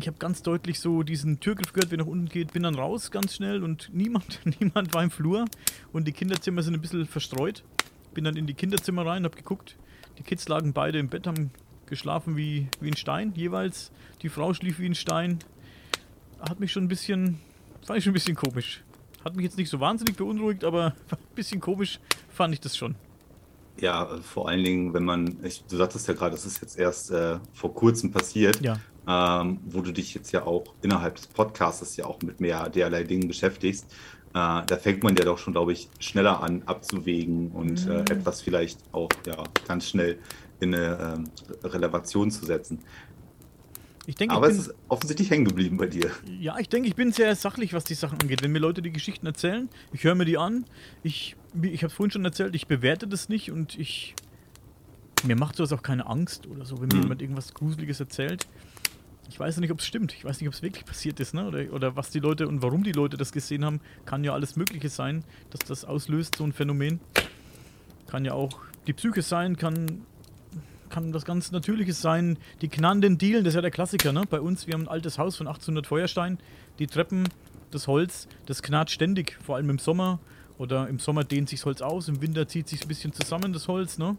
ich 0.00 0.08
habe 0.08 0.18
ganz 0.18 0.42
deutlich 0.42 0.80
so 0.80 1.02
diesen 1.02 1.40
Türgriff 1.40 1.72
gehört, 1.72 1.92
wie 1.92 1.96
nach 1.96 2.06
unten 2.06 2.26
geht, 2.26 2.52
bin 2.52 2.62
dann 2.62 2.74
raus 2.74 3.10
ganz 3.10 3.34
schnell 3.34 3.62
und 3.62 3.90
niemand, 3.92 4.40
niemand 4.60 4.94
war 4.94 5.02
im 5.02 5.10
Flur 5.10 5.44
und 5.92 6.08
die 6.08 6.12
Kinderzimmer 6.12 6.62
sind 6.62 6.74
ein 6.74 6.80
bisschen 6.80 7.06
verstreut. 7.06 7.64
Bin 8.14 8.24
dann 8.24 8.36
in 8.36 8.46
die 8.46 8.54
Kinderzimmer 8.54 9.06
rein, 9.06 9.24
habe 9.24 9.36
geguckt. 9.36 9.76
Die 10.18 10.22
Kids 10.22 10.48
lagen 10.48 10.72
beide 10.72 10.98
im 10.98 11.08
Bett, 11.08 11.26
haben 11.26 11.50
geschlafen 11.86 12.36
wie, 12.36 12.68
wie 12.80 12.88
ein 12.88 12.96
Stein 12.96 13.32
jeweils. 13.34 13.92
Die 14.22 14.28
Frau 14.28 14.54
schlief 14.54 14.78
wie 14.78 14.86
ein 14.86 14.94
Stein. 14.94 15.38
Hat 16.40 16.60
mich 16.60 16.72
schon 16.72 16.84
ein 16.84 16.88
bisschen, 16.88 17.38
fand 17.86 17.98
ich 17.98 18.04
schon 18.04 18.12
ein 18.12 18.14
bisschen 18.14 18.36
komisch. 18.36 18.82
Hat 19.24 19.36
mich 19.36 19.44
jetzt 19.44 19.58
nicht 19.58 19.68
so 19.68 19.80
wahnsinnig 19.80 20.16
beunruhigt, 20.16 20.64
aber 20.64 20.94
ein 21.10 21.34
bisschen 21.34 21.60
komisch 21.60 22.00
fand 22.28 22.54
ich 22.54 22.60
das 22.60 22.76
schon. 22.76 22.94
Ja, 23.78 24.18
vor 24.22 24.48
allen 24.48 24.64
Dingen, 24.64 24.94
wenn 24.94 25.04
man, 25.04 25.36
ich, 25.42 25.64
du 25.64 25.76
sagtest 25.76 26.08
ja 26.08 26.14
gerade, 26.14 26.32
das 26.32 26.44
ist 26.44 26.60
jetzt 26.60 26.78
erst 26.78 27.10
äh, 27.10 27.38
vor 27.52 27.74
kurzem 27.74 28.10
passiert, 28.10 28.60
ja. 28.60 28.78
Ähm, 29.06 29.60
wo 29.64 29.80
du 29.80 29.92
dich 29.92 30.14
jetzt 30.14 30.32
ja 30.32 30.46
auch 30.46 30.64
innerhalb 30.82 31.16
des 31.16 31.26
Podcasts 31.26 31.96
ja 31.96 32.06
auch 32.06 32.20
mit 32.22 32.40
mehr 32.40 32.68
derlei 32.68 33.04
Dingen 33.04 33.28
beschäftigst. 33.28 33.86
Äh, 34.30 34.62
da 34.66 34.76
fängt 34.80 35.02
man 35.02 35.16
ja 35.16 35.24
doch 35.24 35.38
schon, 35.38 35.54
glaube 35.54 35.72
ich, 35.72 35.88
schneller 35.98 36.42
an 36.42 36.62
abzuwägen 36.66 37.50
und 37.50 37.86
äh, 37.86 37.90
mhm. 37.90 37.96
äh, 37.96 38.00
etwas 38.12 38.42
vielleicht 38.42 38.78
auch 38.92 39.08
ja, 39.26 39.42
ganz 39.66 39.88
schnell 39.88 40.18
in 40.60 40.74
eine 40.74 41.16
ähm, 41.16 41.30
Relation 41.64 42.30
zu 42.30 42.44
setzen. 42.44 42.80
Denke, 44.18 44.34
Aber 44.34 44.48
bin, 44.48 44.56
es 44.56 44.66
ist 44.66 44.74
offensichtlich 44.88 45.30
hängen 45.30 45.44
geblieben 45.44 45.76
bei 45.76 45.86
dir. 45.86 46.10
Ja, 46.40 46.58
ich 46.58 46.68
denke, 46.68 46.88
ich 46.88 46.96
bin 46.96 47.12
sehr 47.12 47.34
sachlich, 47.36 47.72
was 47.72 47.84
die 47.84 47.94
Sachen 47.94 48.20
angeht. 48.20 48.42
Wenn 48.42 48.50
mir 48.50 48.58
Leute 48.58 48.82
die 48.82 48.90
Geschichten 48.90 49.26
erzählen, 49.26 49.68
ich 49.92 50.04
höre 50.04 50.14
mir 50.14 50.24
die 50.24 50.38
an. 50.38 50.64
Ich, 51.02 51.36
ich 51.62 51.82
habe 51.84 51.92
vorhin 51.92 52.10
schon 52.10 52.24
erzählt, 52.24 52.54
ich 52.54 52.66
bewerte 52.66 53.06
das 53.06 53.28
nicht 53.28 53.50
und 53.50 53.78
ich. 53.78 54.14
Mir 55.24 55.36
macht 55.36 55.56
sowas 55.56 55.72
auch 55.72 55.82
keine 55.82 56.06
Angst 56.06 56.46
oder 56.46 56.64
so, 56.64 56.80
wenn 56.80 56.88
mir 56.88 56.96
mhm. 56.96 57.02
jemand 57.02 57.22
irgendwas 57.22 57.52
Gruseliges 57.52 58.00
erzählt. 58.00 58.46
Ich 59.30 59.38
weiß 59.38 59.54
ja 59.54 59.60
nicht, 59.60 59.70
ob 59.70 59.78
es 59.78 59.86
stimmt. 59.86 60.12
Ich 60.12 60.24
weiß 60.24 60.40
nicht, 60.40 60.48
ob 60.48 60.54
es 60.54 60.62
wirklich 60.62 60.84
passiert 60.84 61.20
ist, 61.20 61.34
ne? 61.34 61.46
Oder, 61.46 61.72
oder 61.72 61.96
was 61.96 62.10
die 62.10 62.18
Leute 62.18 62.48
und 62.48 62.62
warum 62.62 62.82
die 62.82 62.92
Leute 62.92 63.16
das 63.16 63.30
gesehen 63.30 63.64
haben. 63.64 63.80
Kann 64.04 64.24
ja 64.24 64.34
alles 64.34 64.56
Mögliche 64.56 64.88
sein, 64.88 65.24
dass 65.50 65.60
das 65.60 65.84
auslöst, 65.84 66.36
so 66.36 66.44
ein 66.44 66.52
Phänomen. 66.52 66.98
Kann 68.08 68.24
ja 68.24 68.32
auch 68.32 68.58
die 68.88 68.92
Psyche 68.92 69.22
sein, 69.22 69.56
kann 69.56 70.02
kann 70.88 71.14
was 71.14 71.24
ganz 71.24 71.52
Natürliches 71.52 72.02
sein. 72.02 72.36
Die 72.60 72.68
knarrenden 72.68 73.16
Dielen, 73.16 73.44
das 73.44 73.52
ist 73.52 73.54
ja 73.54 73.62
der 73.62 73.70
Klassiker, 73.70 74.12
ne? 74.12 74.24
Bei 74.28 74.40
uns, 74.40 74.66
wir 74.66 74.74
haben 74.74 74.82
ein 74.82 74.88
altes 74.88 75.18
Haus 75.18 75.36
von 75.36 75.46
1800 75.46 75.86
Feuerstein. 75.86 76.38
Die 76.80 76.88
Treppen, 76.88 77.28
das 77.70 77.86
Holz, 77.86 78.26
das 78.46 78.62
knarrt 78.62 78.90
ständig, 78.90 79.38
vor 79.40 79.54
allem 79.54 79.70
im 79.70 79.78
Sommer. 79.78 80.18
Oder 80.58 80.88
im 80.88 80.98
Sommer 80.98 81.22
dehnt 81.22 81.48
sich 81.48 81.60
das 81.60 81.66
Holz 81.66 81.82
aus, 81.82 82.08
im 82.08 82.20
Winter 82.20 82.48
zieht 82.48 82.68
sich 82.68 82.82
ein 82.82 82.88
bisschen 82.88 83.12
zusammen, 83.12 83.52
das 83.52 83.68
Holz, 83.68 83.96
ne? 83.96 84.16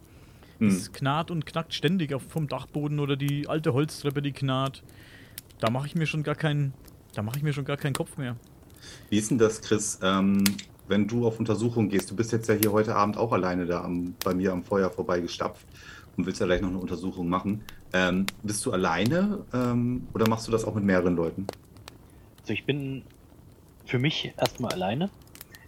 Es 0.62 0.88
hm. 0.88 0.94
knarrt 0.94 1.32
und 1.32 1.46
knackt 1.46 1.74
ständig 1.74 2.14
auf, 2.14 2.24
vom 2.24 2.48
Dachboden 2.48 3.00
oder 3.00 3.16
die 3.16 3.48
alte 3.48 3.74
Holztreppe, 3.74 4.22
die 4.22 4.32
knarrt. 4.32 4.84
Da 5.60 5.70
mache 5.70 5.88
ich 5.88 5.96
mir 5.96 6.06
schon 6.06 6.24
gar 6.24 6.36
keinen, 6.36 6.74
da 7.14 7.24
mache 7.24 7.38
ich 7.38 7.44
mir 7.44 7.54
schon 7.54 7.66
gar 7.66 7.78
keinen 7.78 7.94
Kopf 7.94 8.18
mehr. 8.18 8.36
Wie 9.10 9.18
ist 9.18 9.32
denn 9.32 9.38
das, 9.38 9.62
Chris? 9.62 10.00
Ähm, 10.04 10.44
wenn 10.88 11.08
du 11.08 11.26
auf 11.26 11.40
Untersuchung 11.40 11.90
gehst, 11.90 12.12
du 12.12 12.16
bist 12.16 12.32
jetzt 12.32 12.48
ja 12.48 12.56
hier 12.56 12.72
heute 12.72 12.96
Abend 12.96 13.18
auch 13.18 13.32
alleine 13.32 13.66
da 13.66 13.84
am, 13.84 14.16
bei 14.24 14.34
mir 14.34 14.52
am 14.52 14.64
Feuer 14.64 14.90
vorbeigestapft 14.90 15.66
und 16.18 16.26
willst 16.26 16.40
ja 16.40 16.46
gleich 16.46 16.62
noch 16.62 16.70
eine 16.70 16.80
Untersuchung 16.80 17.28
machen. 17.30 17.64
Ähm, 17.94 18.26
bist 18.44 18.66
du 18.66 18.72
alleine 18.72 19.44
ähm, 19.54 20.08
oder 20.14 20.28
machst 20.28 20.48
du 20.48 20.52
das 20.52 20.66
auch 20.66 20.76
mit 20.76 20.84
mehreren 20.84 21.16
Leuten? 21.16 21.48
Also 22.42 22.54
ich 22.54 22.66
bin 22.66 23.04
für 23.86 24.00
mich 24.00 24.34
erstmal 24.38 24.74
alleine. 24.74 25.10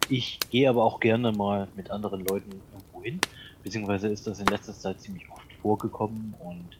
Ich 0.08 0.38
gehe 0.50 0.68
aber 0.68 0.84
auch 0.84 1.00
gerne 1.00 1.32
mal 1.32 1.68
mit 1.76 1.90
anderen 1.90 2.24
Leuten 2.24 2.50
irgendwo 2.72 3.02
hin. 3.02 3.20
Beziehungsweise 3.64 4.08
ist 4.08 4.26
das 4.26 4.38
in 4.38 4.46
letzter 4.46 4.74
Zeit 4.74 5.00
ziemlich 5.00 5.28
oft 5.30 5.52
vorgekommen 5.62 6.34
und 6.38 6.78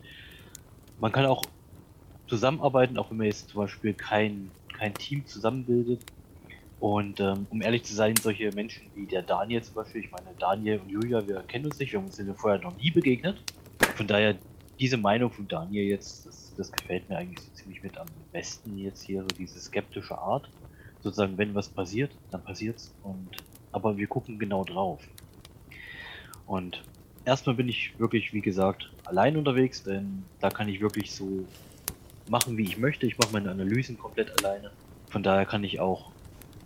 man 1.01 1.11
kann 1.11 1.27
auch 1.27 1.43
zusammenarbeiten, 2.29 2.99
auch 2.99 3.11
wenn 3.11 3.17
man 3.17 3.27
jetzt 3.27 3.49
zum 3.49 3.63
Beispiel 3.63 3.95
kein, 3.95 4.51
kein 4.79 4.95
Team 4.95 5.27
zusammenbildet. 5.27 6.01
Und 6.81 7.21
ähm, 7.21 7.47
um 7.51 7.63
ehrlich 7.63 7.85
zu 7.85 7.95
sein, 7.95 8.15
solche 8.17 8.51
Menschen 8.53 8.83
wie 8.95 9.07
der 9.07 9.23
Daniel 9.23 9.63
zum 9.63 9.75
Beispiel, 9.75 10.03
ich 10.05 10.11
meine, 10.11 10.29
Daniel 10.39 10.81
und 10.81 10.91
Julia, 10.91 11.27
wir 11.27 11.41
kennen 11.43 11.67
uns 11.67 11.79
nicht, 11.79 11.93
wir 11.93 12.03
sind 12.11 12.37
vorher 12.39 12.61
noch 12.61 12.77
nie 12.77 12.91
begegnet. 12.91 13.39
Von 13.97 14.07
daher, 14.07 14.37
diese 14.79 14.97
Meinung 14.97 15.31
von 15.31 15.49
Daniel 15.49 15.85
jetzt, 15.87 16.27
das, 16.27 16.53
das 16.57 16.71
gefällt 16.71 17.09
mir 17.09 17.17
eigentlich 17.17 17.41
so 17.41 17.51
ziemlich 17.55 17.83
mit 17.83 17.97
am 17.97 18.07
besten 18.33 18.77
jetzt 18.77 19.03
hier, 19.03 19.23
so 19.23 19.29
diese 19.29 19.59
skeptische 19.59 20.19
Art. 20.19 20.51
Sozusagen, 21.03 21.39
wenn 21.39 21.55
was 21.55 21.69
passiert, 21.69 22.11
dann 22.31 22.43
passiert's. 22.43 22.93
Und 23.03 23.29
aber 23.73 23.97
wir 23.97 24.07
gucken 24.07 24.39
genau 24.39 24.65
drauf. 24.65 25.01
Und 26.47 26.83
erstmal 27.25 27.57
bin 27.57 27.69
ich 27.69 27.99
wirklich, 27.99 28.33
wie 28.33 28.41
gesagt, 28.41 28.91
allein 29.05 29.37
unterwegs, 29.37 29.83
denn 29.83 30.25
da 30.41 30.51
kann 30.51 30.69
ich 30.69 30.81
wirklich 30.81 31.13
so 31.13 31.47
machen, 32.29 32.57
wie 32.57 32.63
ich 32.63 32.79
möchte. 32.79 33.07
Ich 33.07 33.19
mache 33.19 33.33
meine 33.33 33.51
Analysen 33.51 33.99
komplett 33.99 34.33
alleine. 34.43 34.71
Von 35.09 35.23
daher 35.23 35.47
kann 35.47 35.65
ich 35.65 35.81
auch 35.81 36.11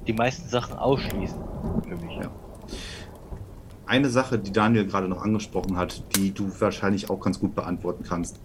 die 0.07 0.13
meisten 0.13 0.49
Sachen 0.49 0.77
ausschließen 0.77 1.39
für 1.83 1.97
mich. 1.97 2.17
Ja. 2.17 2.31
Eine 3.87 4.11
Sache, 4.11 4.39
die 4.39 4.53
Daniel 4.53 4.87
gerade 4.87 5.09
noch 5.09 5.23
angesprochen 5.23 5.77
hat, 5.77 6.03
die 6.17 6.33
du 6.33 6.51
wahrscheinlich 6.61 7.09
auch 7.09 7.21
ganz 7.21 7.41
gut 7.41 7.55
beantworten 7.55 8.05
kannst. 8.07 8.41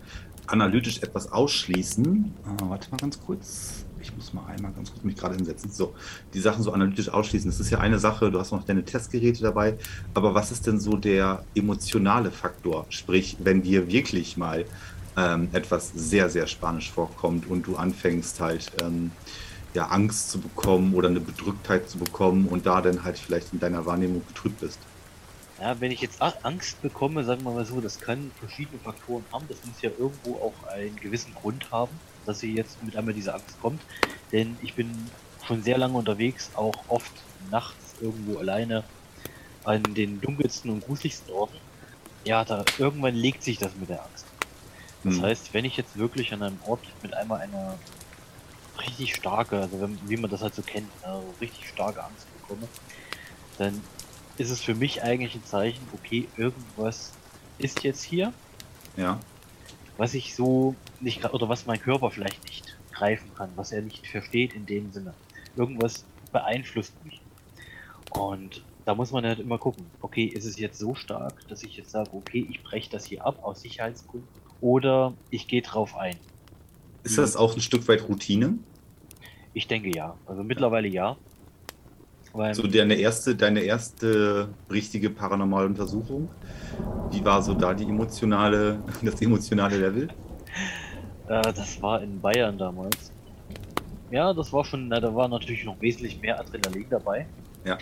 Analytisch 0.47 1.01
etwas 1.03 1.31
ausschließen. 1.31 2.33
Ah, 2.45 2.69
warte 2.69 2.89
mal 2.91 2.97
ganz 2.97 3.19
kurz. 3.19 3.85
Ich 4.03 4.13
muss 4.15 4.33
mal 4.33 4.45
einmal 4.45 4.73
ganz 4.73 4.91
kurz 4.91 5.03
mich 5.03 5.15
gerade 5.15 5.35
hinsetzen. 5.35 5.71
So, 5.71 5.95
die 6.33 6.39
Sachen 6.41 6.61
so 6.61 6.73
analytisch 6.73 7.09
ausschließen. 7.09 7.49
Das 7.49 7.59
ist 7.59 7.69
ja 7.69 7.79
eine 7.79 7.99
Sache, 7.99 8.29
du 8.29 8.39
hast 8.39 8.51
noch 8.51 8.65
deine 8.65 8.83
Testgeräte 8.83 9.41
dabei. 9.41 9.77
Aber 10.13 10.33
was 10.35 10.51
ist 10.51 10.67
denn 10.67 10.79
so 10.79 10.97
der 10.97 11.43
emotionale 11.55 12.29
Faktor? 12.29 12.85
Sprich, 12.89 13.37
wenn 13.39 13.63
dir 13.63 13.87
wirklich 13.87 14.35
mal 14.35 14.65
ähm, 15.15 15.47
etwas 15.53 15.91
sehr, 15.95 16.29
sehr 16.29 16.47
spanisch 16.47 16.91
vorkommt 16.91 17.49
und 17.49 17.65
du 17.65 17.77
anfängst 17.77 18.41
halt 18.41 18.71
ähm, 18.81 19.11
ja, 19.73 19.87
Angst 19.87 20.31
zu 20.31 20.39
bekommen 20.39 20.93
oder 20.93 21.07
eine 21.07 21.21
Bedrücktheit 21.21 21.89
zu 21.89 21.97
bekommen 21.97 22.47
und 22.47 22.65
da 22.65 22.81
dann 22.81 23.03
halt 23.03 23.17
vielleicht 23.17 23.53
in 23.53 23.59
deiner 23.59 23.85
Wahrnehmung 23.85 24.21
getrübt 24.27 24.59
bist. 24.59 24.79
Ja, 25.61 25.79
wenn 25.79 25.91
ich 25.91 26.01
jetzt 26.01 26.21
Angst 26.21 26.81
bekomme, 26.81 27.23
sagen 27.23 27.43
wir 27.43 27.51
mal 27.51 27.65
so, 27.65 27.79
das 27.79 27.99
kann 27.99 28.31
verschiedene 28.39 28.79
Faktoren 28.79 29.23
haben. 29.31 29.45
Das 29.47 29.57
muss 29.65 29.81
ja 29.81 29.91
irgendwo 29.97 30.35
auch 30.35 30.67
einen 30.67 30.95
gewissen 30.97 31.33
Grund 31.35 31.71
haben, 31.71 31.91
dass 32.25 32.39
sie 32.39 32.53
jetzt 32.53 32.81
mit 32.83 32.95
einmal 32.95 33.13
diese 33.13 33.33
Angst 33.33 33.59
kommt. 33.61 33.81
Denn 34.31 34.57
ich 34.61 34.73
bin 34.73 34.91
schon 35.45 35.63
sehr 35.63 35.77
lange 35.77 35.97
unterwegs, 35.97 36.51
auch 36.55 36.75
oft 36.87 37.11
nachts 37.51 37.95
irgendwo 38.01 38.39
alleine 38.39 38.83
an 39.63 39.83
den 39.93 40.21
dunkelsten 40.21 40.71
und 40.71 40.85
gruseligsten 40.85 41.33
Orten. 41.33 41.57
Ja, 42.25 42.45
da 42.45 42.63
irgendwann 42.77 43.15
legt 43.15 43.43
sich 43.43 43.57
das 43.57 43.75
mit 43.75 43.89
der 43.89 44.03
Angst. 44.03 44.25
Das 45.03 45.15
hm. 45.15 45.21
heißt, 45.21 45.53
wenn 45.53 45.65
ich 45.65 45.75
jetzt 45.75 45.97
wirklich 45.97 46.33
an 46.33 46.41
einem 46.41 46.59
Ort 46.65 46.81
mit 47.01 47.13
einmal 47.13 47.41
eine 47.41 47.77
richtig 48.79 49.15
starke, 49.15 49.59
also 49.59 49.81
wenn, 49.81 49.99
wie 50.07 50.17
man 50.17 50.29
das 50.29 50.41
halt 50.41 50.55
so 50.55 50.61
kennt, 50.61 50.89
also 51.01 51.33
richtig 51.41 51.67
starke 51.67 52.03
Angst 52.03 52.25
bekomme, 52.41 52.67
dann 53.57 53.81
ist 54.37 54.49
es 54.49 54.61
für 54.61 54.73
mich 54.73 55.03
eigentlich 55.03 55.35
ein 55.35 55.45
Zeichen, 55.45 55.85
okay, 55.93 56.27
irgendwas 56.37 57.11
ist 57.57 57.83
jetzt 57.83 58.03
hier. 58.03 58.33
Ja. 58.97 59.19
Was 59.97 60.13
ich 60.13 60.35
so 60.35 60.75
nicht, 60.99 61.23
oder 61.33 61.49
was 61.49 61.65
mein 61.65 61.79
Körper 61.79 62.09
vielleicht 62.11 62.43
nicht 62.45 62.77
greifen 62.91 63.29
kann, 63.35 63.49
was 63.55 63.71
er 63.71 63.81
nicht 63.81 64.07
versteht 64.07 64.53
in 64.53 64.65
dem 64.65 64.91
Sinne. 64.91 65.13
Irgendwas 65.55 66.05
beeinflusst 66.31 66.93
mich. 67.05 67.21
Und 68.11 68.63
da 68.85 68.95
muss 68.95 69.11
man 69.11 69.25
halt 69.25 69.39
immer 69.39 69.57
gucken, 69.57 69.85
okay, 70.01 70.25
ist 70.25 70.45
es 70.45 70.57
jetzt 70.59 70.79
so 70.79 70.95
stark, 70.95 71.47
dass 71.47 71.63
ich 71.63 71.77
jetzt 71.77 71.91
sage, 71.91 72.09
okay, 72.13 72.47
ich 72.49 72.63
breche 72.63 72.89
das 72.89 73.05
hier 73.05 73.25
ab 73.25 73.43
aus 73.43 73.61
Sicherheitsgründen 73.61 74.27
oder 74.61 75.13
ich 75.29 75.47
gehe 75.47 75.61
drauf 75.61 75.95
ein. 75.95 76.17
Ist 77.03 77.17
das 77.17 77.35
auch 77.35 77.53
ein 77.53 77.61
Stück 77.61 77.87
weit 77.87 78.07
Routine? 78.07 78.57
Ich 79.53 79.67
denke 79.67 79.91
ja. 79.93 80.17
Also 80.25 80.43
mittlerweile 80.43 80.87
ja. 80.87 81.17
Weil 82.33 82.55
so 82.55 82.63
deine 82.63 82.95
erste, 82.95 83.35
deine 83.35 83.61
erste 83.61 84.49
richtige 84.71 85.11
paranormale 85.11 85.67
Untersuchung, 85.67 86.29
wie 87.11 87.23
war 87.23 87.41
so 87.43 87.53
da 87.53 87.73
die 87.73 87.83
emotionale, 87.83 88.79
das 89.03 89.21
emotionale 89.21 89.77
Level? 89.77 90.09
Äh, 91.27 91.41
das 91.53 91.81
war 91.81 92.01
in 92.01 92.19
Bayern 92.19 92.57
damals. 92.57 93.11
Ja, 94.09 94.33
das 94.33 94.51
war 94.51 94.65
schon, 94.65 94.87
na, 94.87 94.99
da 94.99 95.13
war 95.13 95.27
natürlich 95.27 95.63
noch 95.63 95.79
wesentlich 95.79 96.19
mehr 96.21 96.39
Adrenalin 96.39 96.85
dabei. 96.89 97.27
Ja. 97.65 97.77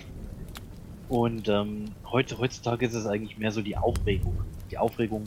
Und 1.08 1.50
ähm, 1.50 1.86
heute, 2.06 2.38
heutzutage 2.38 2.86
ist 2.86 2.94
es 2.94 3.06
eigentlich 3.06 3.38
mehr 3.38 3.52
so 3.52 3.62
die 3.62 3.76
Aufregung. 3.76 4.38
Die 4.70 4.78
Aufregung, 4.78 5.24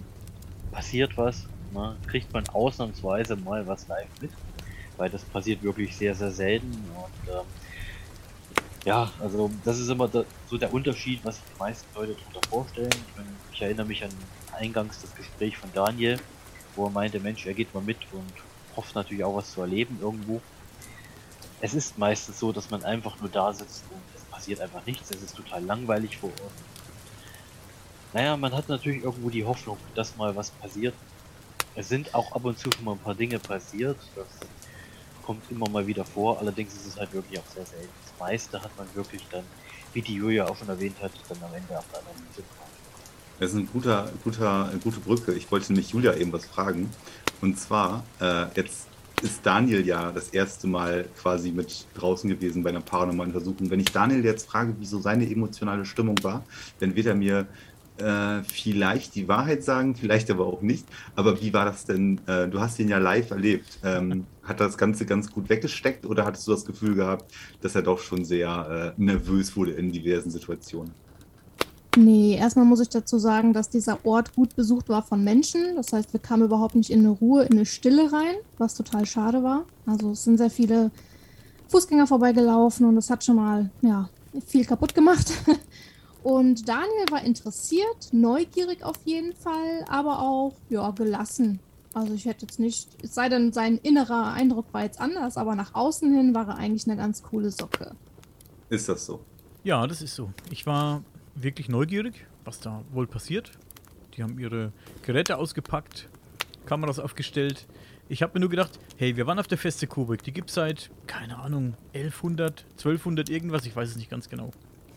passiert 0.75 1.16
was, 1.16 1.47
ne, 1.72 1.97
kriegt 2.07 2.33
man 2.33 2.47
ausnahmsweise 2.49 3.37
mal 3.37 3.66
was 3.66 3.87
live 3.89 4.09
mit, 4.20 4.31
weil 4.97 5.09
das 5.09 5.22
passiert 5.22 5.62
wirklich 5.62 5.97
sehr, 5.97 6.14
sehr 6.14 6.31
selten. 6.31 6.66
Und 6.72 7.33
ähm, 7.33 7.47
ja, 8.85 9.11
also 9.20 9.51
das 9.64 9.78
ist 9.78 9.89
immer 9.89 10.09
da, 10.09 10.24
so 10.49 10.59
der 10.59 10.72
Unterschied, 10.72 11.20
was 11.24 11.41
die 11.41 11.59
meisten 11.59 11.87
Leute 11.95 12.14
darunter 12.14 12.49
vorstellen. 12.49 12.91
Ich, 12.93 13.16
mein, 13.16 13.26
ich 13.53 13.62
erinnere 13.62 13.87
mich 13.87 14.05
an 14.05 14.11
eingangs 14.53 15.01
das 15.01 15.14
Gespräch 15.14 15.57
von 15.57 15.70
Daniel, 15.72 16.18
wo 16.76 16.87
er 16.87 16.91
meinte, 16.91 17.18
Mensch, 17.18 17.47
er 17.47 17.55
geht 17.55 17.72
mal 17.74 17.82
mit 17.82 17.99
und 18.12 18.32
hofft 18.76 18.95
natürlich 18.95 19.24
auch 19.24 19.37
was 19.37 19.53
zu 19.53 19.62
erleben 19.62 19.99
irgendwo. 20.01 20.41
Es 21.61 21.72
ist 21.72 21.97
meistens 21.97 22.39
so, 22.39 22.53
dass 22.53 22.70
man 22.70 22.85
einfach 22.85 23.18
nur 23.20 23.30
da 23.30 23.53
sitzt 23.53 23.85
und 23.91 24.01
es 24.14 24.22
passiert 24.24 24.61
einfach 24.61 24.85
nichts. 24.85 25.11
Es 25.11 25.22
ist 25.22 25.37
total 25.37 25.64
langweilig 25.64 26.18
vor 26.18 26.30
Ort. 26.30 26.53
Naja, 28.12 28.37
man 28.37 28.53
hat 28.53 28.68
natürlich 28.68 29.03
irgendwo 29.03 29.30
die 29.30 29.45
Hoffnung, 29.45 29.78
dass 29.95 30.16
mal 30.16 30.37
was 30.37 30.51
passiert. 30.51 30.95
Es 31.74 31.89
sind 31.89 32.14
auch 32.14 32.32
ab 32.32 32.45
und 32.45 32.59
zu 32.59 32.70
schon 32.70 32.85
mal 32.85 32.93
ein 32.93 32.99
paar 32.99 33.14
Dinge 33.14 33.39
passiert. 33.39 33.97
Das 34.14 34.26
kommt 35.25 35.43
immer 35.51 35.68
mal 35.68 35.87
wieder 35.87 36.05
vor. 36.05 36.39
Allerdings 36.39 36.75
ist 36.75 36.87
es 36.87 36.97
halt 36.97 37.12
wirklich 37.12 37.39
auch 37.39 37.47
sehr 37.55 37.64
selten. 37.64 37.89
Das 38.03 38.14
meiste 38.18 38.61
hat 38.61 38.70
man 38.77 38.87
wirklich 38.95 39.22
dann, 39.31 39.45
wie 39.93 40.03
die 40.03 40.14
Julia 40.14 40.47
auch 40.47 40.57
schon 40.57 40.68
erwähnt 40.68 40.97
hat, 41.03 41.12
dann 41.29 41.39
am 41.43 41.55
Ende 41.55 41.79
auf 41.79 41.87
der 41.93 42.01
Analyse 42.01 42.43
Das 43.41 43.51
ist 43.51 43.57
ein 43.57 43.68
guter, 43.72 44.11
guter, 44.22 44.68
eine 44.68 44.79
gute 44.79 45.01
Brücke. 45.01 45.33
Ich 45.33 45.51
wollte 45.51 45.72
nämlich 45.72 45.91
Julia 45.91 46.14
eben 46.14 46.33
was 46.33 46.45
fragen. 46.45 46.91
Und 47.41 47.59
zwar, 47.59 48.05
äh, 48.20 48.47
jetzt 48.55 48.87
ist 49.22 49.45
Daniel 49.45 49.87
ja 49.87 50.12
das 50.12 50.29
erste 50.31 50.66
Mal 50.66 51.07
quasi 51.20 51.51
mit 51.51 51.87
draußen 51.95 52.29
gewesen 52.29 52.62
bei 52.62 52.70
einer 52.70 52.81
paranormalen 52.81 53.33
Versuchung. 53.33 53.70
Wenn 53.70 53.81
ich 53.81 53.91
Daniel 53.91 54.25
jetzt 54.25 54.47
frage, 54.47 54.75
wie 54.79 54.87
so 54.87 55.01
seine 55.01 55.31
emotionale 55.31 55.85
Stimmung 55.85 56.16
war, 56.22 56.45
dann 56.81 56.95
wird 56.95 57.07
er 57.07 57.14
mir 57.14 57.47
äh, 57.99 58.42
vielleicht 58.42 59.14
die 59.14 59.28
Wahrheit 59.28 59.62
sagen, 59.62 59.95
vielleicht 59.95 60.30
aber 60.30 60.47
auch 60.47 60.62
nicht. 60.62 60.86
Aber 61.14 61.40
wie 61.40 61.53
war 61.53 61.64
das 61.64 61.84
denn? 61.84 62.20
Äh, 62.26 62.49
du 62.49 62.61
hast 62.61 62.78
ihn 62.78 62.88
ja 62.88 62.99
live 62.99 63.30
erlebt. 63.30 63.78
Ähm, 63.84 64.26
hat 64.42 64.61
das 64.61 64.76
Ganze 64.76 65.07
ganz 65.07 65.30
gut 65.30 65.49
weggesteckt 65.49 66.05
oder 66.05 66.24
hattest 66.24 66.47
du 66.47 66.53
das 66.53 66.64
Gefühl 66.64 66.95
gehabt, 66.95 67.32
dass 67.61 67.74
er 67.74 67.82
doch 67.82 67.99
schon 67.99 68.24
sehr 68.24 68.95
äh, 68.97 69.01
nervös 69.01 69.57
wurde 69.57 69.72
in 69.72 69.92
diversen 69.92 70.30
Situationen? 70.30 70.92
Nee, 71.97 72.36
erstmal 72.36 72.64
muss 72.64 72.80
ich 72.80 72.88
dazu 72.88 73.18
sagen, 73.18 73.53
dass 73.53 73.70
dieser 73.70 74.05
Ort 74.05 74.34
gut 74.34 74.57
besucht 74.57 74.88
war 74.88 75.03
von 75.03 75.22
Menschen. 75.22 75.76
Das 75.76 75.92
heißt, 75.92 76.12
wir 76.12 76.20
kamen 76.20 76.42
überhaupt 76.42 76.74
nicht 76.74 76.90
in 76.90 77.01
eine 77.01 77.11
Ruhe, 77.11 77.45
in 77.45 77.53
eine 77.53 77.66
Stille 77.66 78.12
rein, 78.12 78.34
was 78.59 78.74
total 78.74 79.07
schade 79.07 79.45
war. 79.45 79.64
Also 79.86 80.11
es 80.11 80.24
sind 80.24 80.38
sehr 80.38 80.51
viele 80.51 80.90
Fußgänger 81.68 82.09
vorbeigelaufen 82.09 82.86
und 82.86 82.97
das 82.97 83.11
hat 83.11 83.22
schon 83.22 83.36
mal 83.36 83.70
ja, 83.82 84.09
viel 84.47 84.64
kaputt 84.64 84.95
gemacht. 84.95 85.32
Und 86.25 86.66
Daniel 86.70 87.05
war 87.11 87.22
interessiert, 87.22 88.09
neugierig 88.12 88.83
auf 88.83 88.97
jeden 89.05 89.35
Fall, 89.35 89.85
aber 89.91 90.20
auch 90.20 90.55
ja, 90.70 90.91
gelassen. 90.91 91.61
Also 91.93 92.14
ich 92.14 92.25
hätte 92.25 92.47
jetzt 92.47 92.59
nicht, 92.59 92.89
es 93.03 93.14
sei 93.14 93.29
denn, 93.29 93.53
sein 93.53 93.77
innerer 93.77 94.33
Eindruck 94.33 94.72
war 94.72 94.85
jetzt 94.85 95.03
anders, 95.03 95.37
aber 95.37 95.55
nach 95.55 95.75
außen 95.75 96.12
hin 96.14 96.35
war 96.35 96.49
er 96.49 96.57
eigentlich 96.57 96.87
eine 96.89 96.97
ganz 96.97 97.22
coole 97.22 97.51
Socke. 97.51 97.95
Ist 98.70 98.89
das 98.89 99.05
so? 99.05 99.20
Ja, 99.64 99.87
das 99.87 100.01
ist 100.01 100.14
so. 100.14 100.33
Ich 100.51 100.64
war 100.64 101.05
wirklich 101.35 101.68
neugierig, 101.68 102.27
was 102.47 102.59
da 102.59 102.83
wohl 102.91 103.07
passiert. 103.07 103.53
Die 104.16 104.22
haben 104.22 104.39
ihre 104.39 104.72
Geräte 105.03 105.37
ausgepackt, 105.37 106.09
Kameras 106.64 107.01
aufgestellt. 107.01 107.66
Ich 108.09 108.22
habe 108.22 108.33
mir 108.33 108.41
nur 108.41 108.51
gedacht, 108.51 108.81
hey, 108.97 109.14
wir 109.16 109.27
waren 109.27 109.39
auf 109.39 109.47
der 109.47 109.59
Feste 109.59 109.87
Kubik. 109.87 110.22
Die 110.22 110.33
gibt 110.33 110.49
es 110.49 110.55
seit, 110.55 110.91
keine 111.07 111.39
Ahnung, 111.39 111.75
1100, 111.93 112.64
1200 112.79 113.29
irgendwas, 113.29 113.66
ich 113.66 113.77
weiß 113.77 113.91
es 113.91 113.97
nicht 113.97 114.09
ganz 114.09 114.31
genau. 114.31 114.53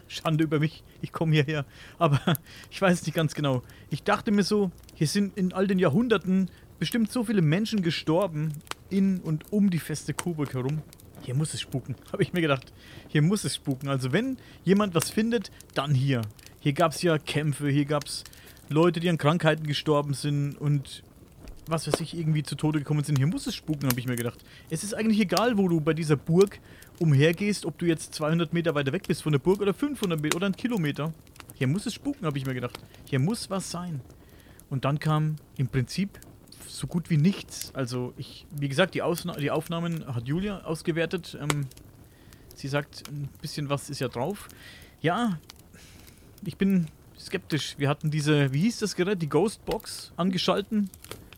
Schande 0.08 0.44
über 0.44 0.60
mich, 0.60 0.84
ich 1.02 1.12
komme 1.12 1.34
hierher. 1.34 1.66
Aber 1.98 2.20
ich 2.72 2.82
weiß 2.82 3.06
nicht 3.06 3.16
ganz 3.16 3.34
genau. 3.34 3.64
Ich 3.90 4.04
dachte 4.04 4.32
mir 4.32 4.44
so, 4.44 4.72
hier 4.94 5.08
sind 5.08 5.38
in 5.38 5.54
all 5.54 5.68
den 5.68 5.80
Jahrhunderten 5.80 6.50
bestimmt 6.80 7.12
so 7.12 7.24
viele 7.24 7.42
Menschen 7.42 7.82
gestorben 7.82 8.54
in 8.90 9.20
und 9.20 9.52
um 9.52 9.70
die 9.70 9.80
feste 9.80 10.14
Coburg 10.14 10.54
herum. 10.54 10.82
Hier 11.24 11.36
muss 11.36 11.54
es 11.54 11.62
spuken, 11.62 11.96
habe 12.12 12.24
ich 12.24 12.34
mir 12.34 12.42
gedacht. 12.42 12.72
Hier 13.08 13.22
muss 13.22 13.44
es 13.44 13.56
spuken. 13.56 13.90
Also 13.90 14.14
wenn 14.14 14.38
jemand 14.64 14.96
was 14.96 15.10
findet, 15.10 15.52
dann 15.74 15.94
hier. 15.94 16.22
Hier 16.60 16.74
gab 16.74 16.92
es 16.92 17.02
ja 17.02 17.18
Kämpfe, 17.18 17.70
hier 17.70 17.86
gab 17.86 18.06
es 18.06 18.24
Leute, 18.70 19.00
die 19.00 19.10
an 19.10 19.18
Krankheiten 19.18 19.66
gestorben 19.66 20.14
sind 20.14 20.56
und 20.56 21.04
was 21.70 21.88
weiß 21.88 22.00
ich, 22.00 22.18
irgendwie 22.18 22.44
zu 22.44 22.56
Tode 22.56 22.80
gekommen 22.80 23.04
sind. 23.04 23.18
Hier 23.18 23.28
muss 23.28 23.48
es 23.48 23.56
spuken, 23.56 23.90
habe 23.90 24.00
ich 24.00 24.08
mir 24.08 24.16
gedacht. 24.16 24.40
Es 24.70 24.84
ist 24.84 24.94
eigentlich 24.94 25.20
egal, 25.20 25.58
wo 25.58 25.68
du 25.68 25.82
bei 25.82 25.94
dieser 25.94 26.16
Burg 26.16 26.60
umhergehst, 27.00 27.66
ob 27.66 27.78
du 27.78 27.86
jetzt 27.86 28.14
200 28.16 28.54
Meter 28.54 28.76
weiter 28.76 28.92
weg 28.92 29.08
bist 29.08 29.24
von 29.24 29.32
der 29.32 29.40
Burg 29.40 29.62
oder 29.62 29.74
500 29.74 30.20
Meter 30.20 30.38
oder 30.38 30.48
einen 30.48 30.56
Kilometer. 30.56 31.14
Hier 31.56 31.68
muss 31.68 31.86
es 31.86 31.94
spuken, 31.94 32.26
habe 32.26 32.38
ich 32.38 32.46
mir 32.46 32.54
gedacht. 32.54 32.80
Hier 33.06 33.20
muss 33.20 33.50
was 33.50 33.72
sein. 33.72 34.02
Und 34.70 34.86
dann 34.86 35.00
kam 35.00 35.38
im 35.58 35.68
Prinzip 35.68 36.20
so 36.68 36.88
gut 36.88 37.10
wie 37.10 37.18
nichts. 37.18 37.74
Also 37.74 38.14
ich, 38.18 38.46
wie 38.52 38.70
gesagt, 38.70 38.94
die, 38.94 39.02
Ausna 39.02 39.34
die 39.34 39.52
Aufnahmen 39.52 40.06
hat 40.14 40.28
Julia 40.28 40.62
ausgewertet. 40.62 41.38
Ähm, 41.40 41.68
sie 42.56 42.68
sagt, 42.68 43.04
ein 43.10 43.30
bisschen 43.42 43.70
was 43.70 43.90
ist 43.90 44.00
ja 44.00 44.08
drauf. 44.08 44.48
Ja, 45.02 45.40
ich 46.46 46.58
bin 46.58 46.88
skeptisch. 47.20 47.76
Wir 47.78 47.90
hatten 47.90 48.12
diese, 48.12 48.54
wie 48.54 48.62
hieß 48.62 48.80
das 48.80 48.96
Gerät, 48.96 49.22
die 49.22 49.30
Ghostbox 49.30 50.14
angeschalten 50.18 50.90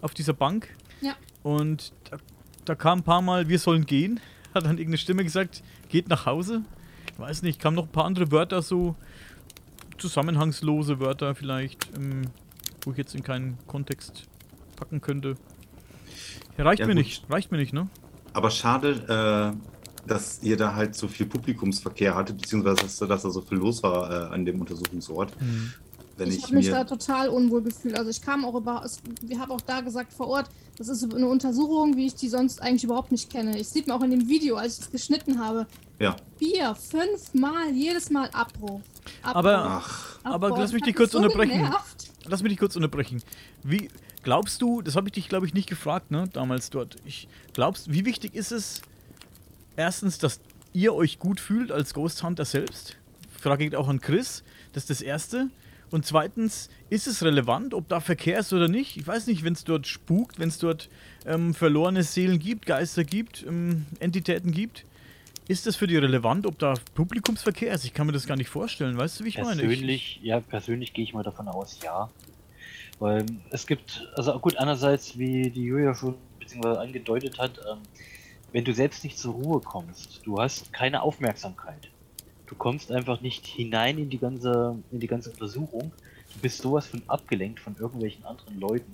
auf 0.02 0.14
dieser 0.14 0.34
Bank. 0.34 0.68
Ja. 1.02 1.16
Und 1.44 1.94
da, 2.10 2.18
da 2.66 2.76
kam 2.76 3.00
ein 3.00 3.04
paar 3.04 3.22
Mal, 3.22 3.48
wir 3.48 3.60
sollen 3.60 3.86
gehen. 3.86 4.20
Hat 4.54 4.64
dann 4.66 4.78
irgendeine 4.78 4.98
Stimme 4.98 5.24
gesagt, 5.24 5.64
geht 5.90 6.10
nach 6.10 6.26
Hause. 6.26 6.64
Ich 7.14 7.20
weiß 7.20 7.42
nicht, 7.44 7.60
kamen 7.60 7.76
noch 7.76 7.86
ein 7.86 7.92
paar 7.92 8.06
andere 8.06 8.32
Wörter, 8.32 8.62
so 8.62 8.96
zusammenhangslose 9.98 11.00
Wörter 11.00 11.36
vielleicht, 11.36 11.90
ähm, 11.98 12.24
wo 12.84 12.92
ich 12.92 12.98
jetzt 12.98 13.16
in 13.16 13.24
keinen 13.24 13.58
Kontext 13.68 14.28
packen 14.76 15.02
könnte. 15.02 15.36
Ja, 16.58 16.64
reicht 16.64 16.80
ja, 16.80 16.88
mir 16.88 16.96
gut. 16.96 17.04
nicht, 17.04 17.30
reicht 17.30 17.52
mir 17.52 17.58
nicht, 17.58 17.74
ne? 17.74 17.88
Aber 18.34 18.50
schade, 18.52 19.56
äh, 19.56 20.08
dass 20.08 20.42
ihr 20.42 20.58
da 20.58 20.76
halt 20.76 20.96
so 20.96 21.08
viel 21.08 21.26
Publikumsverkehr 21.26 22.16
hattet, 22.16 22.42
beziehungsweise 22.42 22.84
dass, 22.84 22.98
dass 22.98 23.22
da 23.22 23.30
so 23.30 23.42
viel 23.42 23.58
los 23.58 23.84
war 23.84 24.10
äh, 24.10 24.34
an 24.34 24.46
dem 24.46 24.60
Untersuchungsort. 24.60 25.40
Mhm. 25.42 25.74
Wenn 26.20 26.30
ich, 26.30 26.38
ich 26.38 26.44
habe 26.44 26.56
mich 26.56 26.70
da 26.70 26.84
total 26.84 27.30
unwohl 27.30 27.62
gefühlt. 27.62 27.98
Also 27.98 28.10
ich 28.10 28.22
kam 28.22 28.44
auch 28.46 28.56
über, 28.56 28.86
wir 29.22 29.40
haben 29.40 29.52
auch 29.52 29.62
da 29.62 29.82
gesagt 29.82 30.14
vor 30.14 30.28
Ort, 30.28 30.50
das 30.78 30.88
ist 30.88 31.14
eine 31.14 31.28
Untersuchung, 31.28 31.98
wie 31.98 32.08
ich 32.08 32.16
die 32.16 32.30
sonst 32.30 32.62
eigentlich 32.62 32.84
überhaupt 32.84 33.12
nicht 33.12 33.30
kenne. 33.30 33.58
Ich 33.58 33.70
sieht 33.70 33.88
man 33.88 33.98
auch 33.98 34.04
in 34.04 34.12
dem 34.12 34.28
Video, 34.28 34.56
als 34.58 34.78
ich 34.78 34.86
es 34.86 34.92
geschnitten 34.92 35.40
habe. 35.40 35.68
Ja. 36.00 36.16
Vier, 36.38 36.76
fünf 36.76 37.34
Mal, 37.34 37.72
jedes 37.74 38.10
Mal 38.10 38.30
Abbruch. 38.32 38.82
Abbruch. 39.24 39.36
Aber, 39.36 39.58
Ach. 39.58 40.20
aber 40.24 40.50
lass 40.50 40.72
mich 40.72 40.84
dich 40.84 40.96
kurz 40.96 41.12
so 41.12 41.18
unterbrechen. 41.18 41.64
Genervt. 41.64 42.12
Lass 42.26 42.42
mich 42.44 42.52
dich 42.52 42.60
kurz 42.60 42.76
unterbrechen. 42.76 43.22
Wie 43.64 43.90
glaubst 44.24 44.62
du, 44.62 44.82
das 44.82 44.96
habe 44.96 45.08
ich 45.08 45.14
dich 45.14 45.30
glaube 45.30 45.46
ich 45.46 45.54
nicht 45.54 45.68
gefragt, 45.70 46.12
ne, 46.12 46.30
damals 46.32 46.70
dort. 46.70 46.98
Ich 47.06 47.28
glaubst, 47.54 47.92
wie 47.92 48.06
wichtig 48.06 48.36
ist 48.36 48.52
es 48.52 48.82
erstens, 49.76 50.18
dass 50.18 50.40
ihr 50.74 50.94
euch 50.94 51.20
gut 51.20 51.40
fühlt 51.40 51.72
als 51.72 51.94
Ghost 51.94 52.24
Hunter 52.24 52.46
selbst? 52.46 52.98
Frage 53.40 53.66
geht 53.66 53.76
auch 53.76 53.88
an 53.88 54.02
Chris. 54.02 54.44
Das 54.74 54.84
ist 54.84 54.90
das 54.90 55.02
erste. 55.02 55.50
Und 55.92 56.06
zweitens, 56.06 56.70
ist 56.90 57.08
es 57.08 57.24
relevant, 57.24 57.74
ob 57.74 57.88
da 57.88 58.00
Verkehr 58.00 58.40
ist 58.40 58.54
oder 58.54 58.68
nicht? 58.68 58.98
Ich 58.98 59.08
weiß 59.08 59.28
nicht, 59.28 59.44
wenn 59.44 59.54
es 59.54 59.64
dort 59.64 59.88
spukt, 59.88 60.40
wenn 60.40 60.50
es 60.50 60.60
dort 60.60 60.90
ähm, 61.26 61.54
verlorene 61.54 62.04
Seelen 62.04 62.40
gibt, 62.40 62.66
Geister 62.66 63.04
gibt, 63.04 63.46
ähm, 63.48 63.86
Entitäten 64.00 64.52
gibt. 64.52 64.86
Ist 65.48 65.66
das 65.66 65.76
für 65.76 65.88
die 65.88 65.98
relevant, 65.98 66.46
ob 66.46 66.60
da 66.60 66.76
Publikumsverkehr 66.94 67.74
ist? 67.74 67.84
Ich 67.84 67.96
kann 67.96 68.06
mir 68.06 68.14
das 68.14 68.28
gar 68.28 68.38
nicht 68.38 68.50
vorstellen. 68.50 68.98
Weißt 68.98 69.20
du, 69.20 69.24
wie 69.24 69.30
ich 69.30 69.36
persönlich, 69.36 69.58
meine? 69.58 69.74
Persönlich, 69.74 70.20
ja, 70.22 70.40
persönlich 70.42 70.94
gehe 70.94 71.04
ich 71.04 71.14
mal 71.14 71.24
davon 71.24 71.48
aus, 71.48 71.80
ja. 71.84 72.12
Weil 73.00 73.26
es 73.50 73.66
gibt, 73.66 74.08
also 74.16 74.38
gut, 74.40 74.58
einerseits, 74.58 75.18
wie 75.18 75.50
die 75.50 75.64
Julia 75.64 75.96
schon 75.96 76.16
beziehungsweise 76.40 76.80
angedeutet 76.80 77.40
hat, 77.40 77.58
ähm, 77.60 77.80
wenn 78.52 78.64
du 78.64 78.74
selbst 78.74 79.04
nicht 79.04 79.18
zur 79.18 79.34
Ruhe 79.34 79.60
kommst, 79.60 80.22
du 80.24 80.40
hast 80.40 80.72
keine 80.72 81.02
Aufmerksamkeit 81.02 81.90
Du 82.50 82.56
kommst 82.56 82.92
einfach 82.92 83.22
nicht 83.22 83.46
hinein 83.46 84.00
in 84.00 84.10
die 84.10 84.18
ganze, 84.18 84.76
in 84.92 85.00
die 85.00 85.06
ganze 85.06 85.30
Untersuchung. 85.30 85.92
Du 86.34 86.40
bist 86.42 86.64
sowas 86.64 86.88
von 86.88 87.04
abgelenkt 87.06 87.60
von 87.60 87.76
irgendwelchen 87.78 88.26
anderen 88.26 88.60
Leuten. 88.60 88.92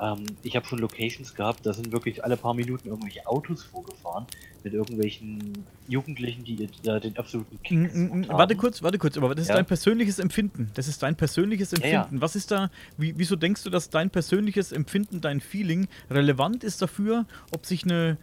Ähm, 0.00 0.24
ich 0.42 0.56
habe 0.56 0.66
schon 0.66 0.80
Locations 0.80 1.32
gehabt, 1.32 1.64
da 1.64 1.72
sind 1.72 1.92
wirklich 1.92 2.24
alle 2.24 2.36
paar 2.36 2.54
Minuten 2.54 2.88
irgendwelche 2.88 3.24
Autos 3.26 3.62
vorgefahren 3.62 4.26
mit 4.64 4.74
irgendwelchen 4.74 5.64
Jugendlichen, 5.86 6.42
die 6.42 6.68
äh, 6.88 7.00
den 7.00 7.16
absoluten 7.16 7.62
Kick 7.62 7.94
mm, 7.94 8.26
Warte 8.28 8.56
kurz, 8.56 8.82
warte 8.82 8.98
kurz, 8.98 9.16
aber 9.16 9.34
das 9.34 9.42
ist 9.42 9.48
ja. 9.50 9.56
dein 9.56 9.66
persönliches 9.66 10.18
Empfinden. 10.18 10.70
Das 10.74 10.88
ist 10.88 11.04
dein 11.04 11.14
persönliches 11.14 11.72
Empfinden. 11.72 11.94
Ja, 11.94 12.08
ja. 12.10 12.20
Was 12.20 12.34
ist 12.34 12.50
da, 12.50 12.70
wie, 12.96 13.14
wieso 13.16 13.36
denkst 13.36 13.62
du, 13.62 13.70
dass 13.70 13.90
dein 13.90 14.10
persönliches 14.10 14.72
Empfinden, 14.72 15.20
dein 15.20 15.40
Feeling 15.40 15.86
relevant 16.10 16.64
ist 16.64 16.82
dafür, 16.82 17.26
ob 17.52 17.64
sich 17.64 17.84
eine 17.84 18.16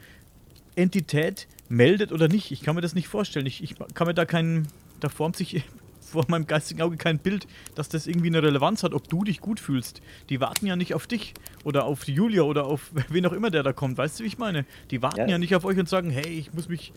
Entität 0.79 1.47
meldet 1.69 2.11
oder 2.11 2.27
nicht. 2.27 2.51
Ich 2.51 2.61
kann 2.61 2.75
mir 2.75 2.81
das 2.81 2.95
nicht 2.95 3.07
vorstellen. 3.07 3.45
Ich, 3.45 3.63
ich 3.63 3.75
kann 3.93 4.07
mir 4.07 4.13
da 4.13 4.25
keinen, 4.25 4.67
da 4.99 5.09
formt 5.09 5.35
sich 5.35 5.63
vor 6.01 6.25
meinem 6.27 6.47
geistigen 6.47 6.81
Auge 6.81 6.97
kein 6.97 7.19
Bild, 7.19 7.47
dass 7.75 7.89
das 7.89 8.07
irgendwie 8.07 8.27
eine 8.27 8.41
Relevanz 8.41 8.83
hat, 8.83 8.93
ob 8.93 9.07
du 9.07 9.23
dich 9.23 9.41
gut 9.41 9.59
fühlst. 9.59 10.01
Die 10.29 10.41
warten 10.41 10.65
ja 10.65 10.75
nicht 10.75 10.95
auf 10.95 11.05
dich 11.05 11.33
oder 11.63 11.85
auf 11.85 12.07
Julia 12.07 12.41
oder 12.41 12.65
auf 12.65 12.91
wen 13.09 13.25
auch 13.25 13.33
immer 13.33 13.51
der 13.51 13.63
da 13.63 13.73
kommt. 13.73 13.97
Weißt 13.97 14.19
du, 14.19 14.23
wie 14.23 14.27
ich 14.27 14.37
meine? 14.37 14.65
Die 14.91 15.01
warten 15.01 15.19
ja, 15.19 15.27
ja 15.27 15.37
nicht 15.37 15.55
auf 15.55 15.65
euch 15.65 15.77
und 15.77 15.87
sagen, 15.87 16.09
hey, 16.09 16.27
ich 16.27 16.53
muss 16.53 16.67
mich. 16.67 16.91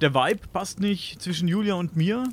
Der 0.00 0.14
Vibe 0.14 0.48
passt 0.50 0.80
nicht 0.80 1.20
zwischen 1.20 1.46
Julia 1.46 1.74
und 1.74 1.94
mir. 1.94 2.24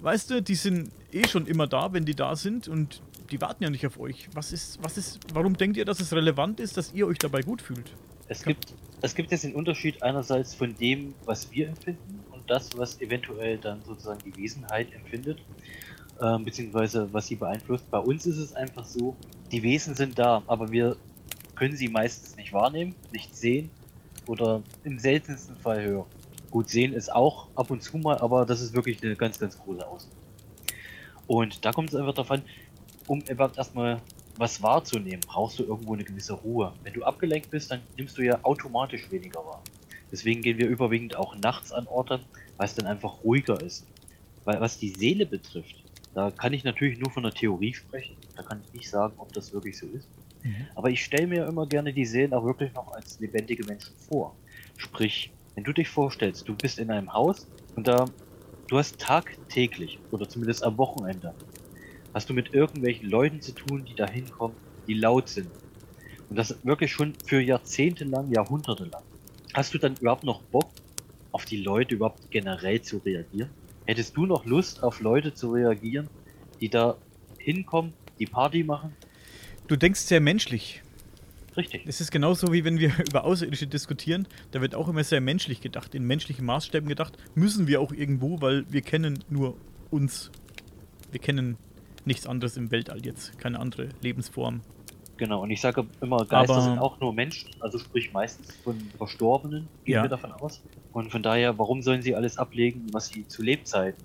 Weißt 0.00 0.30
du, 0.30 0.42
die 0.42 0.56
sind 0.56 0.90
eh 1.12 1.28
schon 1.28 1.46
immer 1.46 1.68
da, 1.68 1.92
wenn 1.92 2.04
die 2.04 2.16
da 2.16 2.34
sind 2.34 2.66
und 2.66 3.00
die 3.30 3.40
warten 3.40 3.62
ja 3.62 3.70
nicht 3.70 3.86
auf 3.86 3.98
euch. 4.00 4.28
Was 4.34 4.52
ist, 4.52 4.78
was 4.82 4.98
ist, 4.98 5.20
warum 5.32 5.56
denkt 5.56 5.76
ihr, 5.76 5.84
dass 5.84 6.00
es 6.00 6.12
relevant 6.12 6.58
ist, 6.58 6.76
dass 6.76 6.92
ihr 6.92 7.06
euch 7.06 7.18
dabei 7.18 7.42
gut 7.42 7.62
fühlt? 7.62 7.94
Es 8.28 8.42
gibt, 8.42 8.74
es 9.02 9.16
gibt 9.16 9.32
jetzt 9.32 9.42
den 9.42 9.54
Unterschied 9.54 10.00
einerseits 10.02 10.54
von 10.54 10.76
dem, 10.76 11.14
was 11.24 11.50
wir 11.50 11.68
empfinden 11.68 12.20
und 12.30 12.48
das, 12.48 12.76
was 12.78 13.00
eventuell 13.00 13.58
dann 13.58 13.82
sozusagen 13.84 14.20
die 14.24 14.36
Wesenheit 14.36 14.92
empfindet, 14.94 15.40
äh, 16.20 16.38
beziehungsweise 16.38 17.12
was 17.12 17.26
sie 17.26 17.34
beeinflusst. 17.34 17.90
Bei 17.90 17.98
uns 17.98 18.26
ist 18.26 18.38
es 18.38 18.54
einfach 18.54 18.84
so, 18.84 19.16
die 19.50 19.62
Wesen 19.62 19.96
sind 19.96 20.18
da, 20.18 20.42
aber 20.46 20.70
wir 20.70 20.96
können 21.56 21.76
sie 21.76 21.88
meistens 21.88 22.36
nicht 22.36 22.52
wahrnehmen, 22.52 22.94
nicht 23.12 23.36
sehen 23.36 23.70
oder 24.26 24.62
im 24.84 25.00
seltensten 25.00 25.56
Fall 25.56 25.82
hören. 25.82 26.06
Gut, 26.52 26.68
sehen 26.68 26.92
ist 26.92 27.12
auch 27.12 27.48
ab 27.56 27.70
und 27.72 27.82
zu 27.82 27.98
mal, 27.98 28.18
aber 28.18 28.46
das 28.46 28.60
ist 28.60 28.72
wirklich 28.72 29.02
eine 29.02 29.16
ganz, 29.16 29.38
ganz 29.38 29.58
große 29.58 29.84
Ausnahme. 29.86 30.16
Und 31.26 31.64
da 31.64 31.72
kommt 31.72 31.88
es 31.88 31.96
einfach 31.96 32.14
davon, 32.14 32.42
um 33.08 33.20
überhaupt 33.22 33.58
erstmal 33.58 34.00
was 34.36 34.62
wahrzunehmen, 34.62 35.20
brauchst 35.26 35.58
du 35.58 35.64
irgendwo 35.64 35.94
eine 35.94 36.04
gewisse 36.04 36.32
Ruhe. 36.32 36.72
Wenn 36.82 36.94
du 36.94 37.04
abgelenkt 37.04 37.50
bist, 37.50 37.70
dann 37.70 37.82
nimmst 37.96 38.16
du 38.18 38.22
ja 38.22 38.38
automatisch 38.42 39.10
weniger 39.10 39.44
wahr. 39.44 39.62
Deswegen 40.10 40.42
gehen 40.42 40.58
wir 40.58 40.68
überwiegend 40.68 41.16
auch 41.16 41.36
nachts 41.36 41.72
an 41.72 41.86
Orte, 41.86 42.20
weil 42.56 42.66
es 42.66 42.74
dann 42.74 42.86
einfach 42.86 43.24
ruhiger 43.24 43.60
ist. 43.60 43.86
Weil 44.44 44.60
was 44.60 44.78
die 44.78 44.90
Seele 44.90 45.26
betrifft, 45.26 45.82
da 46.14 46.30
kann 46.30 46.52
ich 46.52 46.64
natürlich 46.64 46.98
nur 46.98 47.10
von 47.10 47.22
der 47.22 47.32
Theorie 47.32 47.72
sprechen. 47.72 48.16
Da 48.36 48.42
kann 48.42 48.60
ich 48.66 48.74
nicht 48.74 48.90
sagen, 48.90 49.14
ob 49.18 49.32
das 49.32 49.52
wirklich 49.52 49.78
so 49.78 49.86
ist. 49.86 50.08
Mhm. 50.42 50.66
Aber 50.74 50.90
ich 50.90 51.04
stelle 51.04 51.26
mir 51.26 51.46
immer 51.46 51.66
gerne 51.66 51.92
die 51.92 52.04
Seelen 52.04 52.34
auch 52.34 52.44
wirklich 52.44 52.72
noch 52.74 52.92
als 52.92 53.20
lebendige 53.20 53.64
Menschen 53.64 53.94
vor. 54.08 54.34
Sprich, 54.76 55.30
wenn 55.54 55.64
du 55.64 55.72
dich 55.72 55.88
vorstellst, 55.88 56.48
du 56.48 56.54
bist 56.54 56.78
in 56.78 56.90
einem 56.90 57.12
Haus 57.12 57.46
und 57.76 57.86
da 57.86 58.06
du 58.68 58.78
hast 58.78 58.98
tagtäglich 58.98 59.98
oder 60.10 60.28
zumindest 60.28 60.62
am 60.64 60.78
Wochenende 60.78 61.34
hast 62.14 62.28
du 62.28 62.34
mit 62.34 62.54
irgendwelchen 62.54 63.08
Leuten 63.08 63.40
zu 63.40 63.52
tun, 63.52 63.84
die 63.84 63.94
da 63.94 64.08
hinkommen, 64.08 64.56
die 64.86 64.94
laut 64.94 65.28
sind. 65.28 65.48
Und 66.28 66.36
das 66.36 66.56
wirklich 66.62 66.92
schon 66.92 67.14
für 67.26 67.40
Jahrzehnte 67.40 68.04
lang, 68.04 68.30
Jahrhunderte 68.32 68.84
lang. 68.84 69.02
Hast 69.54 69.74
du 69.74 69.78
dann 69.78 69.94
überhaupt 70.00 70.24
noch 70.24 70.42
Bock, 70.42 70.70
auf 71.30 71.44
die 71.44 71.58
Leute 71.58 71.94
überhaupt 71.94 72.30
generell 72.30 72.80
zu 72.82 72.98
reagieren? 72.98 73.50
Hättest 73.86 74.16
du 74.16 74.26
noch 74.26 74.44
Lust, 74.44 74.82
auf 74.82 75.00
Leute 75.00 75.34
zu 75.34 75.50
reagieren, 75.50 76.08
die 76.60 76.68
da 76.68 76.96
hinkommen, 77.38 77.92
die 78.18 78.26
Party 78.26 78.62
machen? 78.62 78.94
Du 79.66 79.76
denkst 79.76 80.00
sehr 80.00 80.20
menschlich. 80.20 80.82
Richtig. 81.56 81.82
Es 81.86 82.00
ist 82.00 82.10
genauso 82.10 82.52
wie 82.52 82.64
wenn 82.64 82.78
wir 82.78 82.92
über 83.08 83.24
Außerirdische 83.24 83.66
diskutieren. 83.66 84.26
Da 84.52 84.60
wird 84.60 84.74
auch 84.74 84.88
immer 84.88 85.04
sehr 85.04 85.20
menschlich 85.20 85.60
gedacht, 85.60 85.94
in 85.94 86.04
menschlichen 86.04 86.46
Maßstäben 86.46 86.88
gedacht. 86.88 87.18
Müssen 87.34 87.66
wir 87.66 87.80
auch 87.80 87.92
irgendwo, 87.92 88.40
weil 88.40 88.64
wir 88.70 88.82
kennen 88.82 89.24
nur 89.28 89.56
uns. 89.90 90.30
Wir 91.10 91.20
kennen 91.20 91.56
nichts 92.04 92.26
anderes 92.26 92.56
im 92.56 92.70
Weltall 92.70 93.04
jetzt, 93.04 93.38
keine 93.38 93.60
andere 93.60 93.88
Lebensform. 94.00 94.60
Genau, 95.16 95.42
und 95.42 95.50
ich 95.50 95.60
sage 95.60 95.86
immer, 96.00 96.18
Geister 96.18 96.54
Aber 96.54 96.62
sind 96.62 96.78
auch 96.78 96.98
nur 96.98 97.12
Menschen, 97.12 97.50
also 97.60 97.78
sprich 97.78 98.12
meistens 98.12 98.56
von 98.64 98.76
Verstorbenen, 98.96 99.68
gehen 99.84 99.94
ja. 99.94 100.02
wir 100.02 100.08
davon 100.08 100.32
aus. 100.32 100.60
Und 100.92 101.12
von 101.12 101.22
daher, 101.22 101.58
warum 101.58 101.82
sollen 101.82 102.02
sie 102.02 102.16
alles 102.16 102.38
ablegen, 102.38 102.86
was 102.92 103.08
sie 103.08 103.26
zu 103.28 103.42
Lebzeiten, 103.42 104.02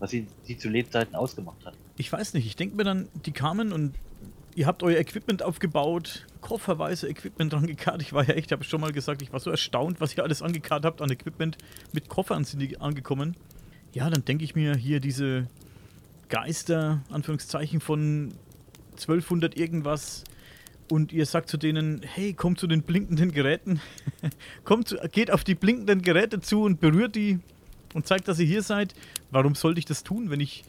was 0.00 0.10
sie, 0.10 0.26
sie 0.42 0.56
zu 0.56 0.68
Lebzeiten 0.68 1.14
ausgemacht 1.14 1.64
hat? 1.64 1.74
Ich 1.98 2.12
weiß 2.12 2.34
nicht, 2.34 2.46
ich 2.46 2.56
denke 2.56 2.76
mir 2.76 2.84
dann, 2.84 3.08
die 3.26 3.32
kamen 3.32 3.72
und 3.72 3.94
ihr 4.56 4.66
habt 4.66 4.82
euer 4.82 4.98
Equipment 4.98 5.42
aufgebaut, 5.42 6.26
kofferweise 6.40 7.08
Equipment 7.08 7.52
dran 7.52 7.66
gekarrt. 7.66 8.02
Ich 8.02 8.12
war 8.12 8.26
ja 8.26 8.34
echt, 8.34 8.50
habe 8.50 8.64
schon 8.64 8.80
mal 8.80 8.92
gesagt, 8.92 9.22
ich 9.22 9.32
war 9.32 9.40
so 9.40 9.50
erstaunt, 9.50 10.00
was 10.00 10.16
ihr 10.16 10.24
alles 10.24 10.42
angekarrt 10.42 10.84
habt 10.84 11.00
an 11.00 11.10
Equipment. 11.10 11.58
Mit 11.92 12.08
Koffern 12.08 12.44
sind 12.44 12.60
die 12.60 12.80
angekommen. 12.80 13.36
Ja, 13.92 14.10
dann 14.10 14.24
denke 14.24 14.44
ich 14.44 14.54
mir 14.54 14.74
hier 14.74 15.00
diese 15.00 15.46
Geister, 16.28 17.02
Anführungszeichen, 17.10 17.80
von 17.80 18.34
1200 18.92 19.56
irgendwas 19.56 20.24
und 20.90 21.12
ihr 21.12 21.26
sagt 21.26 21.48
zu 21.48 21.56
denen, 21.56 22.00
hey, 22.02 22.32
kommt 22.32 22.58
zu 22.58 22.66
den 22.66 22.82
blinkenden 22.82 23.32
Geräten, 23.32 23.80
kommt, 24.64 24.96
geht 25.12 25.30
auf 25.30 25.44
die 25.44 25.54
blinkenden 25.54 26.02
Geräte 26.02 26.40
zu 26.40 26.62
und 26.62 26.80
berührt 26.80 27.16
die 27.16 27.40
und 27.94 28.06
zeigt, 28.06 28.28
dass 28.28 28.38
ihr 28.38 28.46
hier 28.46 28.62
seid. 28.62 28.94
Warum 29.30 29.54
sollte 29.54 29.78
ich 29.78 29.84
das 29.84 30.04
tun, 30.04 30.30
wenn 30.30 30.40
ich 30.40 30.64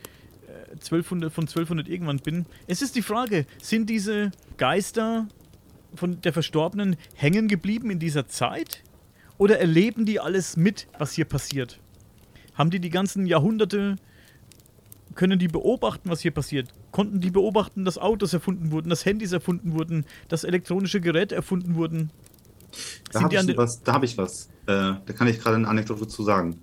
1200, 0.74 1.30
äh, 1.30 1.34
von 1.34 1.44
1200 1.44 1.88
irgendwann 1.88 2.20
bin? 2.20 2.46
Es 2.68 2.82
ist 2.82 2.96
die 2.96 3.02
Frage, 3.02 3.46
sind 3.62 3.90
diese 3.90 4.32
Geister 4.58 5.28
von 5.96 6.22
der 6.22 6.34
Verstorbenen 6.34 6.96
hängen 7.16 7.48
geblieben 7.48 7.92
in 7.92 8.00
dieser 8.00 8.28
Zeit? 8.28 8.84
Oder 9.38 9.60
erleben 9.60 10.06
die 10.06 10.20
alles 10.20 10.58
mit, 10.58 10.88
was 10.98 11.14
hier 11.14 11.26
passiert? 11.26 11.80
Haben 12.56 12.72
die 12.72 12.80
die 12.80 12.90
ganzen 12.90 13.28
Jahrhunderte 13.28 13.98
können 15.18 15.40
die 15.40 15.50
beobachten, 15.50 16.10
was 16.10 16.22
hier 16.22 16.32
passiert? 16.32 16.70
Konnten 16.92 17.20
die 17.20 17.32
beobachten, 17.32 17.84
dass 17.84 17.98
Autos 17.98 18.32
erfunden 18.32 18.72
wurden, 18.72 18.90
dass 18.90 19.06
Handys 19.06 19.34
erfunden 19.34 19.74
wurden, 19.74 20.06
dass 20.30 20.46
elektronische 20.46 21.02
Geräte 21.02 21.36
erfunden 21.36 21.76
wurden? 21.76 22.12
Da 23.12 23.22
habe 23.22 23.36
ich, 23.36 23.58
was, 23.58 23.84
da 23.84 23.94
hab 23.94 24.04
ich 24.04 24.18
was. 24.18 24.48
Äh, 24.68 24.96
da 25.06 25.14
kann 25.14 25.28
ich 25.28 25.40
gerade 25.40 25.58
eine 25.58 25.68
Anekdote 25.68 26.08
zu 26.08 26.24
sagen. 26.24 26.62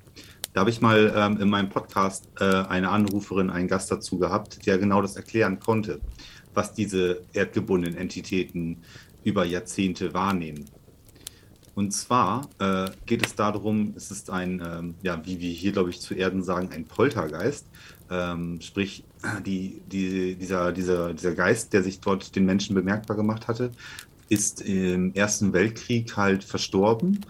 Da 0.52 0.60
habe 0.60 0.70
ich 0.70 0.80
mal 0.80 1.12
ähm, 1.16 1.40
in 1.40 1.50
meinem 1.50 1.68
Podcast 1.68 2.28
äh, 2.38 2.44
eine 2.44 2.90
Anruferin, 2.90 3.50
einen 3.50 3.66
Gast 3.66 3.90
dazu 3.90 4.18
gehabt, 4.18 4.64
der 4.66 4.78
genau 4.78 5.02
das 5.02 5.16
erklären 5.16 5.58
konnte, 5.58 6.00
was 6.54 6.72
diese 6.72 7.22
erdgebundenen 7.32 7.98
Entitäten 7.98 8.78
über 9.24 9.44
Jahrzehnte 9.44 10.14
wahrnehmen. 10.14 10.66
Und 11.74 11.92
zwar 11.92 12.48
äh, 12.60 12.88
geht 13.04 13.26
es 13.26 13.34
darum, 13.34 13.94
es 13.96 14.12
ist 14.12 14.30
ein, 14.30 14.62
ähm, 14.64 14.94
ja, 15.02 15.20
wie 15.26 15.40
wir 15.40 15.50
hier, 15.50 15.72
glaube 15.72 15.90
ich, 15.90 16.00
zu 16.00 16.14
Erden 16.14 16.42
sagen, 16.44 16.70
ein 16.72 16.84
Poltergeist. 16.84 17.66
Ähm, 18.10 18.60
sprich, 18.60 19.04
die, 19.46 19.80
die, 19.90 20.34
dieser, 20.36 20.72
dieser, 20.72 21.14
dieser 21.14 21.34
Geist, 21.34 21.72
der 21.72 21.82
sich 21.82 22.00
dort 22.00 22.36
den 22.36 22.44
Menschen 22.44 22.74
bemerkbar 22.74 23.16
gemacht 23.16 23.48
hatte, 23.48 23.70
ist 24.28 24.62
im 24.62 25.14
Ersten 25.14 25.52
Weltkrieg 25.52 26.16
halt 26.16 26.44
verstorben 26.44 27.20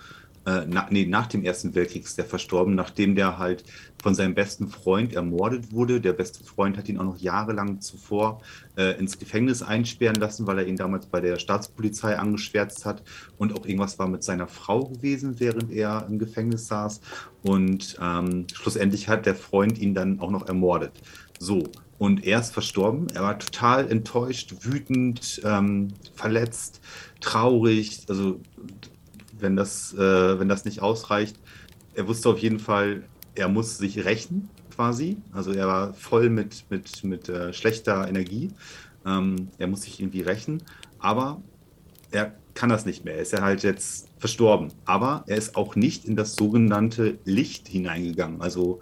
äh, 0.46 0.66
na, 0.68 0.86
nee, 0.90 1.06
nach 1.06 1.26
dem 1.26 1.44
Ersten 1.44 1.74
Weltkrieg 1.74 2.04
ist 2.04 2.18
der 2.18 2.24
verstorben, 2.24 2.74
nachdem 2.74 3.14
der 3.14 3.38
halt 3.38 3.64
von 4.02 4.14
seinem 4.14 4.34
besten 4.34 4.68
Freund 4.68 5.14
ermordet 5.14 5.72
wurde. 5.72 6.00
Der 6.00 6.12
beste 6.12 6.44
Freund 6.44 6.76
hat 6.76 6.88
ihn 6.88 6.98
auch 6.98 7.04
noch 7.04 7.18
jahrelang 7.18 7.80
zuvor 7.80 8.42
äh, 8.76 8.98
ins 8.98 9.18
Gefängnis 9.18 9.62
einsperren 9.62 10.16
lassen, 10.16 10.46
weil 10.46 10.58
er 10.58 10.66
ihn 10.66 10.76
damals 10.76 11.06
bei 11.06 11.20
der 11.20 11.38
Staatspolizei 11.38 12.18
angeschwärzt 12.18 12.84
hat 12.84 13.02
und 13.38 13.58
auch 13.58 13.64
irgendwas 13.64 13.98
war 13.98 14.08
mit 14.08 14.22
seiner 14.22 14.46
Frau 14.46 14.84
gewesen, 14.84 15.40
während 15.40 15.72
er 15.72 16.06
im 16.08 16.18
Gefängnis 16.18 16.66
saß. 16.66 17.00
Und 17.42 17.96
ähm, 18.00 18.46
schlussendlich 18.52 19.08
hat 19.08 19.26
der 19.26 19.34
Freund 19.34 19.78
ihn 19.78 19.94
dann 19.94 20.20
auch 20.20 20.30
noch 20.30 20.46
ermordet. 20.46 20.92
So, 21.38 21.64
und 21.98 22.26
er 22.26 22.40
ist 22.40 22.52
verstorben. 22.52 23.06
Er 23.14 23.22
war 23.22 23.38
total 23.38 23.90
enttäuscht, 23.90 24.54
wütend, 24.60 25.40
ähm, 25.44 25.88
verletzt, 26.14 26.80
traurig. 27.20 28.02
Also 28.08 28.40
wenn 29.44 29.54
das, 29.54 29.94
äh, 29.94 30.38
wenn 30.40 30.48
das 30.48 30.64
nicht 30.64 30.82
ausreicht. 30.82 31.36
Er 31.94 32.08
wusste 32.08 32.28
auf 32.28 32.38
jeden 32.38 32.58
Fall, 32.58 33.04
er 33.36 33.48
muss 33.48 33.78
sich 33.78 34.04
rächen 34.04 34.48
quasi. 34.74 35.18
Also 35.32 35.52
er 35.52 35.68
war 35.68 35.94
voll 35.94 36.30
mit, 36.30 36.64
mit, 36.70 37.04
mit 37.04 37.28
äh, 37.28 37.52
schlechter 37.52 38.08
Energie. 38.08 38.50
Ähm, 39.06 39.48
er 39.58 39.68
muss 39.68 39.82
sich 39.82 40.00
irgendwie 40.00 40.22
rächen. 40.22 40.62
Aber 40.98 41.40
er 42.10 42.34
kann 42.54 42.70
das 42.70 42.86
nicht 42.86 43.04
mehr. 43.04 43.14
Er 43.14 43.22
ist 43.22 43.32
ja 43.32 43.42
halt 43.42 43.62
jetzt 43.62 44.08
verstorben. 44.18 44.72
Aber 44.84 45.24
er 45.26 45.36
ist 45.36 45.56
auch 45.56 45.76
nicht 45.76 46.04
in 46.04 46.16
das 46.16 46.34
sogenannte 46.34 47.18
Licht 47.24 47.68
hineingegangen. 47.68 48.40
Also 48.40 48.80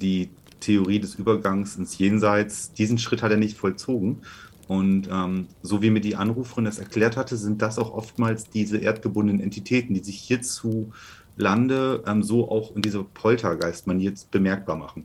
die 0.00 0.30
Theorie 0.60 1.00
des 1.00 1.16
Übergangs 1.16 1.76
ins 1.76 1.98
Jenseits, 1.98 2.72
diesen 2.72 2.98
Schritt 2.98 3.22
hat 3.22 3.30
er 3.30 3.36
nicht 3.36 3.58
vollzogen. 3.58 4.22
Und 4.66 5.08
ähm, 5.10 5.48
so 5.62 5.82
wie 5.82 5.90
mir 5.90 6.00
die 6.00 6.16
Anruferin 6.16 6.64
das 6.64 6.78
erklärt 6.78 7.16
hatte, 7.16 7.36
sind 7.36 7.60
das 7.60 7.78
auch 7.78 7.92
oftmals 7.92 8.48
diese 8.48 8.78
erdgebundenen 8.78 9.42
Entitäten, 9.42 9.94
die 9.94 10.02
sich 10.02 10.18
hierzulande 10.20 12.02
ähm, 12.06 12.22
so 12.22 12.50
auch 12.50 12.74
in 12.74 12.82
dieser 12.82 13.04
Poltergeist-Manier 13.04 14.14
bemerkbar 14.30 14.76
machen. 14.76 15.04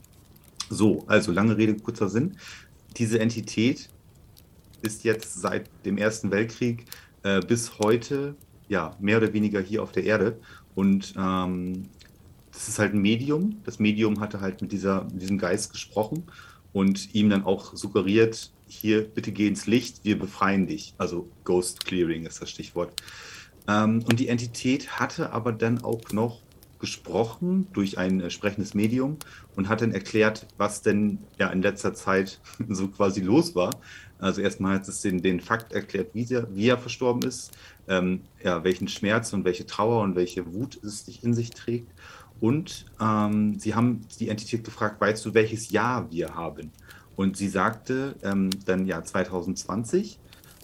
So, 0.69 1.03
also 1.07 1.31
lange 1.31 1.57
Rede, 1.57 1.75
kurzer 1.75 2.09
Sinn. 2.09 2.37
Diese 2.97 3.19
Entität 3.19 3.89
ist 4.81 5.03
jetzt 5.03 5.41
seit 5.41 5.69
dem 5.85 5.97
Ersten 5.97 6.31
Weltkrieg 6.31 6.85
äh, 7.23 7.41
bis 7.41 7.79
heute 7.79 8.35
ja 8.69 8.95
mehr 8.99 9.17
oder 9.17 9.33
weniger 9.33 9.59
hier 9.59 9.83
auf 9.83 9.91
der 9.91 10.05
Erde. 10.05 10.39
Und 10.75 11.13
ähm, 11.17 11.89
das 12.51 12.69
ist 12.69 12.79
halt 12.79 12.93
ein 12.93 13.01
Medium. 13.01 13.57
Das 13.65 13.79
Medium 13.79 14.19
hatte 14.21 14.39
halt 14.39 14.61
mit, 14.61 14.71
dieser, 14.71 15.03
mit 15.05 15.21
diesem 15.21 15.37
Geist 15.37 15.71
gesprochen 15.71 16.23
und 16.71 17.13
ihm 17.13 17.29
dann 17.29 17.43
auch 17.43 17.75
suggeriert, 17.75 18.51
hier, 18.69 19.03
bitte 19.03 19.31
geh 19.31 19.47
ins 19.47 19.67
Licht, 19.67 20.01
wir 20.03 20.17
befreien 20.17 20.67
dich. 20.67 20.93
Also 20.97 21.29
Ghost 21.43 21.85
Clearing 21.85 22.25
ist 22.25 22.41
das 22.41 22.49
Stichwort. 22.49 22.93
Ähm, 23.67 24.03
und 24.07 24.19
die 24.19 24.27
Entität 24.27 24.99
hatte 24.99 25.31
aber 25.31 25.51
dann 25.51 25.83
auch 25.83 26.11
noch 26.11 26.41
gesprochen 26.79 27.67
durch 27.73 27.97
ein 27.97 28.21
äh, 28.21 28.29
sprechendes 28.29 28.73
Medium 28.73 29.17
und 29.55 29.67
hat 29.67 29.81
dann 29.81 29.91
erklärt, 29.91 30.47
was 30.57 30.81
denn 30.81 31.19
ja 31.37 31.49
in 31.49 31.61
letzter 31.61 31.93
Zeit 31.93 32.39
so 32.69 32.87
quasi 32.87 33.21
los 33.21 33.55
war. 33.55 33.79
Also 34.17 34.41
erstmal 34.41 34.75
hat 34.75 34.87
es 34.87 35.01
den, 35.01 35.21
den 35.21 35.39
Fakt 35.39 35.73
erklärt, 35.73 36.09
wie 36.13 36.25
er, 36.33 36.53
wie 36.53 36.67
er 36.67 36.77
verstorben 36.77 37.27
ist, 37.27 37.51
ähm, 37.87 38.21
ja, 38.43 38.63
welchen 38.63 38.87
Schmerz 38.87 39.33
und 39.33 39.45
welche 39.45 39.65
Trauer 39.65 40.01
und 40.01 40.15
welche 40.15 40.53
Wut 40.53 40.79
es 40.83 41.05
sich 41.05 41.23
in 41.23 41.33
sich 41.33 41.51
trägt. 41.51 41.91
Und 42.41 42.85
ähm, 43.01 43.59
sie 43.59 43.75
haben 43.75 44.01
die 44.19 44.29
Entität 44.29 44.63
gefragt, 44.63 45.01
weißt 45.01 45.25
du, 45.25 45.33
welches 45.33 45.71
Jahr 45.71 46.09
wir 46.11 46.35
haben? 46.35 46.71
Und 47.19 47.35
sie 47.35 47.49
sagte 47.49 48.15
ähm, 48.23 48.49
dann 48.63 48.85
ja 48.85 49.03
2020. 49.03 50.17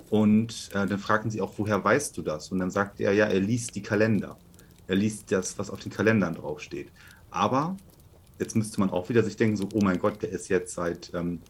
Und 0.09 0.69
äh, 0.71 0.87
dann 0.87 0.99
fragten 0.99 1.29
sie 1.29 1.41
auch, 1.41 1.51
woher 1.57 1.83
weißt 1.83 2.15
du 2.15 2.21
das? 2.21 2.49
Und 2.49 2.59
dann 2.59 2.71
sagte 2.71 3.03
er, 3.03 3.11
ja, 3.11 3.25
er 3.25 3.41
liest 3.41 3.75
die 3.75 3.81
Kalender. 3.81 4.37
Er 4.87 4.95
liest 4.95 5.33
das, 5.33 5.59
was 5.59 5.69
auf 5.69 5.81
den 5.81 5.91
Kalendern 5.91 6.33
draufsteht. 6.33 6.93
Aber 7.29 7.75
jetzt 8.39 8.55
müsste 8.55 8.79
man 8.79 8.89
auch 8.89 9.09
wieder 9.09 9.21
sich 9.21 9.35
denken, 9.35 9.57
so, 9.57 9.67
oh 9.73 9.81
mein 9.83 9.99
Gott, 9.99 10.21
der 10.21 10.29
ist 10.29 10.47
jetzt 10.47 10.75
seit, 10.75 11.13
ähm, 11.13 11.41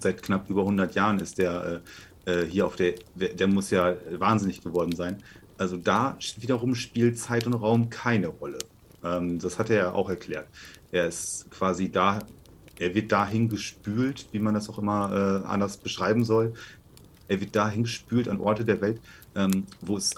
seit 0.00 0.20
knapp 0.20 0.50
über 0.50 0.62
100 0.62 0.96
Jahren 0.96 1.20
ist 1.20 1.38
der 1.38 1.80
äh, 2.26 2.32
äh, 2.32 2.44
hier 2.44 2.66
auf 2.66 2.74
der, 2.74 2.94
der 3.14 3.46
muss 3.46 3.70
ja 3.70 3.94
wahnsinnig 4.18 4.62
geworden 4.64 4.96
sein. 4.96 5.22
Also 5.58 5.76
da 5.76 6.18
wiederum 6.38 6.74
spielt 6.74 7.20
Zeit 7.20 7.46
und 7.46 7.54
Raum 7.54 7.88
keine 7.88 8.26
Rolle. 8.26 8.58
Ähm, 9.04 9.38
das 9.38 9.60
hat 9.60 9.70
er 9.70 9.76
ja 9.76 9.92
auch 9.92 10.10
erklärt. 10.10 10.48
Er 10.90 11.06
ist 11.06 11.48
quasi 11.52 11.88
da 11.88 12.18
er 12.80 12.94
wird 12.94 13.12
dahin 13.12 13.48
gespült, 13.48 14.26
wie 14.32 14.38
man 14.38 14.54
das 14.54 14.68
auch 14.68 14.78
immer 14.78 15.42
äh, 15.44 15.46
anders 15.46 15.76
beschreiben 15.76 16.24
soll. 16.24 16.54
Er 17.28 17.40
wird 17.40 17.54
dahin 17.54 17.82
gespült 17.82 18.28
an 18.28 18.40
Orte 18.40 18.64
der 18.64 18.80
Welt, 18.80 19.00
ähm, 19.36 19.66
wo 19.82 19.96
es 19.96 20.14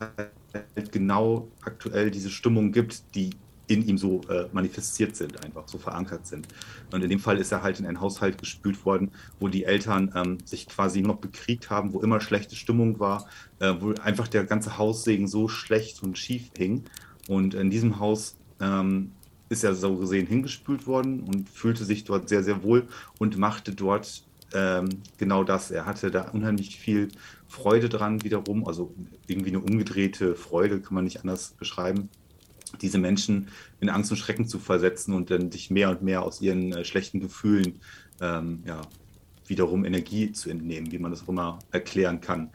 halt 0.00 0.92
genau 0.92 1.48
aktuell 1.62 2.10
diese 2.10 2.30
Stimmung 2.30 2.72
gibt, 2.72 3.14
die 3.14 3.30
in 3.66 3.86
ihm 3.86 3.98
so 3.98 4.22
äh, 4.28 4.46
manifestiert 4.52 5.16
sind, 5.16 5.42
einfach 5.44 5.68
so 5.68 5.78
verankert 5.78 6.26
sind. 6.26 6.48
Und 6.92 7.02
in 7.02 7.10
dem 7.10 7.18
Fall 7.18 7.38
ist 7.38 7.52
er 7.52 7.62
halt 7.62 7.80
in 7.80 7.86
einen 7.86 8.00
Haushalt 8.00 8.38
gespült 8.38 8.84
worden, 8.84 9.10
wo 9.38 9.48
die 9.48 9.64
Eltern 9.64 10.12
ähm, 10.14 10.38
sich 10.44 10.66
quasi 10.66 11.02
noch 11.02 11.16
bekriegt 11.16 11.70
haben, 11.70 11.92
wo 11.92 12.00
immer 12.00 12.20
schlechte 12.20 12.56
Stimmung 12.56 12.98
war, 12.98 13.26
äh, 13.60 13.74
wo 13.78 13.92
einfach 14.02 14.28
der 14.28 14.44
ganze 14.44 14.78
Haussegen 14.78 15.28
so 15.28 15.48
schlecht 15.48 16.02
und 16.02 16.18
schief 16.18 16.50
hing. 16.56 16.84
Und 17.28 17.54
in 17.54 17.70
diesem 17.70 17.98
Haus 18.00 18.36
ähm, 18.60 19.12
ist 19.48 19.64
er 19.64 19.74
so 19.74 19.96
gesehen 19.96 20.26
hingespült 20.26 20.86
worden 20.86 21.20
und 21.20 21.48
fühlte 21.48 21.84
sich 21.84 22.04
dort 22.04 22.28
sehr, 22.28 22.42
sehr 22.42 22.62
wohl 22.62 22.88
und 23.18 23.36
machte 23.36 23.72
dort 23.72 24.24
ähm, 24.52 24.88
genau 25.18 25.44
das. 25.44 25.70
Er 25.70 25.86
hatte 25.86 26.10
da 26.10 26.30
unheimlich 26.30 26.76
viel 26.76 27.08
Freude 27.48 27.88
dran 27.88 28.24
wiederum, 28.24 28.66
also 28.66 28.94
irgendwie 29.26 29.50
eine 29.50 29.60
umgedrehte 29.60 30.34
Freude, 30.34 30.80
kann 30.80 30.94
man 30.94 31.04
nicht 31.04 31.20
anders 31.20 31.54
beschreiben, 31.58 32.08
diese 32.80 32.98
Menschen 32.98 33.48
in 33.80 33.88
Angst 33.88 34.10
und 34.10 34.16
Schrecken 34.16 34.46
zu 34.46 34.58
versetzen 34.58 35.14
und 35.14 35.30
dann 35.30 35.52
sich 35.52 35.70
mehr 35.70 35.90
und 35.90 36.02
mehr 36.02 36.22
aus 36.22 36.40
ihren 36.40 36.72
äh, 36.72 36.84
schlechten 36.84 37.20
Gefühlen 37.20 37.80
ähm, 38.20 38.62
ja, 38.66 38.80
wiederum 39.46 39.84
Energie 39.84 40.32
zu 40.32 40.50
entnehmen, 40.50 40.90
wie 40.90 40.98
man 40.98 41.10
das 41.10 41.22
auch 41.24 41.28
immer 41.28 41.58
erklären 41.70 42.20
kann. 42.20 42.50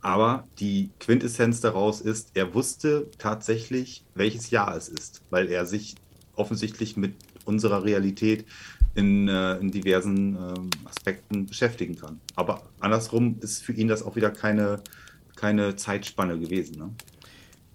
Aber 0.00 0.46
die 0.58 0.90
Quintessenz 1.00 1.60
daraus 1.60 2.00
ist, 2.00 2.32
er 2.34 2.54
wusste 2.54 3.10
tatsächlich, 3.16 4.04
welches 4.14 4.50
Jahr 4.50 4.76
es 4.76 4.88
ist, 4.88 5.22
weil 5.30 5.50
er 5.50 5.64
sich 5.64 5.94
offensichtlich 6.36 6.96
mit 6.96 7.14
unserer 7.44 7.84
Realität 7.84 8.46
in, 8.94 9.28
äh, 9.28 9.56
in 9.56 9.70
diversen 9.70 10.36
äh, 10.36 10.88
Aspekten 10.88 11.46
beschäftigen 11.46 11.96
kann. 11.96 12.20
Aber 12.36 12.62
andersrum 12.80 13.38
ist 13.40 13.62
für 13.62 13.72
ihn 13.72 13.88
das 13.88 14.02
auch 14.02 14.16
wieder 14.16 14.30
keine, 14.30 14.80
keine 15.36 15.76
Zeitspanne 15.76 16.38
gewesen. 16.38 16.78
Ne? 16.78 16.90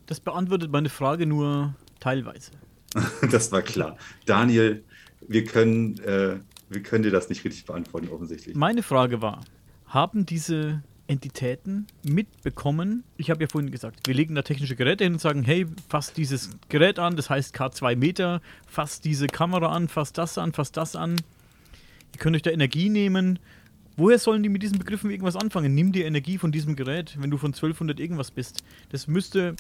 Das 0.05 0.19
beantwortet 0.19 0.71
meine 0.71 0.89
Frage 0.89 1.25
nur 1.25 1.75
teilweise. 1.99 2.51
das 3.31 3.51
war 3.51 3.61
klar. 3.61 3.97
Daniel, 4.25 4.83
wir 5.27 5.43
können, 5.43 5.99
äh, 5.99 6.39
wir 6.69 6.83
können 6.83 7.03
dir 7.03 7.11
das 7.11 7.29
nicht 7.29 7.43
richtig 7.43 7.65
beantworten, 7.65 8.09
offensichtlich. 8.09 8.55
Meine 8.55 8.81
Frage 8.81 9.21
war, 9.21 9.41
haben 9.85 10.25
diese 10.25 10.81
Entitäten 11.09 11.87
mitbekommen. 12.03 13.03
Ich 13.17 13.31
habe 13.31 13.41
ja 13.41 13.47
vorhin 13.49 13.71
gesagt, 13.71 14.05
wir 14.05 14.13
legen 14.13 14.35
da 14.35 14.43
technische 14.43 14.75
Geräte 14.75 15.03
hin 15.03 15.13
und 15.13 15.19
sagen, 15.19 15.43
hey, 15.43 15.65
fass 15.87 16.13
dieses 16.13 16.51
Gerät 16.69 16.99
an, 16.99 17.15
das 17.15 17.31
heißt 17.31 17.55
K2 17.55 17.95
Meter, 17.95 18.41
fass 18.67 19.01
diese 19.01 19.25
Kamera 19.25 19.69
an, 19.75 19.87
fass 19.87 20.13
das 20.13 20.37
an, 20.37 20.53
fass 20.53 20.71
das 20.71 20.95
an. 20.95 21.15
Ihr 22.13 22.19
könnt 22.19 22.35
euch 22.35 22.43
da 22.43 22.51
Energie 22.51 22.89
nehmen. 22.89 23.39
Woher 23.97 24.19
sollen 24.19 24.43
die 24.43 24.49
mit 24.49 24.61
diesen 24.61 24.77
Begriffen 24.77 25.09
irgendwas 25.09 25.35
anfangen? 25.35 25.73
Nimm 25.73 25.91
dir 25.91 26.05
Energie 26.05 26.37
von 26.37 26.51
diesem 26.51 26.75
Gerät, 26.75 27.17
wenn 27.19 27.31
du 27.31 27.37
von 27.37 27.53
1200 27.53 27.99
irgendwas 27.99 28.29
bist. 28.29 28.63
Das 28.91 29.07
müsste, 29.07 29.55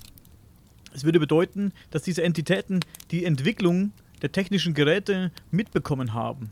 es 0.93 1.03
würde 1.03 1.19
bedeuten, 1.19 1.73
dass 1.89 2.03
diese 2.03 2.21
Entitäten 2.21 2.81
die 3.09 3.25
Entwicklung 3.25 3.91
der 4.21 4.31
technischen 4.31 4.75
Geräte 4.75 5.31
mitbekommen 5.49 6.13
haben. 6.13 6.51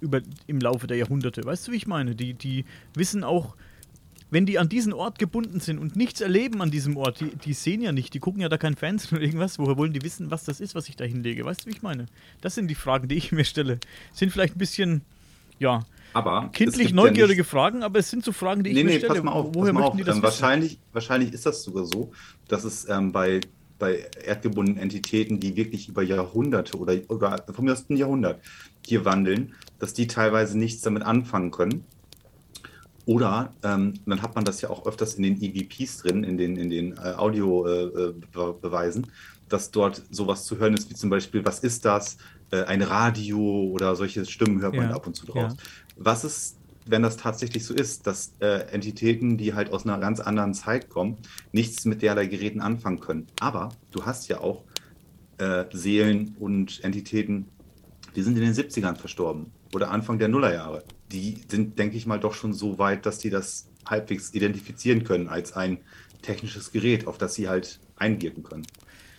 Über, 0.00 0.20
im 0.46 0.60
Laufe 0.60 0.86
der 0.86 0.98
Jahrhunderte. 0.98 1.44
Weißt 1.44 1.66
du, 1.66 1.72
wie 1.72 1.76
ich 1.76 1.88
meine? 1.88 2.14
Die, 2.14 2.34
die 2.34 2.64
wissen 2.94 3.24
auch, 3.24 3.56
wenn 4.34 4.46
die 4.46 4.58
an 4.58 4.68
diesen 4.68 4.92
Ort 4.92 5.18
gebunden 5.20 5.60
sind 5.60 5.78
und 5.78 5.94
nichts 5.96 6.20
erleben 6.20 6.60
an 6.60 6.70
diesem 6.70 6.96
Ort, 6.96 7.20
die, 7.20 7.30
die 7.36 7.52
sehen 7.52 7.80
ja 7.80 7.92
nicht, 7.92 8.12
die 8.14 8.18
gucken 8.18 8.42
ja 8.42 8.48
da 8.48 8.58
kein 8.58 8.74
Fernsehen 8.74 9.16
oder 9.16 9.24
irgendwas, 9.24 9.58
woher 9.60 9.76
wollen 9.78 9.92
die 9.92 10.02
wissen, 10.02 10.30
was 10.30 10.44
das 10.44 10.60
ist, 10.60 10.74
was 10.74 10.88
ich 10.88 10.96
da 10.96 11.04
hinlege? 11.04 11.44
Weißt 11.44 11.62
du, 11.62 11.66
wie 11.66 11.74
ich 11.74 11.82
meine? 11.82 12.06
Das 12.40 12.56
sind 12.56 12.66
die 12.68 12.74
Fragen, 12.74 13.06
die 13.08 13.14
ich 13.14 13.30
mir 13.32 13.44
stelle. 13.44 13.78
Sind 14.12 14.32
vielleicht 14.32 14.56
ein 14.56 14.58
bisschen 14.58 15.02
ja, 15.60 15.84
Aber 16.14 16.50
kindlich 16.52 16.88
ja 16.90 16.94
neugierige 16.96 17.42
nicht- 17.42 17.48
Fragen, 17.50 17.84
aber 17.84 18.00
es 18.00 18.10
sind 18.10 18.24
so 18.24 18.32
Fragen, 18.32 18.64
die 18.64 18.70
ich 18.70 18.76
Nee, 18.76 18.82
mir 18.84 18.90
nee, 18.90 18.98
stelle. 18.98 19.14
pass 19.14 19.22
mal 19.22 19.30
auf. 19.30 19.54
Woher 19.54 19.72
pass 19.72 19.74
mal 19.74 19.80
möchten 19.80 19.90
auf. 19.92 19.96
die 19.98 20.04
das 20.04 20.16
ähm, 20.16 20.22
wahrscheinlich, 20.24 20.78
wahrscheinlich 20.92 21.32
ist 21.32 21.46
das 21.46 21.62
sogar 21.62 21.84
so, 21.86 22.10
dass 22.48 22.64
es 22.64 22.88
ähm, 22.88 23.12
bei, 23.12 23.40
bei 23.78 24.04
erdgebundenen 24.24 24.82
Entitäten, 24.82 25.38
die 25.38 25.54
wirklich 25.54 25.88
über 25.88 26.02
Jahrhunderte 26.02 26.76
oder, 26.76 26.96
oder 27.08 27.44
aus 27.48 27.88
ein 27.88 27.96
Jahrhundert 27.96 28.40
hier 28.84 29.04
wandeln, 29.04 29.54
dass 29.78 29.94
die 29.94 30.08
teilweise 30.08 30.58
nichts 30.58 30.82
damit 30.82 31.04
anfangen 31.04 31.52
können. 31.52 31.84
Oder 33.06 33.54
ähm, 33.62 33.94
dann 34.06 34.22
hat 34.22 34.34
man 34.34 34.44
das 34.44 34.60
ja 34.62 34.70
auch 34.70 34.86
öfters 34.86 35.14
in 35.14 35.24
den 35.24 35.40
EVPs 35.42 35.98
drin, 35.98 36.24
in 36.24 36.38
den, 36.38 36.56
in 36.56 36.70
den 36.70 36.92
äh, 36.96 37.14
Audiobeweisen, 37.16 39.10
dass 39.48 39.70
dort 39.70 40.02
sowas 40.10 40.44
zu 40.44 40.58
hören 40.58 40.74
ist, 40.74 40.88
wie 40.90 40.94
zum 40.94 41.10
Beispiel, 41.10 41.44
was 41.44 41.58
ist 41.60 41.84
das? 41.84 42.16
Äh, 42.50 42.64
ein 42.64 42.82
Radio 42.82 43.38
oder 43.70 43.94
solche 43.96 44.24
Stimmen 44.24 44.60
hört 44.62 44.76
man 44.76 44.90
Ja, 44.90 44.94
ab 44.94 45.06
und 45.06 45.14
zu 45.16 45.26
draus. 45.26 45.52
ja. 45.54 45.56
Was 45.96 46.24
ist, 46.24 46.56
wenn 46.86 47.02
das 47.02 47.16
tatsächlich 47.16 47.64
so 47.66 47.74
ist, 47.74 48.06
dass 48.06 48.32
äh, 48.40 48.66
Entitäten, 48.72 49.36
die 49.36 49.54
halt 49.54 49.70
aus 49.72 49.84
einer 49.86 49.98
ganz 49.98 50.20
anderen 50.20 50.54
Zeit 50.54 50.88
kommen, 50.88 51.18
nichts 51.52 51.84
mit 51.84 52.02
derlei 52.02 52.26
Geräten 52.26 52.60
anfangen 52.60 53.00
können? 53.00 53.26
Aber 53.38 53.70
du 53.90 54.04
hast 54.06 54.28
ja 54.28 54.40
auch 54.40 54.64
äh, 55.38 55.64
Seelen 55.72 56.36
und 56.38 56.82
Entitäten, 56.84 57.48
die 58.16 58.22
sind 58.22 58.36
in 58.38 58.44
den 58.44 58.54
70ern 58.54 58.96
verstorben 58.96 59.52
oder 59.74 59.90
Anfang 59.90 60.18
der 60.18 60.28
Nullerjahre. 60.28 60.84
Die 61.14 61.38
sind, 61.48 61.78
denke 61.78 61.96
ich 61.96 62.06
mal, 62.06 62.18
doch 62.18 62.34
schon 62.34 62.52
so 62.52 62.78
weit, 62.78 63.06
dass 63.06 63.18
die 63.18 63.30
das 63.30 63.70
halbwegs 63.86 64.34
identifizieren 64.34 65.04
können 65.04 65.28
als 65.28 65.52
ein 65.52 65.78
technisches 66.22 66.72
Gerät, 66.72 67.06
auf 67.06 67.18
das 67.18 67.34
sie 67.34 67.48
halt 67.48 67.78
einwirken 67.96 68.42
können. 68.42 68.66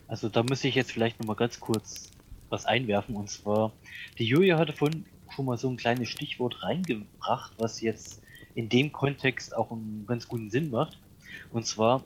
Also 0.08 0.28
da 0.28 0.44
muss 0.44 0.64
ich 0.66 0.76
jetzt 0.76 0.92
vielleicht 0.92 1.20
nochmal 1.20 1.38
ganz 1.38 1.60
kurz 1.62 2.12
was 2.50 2.66
einwerfen. 2.66 3.16
Und 3.16 3.30
zwar, 3.30 3.72
die 4.20 4.26
Julia 4.26 4.58
hatte 4.58 4.74
vorhin 4.74 5.06
schon 5.34 5.46
mal 5.46 5.58
so 5.58 5.70
ein 5.70 5.78
kleines 5.78 6.10
Stichwort 6.10 6.62
reingebracht, 6.64 7.54
was 7.58 7.80
jetzt 7.80 8.22
in 8.56 8.68
dem 8.68 8.92
Kontext 8.92 9.56
auch 9.56 9.72
einen 9.72 10.06
ganz 10.06 10.28
guten 10.28 10.50
Sinn 10.50 10.72
macht. 10.72 11.00
Und 11.52 11.66
zwar, 11.66 12.04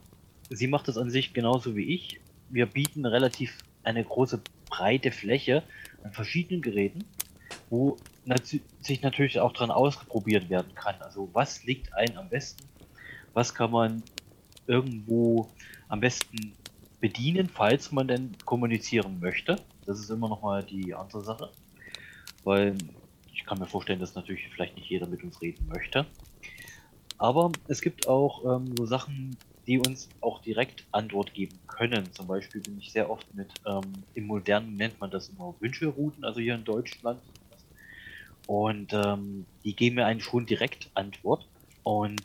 sie 0.49 0.67
macht 0.67 0.87
das 0.87 0.97
an 0.97 1.09
sich 1.09 1.33
genauso 1.33 1.75
wie 1.75 1.95
ich. 1.95 2.19
Wir 2.49 2.67
bieten 2.67 3.05
relativ 3.05 3.57
eine 3.83 4.03
große 4.03 4.39
breite 4.69 5.11
Fläche 5.11 5.63
an 6.03 6.13
verschiedenen 6.13 6.61
Geräten, 6.61 7.05
wo 7.69 7.97
sich 8.81 9.01
natürlich 9.01 9.39
auch 9.39 9.53
dran 9.53 9.71
ausprobiert 9.71 10.49
werden 10.49 10.73
kann. 10.75 10.95
Also 11.01 11.29
was 11.33 11.63
liegt 11.63 11.93
einem 11.93 12.17
am 12.17 12.29
besten? 12.29 12.63
Was 13.33 13.53
kann 13.53 13.71
man 13.71 14.03
irgendwo 14.67 15.49
am 15.87 15.99
besten 15.99 16.53
bedienen, 16.99 17.49
falls 17.49 17.91
man 17.91 18.07
denn 18.07 18.35
kommunizieren 18.45 19.19
möchte. 19.19 19.57
Das 19.85 19.99
ist 19.99 20.09
immer 20.09 20.29
noch 20.29 20.41
mal 20.41 20.63
die 20.63 20.93
andere 20.93 21.23
Sache. 21.23 21.49
Weil 22.43 22.75
ich 23.33 23.45
kann 23.45 23.59
mir 23.59 23.67
vorstellen, 23.67 23.99
dass 23.99 24.15
natürlich 24.15 24.47
vielleicht 24.49 24.75
nicht 24.75 24.89
jeder 24.89 25.07
mit 25.07 25.23
uns 25.23 25.41
reden 25.41 25.67
möchte. 25.67 26.05
Aber 27.17 27.51
es 27.67 27.81
gibt 27.81 28.07
auch 28.07 28.43
ähm, 28.45 28.75
so 28.77 28.85
Sachen, 28.85 29.35
die 29.67 29.77
uns 29.77 30.09
auch 30.21 30.41
direkt 30.41 30.85
Antwort 30.91 31.33
geben 31.33 31.59
können. 31.67 32.11
Zum 32.13 32.27
Beispiel 32.27 32.61
bin 32.61 32.77
ich 32.79 32.91
sehr 32.91 33.09
oft 33.09 33.33
mit, 33.35 33.49
ähm, 33.65 33.81
im 34.13 34.27
Modernen 34.27 34.75
nennt 34.75 34.99
man 34.99 35.11
das 35.11 35.29
immer 35.29 35.53
Wünschelrouten, 35.59 36.23
also 36.23 36.39
hier 36.39 36.55
in 36.55 36.63
Deutschland. 36.63 37.21
Und 38.49 38.93
ähm, 38.93 39.45
die 39.63 39.75
geben 39.75 39.97
mir 39.97 40.07
einen 40.07 40.21
schon 40.21 40.47
direkt 40.47 40.89
Antwort. 40.95 41.45
Und 41.83 42.23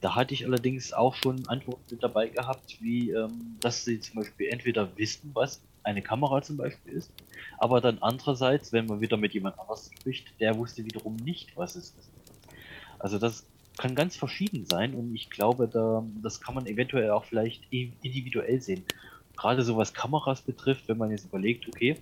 da 0.00 0.16
hatte 0.16 0.34
ich 0.34 0.44
allerdings 0.44 0.92
auch 0.92 1.14
schon 1.14 1.46
Antworten 1.46 1.84
mit 1.88 2.02
dabei 2.02 2.26
gehabt, 2.26 2.78
wie 2.80 3.12
ähm, 3.12 3.58
dass 3.60 3.84
sie 3.84 4.00
zum 4.00 4.16
Beispiel 4.16 4.48
entweder 4.48 4.96
wissen, 4.96 5.30
was 5.34 5.62
eine 5.84 6.02
Kamera 6.02 6.42
zum 6.42 6.56
Beispiel 6.56 6.94
ist, 6.94 7.12
aber 7.58 7.80
dann 7.80 7.98
andererseits, 8.00 8.72
wenn 8.72 8.86
man 8.86 9.00
wieder 9.00 9.16
mit 9.16 9.34
jemand 9.34 9.56
anders 9.60 9.88
spricht, 10.00 10.26
der 10.40 10.56
wusste 10.56 10.84
wiederum 10.84 11.14
nicht, 11.14 11.56
was 11.56 11.76
es 11.76 11.90
ist. 11.90 12.10
Also 12.98 13.20
das 13.20 13.46
kann 13.78 13.94
ganz 13.94 14.16
verschieden 14.16 14.66
sein 14.66 14.94
und 14.94 15.14
ich 15.14 15.30
glaube, 15.30 15.68
da, 15.68 16.04
das 16.22 16.40
kann 16.40 16.56
man 16.56 16.66
eventuell 16.66 17.10
auch 17.10 17.24
vielleicht 17.24 17.62
individuell 17.70 18.60
sehen. 18.60 18.84
Gerade 19.36 19.62
so 19.62 19.76
was 19.76 19.94
Kameras 19.94 20.42
betrifft, 20.42 20.88
wenn 20.88 20.98
man 20.98 21.12
jetzt 21.12 21.26
überlegt, 21.26 21.68
okay, 21.68 21.98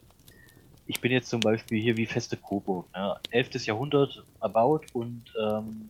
ich 0.91 1.01
bin 1.01 1.13
jetzt 1.13 1.31
zum 1.31 1.39
Beispiel 1.39 1.81
hier 1.81 1.97
wie 1.97 2.05
Feste 2.05 2.37
Kobo, 2.37 2.85
ja, 2.97 3.21
11. 3.31 3.65
Jahrhundert 3.65 4.25
erbaut 4.41 4.87
und 4.93 5.23
ähm, 5.41 5.89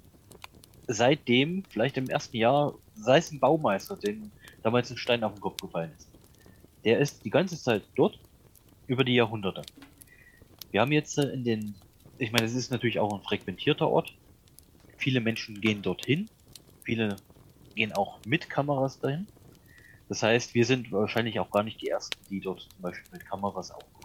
seitdem, 0.89 1.65
vielleicht 1.71 1.97
im 1.97 2.11
ersten 2.11 2.37
Jahr, 2.37 2.75
sei 2.97 3.17
es 3.17 3.33
ein 3.33 3.41
Baumeister, 3.41 3.97
dem 3.97 4.31
damals 4.63 4.91
ein 4.91 4.99
Stein 4.99 5.25
auf 5.25 5.33
den 5.33 5.41
Kopf 5.41 5.57
gefallen 5.57 5.91
ist. 5.97 6.07
Der 6.85 6.99
ist 6.99 7.25
die 7.25 7.31
ganze 7.31 7.59
Zeit 7.59 7.83
dort, 7.97 8.19
über 8.89 9.03
die 9.03 9.15
Jahrhunderte. 9.15 9.63
Wir 10.71 10.83
haben 10.83 10.93
jetzt 10.93 11.17
äh, 11.17 11.31
in 11.31 11.45
den, 11.45 11.75
ich 12.19 12.31
meine, 12.31 12.45
es 12.45 12.55
ist 12.55 12.71
natürlich 12.71 12.99
auch 12.99 13.15
ein 13.15 13.23
frequentierter 13.23 13.89
Ort. 13.89 14.13
Viele 14.99 15.21
Menschen 15.23 15.63
gehen 15.63 15.81
dorthin, 15.81 16.29
viele 16.83 17.17
gehen 17.75 17.95
auch 17.95 18.19
mit 18.27 18.51
Kameras 18.51 19.01
dahin. 19.01 19.27
Das 20.11 20.23
heißt, 20.23 20.53
wir 20.53 20.67
sind 20.67 20.93
wahrscheinlich 20.93 21.41
auch 21.41 21.51
gar 21.51 21.63
nicht 21.63 21.81
die 21.81 21.89
Ersten, 21.89 22.19
die 22.29 22.41
dort 22.41 22.69
zum 22.71 22.83
Beispiel 22.83 23.13
mit 23.13 23.25
Kameras 23.25 23.71
aufkreuzen. 23.71 24.00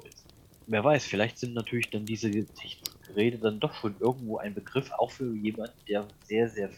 Wer 0.67 0.83
weiß, 0.83 1.05
vielleicht 1.05 1.37
sind 1.37 1.53
natürlich 1.53 1.89
dann 1.89 2.05
diese 2.05 2.31
Geräte 2.31 3.37
dann 3.37 3.59
doch 3.59 3.73
schon 3.75 3.95
irgendwo 3.99 4.37
ein 4.37 4.53
Begriff, 4.53 4.91
auch 4.91 5.11
für 5.11 5.35
jemanden, 5.35 5.75
der 5.87 6.07
sehr, 6.23 6.49
sehr 6.49 6.69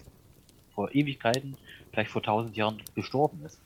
vor 0.75 0.93
Ewigkeiten, 0.93 1.55
vielleicht 1.91 2.11
vor 2.11 2.21
tausend 2.21 2.55
Jahren 2.57 2.81
gestorben 2.95 3.43
ist. 3.45 3.59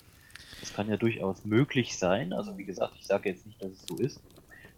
Das 0.60 0.74
kann 0.74 0.90
ja 0.90 0.98
durchaus 0.98 1.44
möglich 1.44 1.98
sein. 1.98 2.34
Also 2.34 2.58
wie 2.58 2.66
gesagt, 2.66 2.94
ich 3.00 3.08
sage 3.08 3.30
jetzt 3.30 3.46
nicht, 3.46 3.62
dass 3.62 3.72
es 3.72 3.86
so 3.88 3.98
ist, 3.98 4.22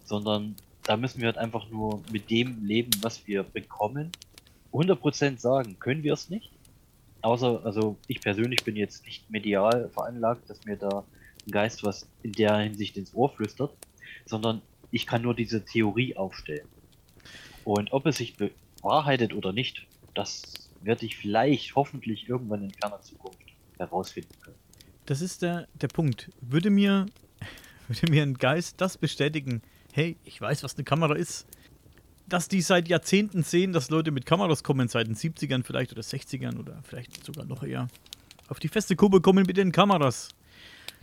sondern 0.04 0.56
da 0.82 0.96
müssen 0.96 1.20
wir 1.20 1.26
halt 1.26 1.38
einfach 1.38 1.68
nur 1.70 2.02
mit 2.10 2.30
dem 2.30 2.64
leben, 2.64 2.90
was 3.02 3.26
wir 3.26 3.42
bekommen. 3.42 4.10
100% 4.72 5.38
sagen 5.38 5.78
können 5.78 6.02
wir 6.02 6.14
es 6.14 6.30
nicht. 6.30 6.50
Außer, 7.22 7.64
also 7.64 7.96
ich 8.06 8.20
persönlich 8.20 8.64
bin 8.64 8.76
jetzt 8.76 9.04
nicht 9.06 9.30
medial 9.30 9.88
veranlagt, 9.90 10.50
dass 10.50 10.64
mir 10.64 10.76
da 10.76 11.04
ein 11.46 11.50
Geist 11.50 11.84
was 11.84 12.08
in 12.22 12.32
der 12.32 12.56
Hinsicht 12.58 12.96
ins 12.96 13.14
Ohr 13.14 13.30
flüstert, 13.30 13.72
sondern 14.26 14.60
ich 14.94 15.08
kann 15.08 15.22
nur 15.22 15.34
diese 15.34 15.64
Theorie 15.64 16.16
aufstellen. 16.16 16.68
Und 17.64 17.92
ob 17.92 18.06
es 18.06 18.18
sich 18.18 18.36
bewahrheitet 18.36 19.34
oder 19.34 19.52
nicht, 19.52 19.86
das 20.14 20.70
werde 20.82 21.04
ich 21.04 21.16
vielleicht, 21.16 21.74
hoffentlich 21.74 22.28
irgendwann 22.28 22.62
in 22.62 22.70
ferner 22.70 23.00
Zukunft 23.00 23.40
herausfinden 23.76 24.34
können. 24.40 24.56
Das 25.06 25.20
ist 25.20 25.42
der, 25.42 25.66
der 25.74 25.88
Punkt. 25.88 26.30
Würde 26.40 26.70
mir, 26.70 27.06
würde 27.88 28.10
mir 28.10 28.22
ein 28.22 28.34
Geist 28.34 28.80
das 28.80 28.96
bestätigen, 28.96 29.62
hey, 29.92 30.16
ich 30.24 30.40
weiß, 30.40 30.62
was 30.62 30.76
eine 30.76 30.84
Kamera 30.84 31.16
ist, 31.16 31.46
dass 32.28 32.46
die 32.46 32.62
seit 32.62 32.88
Jahrzehnten 32.88 33.42
sehen, 33.42 33.72
dass 33.72 33.90
Leute 33.90 34.12
mit 34.12 34.26
Kameras 34.26 34.62
kommen, 34.62 34.86
seit 34.86 35.08
den 35.08 35.16
70ern 35.16 35.64
vielleicht 35.64 35.90
oder 35.90 36.02
60ern 36.02 36.56
oder 36.58 36.80
vielleicht 36.84 37.24
sogar 37.24 37.46
noch 37.46 37.64
eher, 37.64 37.88
auf 38.46 38.60
die 38.60 38.68
feste 38.68 38.94
Kurve 38.94 39.20
kommen 39.20 39.44
mit 39.44 39.56
den 39.56 39.72
Kameras. 39.72 40.28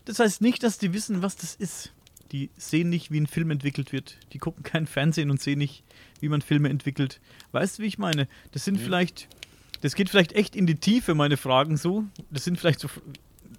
Das 0.05 0.19
heißt 0.19 0.41
nicht, 0.41 0.63
dass 0.63 0.77
die 0.77 0.93
wissen, 0.93 1.21
was 1.21 1.35
das 1.35 1.55
ist. 1.55 1.91
Die 2.31 2.49
sehen 2.57 2.89
nicht, 2.89 3.11
wie 3.11 3.19
ein 3.19 3.27
Film 3.27 3.51
entwickelt 3.51 3.91
wird. 3.91 4.17
Die 4.33 4.37
gucken 4.37 4.63
kein 4.63 4.87
Fernsehen 4.87 5.29
und 5.31 5.41
sehen 5.41 5.59
nicht, 5.59 5.83
wie 6.21 6.29
man 6.29 6.41
Filme 6.41 6.69
entwickelt. 6.69 7.19
Weißt 7.51 7.77
du, 7.79 7.83
wie 7.83 7.87
ich 7.87 7.97
meine? 7.97 8.27
Das 8.53 8.63
sind 8.63 8.75
Mhm. 8.79 8.83
vielleicht, 8.83 9.27
das 9.81 9.95
geht 9.95 10.09
vielleicht 10.09 10.31
echt 10.33 10.55
in 10.55 10.65
die 10.65 10.75
Tiefe, 10.75 11.13
meine 11.13 11.35
Fragen 11.37 11.75
so. 11.77 12.05
Das 12.29 12.43
sind 12.45 12.57
vielleicht 12.57 12.79
so, 12.79 12.87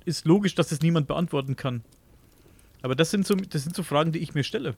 ist 0.07 0.25
logisch, 0.25 0.55
dass 0.55 0.69
das 0.69 0.81
niemand 0.81 1.07
beantworten 1.07 1.55
kann. 1.57 1.83
Aber 2.81 2.95
das 2.95 3.11
sind 3.11 3.27
so, 3.27 3.35
das 3.35 3.63
sind 3.63 3.77
so 3.77 3.83
Fragen, 3.83 4.11
die 4.13 4.19
ich 4.21 4.35
mir 4.35 4.43
stelle. 4.43 4.75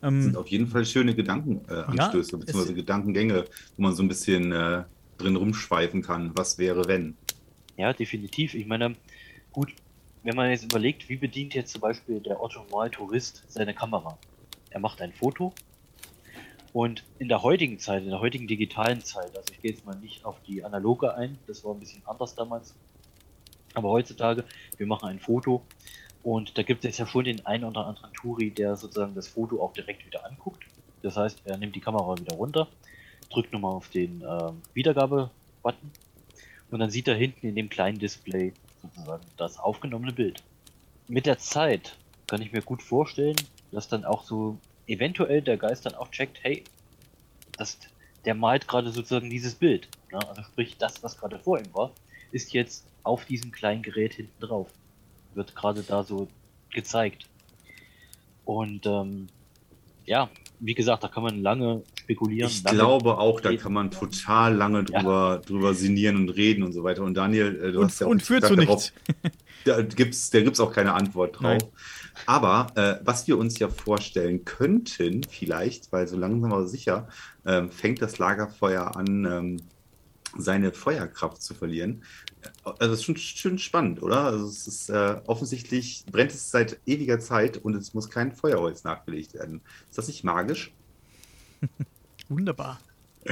Das 0.00 0.08
Ähm, 0.08 0.22
sind 0.22 0.36
auf 0.36 0.48
jeden 0.48 0.66
Fall 0.68 0.84
schöne 0.86 1.14
Gedankenanstöße, 1.14 2.32
Ja, 2.32 2.38
beziehungsweise 2.38 2.74
Gedankengänge, 2.74 3.44
wo 3.76 3.82
man 3.82 3.94
so 3.94 4.02
ein 4.02 4.08
bisschen 4.08 4.52
äh, 4.52 4.84
drin 5.18 5.36
rumschweifen 5.36 6.02
kann. 6.02 6.30
Was 6.36 6.58
wäre, 6.58 6.86
wenn? 6.86 7.16
Ja, 7.76 7.92
definitiv. 7.92 8.54
Ich 8.54 8.66
meine, 8.66 8.96
gut, 9.52 9.74
wenn 10.22 10.36
man 10.36 10.50
jetzt 10.50 10.64
überlegt, 10.64 11.08
wie 11.08 11.16
bedient 11.16 11.54
jetzt 11.54 11.72
zum 11.72 11.80
Beispiel 11.80 12.20
der 12.20 12.40
Otto 12.40 12.64
Tourist 12.88 13.44
seine 13.48 13.74
Kamera? 13.74 14.18
Er 14.70 14.80
macht 14.80 15.00
ein 15.02 15.12
Foto 15.12 15.52
und 16.72 17.04
in 17.18 17.28
der 17.28 17.42
heutigen 17.42 17.78
Zeit, 17.78 18.02
in 18.02 18.10
der 18.10 18.20
heutigen 18.20 18.46
digitalen 18.46 19.02
Zeit, 19.02 19.36
also 19.36 19.52
ich 19.52 19.60
gehe 19.60 19.72
jetzt 19.72 19.84
mal 19.84 19.96
nicht 19.96 20.24
auf 20.24 20.36
die 20.46 20.64
analoge 20.64 21.14
ein, 21.14 21.38
das 21.46 21.64
war 21.64 21.74
ein 21.74 21.80
bisschen 21.80 22.02
anders 22.06 22.34
damals, 22.34 22.74
aber 23.74 23.90
heutzutage, 23.90 24.44
wir 24.78 24.86
machen 24.86 25.08
ein 25.08 25.18
Foto 25.18 25.62
und 26.22 26.56
da 26.56 26.62
gibt 26.62 26.84
es 26.84 26.96
ja 26.96 27.06
schon 27.06 27.24
den 27.24 27.44
einen 27.44 27.64
oder 27.64 27.86
anderen 27.86 28.12
Touri, 28.14 28.50
der 28.50 28.76
sozusagen 28.76 29.14
das 29.14 29.28
Foto 29.28 29.62
auch 29.62 29.72
direkt 29.72 30.06
wieder 30.06 30.24
anguckt. 30.24 30.64
Das 31.02 31.16
heißt, 31.16 31.42
er 31.44 31.58
nimmt 31.58 31.74
die 31.74 31.80
Kamera 31.80 32.16
wieder 32.16 32.36
runter, 32.36 32.68
drückt 33.28 33.52
nochmal 33.52 33.74
auf 33.74 33.88
den 33.88 34.22
ähm, 34.22 34.62
Wiedergabe-Button 34.72 35.90
und 36.70 36.78
dann 36.78 36.90
sieht 36.90 37.08
er 37.08 37.16
hinten 37.16 37.48
in 37.48 37.54
dem 37.54 37.68
kleinen 37.68 37.98
Display 37.98 38.54
sozusagen 38.82 39.24
das 39.36 39.58
aufgenommene 39.58 40.12
Bild. 40.12 40.42
Mit 41.08 41.26
der 41.26 41.38
Zeit 41.38 41.96
kann 42.26 42.42
ich 42.42 42.52
mir 42.52 42.62
gut 42.62 42.82
vorstellen, 42.82 43.36
dass 43.70 43.88
dann 43.88 44.04
auch 44.04 44.24
so 44.24 44.58
eventuell 44.86 45.42
der 45.42 45.56
Geist 45.56 45.86
dann 45.86 45.94
auch 45.94 46.10
checkt, 46.10 46.38
hey, 46.42 46.64
das, 47.56 47.78
der 48.24 48.34
malt 48.34 48.68
gerade 48.68 48.90
sozusagen 48.90 49.30
dieses 49.30 49.54
Bild. 49.54 49.88
Ne? 50.10 50.18
Also 50.28 50.42
sprich, 50.42 50.76
das, 50.78 51.02
was 51.02 51.18
gerade 51.18 51.38
vor 51.38 51.58
ihm 51.58 51.72
war, 51.74 51.92
ist 52.30 52.52
jetzt 52.52 52.86
auf 53.02 53.24
diesem 53.24 53.52
kleinen 53.52 53.82
Gerät 53.82 54.14
hinten 54.14 54.40
drauf. 54.40 54.68
Wird 55.34 55.54
gerade 55.54 55.82
da 55.82 56.02
so 56.02 56.28
gezeigt. 56.70 57.26
Und 58.44 58.86
ähm, 58.86 59.28
ja, 60.04 60.28
wie 60.64 60.74
gesagt, 60.74 61.02
da 61.02 61.08
kann 61.08 61.24
man 61.24 61.42
lange 61.42 61.82
spekulieren. 61.98 62.48
Ich 62.48 62.62
lange 62.62 62.78
glaube 62.78 63.18
auch, 63.18 63.40
da 63.40 63.54
kann 63.56 63.72
man 63.72 63.90
total 63.90 64.54
lange 64.54 64.84
drüber, 64.84 65.40
ja. 65.40 65.46
drüber 65.48 65.74
sinnieren 65.74 66.16
und 66.16 66.28
reden 66.30 66.62
und 66.62 66.72
so 66.72 66.84
weiter. 66.84 67.02
Und 67.02 67.14
Daniel, 67.14 67.56
äh, 67.56 67.72
du 67.72 67.80
und, 67.80 67.86
hast 67.86 68.00
ja 68.00 68.06
auch 68.06 68.10
und 68.10 68.22
führt 68.22 68.46
zu 68.46 68.54
nichts. 68.54 68.92
Da 69.64 69.80
gibt 69.80 70.12
es 70.14 70.28
da 70.30 70.40
gibt's 70.40 70.58
auch 70.58 70.72
keine 70.72 70.92
Antwort 70.92 71.36
drauf. 71.36 71.42
Nein. 71.42 71.62
Aber 72.26 72.72
äh, 72.74 72.96
was 73.06 73.28
wir 73.28 73.38
uns 73.38 73.60
ja 73.60 73.68
vorstellen 73.68 74.44
könnten, 74.44 75.22
vielleicht, 75.22 75.92
weil 75.92 76.08
so 76.08 76.16
langsam 76.16 76.52
aber 76.52 76.66
sicher 76.66 77.06
ähm, 77.46 77.70
fängt 77.70 78.02
das 78.02 78.18
Lagerfeuer 78.18 78.96
an, 78.96 79.24
ähm, 79.24 79.56
seine 80.36 80.72
Feuerkraft 80.72 81.42
zu 81.42 81.54
verlieren. 81.54 82.02
Also 82.64 82.76
das 82.78 83.00
ist 83.00 83.04
schon, 83.04 83.16
schon 83.16 83.58
spannend, 83.58 84.02
oder? 84.02 84.24
Also 84.24 84.46
es 84.46 84.66
ist 84.66 84.90
äh, 84.90 85.20
offensichtlich 85.26 86.04
brennt 86.10 86.32
es 86.32 86.50
seit 86.50 86.80
ewiger 86.86 87.20
Zeit 87.20 87.58
und 87.58 87.74
es 87.74 87.94
muss 87.94 88.10
kein 88.10 88.32
Feuerholz 88.32 88.84
nachgelegt 88.84 89.34
werden. 89.34 89.60
Ist 89.88 89.98
das 89.98 90.08
nicht 90.08 90.24
magisch? 90.24 90.72
Wunderbar. 92.28 92.80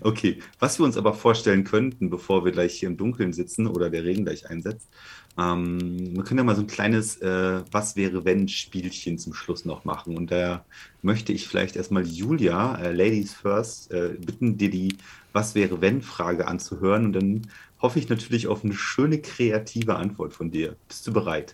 Okay, 0.00 0.38
was 0.60 0.78
wir 0.78 0.86
uns 0.86 0.96
aber 0.96 1.12
vorstellen 1.12 1.62
könnten, 1.62 2.08
bevor 2.08 2.46
wir 2.46 2.52
gleich 2.52 2.72
hier 2.72 2.88
im 2.88 2.96
Dunkeln 2.96 3.34
sitzen 3.34 3.66
oder 3.66 3.90
der 3.90 4.02
Regen 4.02 4.24
gleich 4.24 4.48
einsetzt, 4.48 4.88
ähm, 5.36 6.16
wir 6.16 6.22
können 6.24 6.38
ja 6.38 6.44
mal 6.44 6.54
so 6.54 6.62
ein 6.62 6.66
kleines 6.66 7.20
äh, 7.20 7.60
Was 7.70 7.96
wäre 7.96 8.24
wenn 8.24 8.48
Spielchen 8.48 9.18
zum 9.18 9.34
Schluss 9.34 9.64
noch 9.64 9.84
machen. 9.84 10.16
Und 10.16 10.30
da 10.30 10.64
möchte 11.02 11.32
ich 11.32 11.48
vielleicht 11.48 11.76
erstmal 11.76 12.06
Julia, 12.06 12.76
äh, 12.76 12.92
Ladies 12.92 13.34
First, 13.34 13.90
äh, 13.92 14.14
bitten, 14.18 14.56
dir 14.56 14.70
die 14.70 14.96
Was 15.32 15.54
wäre 15.54 15.80
wenn 15.80 16.02
Frage 16.02 16.46
anzuhören. 16.46 17.06
Und 17.06 17.12
dann 17.14 17.42
hoffe 17.84 17.98
ich 17.98 18.08
natürlich 18.08 18.48
auf 18.48 18.64
eine 18.64 18.72
schöne 18.72 19.20
kreative 19.20 19.96
Antwort 19.96 20.32
von 20.32 20.50
dir. 20.50 20.74
Bist 20.88 21.06
du 21.06 21.12
bereit? 21.12 21.52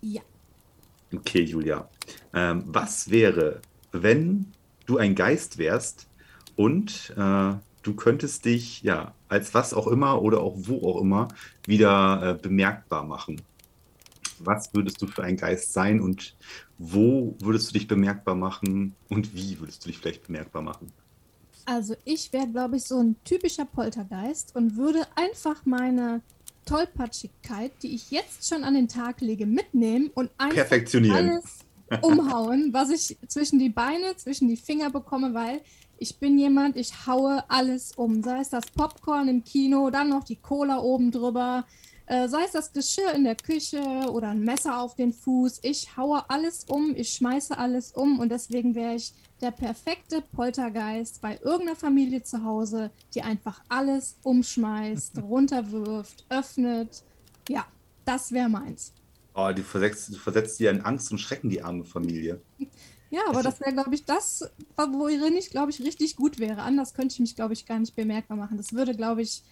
Ja. 0.00 0.20
Okay, 1.14 1.42
Julia. 1.42 1.88
Ähm, 2.34 2.64
was 2.66 3.08
wäre, 3.08 3.60
wenn 3.92 4.46
du 4.86 4.98
ein 4.98 5.14
Geist 5.14 5.58
wärst 5.58 6.08
und 6.56 7.14
äh, 7.16 7.52
du 7.82 7.94
könntest 7.94 8.46
dich 8.46 8.82
ja 8.82 9.14
als 9.28 9.54
was 9.54 9.72
auch 9.72 9.86
immer 9.86 10.20
oder 10.22 10.40
auch 10.40 10.56
wo 10.56 10.84
auch 10.88 11.00
immer 11.00 11.28
wieder 11.66 12.20
äh, 12.20 12.42
bemerkbar 12.42 13.04
machen. 13.04 13.40
Was 14.40 14.74
würdest 14.74 15.00
du 15.00 15.06
für 15.06 15.22
ein 15.22 15.36
Geist 15.36 15.72
sein 15.72 16.00
und 16.00 16.36
wo 16.78 17.36
würdest 17.38 17.68
du 17.68 17.74
dich 17.74 17.86
bemerkbar 17.86 18.34
machen 18.34 18.96
und 19.08 19.36
wie 19.36 19.60
würdest 19.60 19.84
du 19.84 19.88
dich 19.88 19.98
vielleicht 19.98 20.26
bemerkbar 20.26 20.62
machen? 20.62 20.92
Also 21.66 21.94
ich 22.04 22.32
wäre, 22.32 22.48
glaube 22.48 22.76
ich, 22.76 22.84
so 22.84 22.98
ein 22.98 23.16
typischer 23.24 23.64
Poltergeist 23.64 24.54
und 24.56 24.76
würde 24.76 25.06
einfach 25.14 25.64
meine 25.64 26.22
Tollpatschigkeit, 26.64 27.72
die 27.82 27.94
ich 27.94 28.10
jetzt 28.10 28.48
schon 28.48 28.64
an 28.64 28.74
den 28.74 28.88
Tag 28.88 29.20
lege, 29.20 29.46
mitnehmen 29.46 30.10
und 30.14 30.30
einfach 30.38 30.70
alles 31.12 31.58
umhauen, 32.02 32.72
was 32.72 32.90
ich 32.90 33.18
zwischen 33.26 33.58
die 33.58 33.68
Beine, 33.68 34.16
zwischen 34.16 34.48
die 34.48 34.56
Finger 34.56 34.90
bekomme, 34.90 35.34
weil 35.34 35.60
ich 35.98 36.16
bin 36.18 36.38
jemand, 36.38 36.76
ich 36.76 37.06
haue 37.06 37.44
alles 37.48 37.92
um. 37.92 38.22
Sei 38.22 38.40
es 38.40 38.48
das 38.48 38.66
Popcorn 38.66 39.28
im 39.28 39.44
Kino, 39.44 39.90
dann 39.90 40.08
noch 40.08 40.24
die 40.24 40.36
Cola 40.36 40.78
oben 40.78 41.10
drüber, 41.10 41.66
äh, 42.10 42.28
sei 42.28 42.42
es 42.44 42.50
das 42.50 42.72
Geschirr 42.72 43.12
in 43.14 43.22
der 43.22 43.36
Küche 43.36 43.80
oder 44.10 44.30
ein 44.30 44.40
Messer 44.40 44.80
auf 44.80 44.96
den 44.96 45.12
Fuß. 45.12 45.60
Ich 45.62 45.96
haue 45.96 46.28
alles 46.28 46.64
um, 46.64 46.92
ich 46.96 47.10
schmeiße 47.12 47.56
alles 47.56 47.92
um 47.92 48.18
und 48.18 48.30
deswegen 48.30 48.74
wäre 48.74 48.96
ich 48.96 49.14
der 49.40 49.52
perfekte 49.52 50.20
Poltergeist 50.20 51.20
bei 51.20 51.38
irgendeiner 51.38 51.76
Familie 51.76 52.24
zu 52.24 52.42
Hause, 52.42 52.90
die 53.14 53.22
einfach 53.22 53.62
alles 53.68 54.16
umschmeißt, 54.24 55.18
runterwirft, 55.22 56.26
öffnet. 56.30 57.04
Ja, 57.48 57.64
das 58.04 58.32
wäre 58.32 58.48
meins. 58.48 58.92
Oh, 59.32 59.52
du 59.54 59.62
versetzt, 59.62 60.12
du 60.12 60.18
versetzt 60.18 60.58
dir 60.58 60.72
in 60.72 60.80
Angst 60.80 61.12
und 61.12 61.18
Schrecken, 61.18 61.48
die 61.48 61.62
arme 61.62 61.84
Familie. 61.84 62.40
Ja, 63.12 63.22
aber 63.26 63.42
das 63.42 63.58
wäre, 63.58 63.72
glaube 63.72 63.92
ich, 63.92 64.04
das, 64.04 64.48
worin 64.76 65.36
ich, 65.36 65.50
glaube 65.50 65.72
ich, 65.72 65.82
richtig 65.82 66.14
gut 66.14 66.38
wäre. 66.38 66.62
Anders 66.62 66.94
könnte 66.94 67.12
ich 67.14 67.18
mich, 67.18 67.34
glaube 67.34 67.54
ich, 67.54 67.66
gar 67.66 67.80
nicht 67.80 67.96
bemerkbar 67.96 68.36
machen. 68.36 68.56
Das 68.56 68.72
würde, 68.72 68.94
glaube 68.94 69.22
ich, 69.22 69.42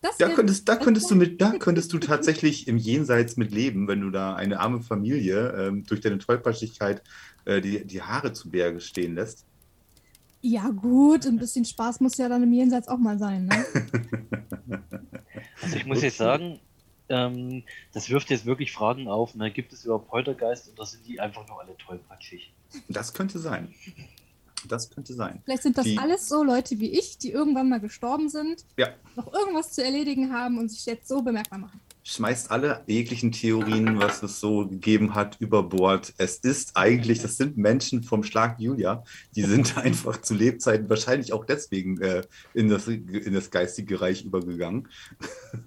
das 0.00 0.16
da 0.16 0.28
könntest, 0.28 0.68
da 0.68 0.76
könntest 0.76 1.10
du 1.10 1.16
mit, 1.16 1.40
da 1.40 1.52
könntest 1.58 1.92
du 1.92 1.98
tatsächlich 1.98 2.68
im 2.68 2.76
Jenseits 2.76 3.36
mit 3.36 3.52
leben, 3.52 3.88
wenn 3.88 4.00
du 4.00 4.10
da 4.10 4.34
eine 4.34 4.60
arme 4.60 4.80
Familie 4.80 5.52
ähm, 5.58 5.84
durch 5.84 6.00
deine 6.00 6.18
Tollpatschigkeit 6.18 7.02
äh, 7.44 7.60
die, 7.60 7.84
die 7.84 8.02
Haare 8.02 8.32
zu 8.32 8.50
Berge 8.50 8.80
stehen 8.80 9.14
lässt. 9.14 9.44
Ja, 10.40 10.68
gut, 10.68 11.26
ein 11.26 11.38
bisschen 11.38 11.64
Spaß 11.64 12.00
muss 12.00 12.16
ja 12.16 12.28
dann 12.28 12.44
im 12.44 12.52
Jenseits 12.52 12.86
auch 12.86 12.98
mal 12.98 13.18
sein, 13.18 13.46
ne? 13.46 13.64
Also 15.60 15.76
ich 15.76 15.86
muss 15.86 16.02
jetzt 16.02 16.18
sagen, 16.18 16.60
ähm, 17.08 17.64
das 17.92 18.08
wirft 18.10 18.30
jetzt 18.30 18.46
wirklich 18.46 18.72
Fragen 18.72 19.08
auf. 19.08 19.34
Ne? 19.34 19.50
Gibt 19.50 19.72
es 19.72 19.84
überhaupt 19.84 20.08
Poltergeist 20.08 20.72
oder 20.72 20.86
sind 20.86 21.06
die 21.06 21.20
einfach 21.20 21.46
nur 21.48 21.60
alle 21.60 21.76
tollpatschig? 21.76 22.52
Das 22.88 23.12
könnte 23.12 23.38
sein. 23.38 23.74
Das 24.66 24.90
könnte 24.90 25.14
sein. 25.14 25.40
Vielleicht 25.44 25.62
sind 25.62 25.78
das 25.78 25.84
die, 25.84 25.98
alles 25.98 26.28
so 26.28 26.42
Leute 26.42 26.80
wie 26.80 26.90
ich, 26.90 27.18
die 27.18 27.30
irgendwann 27.30 27.68
mal 27.68 27.80
gestorben 27.80 28.28
sind, 28.28 28.64
ja. 28.76 28.88
noch 29.14 29.32
irgendwas 29.32 29.72
zu 29.72 29.84
erledigen 29.84 30.32
haben 30.32 30.58
und 30.58 30.68
sich 30.70 30.84
jetzt 30.86 31.08
so 31.08 31.22
bemerkbar 31.22 31.60
machen 31.60 31.80
schmeißt 32.08 32.50
alle 32.50 32.82
jeglichen 32.86 33.32
Theorien, 33.32 34.00
was 34.00 34.22
es 34.22 34.40
so 34.40 34.66
gegeben 34.66 35.14
hat, 35.14 35.36
über 35.40 35.62
Bord. 35.62 36.14
Es 36.16 36.38
ist 36.38 36.74
eigentlich, 36.74 37.20
das 37.20 37.36
sind 37.36 37.58
Menschen 37.58 38.02
vom 38.02 38.22
Schlag 38.22 38.58
Julia, 38.58 39.04
die 39.36 39.42
sind 39.42 39.76
einfach 39.76 40.22
zu 40.22 40.34
Lebzeiten 40.34 40.88
wahrscheinlich 40.88 41.34
auch 41.34 41.44
deswegen 41.44 42.00
äh, 42.00 42.22
in, 42.54 42.70
das, 42.70 42.88
in 42.88 43.34
das 43.34 43.50
geistige 43.50 44.00
Reich 44.00 44.24
übergegangen, 44.24 44.88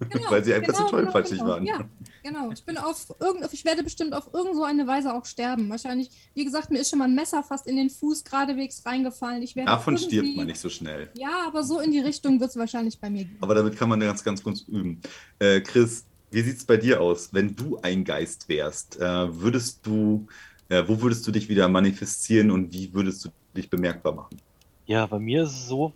genau, 0.10 0.26
weil 0.32 0.44
sie 0.44 0.56
einfach 0.56 0.74
genau, 0.74 0.86
zu 0.88 0.96
tollpatschig 0.96 1.38
genau, 1.38 1.52
waren. 1.52 1.66
Ja, 1.66 1.88
genau. 2.24 2.52
Ich 2.52 2.66
bin 2.66 2.78
auf 2.78 3.14
irgend, 3.20 3.48
ich 3.54 3.64
werde 3.64 3.84
bestimmt 3.84 4.16
auf 4.16 4.34
irgend 4.34 4.56
so 4.56 4.64
eine 4.64 4.88
Weise 4.88 5.14
auch 5.14 5.26
sterben. 5.26 5.70
Wahrscheinlich, 5.70 6.10
wie 6.34 6.44
gesagt, 6.44 6.72
mir 6.72 6.80
ist 6.80 6.90
schon 6.90 7.00
mal 7.00 7.06
ein 7.06 7.14
Messer 7.14 7.44
fast 7.44 7.68
in 7.68 7.76
den 7.76 7.92
Fuß 7.92 8.24
geradewegs 8.24 8.84
reingefallen. 8.84 9.44
Ich 9.44 9.56
werde 9.56 9.70
Davon 9.70 9.96
stirbt 9.96 10.36
man 10.36 10.48
nicht 10.48 10.60
so 10.60 10.70
schnell. 10.70 11.12
Ja, 11.14 11.46
aber 11.46 11.64
so 11.64 11.80
in 11.80 11.92
die 11.92 12.00
Richtung 12.00 12.40
wird 12.40 12.50
es 12.50 12.56
wahrscheinlich 12.56 13.00
bei 13.00 13.12
mir 13.12 13.26
gehen. 13.26 13.38
Aber 13.42 13.54
damit 13.54 13.78
kann 13.78 13.90
man 13.90 14.00
ganz, 14.00 14.24
ganz 14.24 14.42
kurz 14.42 14.62
üben. 14.62 15.00
Äh, 15.38 15.62
Chris, 15.62 16.06
wie 16.32 16.42
sieht 16.42 16.58
es 16.58 16.66
bei 16.66 16.78
dir 16.78 17.02
aus? 17.02 17.34
Wenn 17.34 17.56
du 17.56 17.78
ein 17.82 18.04
Geist 18.04 18.48
wärst, 18.50 19.00
äh, 19.00 19.02
würdest 19.42 19.86
du, 19.86 20.28
äh, 20.70 20.84
wo 20.88 21.02
würdest 21.02 21.28
du 21.28 21.32
dich 21.32 21.50
wieder 21.50 21.68
manifestieren 21.68 22.52
und 22.52 22.74
wie 22.74 22.94
würdest 22.94 23.26
du 23.26 23.30
dich 23.56 23.70
bemerkbar 23.70 24.14
machen? 24.14 24.38
Ja, 24.86 25.06
bei 25.06 25.20
mir 25.20 25.44
ist 25.44 25.52
es 25.52 25.68
so, 25.68 25.94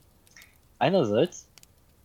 einerseits 0.78 1.48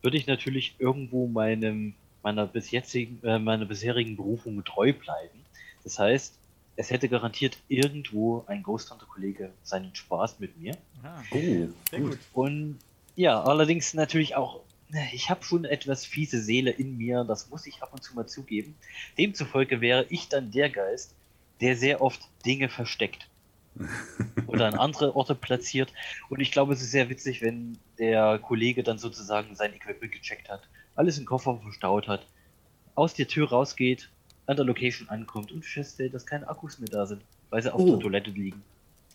würde 0.03 0.17
ich 0.17 0.27
natürlich 0.27 0.77
irgendwo 0.79 1.27
meinem, 1.27 1.95
meiner, 2.23 2.47
bis 2.47 2.71
jetzigen, 2.71 3.21
äh, 3.25 3.39
meiner 3.39 3.67
bisherigen 3.67 4.17
Berufung 4.17 4.65
treu 4.65 4.93
bleiben. 4.93 5.41
Das 5.85 5.99
heißt, 5.99 6.35
es 6.77 6.91
hätte 6.91 7.09
garantiert 7.09 7.59
irgendwo 7.69 8.45
ein 8.47 8.63
Ghost 8.63 8.91
Hunter 8.91 9.07
Kollege 9.07 9.51
seinen 9.63 9.95
Spaß 9.95 10.39
mit 10.39 10.59
mir. 10.59 10.77
Ah, 11.03 11.21
oh, 11.33 11.69
sehr 11.91 12.01
gut. 12.01 12.19
Und 12.33 12.79
ja, 13.17 13.43
allerdings 13.43 13.93
natürlich 13.93 14.37
auch 14.37 14.61
ich 15.13 15.31
habe 15.31 15.45
schon 15.45 15.65
etwas 15.65 16.05
fiese 16.05 16.41
Seele 16.41 16.71
in 16.71 16.97
mir, 16.97 17.25
das 17.25 17.51
muss 17.51 17.67
ich 17.67 17.83
ab 17.83 17.93
und 17.93 18.03
zu 18.03 18.15
mal 18.15 18.27
zugeben. 18.27 18.75
Demzufolge 19.19 19.81
wäre 19.81 20.07
ich 20.09 20.29
dann 20.29 20.51
der 20.51 20.71
Geist, 20.71 21.15
der 21.61 21.77
sehr 21.77 22.01
oft 22.01 22.21
Dinge 22.45 22.69
versteckt 22.69 23.29
oder 24.47 24.67
an 24.67 24.75
andere 24.75 25.15
Orte 25.15 25.35
platziert. 25.35 25.93
Und 26.29 26.41
ich 26.41 26.51
glaube, 26.51 26.73
es 26.73 26.81
ist 26.81 26.91
sehr 26.91 27.09
witzig, 27.09 27.43
wenn 27.43 27.79
der 27.99 28.39
Kollege 28.39 28.83
dann 28.83 28.99
sozusagen 28.99 29.55
sein 29.55 29.75
Equipment 29.75 30.13
gecheckt 30.13 30.49
hat, 30.49 30.63
alles 30.97 31.19
im 31.19 31.27
Koffer 31.27 31.59
verstaut 31.63 32.09
hat, 32.09 32.27
aus 32.95 33.15
der 33.15 33.29
Tür 33.29 33.49
rausgeht, 33.51 34.11
an 34.47 34.57
der 34.57 34.65
Location 34.65 35.09
ankommt 35.09 35.53
und 35.53 35.65
feststellt, 35.65 36.15
dass 36.15 36.27
keine 36.27 36.49
Akkus 36.49 36.79
mehr 36.79 36.89
da 36.89 37.07
sind, 37.07 37.23
weil 37.51 37.63
sie 37.63 37.73
auf 37.73 37.81
oh. 37.81 37.91
der 37.91 38.01
Toilette 38.01 38.31
liegen. 38.31 38.63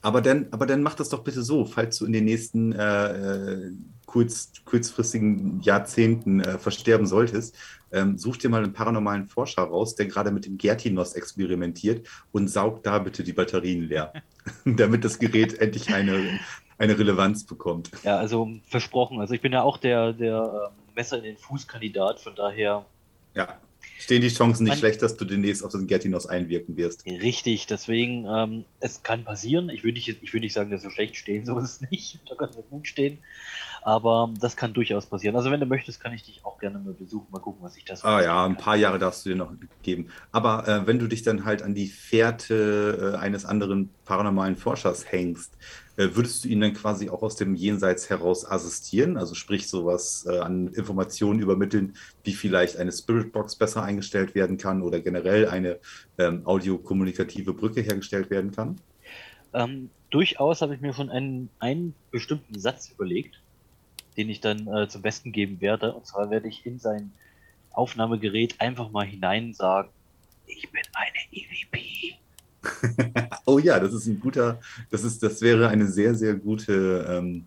Aber 0.06 0.22
dann, 0.22 0.50
aber 0.52 0.68
dann 0.68 0.84
mach 0.84 0.94
das 0.94 1.10
doch 1.10 1.24
bitte 1.24 1.42
so, 1.42 1.66
falls 1.66 1.98
du 1.98 2.06
in 2.06 2.14
den 2.14 2.26
nächsten 2.26 2.74
äh, 2.74 3.08
äh, 3.08 3.72
kurz, 4.06 4.52
kurzfristigen 4.64 5.62
Jahrzehnten 5.62 6.42
äh, 6.42 6.60
versterben 6.60 7.08
solltest, 7.08 7.58
ähm, 7.92 8.16
such 8.16 8.38
dir 8.38 8.50
mal 8.50 8.64
einen 8.64 8.72
paranormalen 8.72 9.26
Forscher 9.26 9.64
raus, 9.64 9.96
der 9.96 10.06
gerade 10.06 10.30
mit 10.30 10.46
dem 10.46 10.60
Gertinos 10.60 11.14
experimentiert 11.14 12.08
und 12.32 12.50
saugt 12.50 12.86
da 12.86 13.00
bitte 13.00 13.24
die 13.24 13.34
Batterien 13.34 13.82
leer, 13.82 14.14
damit 14.66 15.04
das 15.04 15.18
Gerät 15.18 15.56
endlich 15.60 15.92
eine, 15.92 16.40
eine 16.78 17.00
Relevanz 17.00 17.44
bekommt. 17.44 17.90
Ja, 18.04 18.18
also 18.18 18.48
versprochen. 18.68 19.20
Also 19.20 19.34
ich 19.34 19.42
bin 19.42 19.54
ja 19.54 19.64
auch 19.64 19.80
der, 19.80 20.14
der 20.14 20.70
äh, 20.72 20.96
Messer 20.96 21.18
in 21.18 21.24
den 21.24 21.38
Fußkandidat, 21.38 22.20
von 22.20 22.36
daher. 22.36 22.86
Ja, 23.34 23.58
stehen 23.98 24.22
die 24.22 24.30
Chancen 24.30 24.64
nicht 24.64 24.72
man, 24.72 24.80
schlecht, 24.80 25.02
dass 25.02 25.18
du 25.18 25.26
demnächst 25.26 25.64
auf 25.64 25.72
den 25.72 25.88
Gertinos 25.88 26.28
einwirken 26.28 26.78
wirst. 26.78 27.06
Richtig, 27.06 27.68
deswegen, 27.68 28.26
ähm, 28.26 28.66
es 28.80 29.04
kann 29.04 29.24
passieren. 29.24 29.70
Ich 29.70 29.84
würde 29.84 29.94
nicht, 29.94 30.10
ich 30.22 30.34
nicht 30.34 30.54
sagen, 30.54 30.72
dass 30.72 30.84
so 30.84 30.90
schlecht 30.90 31.16
stehen, 31.16 31.46
so 31.46 31.58
ist 31.58 31.82
es 31.82 31.82
nicht. 31.92 32.20
Da 32.30 32.36
kann 32.36 32.50
es 32.50 32.58
gut 32.70 32.88
stehen. 32.88 33.20
Aber 33.82 34.34
das 34.40 34.58
kann 34.58 34.74
durchaus 34.74 35.06
passieren. 35.06 35.36
Also 35.36 35.52
wenn 35.52 35.60
du 35.60 35.68
möchtest, 35.68 36.00
kann 36.00 36.12
ich 36.12 36.24
dich 36.24 36.44
auch 36.44 36.58
gerne 36.58 36.80
mal 36.80 36.94
besuchen, 36.94 37.28
mal 37.30 37.40
gucken, 37.40 37.64
was 37.64 37.78
ich 37.78 37.86
das 37.86 38.04
Ah 38.04 38.22
ja, 38.22 38.44
ein 38.44 38.58
paar 38.58 38.76
Jahre 38.76 38.98
darfst 38.98 39.26
du 39.26 39.30
dir 39.30 39.36
noch 39.36 39.54
geben. 39.84 40.10
Aber 40.32 40.68
äh, 40.68 40.88
wenn 40.88 40.98
du 40.98 41.08
dich 41.08 41.22
dann 41.22 41.46
halt 41.46 41.62
an 41.62 41.76
die 41.76 41.86
Fährte 41.86 43.14
äh, 43.14 43.18
eines 43.18 43.46
anderen 43.46 43.92
paranormalen 44.06 44.56
Forschers 44.56 45.12
hängst, 45.12 45.56
würdest 45.98 46.44
du 46.44 46.50
ihn 46.50 46.60
dann 46.60 46.74
quasi 46.74 47.10
auch 47.10 47.24
aus 47.24 47.36
dem 47.36 47.56
Jenseits 47.56 48.10
heraus 48.10 48.46
assistieren? 48.46 49.18
Also 49.18 49.34
sprich 49.34 49.68
sowas 49.68 50.26
äh, 50.30 50.40
an 50.40 50.68
Informationen 50.68 51.40
übermitteln, 51.40 51.96
wie 52.24 52.34
vielleicht 52.34 52.78
eine 52.78 52.92
Spiritbox 52.92 53.56
besser 53.56 53.84
eingestellt 53.84 54.36
werden 54.36 54.58
kann 54.58 54.82
oder 54.82 55.00
generell 55.00 55.48
eine 55.48 55.80
ähm, 56.18 56.46
audiokommunikative 56.46 57.54
Brücke 57.54 57.82
hergestellt 57.82 58.30
werden 58.30 58.52
kann? 58.52 58.82
Ähm, 59.54 59.90
durchaus 60.10 60.62
habe 60.62 60.76
ich 60.76 60.82
mir 60.82 60.94
schon 60.94 61.10
einen, 61.10 61.50
einen 61.60 61.96
bestimmten 62.12 62.60
Satz 62.60 62.92
überlegt, 62.92 63.42
den 64.18 64.30
ich 64.30 64.42
dann 64.42 64.68
äh, 64.68 64.90
zum 64.90 65.02
Besten 65.02 65.32
geben 65.32 65.62
werde. 65.62 65.94
Und 65.94 66.06
zwar 66.06 66.30
werde 66.30 66.50
ich 66.50 66.66
in 66.66 66.78
sein 66.78 67.14
Aufnahmegerät 67.72 68.60
einfach 68.60 68.92
mal 68.92 69.06
hinein 69.06 69.54
sagen, 69.54 69.90
ich 70.46 70.70
bin 70.72 70.84
eine 70.94 71.18
EVP. 71.32 72.18
oh 73.46 73.60
ja, 73.60 73.80
das 73.80 73.94
ist 73.94 74.08
ein 74.08 74.20
guter, 74.20 74.60
das 74.92 75.04
ist, 75.04 75.22
das 75.24 75.42
wäre 75.42 75.70
eine 75.70 75.88
sehr, 75.88 76.16
sehr 76.16 76.36
gute, 76.36 77.06
ähm, 77.10 77.46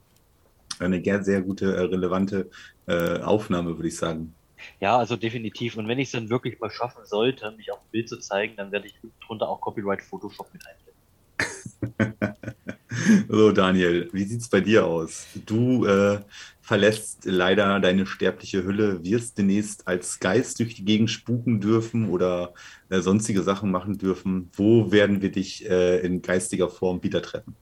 eine 0.79 1.03
sehr, 1.03 1.23
sehr 1.25 1.43
gute, 1.43 1.75
äh, 1.75 1.81
relevante 1.81 2.51
äh, 2.87 3.21
Aufnahme, 3.21 3.77
würde 3.77 3.89
ich 3.89 3.97
sagen. 3.97 4.35
Ja, 4.81 4.99
also 4.99 5.17
definitiv. 5.17 5.77
Und 5.77 5.89
wenn 5.89 5.99
ich 5.99 6.09
es 6.09 6.13
dann 6.13 6.31
wirklich 6.31 6.59
mal 6.61 6.71
schaffen 6.71 7.05
sollte, 7.05 7.51
mich 7.53 7.71
auf 7.73 7.81
dem 7.81 7.91
Bild 7.93 8.09
zu 8.09 8.19
zeigen, 8.19 8.57
dann 8.57 8.73
werde 8.73 8.87
ich 8.87 8.95
drunter 9.25 9.49
auch 9.49 9.61
Copyright 9.61 10.03
Photoshop 10.03 10.49
mit 10.53 10.63
einblenden. 10.67 12.35
so, 13.29 13.53
Daniel, 13.53 14.09
wie 14.13 14.25
sieht 14.25 14.41
es 14.41 14.49
bei 14.49 14.61
dir 14.61 14.87
aus? 14.87 15.27
Du 15.47 15.85
äh, 15.85 16.21
verlässt 16.63 17.25
leider 17.25 17.81
deine 17.81 18.07
sterbliche 18.07 18.65
Hülle, 18.65 19.03
wirst 19.05 19.39
demnächst 19.39 19.87
als 19.87 20.21
Geist 20.21 20.59
durch 20.59 20.75
die 20.75 20.85
Gegend 20.85 21.11
spuken 21.11 21.61
dürfen 21.61 22.09
oder 22.09 22.53
äh, 22.91 23.01
sonstige 23.01 23.43
Sachen 23.43 23.71
machen 23.71 23.99
dürfen. 23.99 24.51
Wo 24.55 24.93
werden 24.93 25.23
wir 25.23 25.31
dich 25.31 25.69
äh, 25.69 26.01
in 26.01 26.23
geistiger 26.23 26.69
Form 26.69 27.03
wieder 27.03 27.23
treffen? 27.23 27.57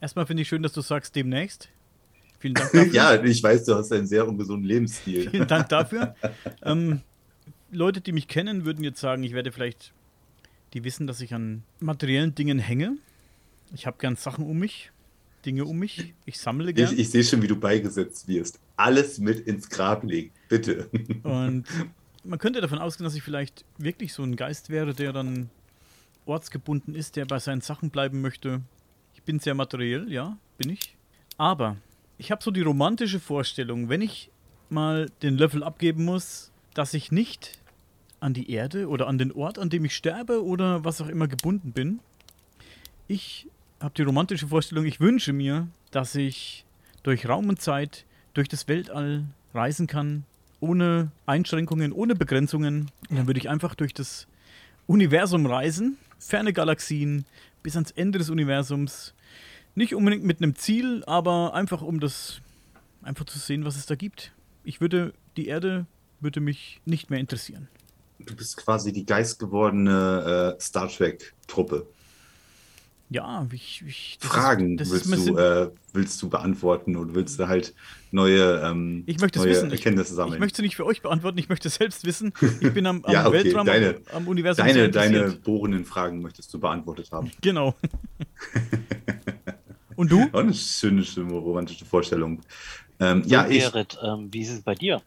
Erstmal 0.00 0.26
finde 0.26 0.42
ich 0.42 0.48
schön, 0.48 0.62
dass 0.62 0.72
du 0.72 0.80
sagst 0.80 1.16
demnächst. 1.16 1.68
Vielen 2.38 2.54
Dank 2.54 2.72
dafür. 2.72 2.92
ja, 2.92 3.22
ich 3.22 3.42
weiß, 3.42 3.64
du 3.64 3.74
hast 3.74 3.92
einen 3.92 4.06
sehr 4.06 4.26
ungesunden 4.26 4.64
Lebensstil. 4.64 5.30
Vielen 5.30 5.48
Dank 5.48 5.68
dafür. 5.68 6.14
ähm, 6.62 7.00
Leute, 7.70 8.00
die 8.00 8.12
mich 8.12 8.28
kennen, 8.28 8.64
würden 8.64 8.84
jetzt 8.84 9.00
sagen, 9.00 9.24
ich 9.24 9.32
werde 9.32 9.52
vielleicht, 9.52 9.92
die 10.74 10.84
wissen, 10.84 11.06
dass 11.06 11.20
ich 11.20 11.34
an 11.34 11.64
materiellen 11.80 12.34
Dingen 12.34 12.58
hänge. 12.58 12.96
Ich 13.74 13.86
habe 13.86 13.96
gern 13.98 14.16
Sachen 14.16 14.46
um 14.46 14.58
mich, 14.58 14.90
Dinge 15.44 15.64
um 15.64 15.78
mich. 15.78 16.14
Ich 16.24 16.38
sammle 16.38 16.72
gern. 16.72 16.92
Ich, 16.92 16.98
ich 16.98 17.10
sehe 17.10 17.24
schon, 17.24 17.42
wie 17.42 17.46
du 17.46 17.56
beigesetzt 17.56 18.28
wirst. 18.28 18.60
Alles 18.76 19.18
mit 19.18 19.40
ins 19.46 19.68
Grab 19.68 20.04
legen, 20.04 20.30
bitte. 20.48 20.88
Und 21.22 21.66
man 22.24 22.38
könnte 22.38 22.60
davon 22.60 22.78
ausgehen, 22.78 23.04
dass 23.04 23.14
ich 23.14 23.22
vielleicht 23.22 23.64
wirklich 23.78 24.12
so 24.12 24.22
ein 24.22 24.36
Geist 24.36 24.70
wäre, 24.70 24.94
der 24.94 25.12
dann 25.12 25.50
ortsgebunden 26.26 26.94
ist, 26.94 27.16
der 27.16 27.24
bei 27.24 27.38
seinen 27.38 27.60
Sachen 27.60 27.90
bleiben 27.90 28.20
möchte. 28.20 28.60
Ich 29.14 29.22
bin 29.22 29.40
sehr 29.40 29.54
materiell, 29.54 30.10
ja, 30.12 30.36
bin 30.58 30.70
ich. 30.70 30.96
Aber 31.36 31.76
ich 32.18 32.30
habe 32.30 32.42
so 32.42 32.50
die 32.50 32.60
romantische 32.62 33.20
Vorstellung, 33.20 33.88
wenn 33.88 34.02
ich 34.02 34.30
mal 34.70 35.10
den 35.22 35.38
Löffel 35.38 35.62
abgeben 35.62 36.04
muss, 36.04 36.50
dass 36.74 36.94
ich 36.94 37.10
nicht 37.10 37.58
an 38.20 38.34
die 38.34 38.50
Erde 38.50 38.88
oder 38.88 39.06
an 39.06 39.18
den 39.18 39.32
Ort, 39.32 39.58
an 39.58 39.70
dem 39.70 39.84
ich 39.84 39.94
sterbe 39.94 40.44
oder 40.44 40.84
was 40.84 41.00
auch 41.00 41.08
immer 41.08 41.28
gebunden 41.28 41.72
bin. 41.72 42.00
Ich 43.06 43.46
habe 43.80 43.94
die 43.96 44.02
romantische 44.02 44.48
Vorstellung, 44.48 44.84
ich 44.84 45.00
wünsche 45.00 45.32
mir, 45.32 45.68
dass 45.90 46.14
ich 46.14 46.64
durch 47.02 47.28
Raum 47.28 47.48
und 47.48 47.60
Zeit, 47.60 48.04
durch 48.34 48.48
das 48.48 48.68
Weltall 48.68 49.24
reisen 49.54 49.86
kann, 49.86 50.24
ohne 50.60 51.10
Einschränkungen, 51.26 51.92
ohne 51.92 52.14
Begrenzungen. 52.14 52.90
Und 53.08 53.16
dann 53.16 53.26
würde 53.26 53.40
ich 53.40 53.48
einfach 53.48 53.74
durch 53.74 53.94
das 53.94 54.26
Universum 54.86 55.46
reisen, 55.46 55.96
ferne 56.18 56.52
Galaxien, 56.52 57.24
bis 57.62 57.76
ans 57.76 57.90
Ende 57.92 58.18
des 58.18 58.30
Universums 58.30 59.14
nicht 59.74 59.94
unbedingt 59.94 60.24
mit 60.24 60.42
einem 60.42 60.56
Ziel, 60.56 61.04
aber 61.06 61.54
einfach 61.54 61.82
um 61.82 62.00
das 62.00 62.40
einfach 63.02 63.24
zu 63.26 63.38
sehen, 63.38 63.64
was 63.64 63.76
es 63.76 63.86
da 63.86 63.94
gibt. 63.94 64.32
Ich 64.64 64.80
würde, 64.80 65.12
die 65.36 65.46
Erde 65.46 65.86
würde 66.20 66.40
mich 66.40 66.80
nicht 66.84 67.10
mehr 67.10 67.20
interessieren. 67.20 67.68
Du 68.18 68.34
bist 68.34 68.56
quasi 68.56 68.92
die 68.92 69.06
geistgewordene 69.06 70.56
äh, 70.56 70.60
Star 70.60 70.88
Trek-Truppe. 70.88 71.86
Ja, 73.10 73.46
ich, 73.52 73.82
ich 73.86 74.18
Fragen 74.20 74.78
ist, 74.78 74.90
willst, 74.90 75.28
du, 75.28 75.38
äh, 75.38 75.70
willst 75.94 76.20
du 76.20 76.28
beantworten 76.28 76.94
oder 76.96 77.14
willst 77.14 77.38
du 77.38 77.48
halt 77.48 77.74
neue, 78.10 78.60
ähm, 78.62 79.02
ich 79.06 79.18
möchte 79.18 79.38
neue 79.38 79.50
wissen. 79.50 79.70
Erkenntnisse 79.70 80.14
sammeln? 80.14 80.34
Ich, 80.34 80.40
möchte 80.40 80.60
nicht 80.60 80.76
für 80.76 80.84
euch 80.84 81.00
beantworten, 81.00 81.38
ich 81.38 81.48
möchte 81.48 81.70
selbst 81.70 82.04
wissen. 82.04 82.34
Ich 82.60 82.74
bin 82.74 82.86
am, 82.86 83.02
am 83.06 83.12
ja, 83.12 83.26
okay. 83.26 83.44
Weltraum, 83.44 83.66
deine, 83.66 84.00
am, 84.10 84.18
am 84.18 84.28
Universum. 84.28 84.66
Deine, 84.66 84.90
deine 84.90 85.30
bohrenden 85.30 85.86
Fragen 85.86 86.20
möchtest 86.20 86.52
du 86.52 86.60
beantwortet 86.60 87.10
haben. 87.10 87.30
Genau. 87.40 87.74
Und 89.96 90.12
du? 90.12 90.28
Auch 90.32 90.40
eine 90.40 90.54
schöne, 90.54 91.02
schöne 91.02 91.32
romantische 91.32 91.84
Vorstellung. 91.84 92.40
Ähm, 93.00 93.22
ja, 93.26 93.48
ich, 93.48 93.64
Gerrit, 93.64 93.98
ähm, 94.02 94.28
wie 94.30 94.42
ist 94.42 94.50
es 94.50 94.62
bei 94.62 94.74
dir? 94.74 95.02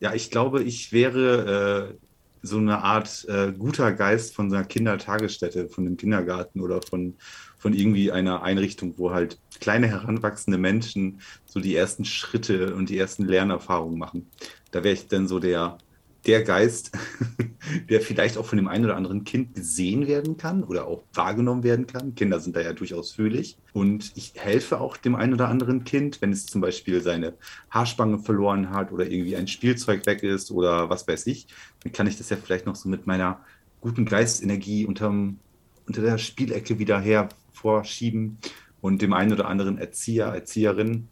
Ja, 0.00 0.14
ich 0.14 0.30
glaube, 0.30 0.62
ich 0.62 0.92
wäre 0.92 1.90
äh, 1.90 1.94
so 2.42 2.58
eine 2.58 2.82
Art 2.82 3.26
äh, 3.28 3.52
guter 3.52 3.92
Geist 3.92 4.34
von 4.34 4.50
so 4.50 4.56
einer 4.56 4.64
Kindertagesstätte, 4.64 5.68
von 5.68 5.86
einem 5.86 5.96
Kindergarten 5.96 6.60
oder 6.60 6.80
von, 6.82 7.16
von 7.58 7.74
irgendwie 7.74 8.10
einer 8.12 8.42
Einrichtung, 8.42 8.94
wo 8.96 9.10
halt 9.10 9.38
kleine 9.60 9.88
heranwachsende 9.88 10.58
Menschen 10.58 11.20
so 11.46 11.60
die 11.60 11.76
ersten 11.76 12.04
Schritte 12.04 12.74
und 12.74 12.88
die 12.88 12.98
ersten 12.98 13.24
Lernerfahrungen 13.26 13.98
machen. 13.98 14.30
Da 14.70 14.82
wäre 14.82 14.94
ich 14.94 15.08
dann 15.08 15.28
so 15.28 15.38
der, 15.38 15.78
der 16.26 16.42
Geist, 16.42 16.92
der 17.88 18.00
vielleicht 18.00 18.36
auch 18.36 18.44
von 18.44 18.56
dem 18.56 18.68
einen 18.68 18.84
oder 18.84 18.96
anderen 18.96 19.24
Kind 19.24 19.54
gesehen 19.54 20.06
werden 20.06 20.36
kann 20.36 20.64
oder 20.64 20.86
auch 20.86 21.02
wahrgenommen 21.14 21.62
werden 21.62 21.86
kann. 21.86 22.14
Kinder 22.14 22.40
sind 22.40 22.56
da 22.56 22.60
ja 22.60 22.72
durchaus 22.72 23.12
fühlig. 23.12 23.56
Und 23.72 24.12
ich 24.16 24.32
helfe 24.36 24.80
auch 24.80 24.96
dem 24.96 25.14
einen 25.14 25.34
oder 25.34 25.48
anderen 25.48 25.84
Kind, 25.84 26.20
wenn 26.20 26.32
es 26.32 26.46
zum 26.46 26.60
Beispiel 26.60 27.00
seine 27.00 27.34
Haarspange 27.70 28.18
verloren 28.18 28.70
hat 28.70 28.92
oder 28.92 29.10
irgendwie 29.10 29.36
ein 29.36 29.48
Spielzeug 29.48 30.04
weg 30.06 30.22
ist 30.22 30.50
oder 30.50 30.90
was 30.90 31.08
weiß 31.08 31.26
ich. 31.26 31.46
Dann 31.82 31.92
kann 31.92 32.06
ich 32.06 32.18
das 32.18 32.30
ja 32.30 32.36
vielleicht 32.36 32.66
noch 32.66 32.76
so 32.76 32.88
mit 32.88 33.06
meiner 33.06 33.40
guten 33.80 34.04
Geistenergie 34.04 34.84
unterm, 34.84 35.38
unter 35.86 36.02
der 36.02 36.18
Spielecke 36.18 36.78
wieder 36.78 37.00
hervorschieben 37.00 38.38
und 38.80 39.02
dem 39.02 39.12
einen 39.12 39.32
oder 39.32 39.48
anderen 39.48 39.78
Erzieher, 39.78 40.26
Erzieherin 40.26 41.08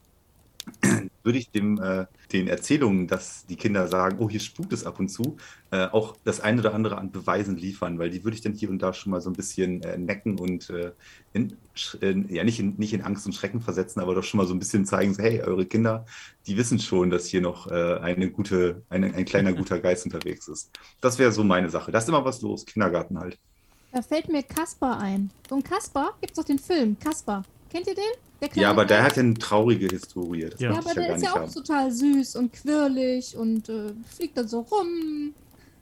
würde 1.29 1.39
ich 1.39 1.51
dem, 1.51 1.79
äh, 1.79 2.07
den 2.33 2.49
Erzählungen, 2.49 3.07
dass 3.07 3.45
die 3.45 3.57
Kinder 3.57 3.87
sagen, 3.87 4.16
oh, 4.18 4.31
hier 4.31 4.41
spukt 4.41 4.72
es 4.72 4.87
ab 4.87 4.99
und 4.99 5.11
zu, 5.11 5.37
äh, 5.70 5.85
auch 5.89 6.16
das 6.24 6.41
eine 6.41 6.62
oder 6.62 6.72
andere 6.72 6.97
an 6.97 7.12
Beweisen 7.12 7.59
liefern, 7.59 7.99
weil 7.99 8.09
die 8.09 8.24
würde 8.24 8.35
ich 8.35 8.41
dann 8.41 8.55
hier 8.55 8.70
und 8.70 8.81
da 8.81 8.95
schon 8.95 9.11
mal 9.11 9.20
so 9.20 9.29
ein 9.29 9.35
bisschen 9.35 9.83
äh, 9.83 9.99
necken 9.99 10.39
und 10.39 10.70
äh, 10.70 10.93
in, 11.35 11.55
in, 12.01 12.35
ja 12.35 12.45
nicht 12.45 12.61
in, 12.61 12.76
nicht 12.79 12.95
in 12.95 13.03
Angst 13.03 13.26
und 13.26 13.35
Schrecken 13.35 13.61
versetzen, 13.61 14.01
aber 14.01 14.14
doch 14.14 14.24
schon 14.24 14.39
mal 14.39 14.47
so 14.47 14.55
ein 14.55 14.59
bisschen 14.59 14.87
zeigen, 14.87 15.12
so, 15.12 15.22
hey, 15.22 15.43
eure 15.43 15.66
Kinder, 15.66 16.07
die 16.47 16.57
wissen 16.57 16.79
schon, 16.79 17.11
dass 17.11 17.26
hier 17.26 17.43
noch 17.43 17.70
äh, 17.70 17.99
eine 17.99 18.31
gute, 18.31 18.81
eine, 18.89 19.12
ein 19.12 19.26
kleiner 19.26 19.53
guter 19.53 19.79
Geist 19.81 20.07
unterwegs 20.07 20.49
ist. 20.49 20.70
Das 21.03 21.18
wäre 21.18 21.31
so 21.31 21.45
meine 21.45 21.68
Sache. 21.68 21.93
Da 21.93 21.99
ist 21.99 22.09
immer 22.09 22.24
was 22.24 22.41
los, 22.41 22.64
Kindergarten 22.64 23.18
halt. 23.18 23.39
Da 23.93 24.01
fällt 24.01 24.31
mir 24.31 24.43
Kasper 24.43 24.99
ein. 24.99 25.31
So 25.47 25.57
ein 25.57 25.62
Kasper 25.62 26.14
gibt 26.22 26.33
es 26.33 26.37
doch 26.37 26.45
den 26.45 26.59
Film, 26.59 26.99
Kasper. 26.99 27.43
Kennt 27.70 27.87
ihr 27.87 27.95
den? 27.95 28.28
Ja, 28.55 28.70
aber 28.70 28.84
der 28.84 29.03
hat 29.03 29.16
ja 29.16 29.22
eine 29.22 29.34
traurige 29.34 29.89
Historie. 29.89 30.49
ja, 30.59 30.72
ja 30.72 30.78
aber 30.78 30.95
der 30.95 31.16
ist 31.16 31.22
ja 31.22 31.32
auch 31.32 31.36
haben. 31.41 31.53
total 31.53 31.91
süß 31.91 32.36
und 32.36 32.53
quirlig 32.53 33.36
und 33.36 33.68
äh, 33.68 33.93
fliegt 34.14 34.36
dann 34.36 34.49
so 34.49 34.61
rum. 34.61 35.34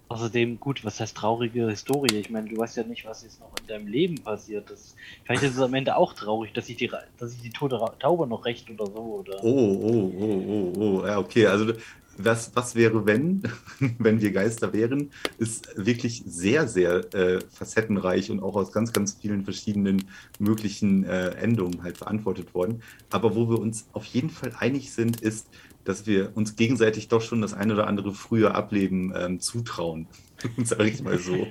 Außerdem, 0.09 0.61
gut, 0.61 0.85
was 0.85 1.01
heißt 1.01 1.17
traurige 1.17 1.69
Historie? 1.69 2.21
Ich 2.21 2.31
meine, 2.31 2.49
du 2.49 2.57
weißt 2.57 2.77
ja 2.77 2.85
nicht, 2.85 3.05
was 3.05 3.25
jetzt 3.25 3.41
noch 3.41 3.51
in 3.61 3.67
deinem 3.67 3.89
Leben 3.89 4.15
passiert 4.23 4.71
ist. 4.71 4.95
Vielleicht 5.25 5.43
ist 5.43 5.57
es 5.57 5.61
am 5.61 5.75
Ende 5.75 5.97
auch 5.97 6.13
traurig, 6.13 6.53
dass 6.53 6.69
ich 6.69 6.77
die, 6.77 6.89
dass 7.19 7.33
ich 7.33 7.43
die 7.43 7.51
tote 7.51 7.81
Taube 7.99 8.29
noch 8.29 8.45
recht 8.45 8.71
oder 8.71 8.87
so. 8.87 9.25
Oder? 9.27 9.43
Oh, 9.43 9.49
oh, 9.49 10.13
oh, 10.17 10.45
oh, 10.49 10.73
oh. 10.79 11.07
Ja, 11.07 11.19
okay. 11.19 11.47
Also 11.47 11.73
was, 12.19 12.53
was 12.55 12.75
wäre, 12.75 13.07
wenn, 13.07 13.43
wenn 13.99 14.21
wir 14.21 14.33
Geister 14.33 14.73
wären, 14.73 15.11
ist 15.39 15.69
wirklich 15.77 16.23
sehr, 16.27 16.69
sehr 16.69 17.13
äh, 17.15 17.41
facettenreich 17.51 18.31
und 18.31 18.43
auch 18.43 18.57
aus 18.57 18.73
ganz, 18.73 18.93
ganz 18.93 19.19
vielen 19.21 19.45
verschiedenen 19.45 20.05
möglichen 20.39 21.05
äh, 21.05 21.31
Endungen 21.31 21.83
halt 21.83 21.99
verantwortet 21.99 22.55
worden. 22.55 22.83
Aber 23.11 23.35
wo 23.35 23.49
wir 23.49 23.59
uns 23.59 23.87
auf 23.93 24.05
jeden 24.07 24.31
Fall 24.31 24.53
einig 24.59 24.93
sind, 24.93 25.21
ist, 25.21 25.49
dass 25.85 26.07
wir 26.07 26.33
uns 26.35 26.57
gegenseitig 26.57 27.09
doch 27.09 27.23
schon 27.23 27.41
das 27.41 27.55
ein 27.55 27.71
oder 27.71 27.87
andere 27.87 28.13
frühe 28.13 28.55
Ableben 28.55 29.13
ähm, 29.17 29.41
zutrauen. 29.41 30.09
Sag 30.65 30.81
ich 30.81 31.03
mal 31.03 31.19
so. 31.19 31.47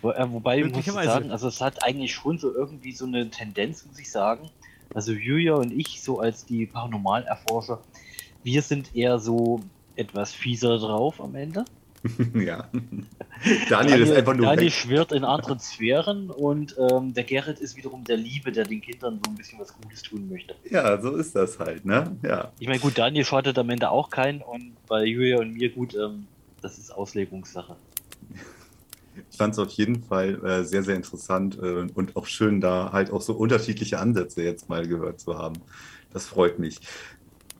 Wo, 0.00 0.12
äh, 0.12 0.32
wobei, 0.32 0.60
ich 0.60 0.72
muss 0.72 0.84
sagen, 0.84 1.30
also 1.30 1.48
es 1.48 1.60
hat 1.60 1.82
eigentlich 1.82 2.14
schon 2.14 2.38
so 2.38 2.54
irgendwie 2.54 2.92
so 2.92 3.04
eine 3.04 3.28
Tendenz, 3.30 3.84
muss 3.84 3.98
ich 3.98 4.10
sagen. 4.10 4.48
Also 4.94 5.12
Julia 5.12 5.54
und 5.54 5.72
ich, 5.72 6.02
so 6.02 6.20
als 6.20 6.46
die 6.46 6.66
Paranormalerforscher, 6.66 7.80
wir 8.42 8.62
sind 8.62 8.94
eher 8.94 9.18
so 9.18 9.60
etwas 10.00 10.32
fieser 10.32 10.78
drauf 10.78 11.20
am 11.20 11.34
Ende. 11.34 11.64
ja. 12.34 12.68
Daniel, 12.72 13.66
Daniel, 13.68 14.00
ist 14.02 14.12
einfach 14.12 14.34
nur. 14.34 14.46
Daniel 14.46 14.66
weg. 14.66 14.72
schwirrt 14.72 15.12
in 15.12 15.24
anderen 15.24 15.60
Sphären 15.60 16.30
und 16.30 16.74
ähm, 16.78 17.12
der 17.12 17.24
Gerrit 17.24 17.58
ist 17.58 17.76
wiederum 17.76 18.04
der 18.04 18.16
Liebe, 18.16 18.52
der 18.52 18.64
den 18.64 18.80
Kindern 18.80 19.20
so 19.22 19.30
ein 19.30 19.36
bisschen 19.36 19.60
was 19.60 19.74
Gutes 19.74 20.02
tun 20.02 20.28
möchte. 20.30 20.54
Ja, 20.70 21.00
so 21.00 21.14
ist 21.16 21.36
das 21.36 21.58
halt, 21.58 21.84
ne? 21.84 22.16
Ja. 22.22 22.52
Ich 22.58 22.68
meine, 22.68 22.80
gut, 22.80 22.96
Daniel 22.96 23.24
schadet 23.24 23.58
am 23.58 23.68
Ende 23.68 23.90
auch 23.90 24.08
keinen 24.08 24.40
und 24.40 24.72
bei 24.86 25.04
Julia 25.04 25.38
und 25.38 25.52
mir 25.52 25.70
gut, 25.70 25.94
ähm, 25.94 26.26
das 26.62 26.78
ist 26.78 26.90
Auslegungssache. 26.90 27.76
Ich 29.30 29.36
fand 29.36 29.52
es 29.52 29.58
auf 29.58 29.70
jeden 29.72 30.02
Fall 30.02 30.42
äh, 30.44 30.64
sehr, 30.64 30.82
sehr 30.82 30.96
interessant 30.96 31.58
äh, 31.60 31.86
und 31.94 32.16
auch 32.16 32.26
schön, 32.26 32.60
da 32.60 32.92
halt 32.92 33.10
auch 33.10 33.20
so 33.20 33.34
unterschiedliche 33.34 33.98
Ansätze 33.98 34.42
jetzt 34.42 34.68
mal 34.70 34.86
gehört 34.86 35.20
zu 35.20 35.36
haben. 35.36 35.56
Das 36.12 36.26
freut 36.26 36.58
mich. 36.58 36.80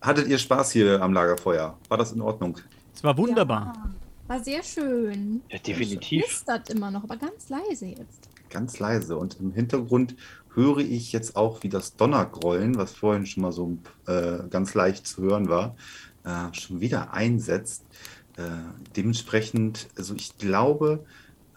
Hattet 0.00 0.28
ihr 0.28 0.38
Spaß 0.38 0.72
hier 0.72 1.02
am 1.02 1.12
Lagerfeuer? 1.12 1.76
War 1.88 1.98
das 1.98 2.12
in 2.12 2.20
Ordnung? 2.22 2.56
Es 2.94 3.04
war 3.04 3.16
wunderbar. 3.16 3.72
Ja, 3.76 3.90
war 4.28 4.42
sehr 4.42 4.62
schön. 4.62 5.42
Ja, 5.50 5.58
definitiv. 5.58 6.24
Es 6.24 6.28
knistert 6.30 6.70
immer 6.70 6.90
noch, 6.90 7.04
aber 7.04 7.16
ganz 7.16 7.48
leise 7.48 7.86
jetzt. 7.86 8.28
ganz 8.48 8.78
leise. 8.78 9.16
Und 9.16 9.38
im 9.40 9.52
Hintergrund 9.52 10.16
höre 10.54 10.78
ich 10.78 11.12
jetzt 11.12 11.36
auch, 11.36 11.62
wie 11.62 11.68
das 11.68 11.96
Donnergrollen, 11.96 12.76
was 12.76 12.92
vorhin 12.92 13.26
schon 13.26 13.42
mal 13.42 13.52
so 13.52 13.78
äh, 14.06 14.38
ganz 14.48 14.74
leicht 14.74 15.06
zu 15.06 15.22
hören 15.22 15.48
war, 15.48 15.76
äh, 16.24 16.52
schon 16.54 16.80
wieder 16.80 17.12
einsetzt. 17.12 17.84
Äh, 18.36 18.42
dementsprechend, 18.96 19.88
also 19.96 20.14
ich 20.14 20.36
glaube, 20.38 21.04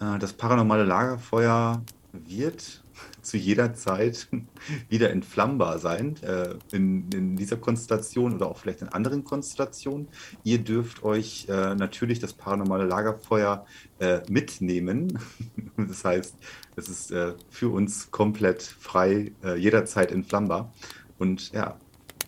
äh, 0.00 0.18
das 0.18 0.34
paranormale 0.34 0.84
Lagerfeuer 0.84 1.82
wird 2.12 2.83
zu 3.24 3.36
jeder 3.36 3.74
Zeit 3.74 4.28
wieder 4.88 5.10
entflammbar 5.10 5.78
sein, 5.78 6.16
äh, 6.22 6.54
in, 6.72 7.10
in, 7.10 7.36
dieser 7.36 7.56
Konstellation 7.56 8.34
oder 8.34 8.46
auch 8.48 8.58
vielleicht 8.58 8.82
in 8.82 8.88
anderen 8.88 9.24
Konstellationen. 9.24 10.08
Ihr 10.42 10.58
dürft 10.58 11.02
euch 11.02 11.46
äh, 11.48 11.74
natürlich 11.74 12.18
das 12.18 12.32
paranormale 12.32 12.84
Lagerfeuer 12.84 13.66
äh, 13.98 14.20
mitnehmen. 14.28 15.18
das 15.76 16.04
heißt, 16.04 16.36
es 16.76 16.88
ist 16.88 17.10
äh, 17.10 17.34
für 17.50 17.70
uns 17.70 18.10
komplett 18.10 18.62
frei, 18.62 19.32
äh, 19.42 19.56
jederzeit 19.56 20.12
entflammbar. 20.12 20.72
Und 21.18 21.52
ja, 21.52 21.78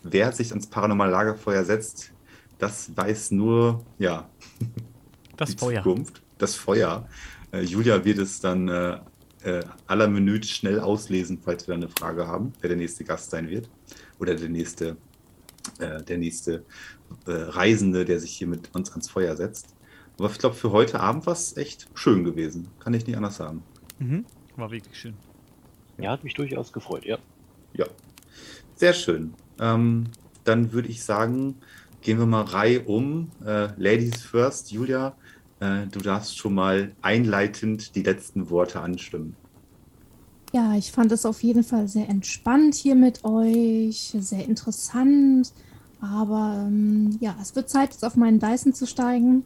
wer 0.03 0.31
sich 0.31 0.51
ans 0.51 0.67
paranormale 0.67 1.11
Lagerfeuer 1.11 1.63
setzt, 1.63 2.11
das 2.57 2.95
weiß 2.95 3.31
nur, 3.31 3.85
ja, 3.99 4.29
das 5.37 5.53
Feuer. 5.53 5.83
Zukunft, 5.83 6.21
das 6.37 6.55
Feuer. 6.55 7.07
Äh, 7.51 7.61
Julia 7.61 8.03
wird 8.03 8.17
es 8.17 8.39
dann 8.39 8.67
äh, 9.43 9.63
aller 9.85 10.07
Minute 10.07 10.47
schnell 10.47 10.79
auslesen, 10.79 11.39
falls 11.43 11.67
wir 11.67 11.75
eine 11.75 11.89
Frage 11.89 12.27
haben, 12.27 12.53
wer 12.61 12.69
der 12.69 12.77
nächste 12.77 13.03
Gast 13.03 13.31
sein 13.31 13.49
wird. 13.49 13.69
Oder 14.19 14.35
der 14.35 14.49
nächste, 14.49 14.97
äh, 15.79 16.01
der 16.03 16.17
nächste 16.17 16.65
äh, 17.25 17.31
Reisende, 17.31 18.05
der 18.05 18.19
sich 18.19 18.31
hier 18.31 18.47
mit 18.47 18.73
uns 18.73 18.91
ans 18.91 19.09
Feuer 19.09 19.35
setzt. 19.35 19.75
Aber 20.17 20.29
ich 20.31 20.39
glaube, 20.39 20.55
für 20.55 20.71
heute 20.71 20.99
Abend 20.99 21.25
war 21.27 21.33
es 21.33 21.55
echt 21.57 21.87
schön 21.93 22.23
gewesen. 22.23 22.67
Kann 22.79 22.93
ich 22.93 23.05
nicht 23.05 23.15
anders 23.15 23.37
sagen. 23.37 23.63
Mhm. 23.99 24.25
War 24.55 24.71
wirklich 24.71 24.99
schön. 24.99 25.13
Ja, 25.99 26.11
hat 26.11 26.23
mich 26.23 26.33
durchaus 26.33 26.73
gefreut, 26.73 27.05
ja. 27.05 27.17
Ja, 27.73 27.85
sehr 28.75 28.93
schön. 28.93 29.33
Ähm, 29.59 30.05
dann 30.43 30.71
würde 30.71 30.89
ich 30.89 31.03
sagen, 31.03 31.55
gehen 32.01 32.19
wir 32.19 32.25
mal 32.25 32.43
Reihe 32.43 32.81
um. 32.81 33.29
Äh, 33.45 33.69
Ladies 33.77 34.21
first, 34.21 34.71
Julia. 34.71 35.15
Äh, 35.59 35.87
du 35.87 35.99
darfst 35.99 36.37
schon 36.37 36.53
mal 36.53 36.91
einleitend 37.01 37.95
die 37.95 38.03
letzten 38.03 38.49
Worte 38.49 38.79
anstimmen. 38.81 39.35
Ja, 40.53 40.75
ich 40.75 40.91
fand 40.91 41.11
es 41.11 41.25
auf 41.25 41.43
jeden 41.43 41.63
Fall 41.63 41.87
sehr 41.87 42.07
entspannt 42.07 42.75
hier 42.75 42.95
mit 42.95 43.23
euch, 43.25 44.15
sehr 44.17 44.45
interessant. 44.45 45.51
Aber 45.99 46.65
ähm, 46.67 47.17
ja, 47.19 47.35
es 47.41 47.55
wird 47.55 47.69
Zeit, 47.69 47.91
jetzt 47.91 48.05
auf 48.05 48.15
meinen 48.15 48.39
Dyson 48.39 48.73
zu 48.73 48.85
steigen. 48.85 49.43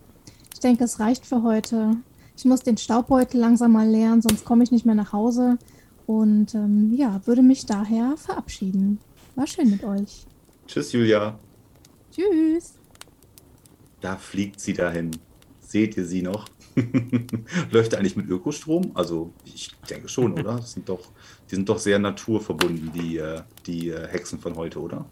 Ich 0.53 0.59
denke, 0.59 0.83
es 0.83 0.99
reicht 0.99 1.25
für 1.25 1.43
heute. 1.43 1.97
Ich 2.35 2.45
muss 2.45 2.61
den 2.61 2.77
Staubbeutel 2.77 3.39
langsam 3.39 3.71
mal 3.71 3.87
leeren, 3.87 4.21
sonst 4.21 4.45
komme 4.45 4.63
ich 4.63 4.71
nicht 4.71 4.85
mehr 4.85 4.95
nach 4.95 5.13
Hause. 5.13 5.57
Und 6.07 6.53
ähm, 6.55 6.93
ja, 6.93 7.21
würde 7.25 7.41
mich 7.41 7.65
daher 7.65 8.15
verabschieden. 8.17 8.99
War 9.35 9.47
schön 9.47 9.69
mit 9.69 9.83
euch. 9.83 10.25
Tschüss, 10.67 10.91
Julia. 10.91 11.39
Tschüss. 12.11 12.73
Da 14.01 14.17
fliegt 14.17 14.59
sie 14.59 14.73
dahin. 14.73 15.11
Seht 15.71 15.95
ihr 15.95 16.05
sie 16.05 16.21
noch? 16.21 16.49
Läuft 17.71 17.95
eigentlich 17.95 18.17
mit 18.17 18.27
Ökostrom? 18.27 18.91
Also 18.93 19.31
ich 19.45 19.71
denke 19.89 20.09
schon, 20.09 20.33
oder? 20.39 20.57
Das 20.57 20.73
sind 20.73 20.89
doch, 20.89 21.07
die 21.49 21.55
sind 21.55 21.69
doch 21.69 21.79
sehr 21.79 21.97
naturverbunden, 21.97 22.91
die, 22.91 23.17
äh, 23.17 23.41
die 23.65 23.87
äh, 23.87 24.05
Hexen 24.09 24.37
von 24.39 24.57
heute, 24.57 24.81
oder? 24.81 25.05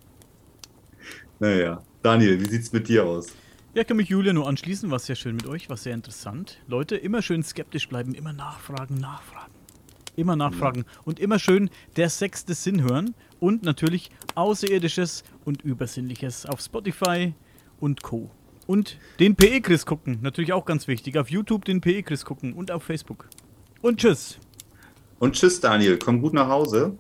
Naja. 1.40 1.82
Daniel, 2.04 2.42
wie 2.42 2.50
sieht 2.50 2.64
es 2.64 2.74
mit 2.74 2.90
dir 2.90 3.06
aus? 3.06 3.28
Ja, 3.74 3.84
ich 3.84 3.88
kann 3.88 3.96
mich 3.96 4.10
Julia 4.10 4.34
nur 4.34 4.50
anschließen. 4.50 4.92
War 4.92 5.00
sehr 5.00 5.16
schön 5.16 5.38
mit 5.38 5.48
euch, 5.48 5.70
war 5.70 5.78
sehr 5.78 5.94
interessant. 5.94 6.60
Leute, 6.68 6.98
immer 6.98 7.22
schön 7.22 7.42
skeptisch 7.42 7.88
bleiben, 7.88 8.14
immer 8.14 8.34
nachfragen, 8.34 8.96
nachfragen. 8.96 9.54
Immer 10.18 10.36
nachfragen 10.36 10.84
ja. 10.86 11.02
und 11.06 11.22
immer 11.22 11.40
schön 11.40 11.70
der 11.96 12.10
sechste 12.10 12.54
Sinn 12.54 12.84
hören 12.84 13.16
und 13.40 13.64
natürlich 13.64 14.12
Außerirdisches 14.36 15.24
und 15.46 15.62
Übersinnliches 15.62 16.46
auf 16.46 16.60
Spotify 16.60 17.34
und 17.80 18.04
Co. 18.04 18.30
Und 18.70 18.98
den 19.20 19.36
PE-Chris 19.36 19.88
gucken, 19.88 20.20
natürlich 20.22 20.54
auch 20.54 20.64
ganz 20.64 20.88
wichtig. 20.88 21.18
Auf 21.18 21.32
YouTube 21.32 21.66
den 21.66 21.82
PE-Chris 21.82 22.24
gucken 22.24 22.54
und 22.54 22.70
auf 22.70 22.84
Facebook. 22.84 23.28
Und 23.82 24.00
tschüss. 24.00 24.38
Und 25.18 25.34
tschüss, 25.34 25.60
Daniel. 25.60 25.98
Komm 25.98 26.22
gut 26.22 26.36
nach 26.36 26.50
Hause. 26.50 26.96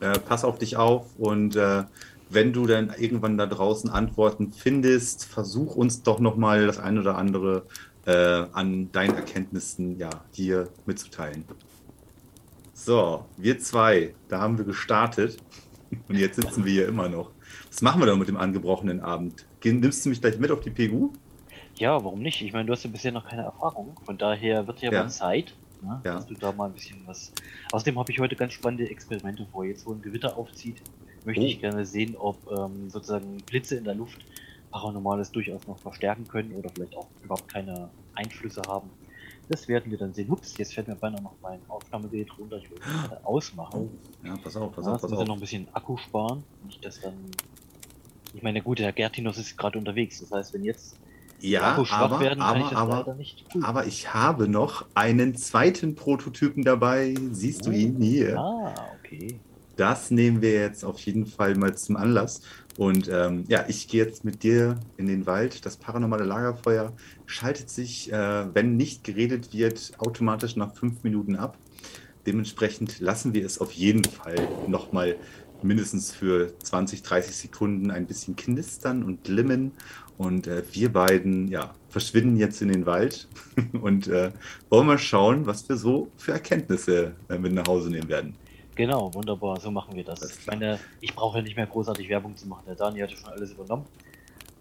Äh, 0.00 0.20
pass 0.20 0.44
auf 0.44 0.56
dich 0.56 0.76
auf 0.76 1.06
und 1.18 1.56
äh, 1.56 1.82
wenn 2.30 2.52
du 2.52 2.68
dann 2.68 2.94
irgendwann 2.96 3.36
da 3.36 3.46
draußen 3.46 3.90
Antworten 3.90 4.52
findest, 4.52 5.24
versuch 5.24 5.74
uns 5.74 6.04
doch 6.04 6.20
nochmal 6.20 6.68
das 6.68 6.78
ein 6.78 6.96
oder 6.96 7.18
andere 7.18 7.66
äh, 8.06 8.44
an 8.52 8.92
deinen 8.92 9.16
Erkenntnissen 9.16 9.98
ja, 9.98 10.10
hier 10.30 10.68
mitzuteilen. 10.86 11.44
So, 12.72 13.24
wir 13.36 13.58
zwei, 13.58 14.14
da 14.28 14.38
haben 14.40 14.58
wir 14.58 14.64
gestartet 14.64 15.38
und 16.08 16.14
jetzt 16.14 16.36
sitzen 16.36 16.64
wir 16.64 16.72
hier 16.72 16.86
immer 16.86 17.08
noch. 17.08 17.32
Was 17.74 17.82
machen 17.82 18.00
wir 18.00 18.06
da 18.06 18.14
mit 18.14 18.28
dem 18.28 18.36
angebrochenen 18.36 19.00
Abend? 19.00 19.44
Nimmst 19.64 20.06
du 20.06 20.10
mich 20.10 20.20
gleich 20.20 20.38
mit 20.38 20.52
auf 20.52 20.60
die 20.60 20.70
PU? 20.70 21.10
Ja, 21.74 22.04
warum 22.04 22.22
nicht? 22.22 22.40
Ich 22.40 22.52
meine, 22.52 22.66
du 22.66 22.72
hast 22.72 22.84
ja 22.84 22.90
bisher 22.90 23.10
noch 23.10 23.26
keine 23.26 23.42
Erfahrung. 23.42 23.96
Von 24.04 24.16
daher 24.16 24.64
wird 24.68 24.80
ja, 24.80 24.92
ja. 24.92 25.02
mal 25.02 25.10
Zeit, 25.10 25.56
ne, 25.82 26.00
ja. 26.04 26.14
dass 26.14 26.26
du 26.28 26.34
da 26.34 26.52
mal 26.52 26.66
ein 26.66 26.72
bisschen 26.72 27.02
was. 27.04 27.32
Außerdem 27.72 27.98
habe 27.98 28.12
ich 28.12 28.20
heute 28.20 28.36
ganz 28.36 28.52
spannende 28.52 28.88
Experimente 28.88 29.44
vor. 29.50 29.64
Jetzt, 29.64 29.84
wo 29.88 29.92
ein 29.92 30.00
Gewitter 30.02 30.38
aufzieht, 30.38 30.80
möchte 31.24 31.42
oh. 31.42 31.46
ich 31.46 31.60
gerne 31.60 31.84
sehen, 31.84 32.14
ob 32.16 32.36
ähm, 32.48 32.88
sozusagen 32.90 33.38
Blitze 33.38 33.74
in 33.74 33.82
der 33.82 33.96
Luft 33.96 34.24
Paranormales 34.70 35.32
durchaus 35.32 35.66
noch 35.66 35.80
verstärken 35.80 36.28
können 36.28 36.52
oder 36.52 36.70
vielleicht 36.72 36.96
auch 36.96 37.08
überhaupt 37.24 37.52
keine 37.52 37.90
Einflüsse 38.14 38.62
haben. 38.68 38.88
Das 39.48 39.66
werden 39.66 39.90
wir 39.90 39.98
dann 39.98 40.14
sehen. 40.14 40.30
Ups, 40.30 40.56
jetzt 40.58 40.74
fällt 40.74 40.86
mir 40.86 40.94
beinahe 40.94 41.22
noch 41.22 41.34
mein 41.42 41.58
Aufnahmegerät 41.66 42.38
runter. 42.38 42.58
Ich 42.58 42.70
will 42.70 42.78
es 42.78 43.24
ausmachen. 43.24 43.90
Oh. 43.90 44.26
Ja, 44.26 44.36
pass 44.36 44.56
auf, 44.56 44.72
pass 44.72 44.86
ja, 44.86 44.92
auf, 44.92 45.02
pass 45.02 45.12
auf. 45.12 45.26
noch 45.26 45.34
ein 45.34 45.40
bisschen 45.40 45.66
Akku 45.72 45.96
sparen. 45.96 46.44
Nicht, 46.64 46.84
dass 46.84 47.00
dann 47.00 47.14
ich 48.34 48.42
meine, 48.42 48.62
gut, 48.62 48.80
der 48.80 48.92
Gertinus 48.92 49.38
ist 49.38 49.56
gerade 49.56 49.78
unterwegs. 49.78 50.20
Das 50.20 50.30
heißt, 50.30 50.54
wenn 50.54 50.64
jetzt 50.64 50.96
ja, 51.40 51.76
aber, 51.90 52.20
werden, 52.20 52.40
aber, 52.40 52.72
aber, 52.74 53.16
aber 53.62 53.86
ich 53.86 54.14
habe 54.14 54.48
noch 54.48 54.86
einen 54.94 55.36
zweiten 55.36 55.94
Prototypen 55.94 56.64
dabei. 56.64 57.14
Siehst 57.32 57.66
oh. 57.66 57.70
du 57.70 57.76
ihn 57.76 58.00
hier? 58.00 58.38
Ah, 58.38 58.74
okay. 58.98 59.38
Das 59.76 60.10
nehmen 60.10 60.40
wir 60.40 60.52
jetzt 60.52 60.84
auf 60.84 61.00
jeden 61.00 61.26
Fall 61.26 61.54
mal 61.56 61.76
zum 61.76 61.96
Anlass. 61.96 62.42
Und 62.78 63.08
ähm, 63.12 63.44
ja, 63.48 63.64
ich 63.68 63.88
gehe 63.88 64.04
jetzt 64.04 64.24
mit 64.24 64.42
dir 64.42 64.78
in 64.96 65.06
den 65.06 65.26
Wald. 65.26 65.66
Das 65.66 65.76
paranormale 65.76 66.24
Lagerfeuer 66.24 66.92
schaltet 67.26 67.70
sich, 67.70 68.12
äh, 68.12 68.54
wenn 68.54 68.76
nicht 68.76 69.04
geredet 69.04 69.52
wird, 69.52 69.92
automatisch 69.98 70.56
nach 70.56 70.74
fünf 70.74 71.02
Minuten 71.02 71.36
ab. 71.36 71.58
Dementsprechend 72.26 73.00
lassen 73.00 73.34
wir 73.34 73.44
es 73.44 73.58
auf 73.58 73.72
jeden 73.72 74.04
Fall 74.04 74.48
nochmal 74.66 75.16
mindestens 75.64 76.12
für 76.12 76.56
20, 76.58 77.02
30 77.02 77.36
Sekunden 77.36 77.90
ein 77.90 78.06
bisschen 78.06 78.36
knistern 78.36 79.02
und 79.02 79.24
glimmen. 79.24 79.72
Und 80.16 80.46
äh, 80.46 80.62
wir 80.72 80.92
beiden 80.92 81.48
ja, 81.48 81.74
verschwinden 81.88 82.36
jetzt 82.36 82.62
in 82.62 82.68
den 82.68 82.86
Wald 82.86 83.28
und 83.80 84.06
äh, 84.06 84.30
wollen 84.70 84.86
mal 84.86 84.98
schauen, 84.98 85.46
was 85.46 85.68
wir 85.68 85.76
so 85.76 86.10
für 86.16 86.32
Erkenntnisse 86.32 87.16
äh, 87.28 87.38
mit 87.38 87.52
nach 87.52 87.66
Hause 87.66 87.90
nehmen 87.90 88.08
werden. 88.08 88.36
Genau, 88.76 89.12
wunderbar, 89.14 89.58
so 89.60 89.70
machen 89.70 89.94
wir 89.94 90.04
das. 90.04 90.38
Ich 90.38 90.46
meine, 90.46 90.78
ich 91.00 91.14
brauche 91.14 91.38
ja 91.38 91.44
nicht 91.44 91.56
mehr 91.56 91.66
großartig 91.66 92.08
Werbung 92.08 92.36
zu 92.36 92.48
machen. 92.48 92.64
Der 92.66 92.74
Daniel 92.74 93.04
hatte 93.04 93.16
schon 93.16 93.30
alles 93.30 93.52
übernommen. 93.52 93.86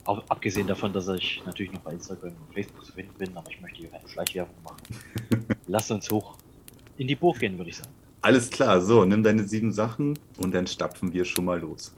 Auch 0.05 0.23
abgesehen 0.29 0.67
davon, 0.67 0.91
dass 0.93 1.07
ich 1.07 1.41
natürlich 1.45 1.71
noch 1.71 1.81
bei 1.81 1.93
Instagram 1.93 2.33
und 2.47 2.53
Facebook 2.53 2.85
zu 2.85 2.91
finden 2.91 3.13
bin, 3.17 3.35
aber 3.37 3.49
ich 3.49 3.61
möchte 3.61 3.79
hier 3.79 3.89
keine 3.89 4.07
Schleichwerbung 4.07 4.55
machen. 4.63 5.55
Lass 5.67 5.89
uns 5.89 6.09
hoch 6.11 6.37
in 6.97 7.07
die 7.07 7.15
Burg 7.15 7.39
gehen, 7.39 7.57
würde 7.57 7.69
ich 7.69 7.77
sagen. 7.77 7.89
Alles 8.23 8.49
klar, 8.49 8.81
so, 8.81 9.03
nimm 9.05 9.21
deine 9.21 9.47
sieben 9.47 9.73
Sachen 9.73 10.17
und 10.37 10.53
dann 10.55 10.65
stapfen 10.65 11.11
wir 11.13 11.25
schon 11.25 11.43
mal 11.45 11.59
los. 11.59 11.93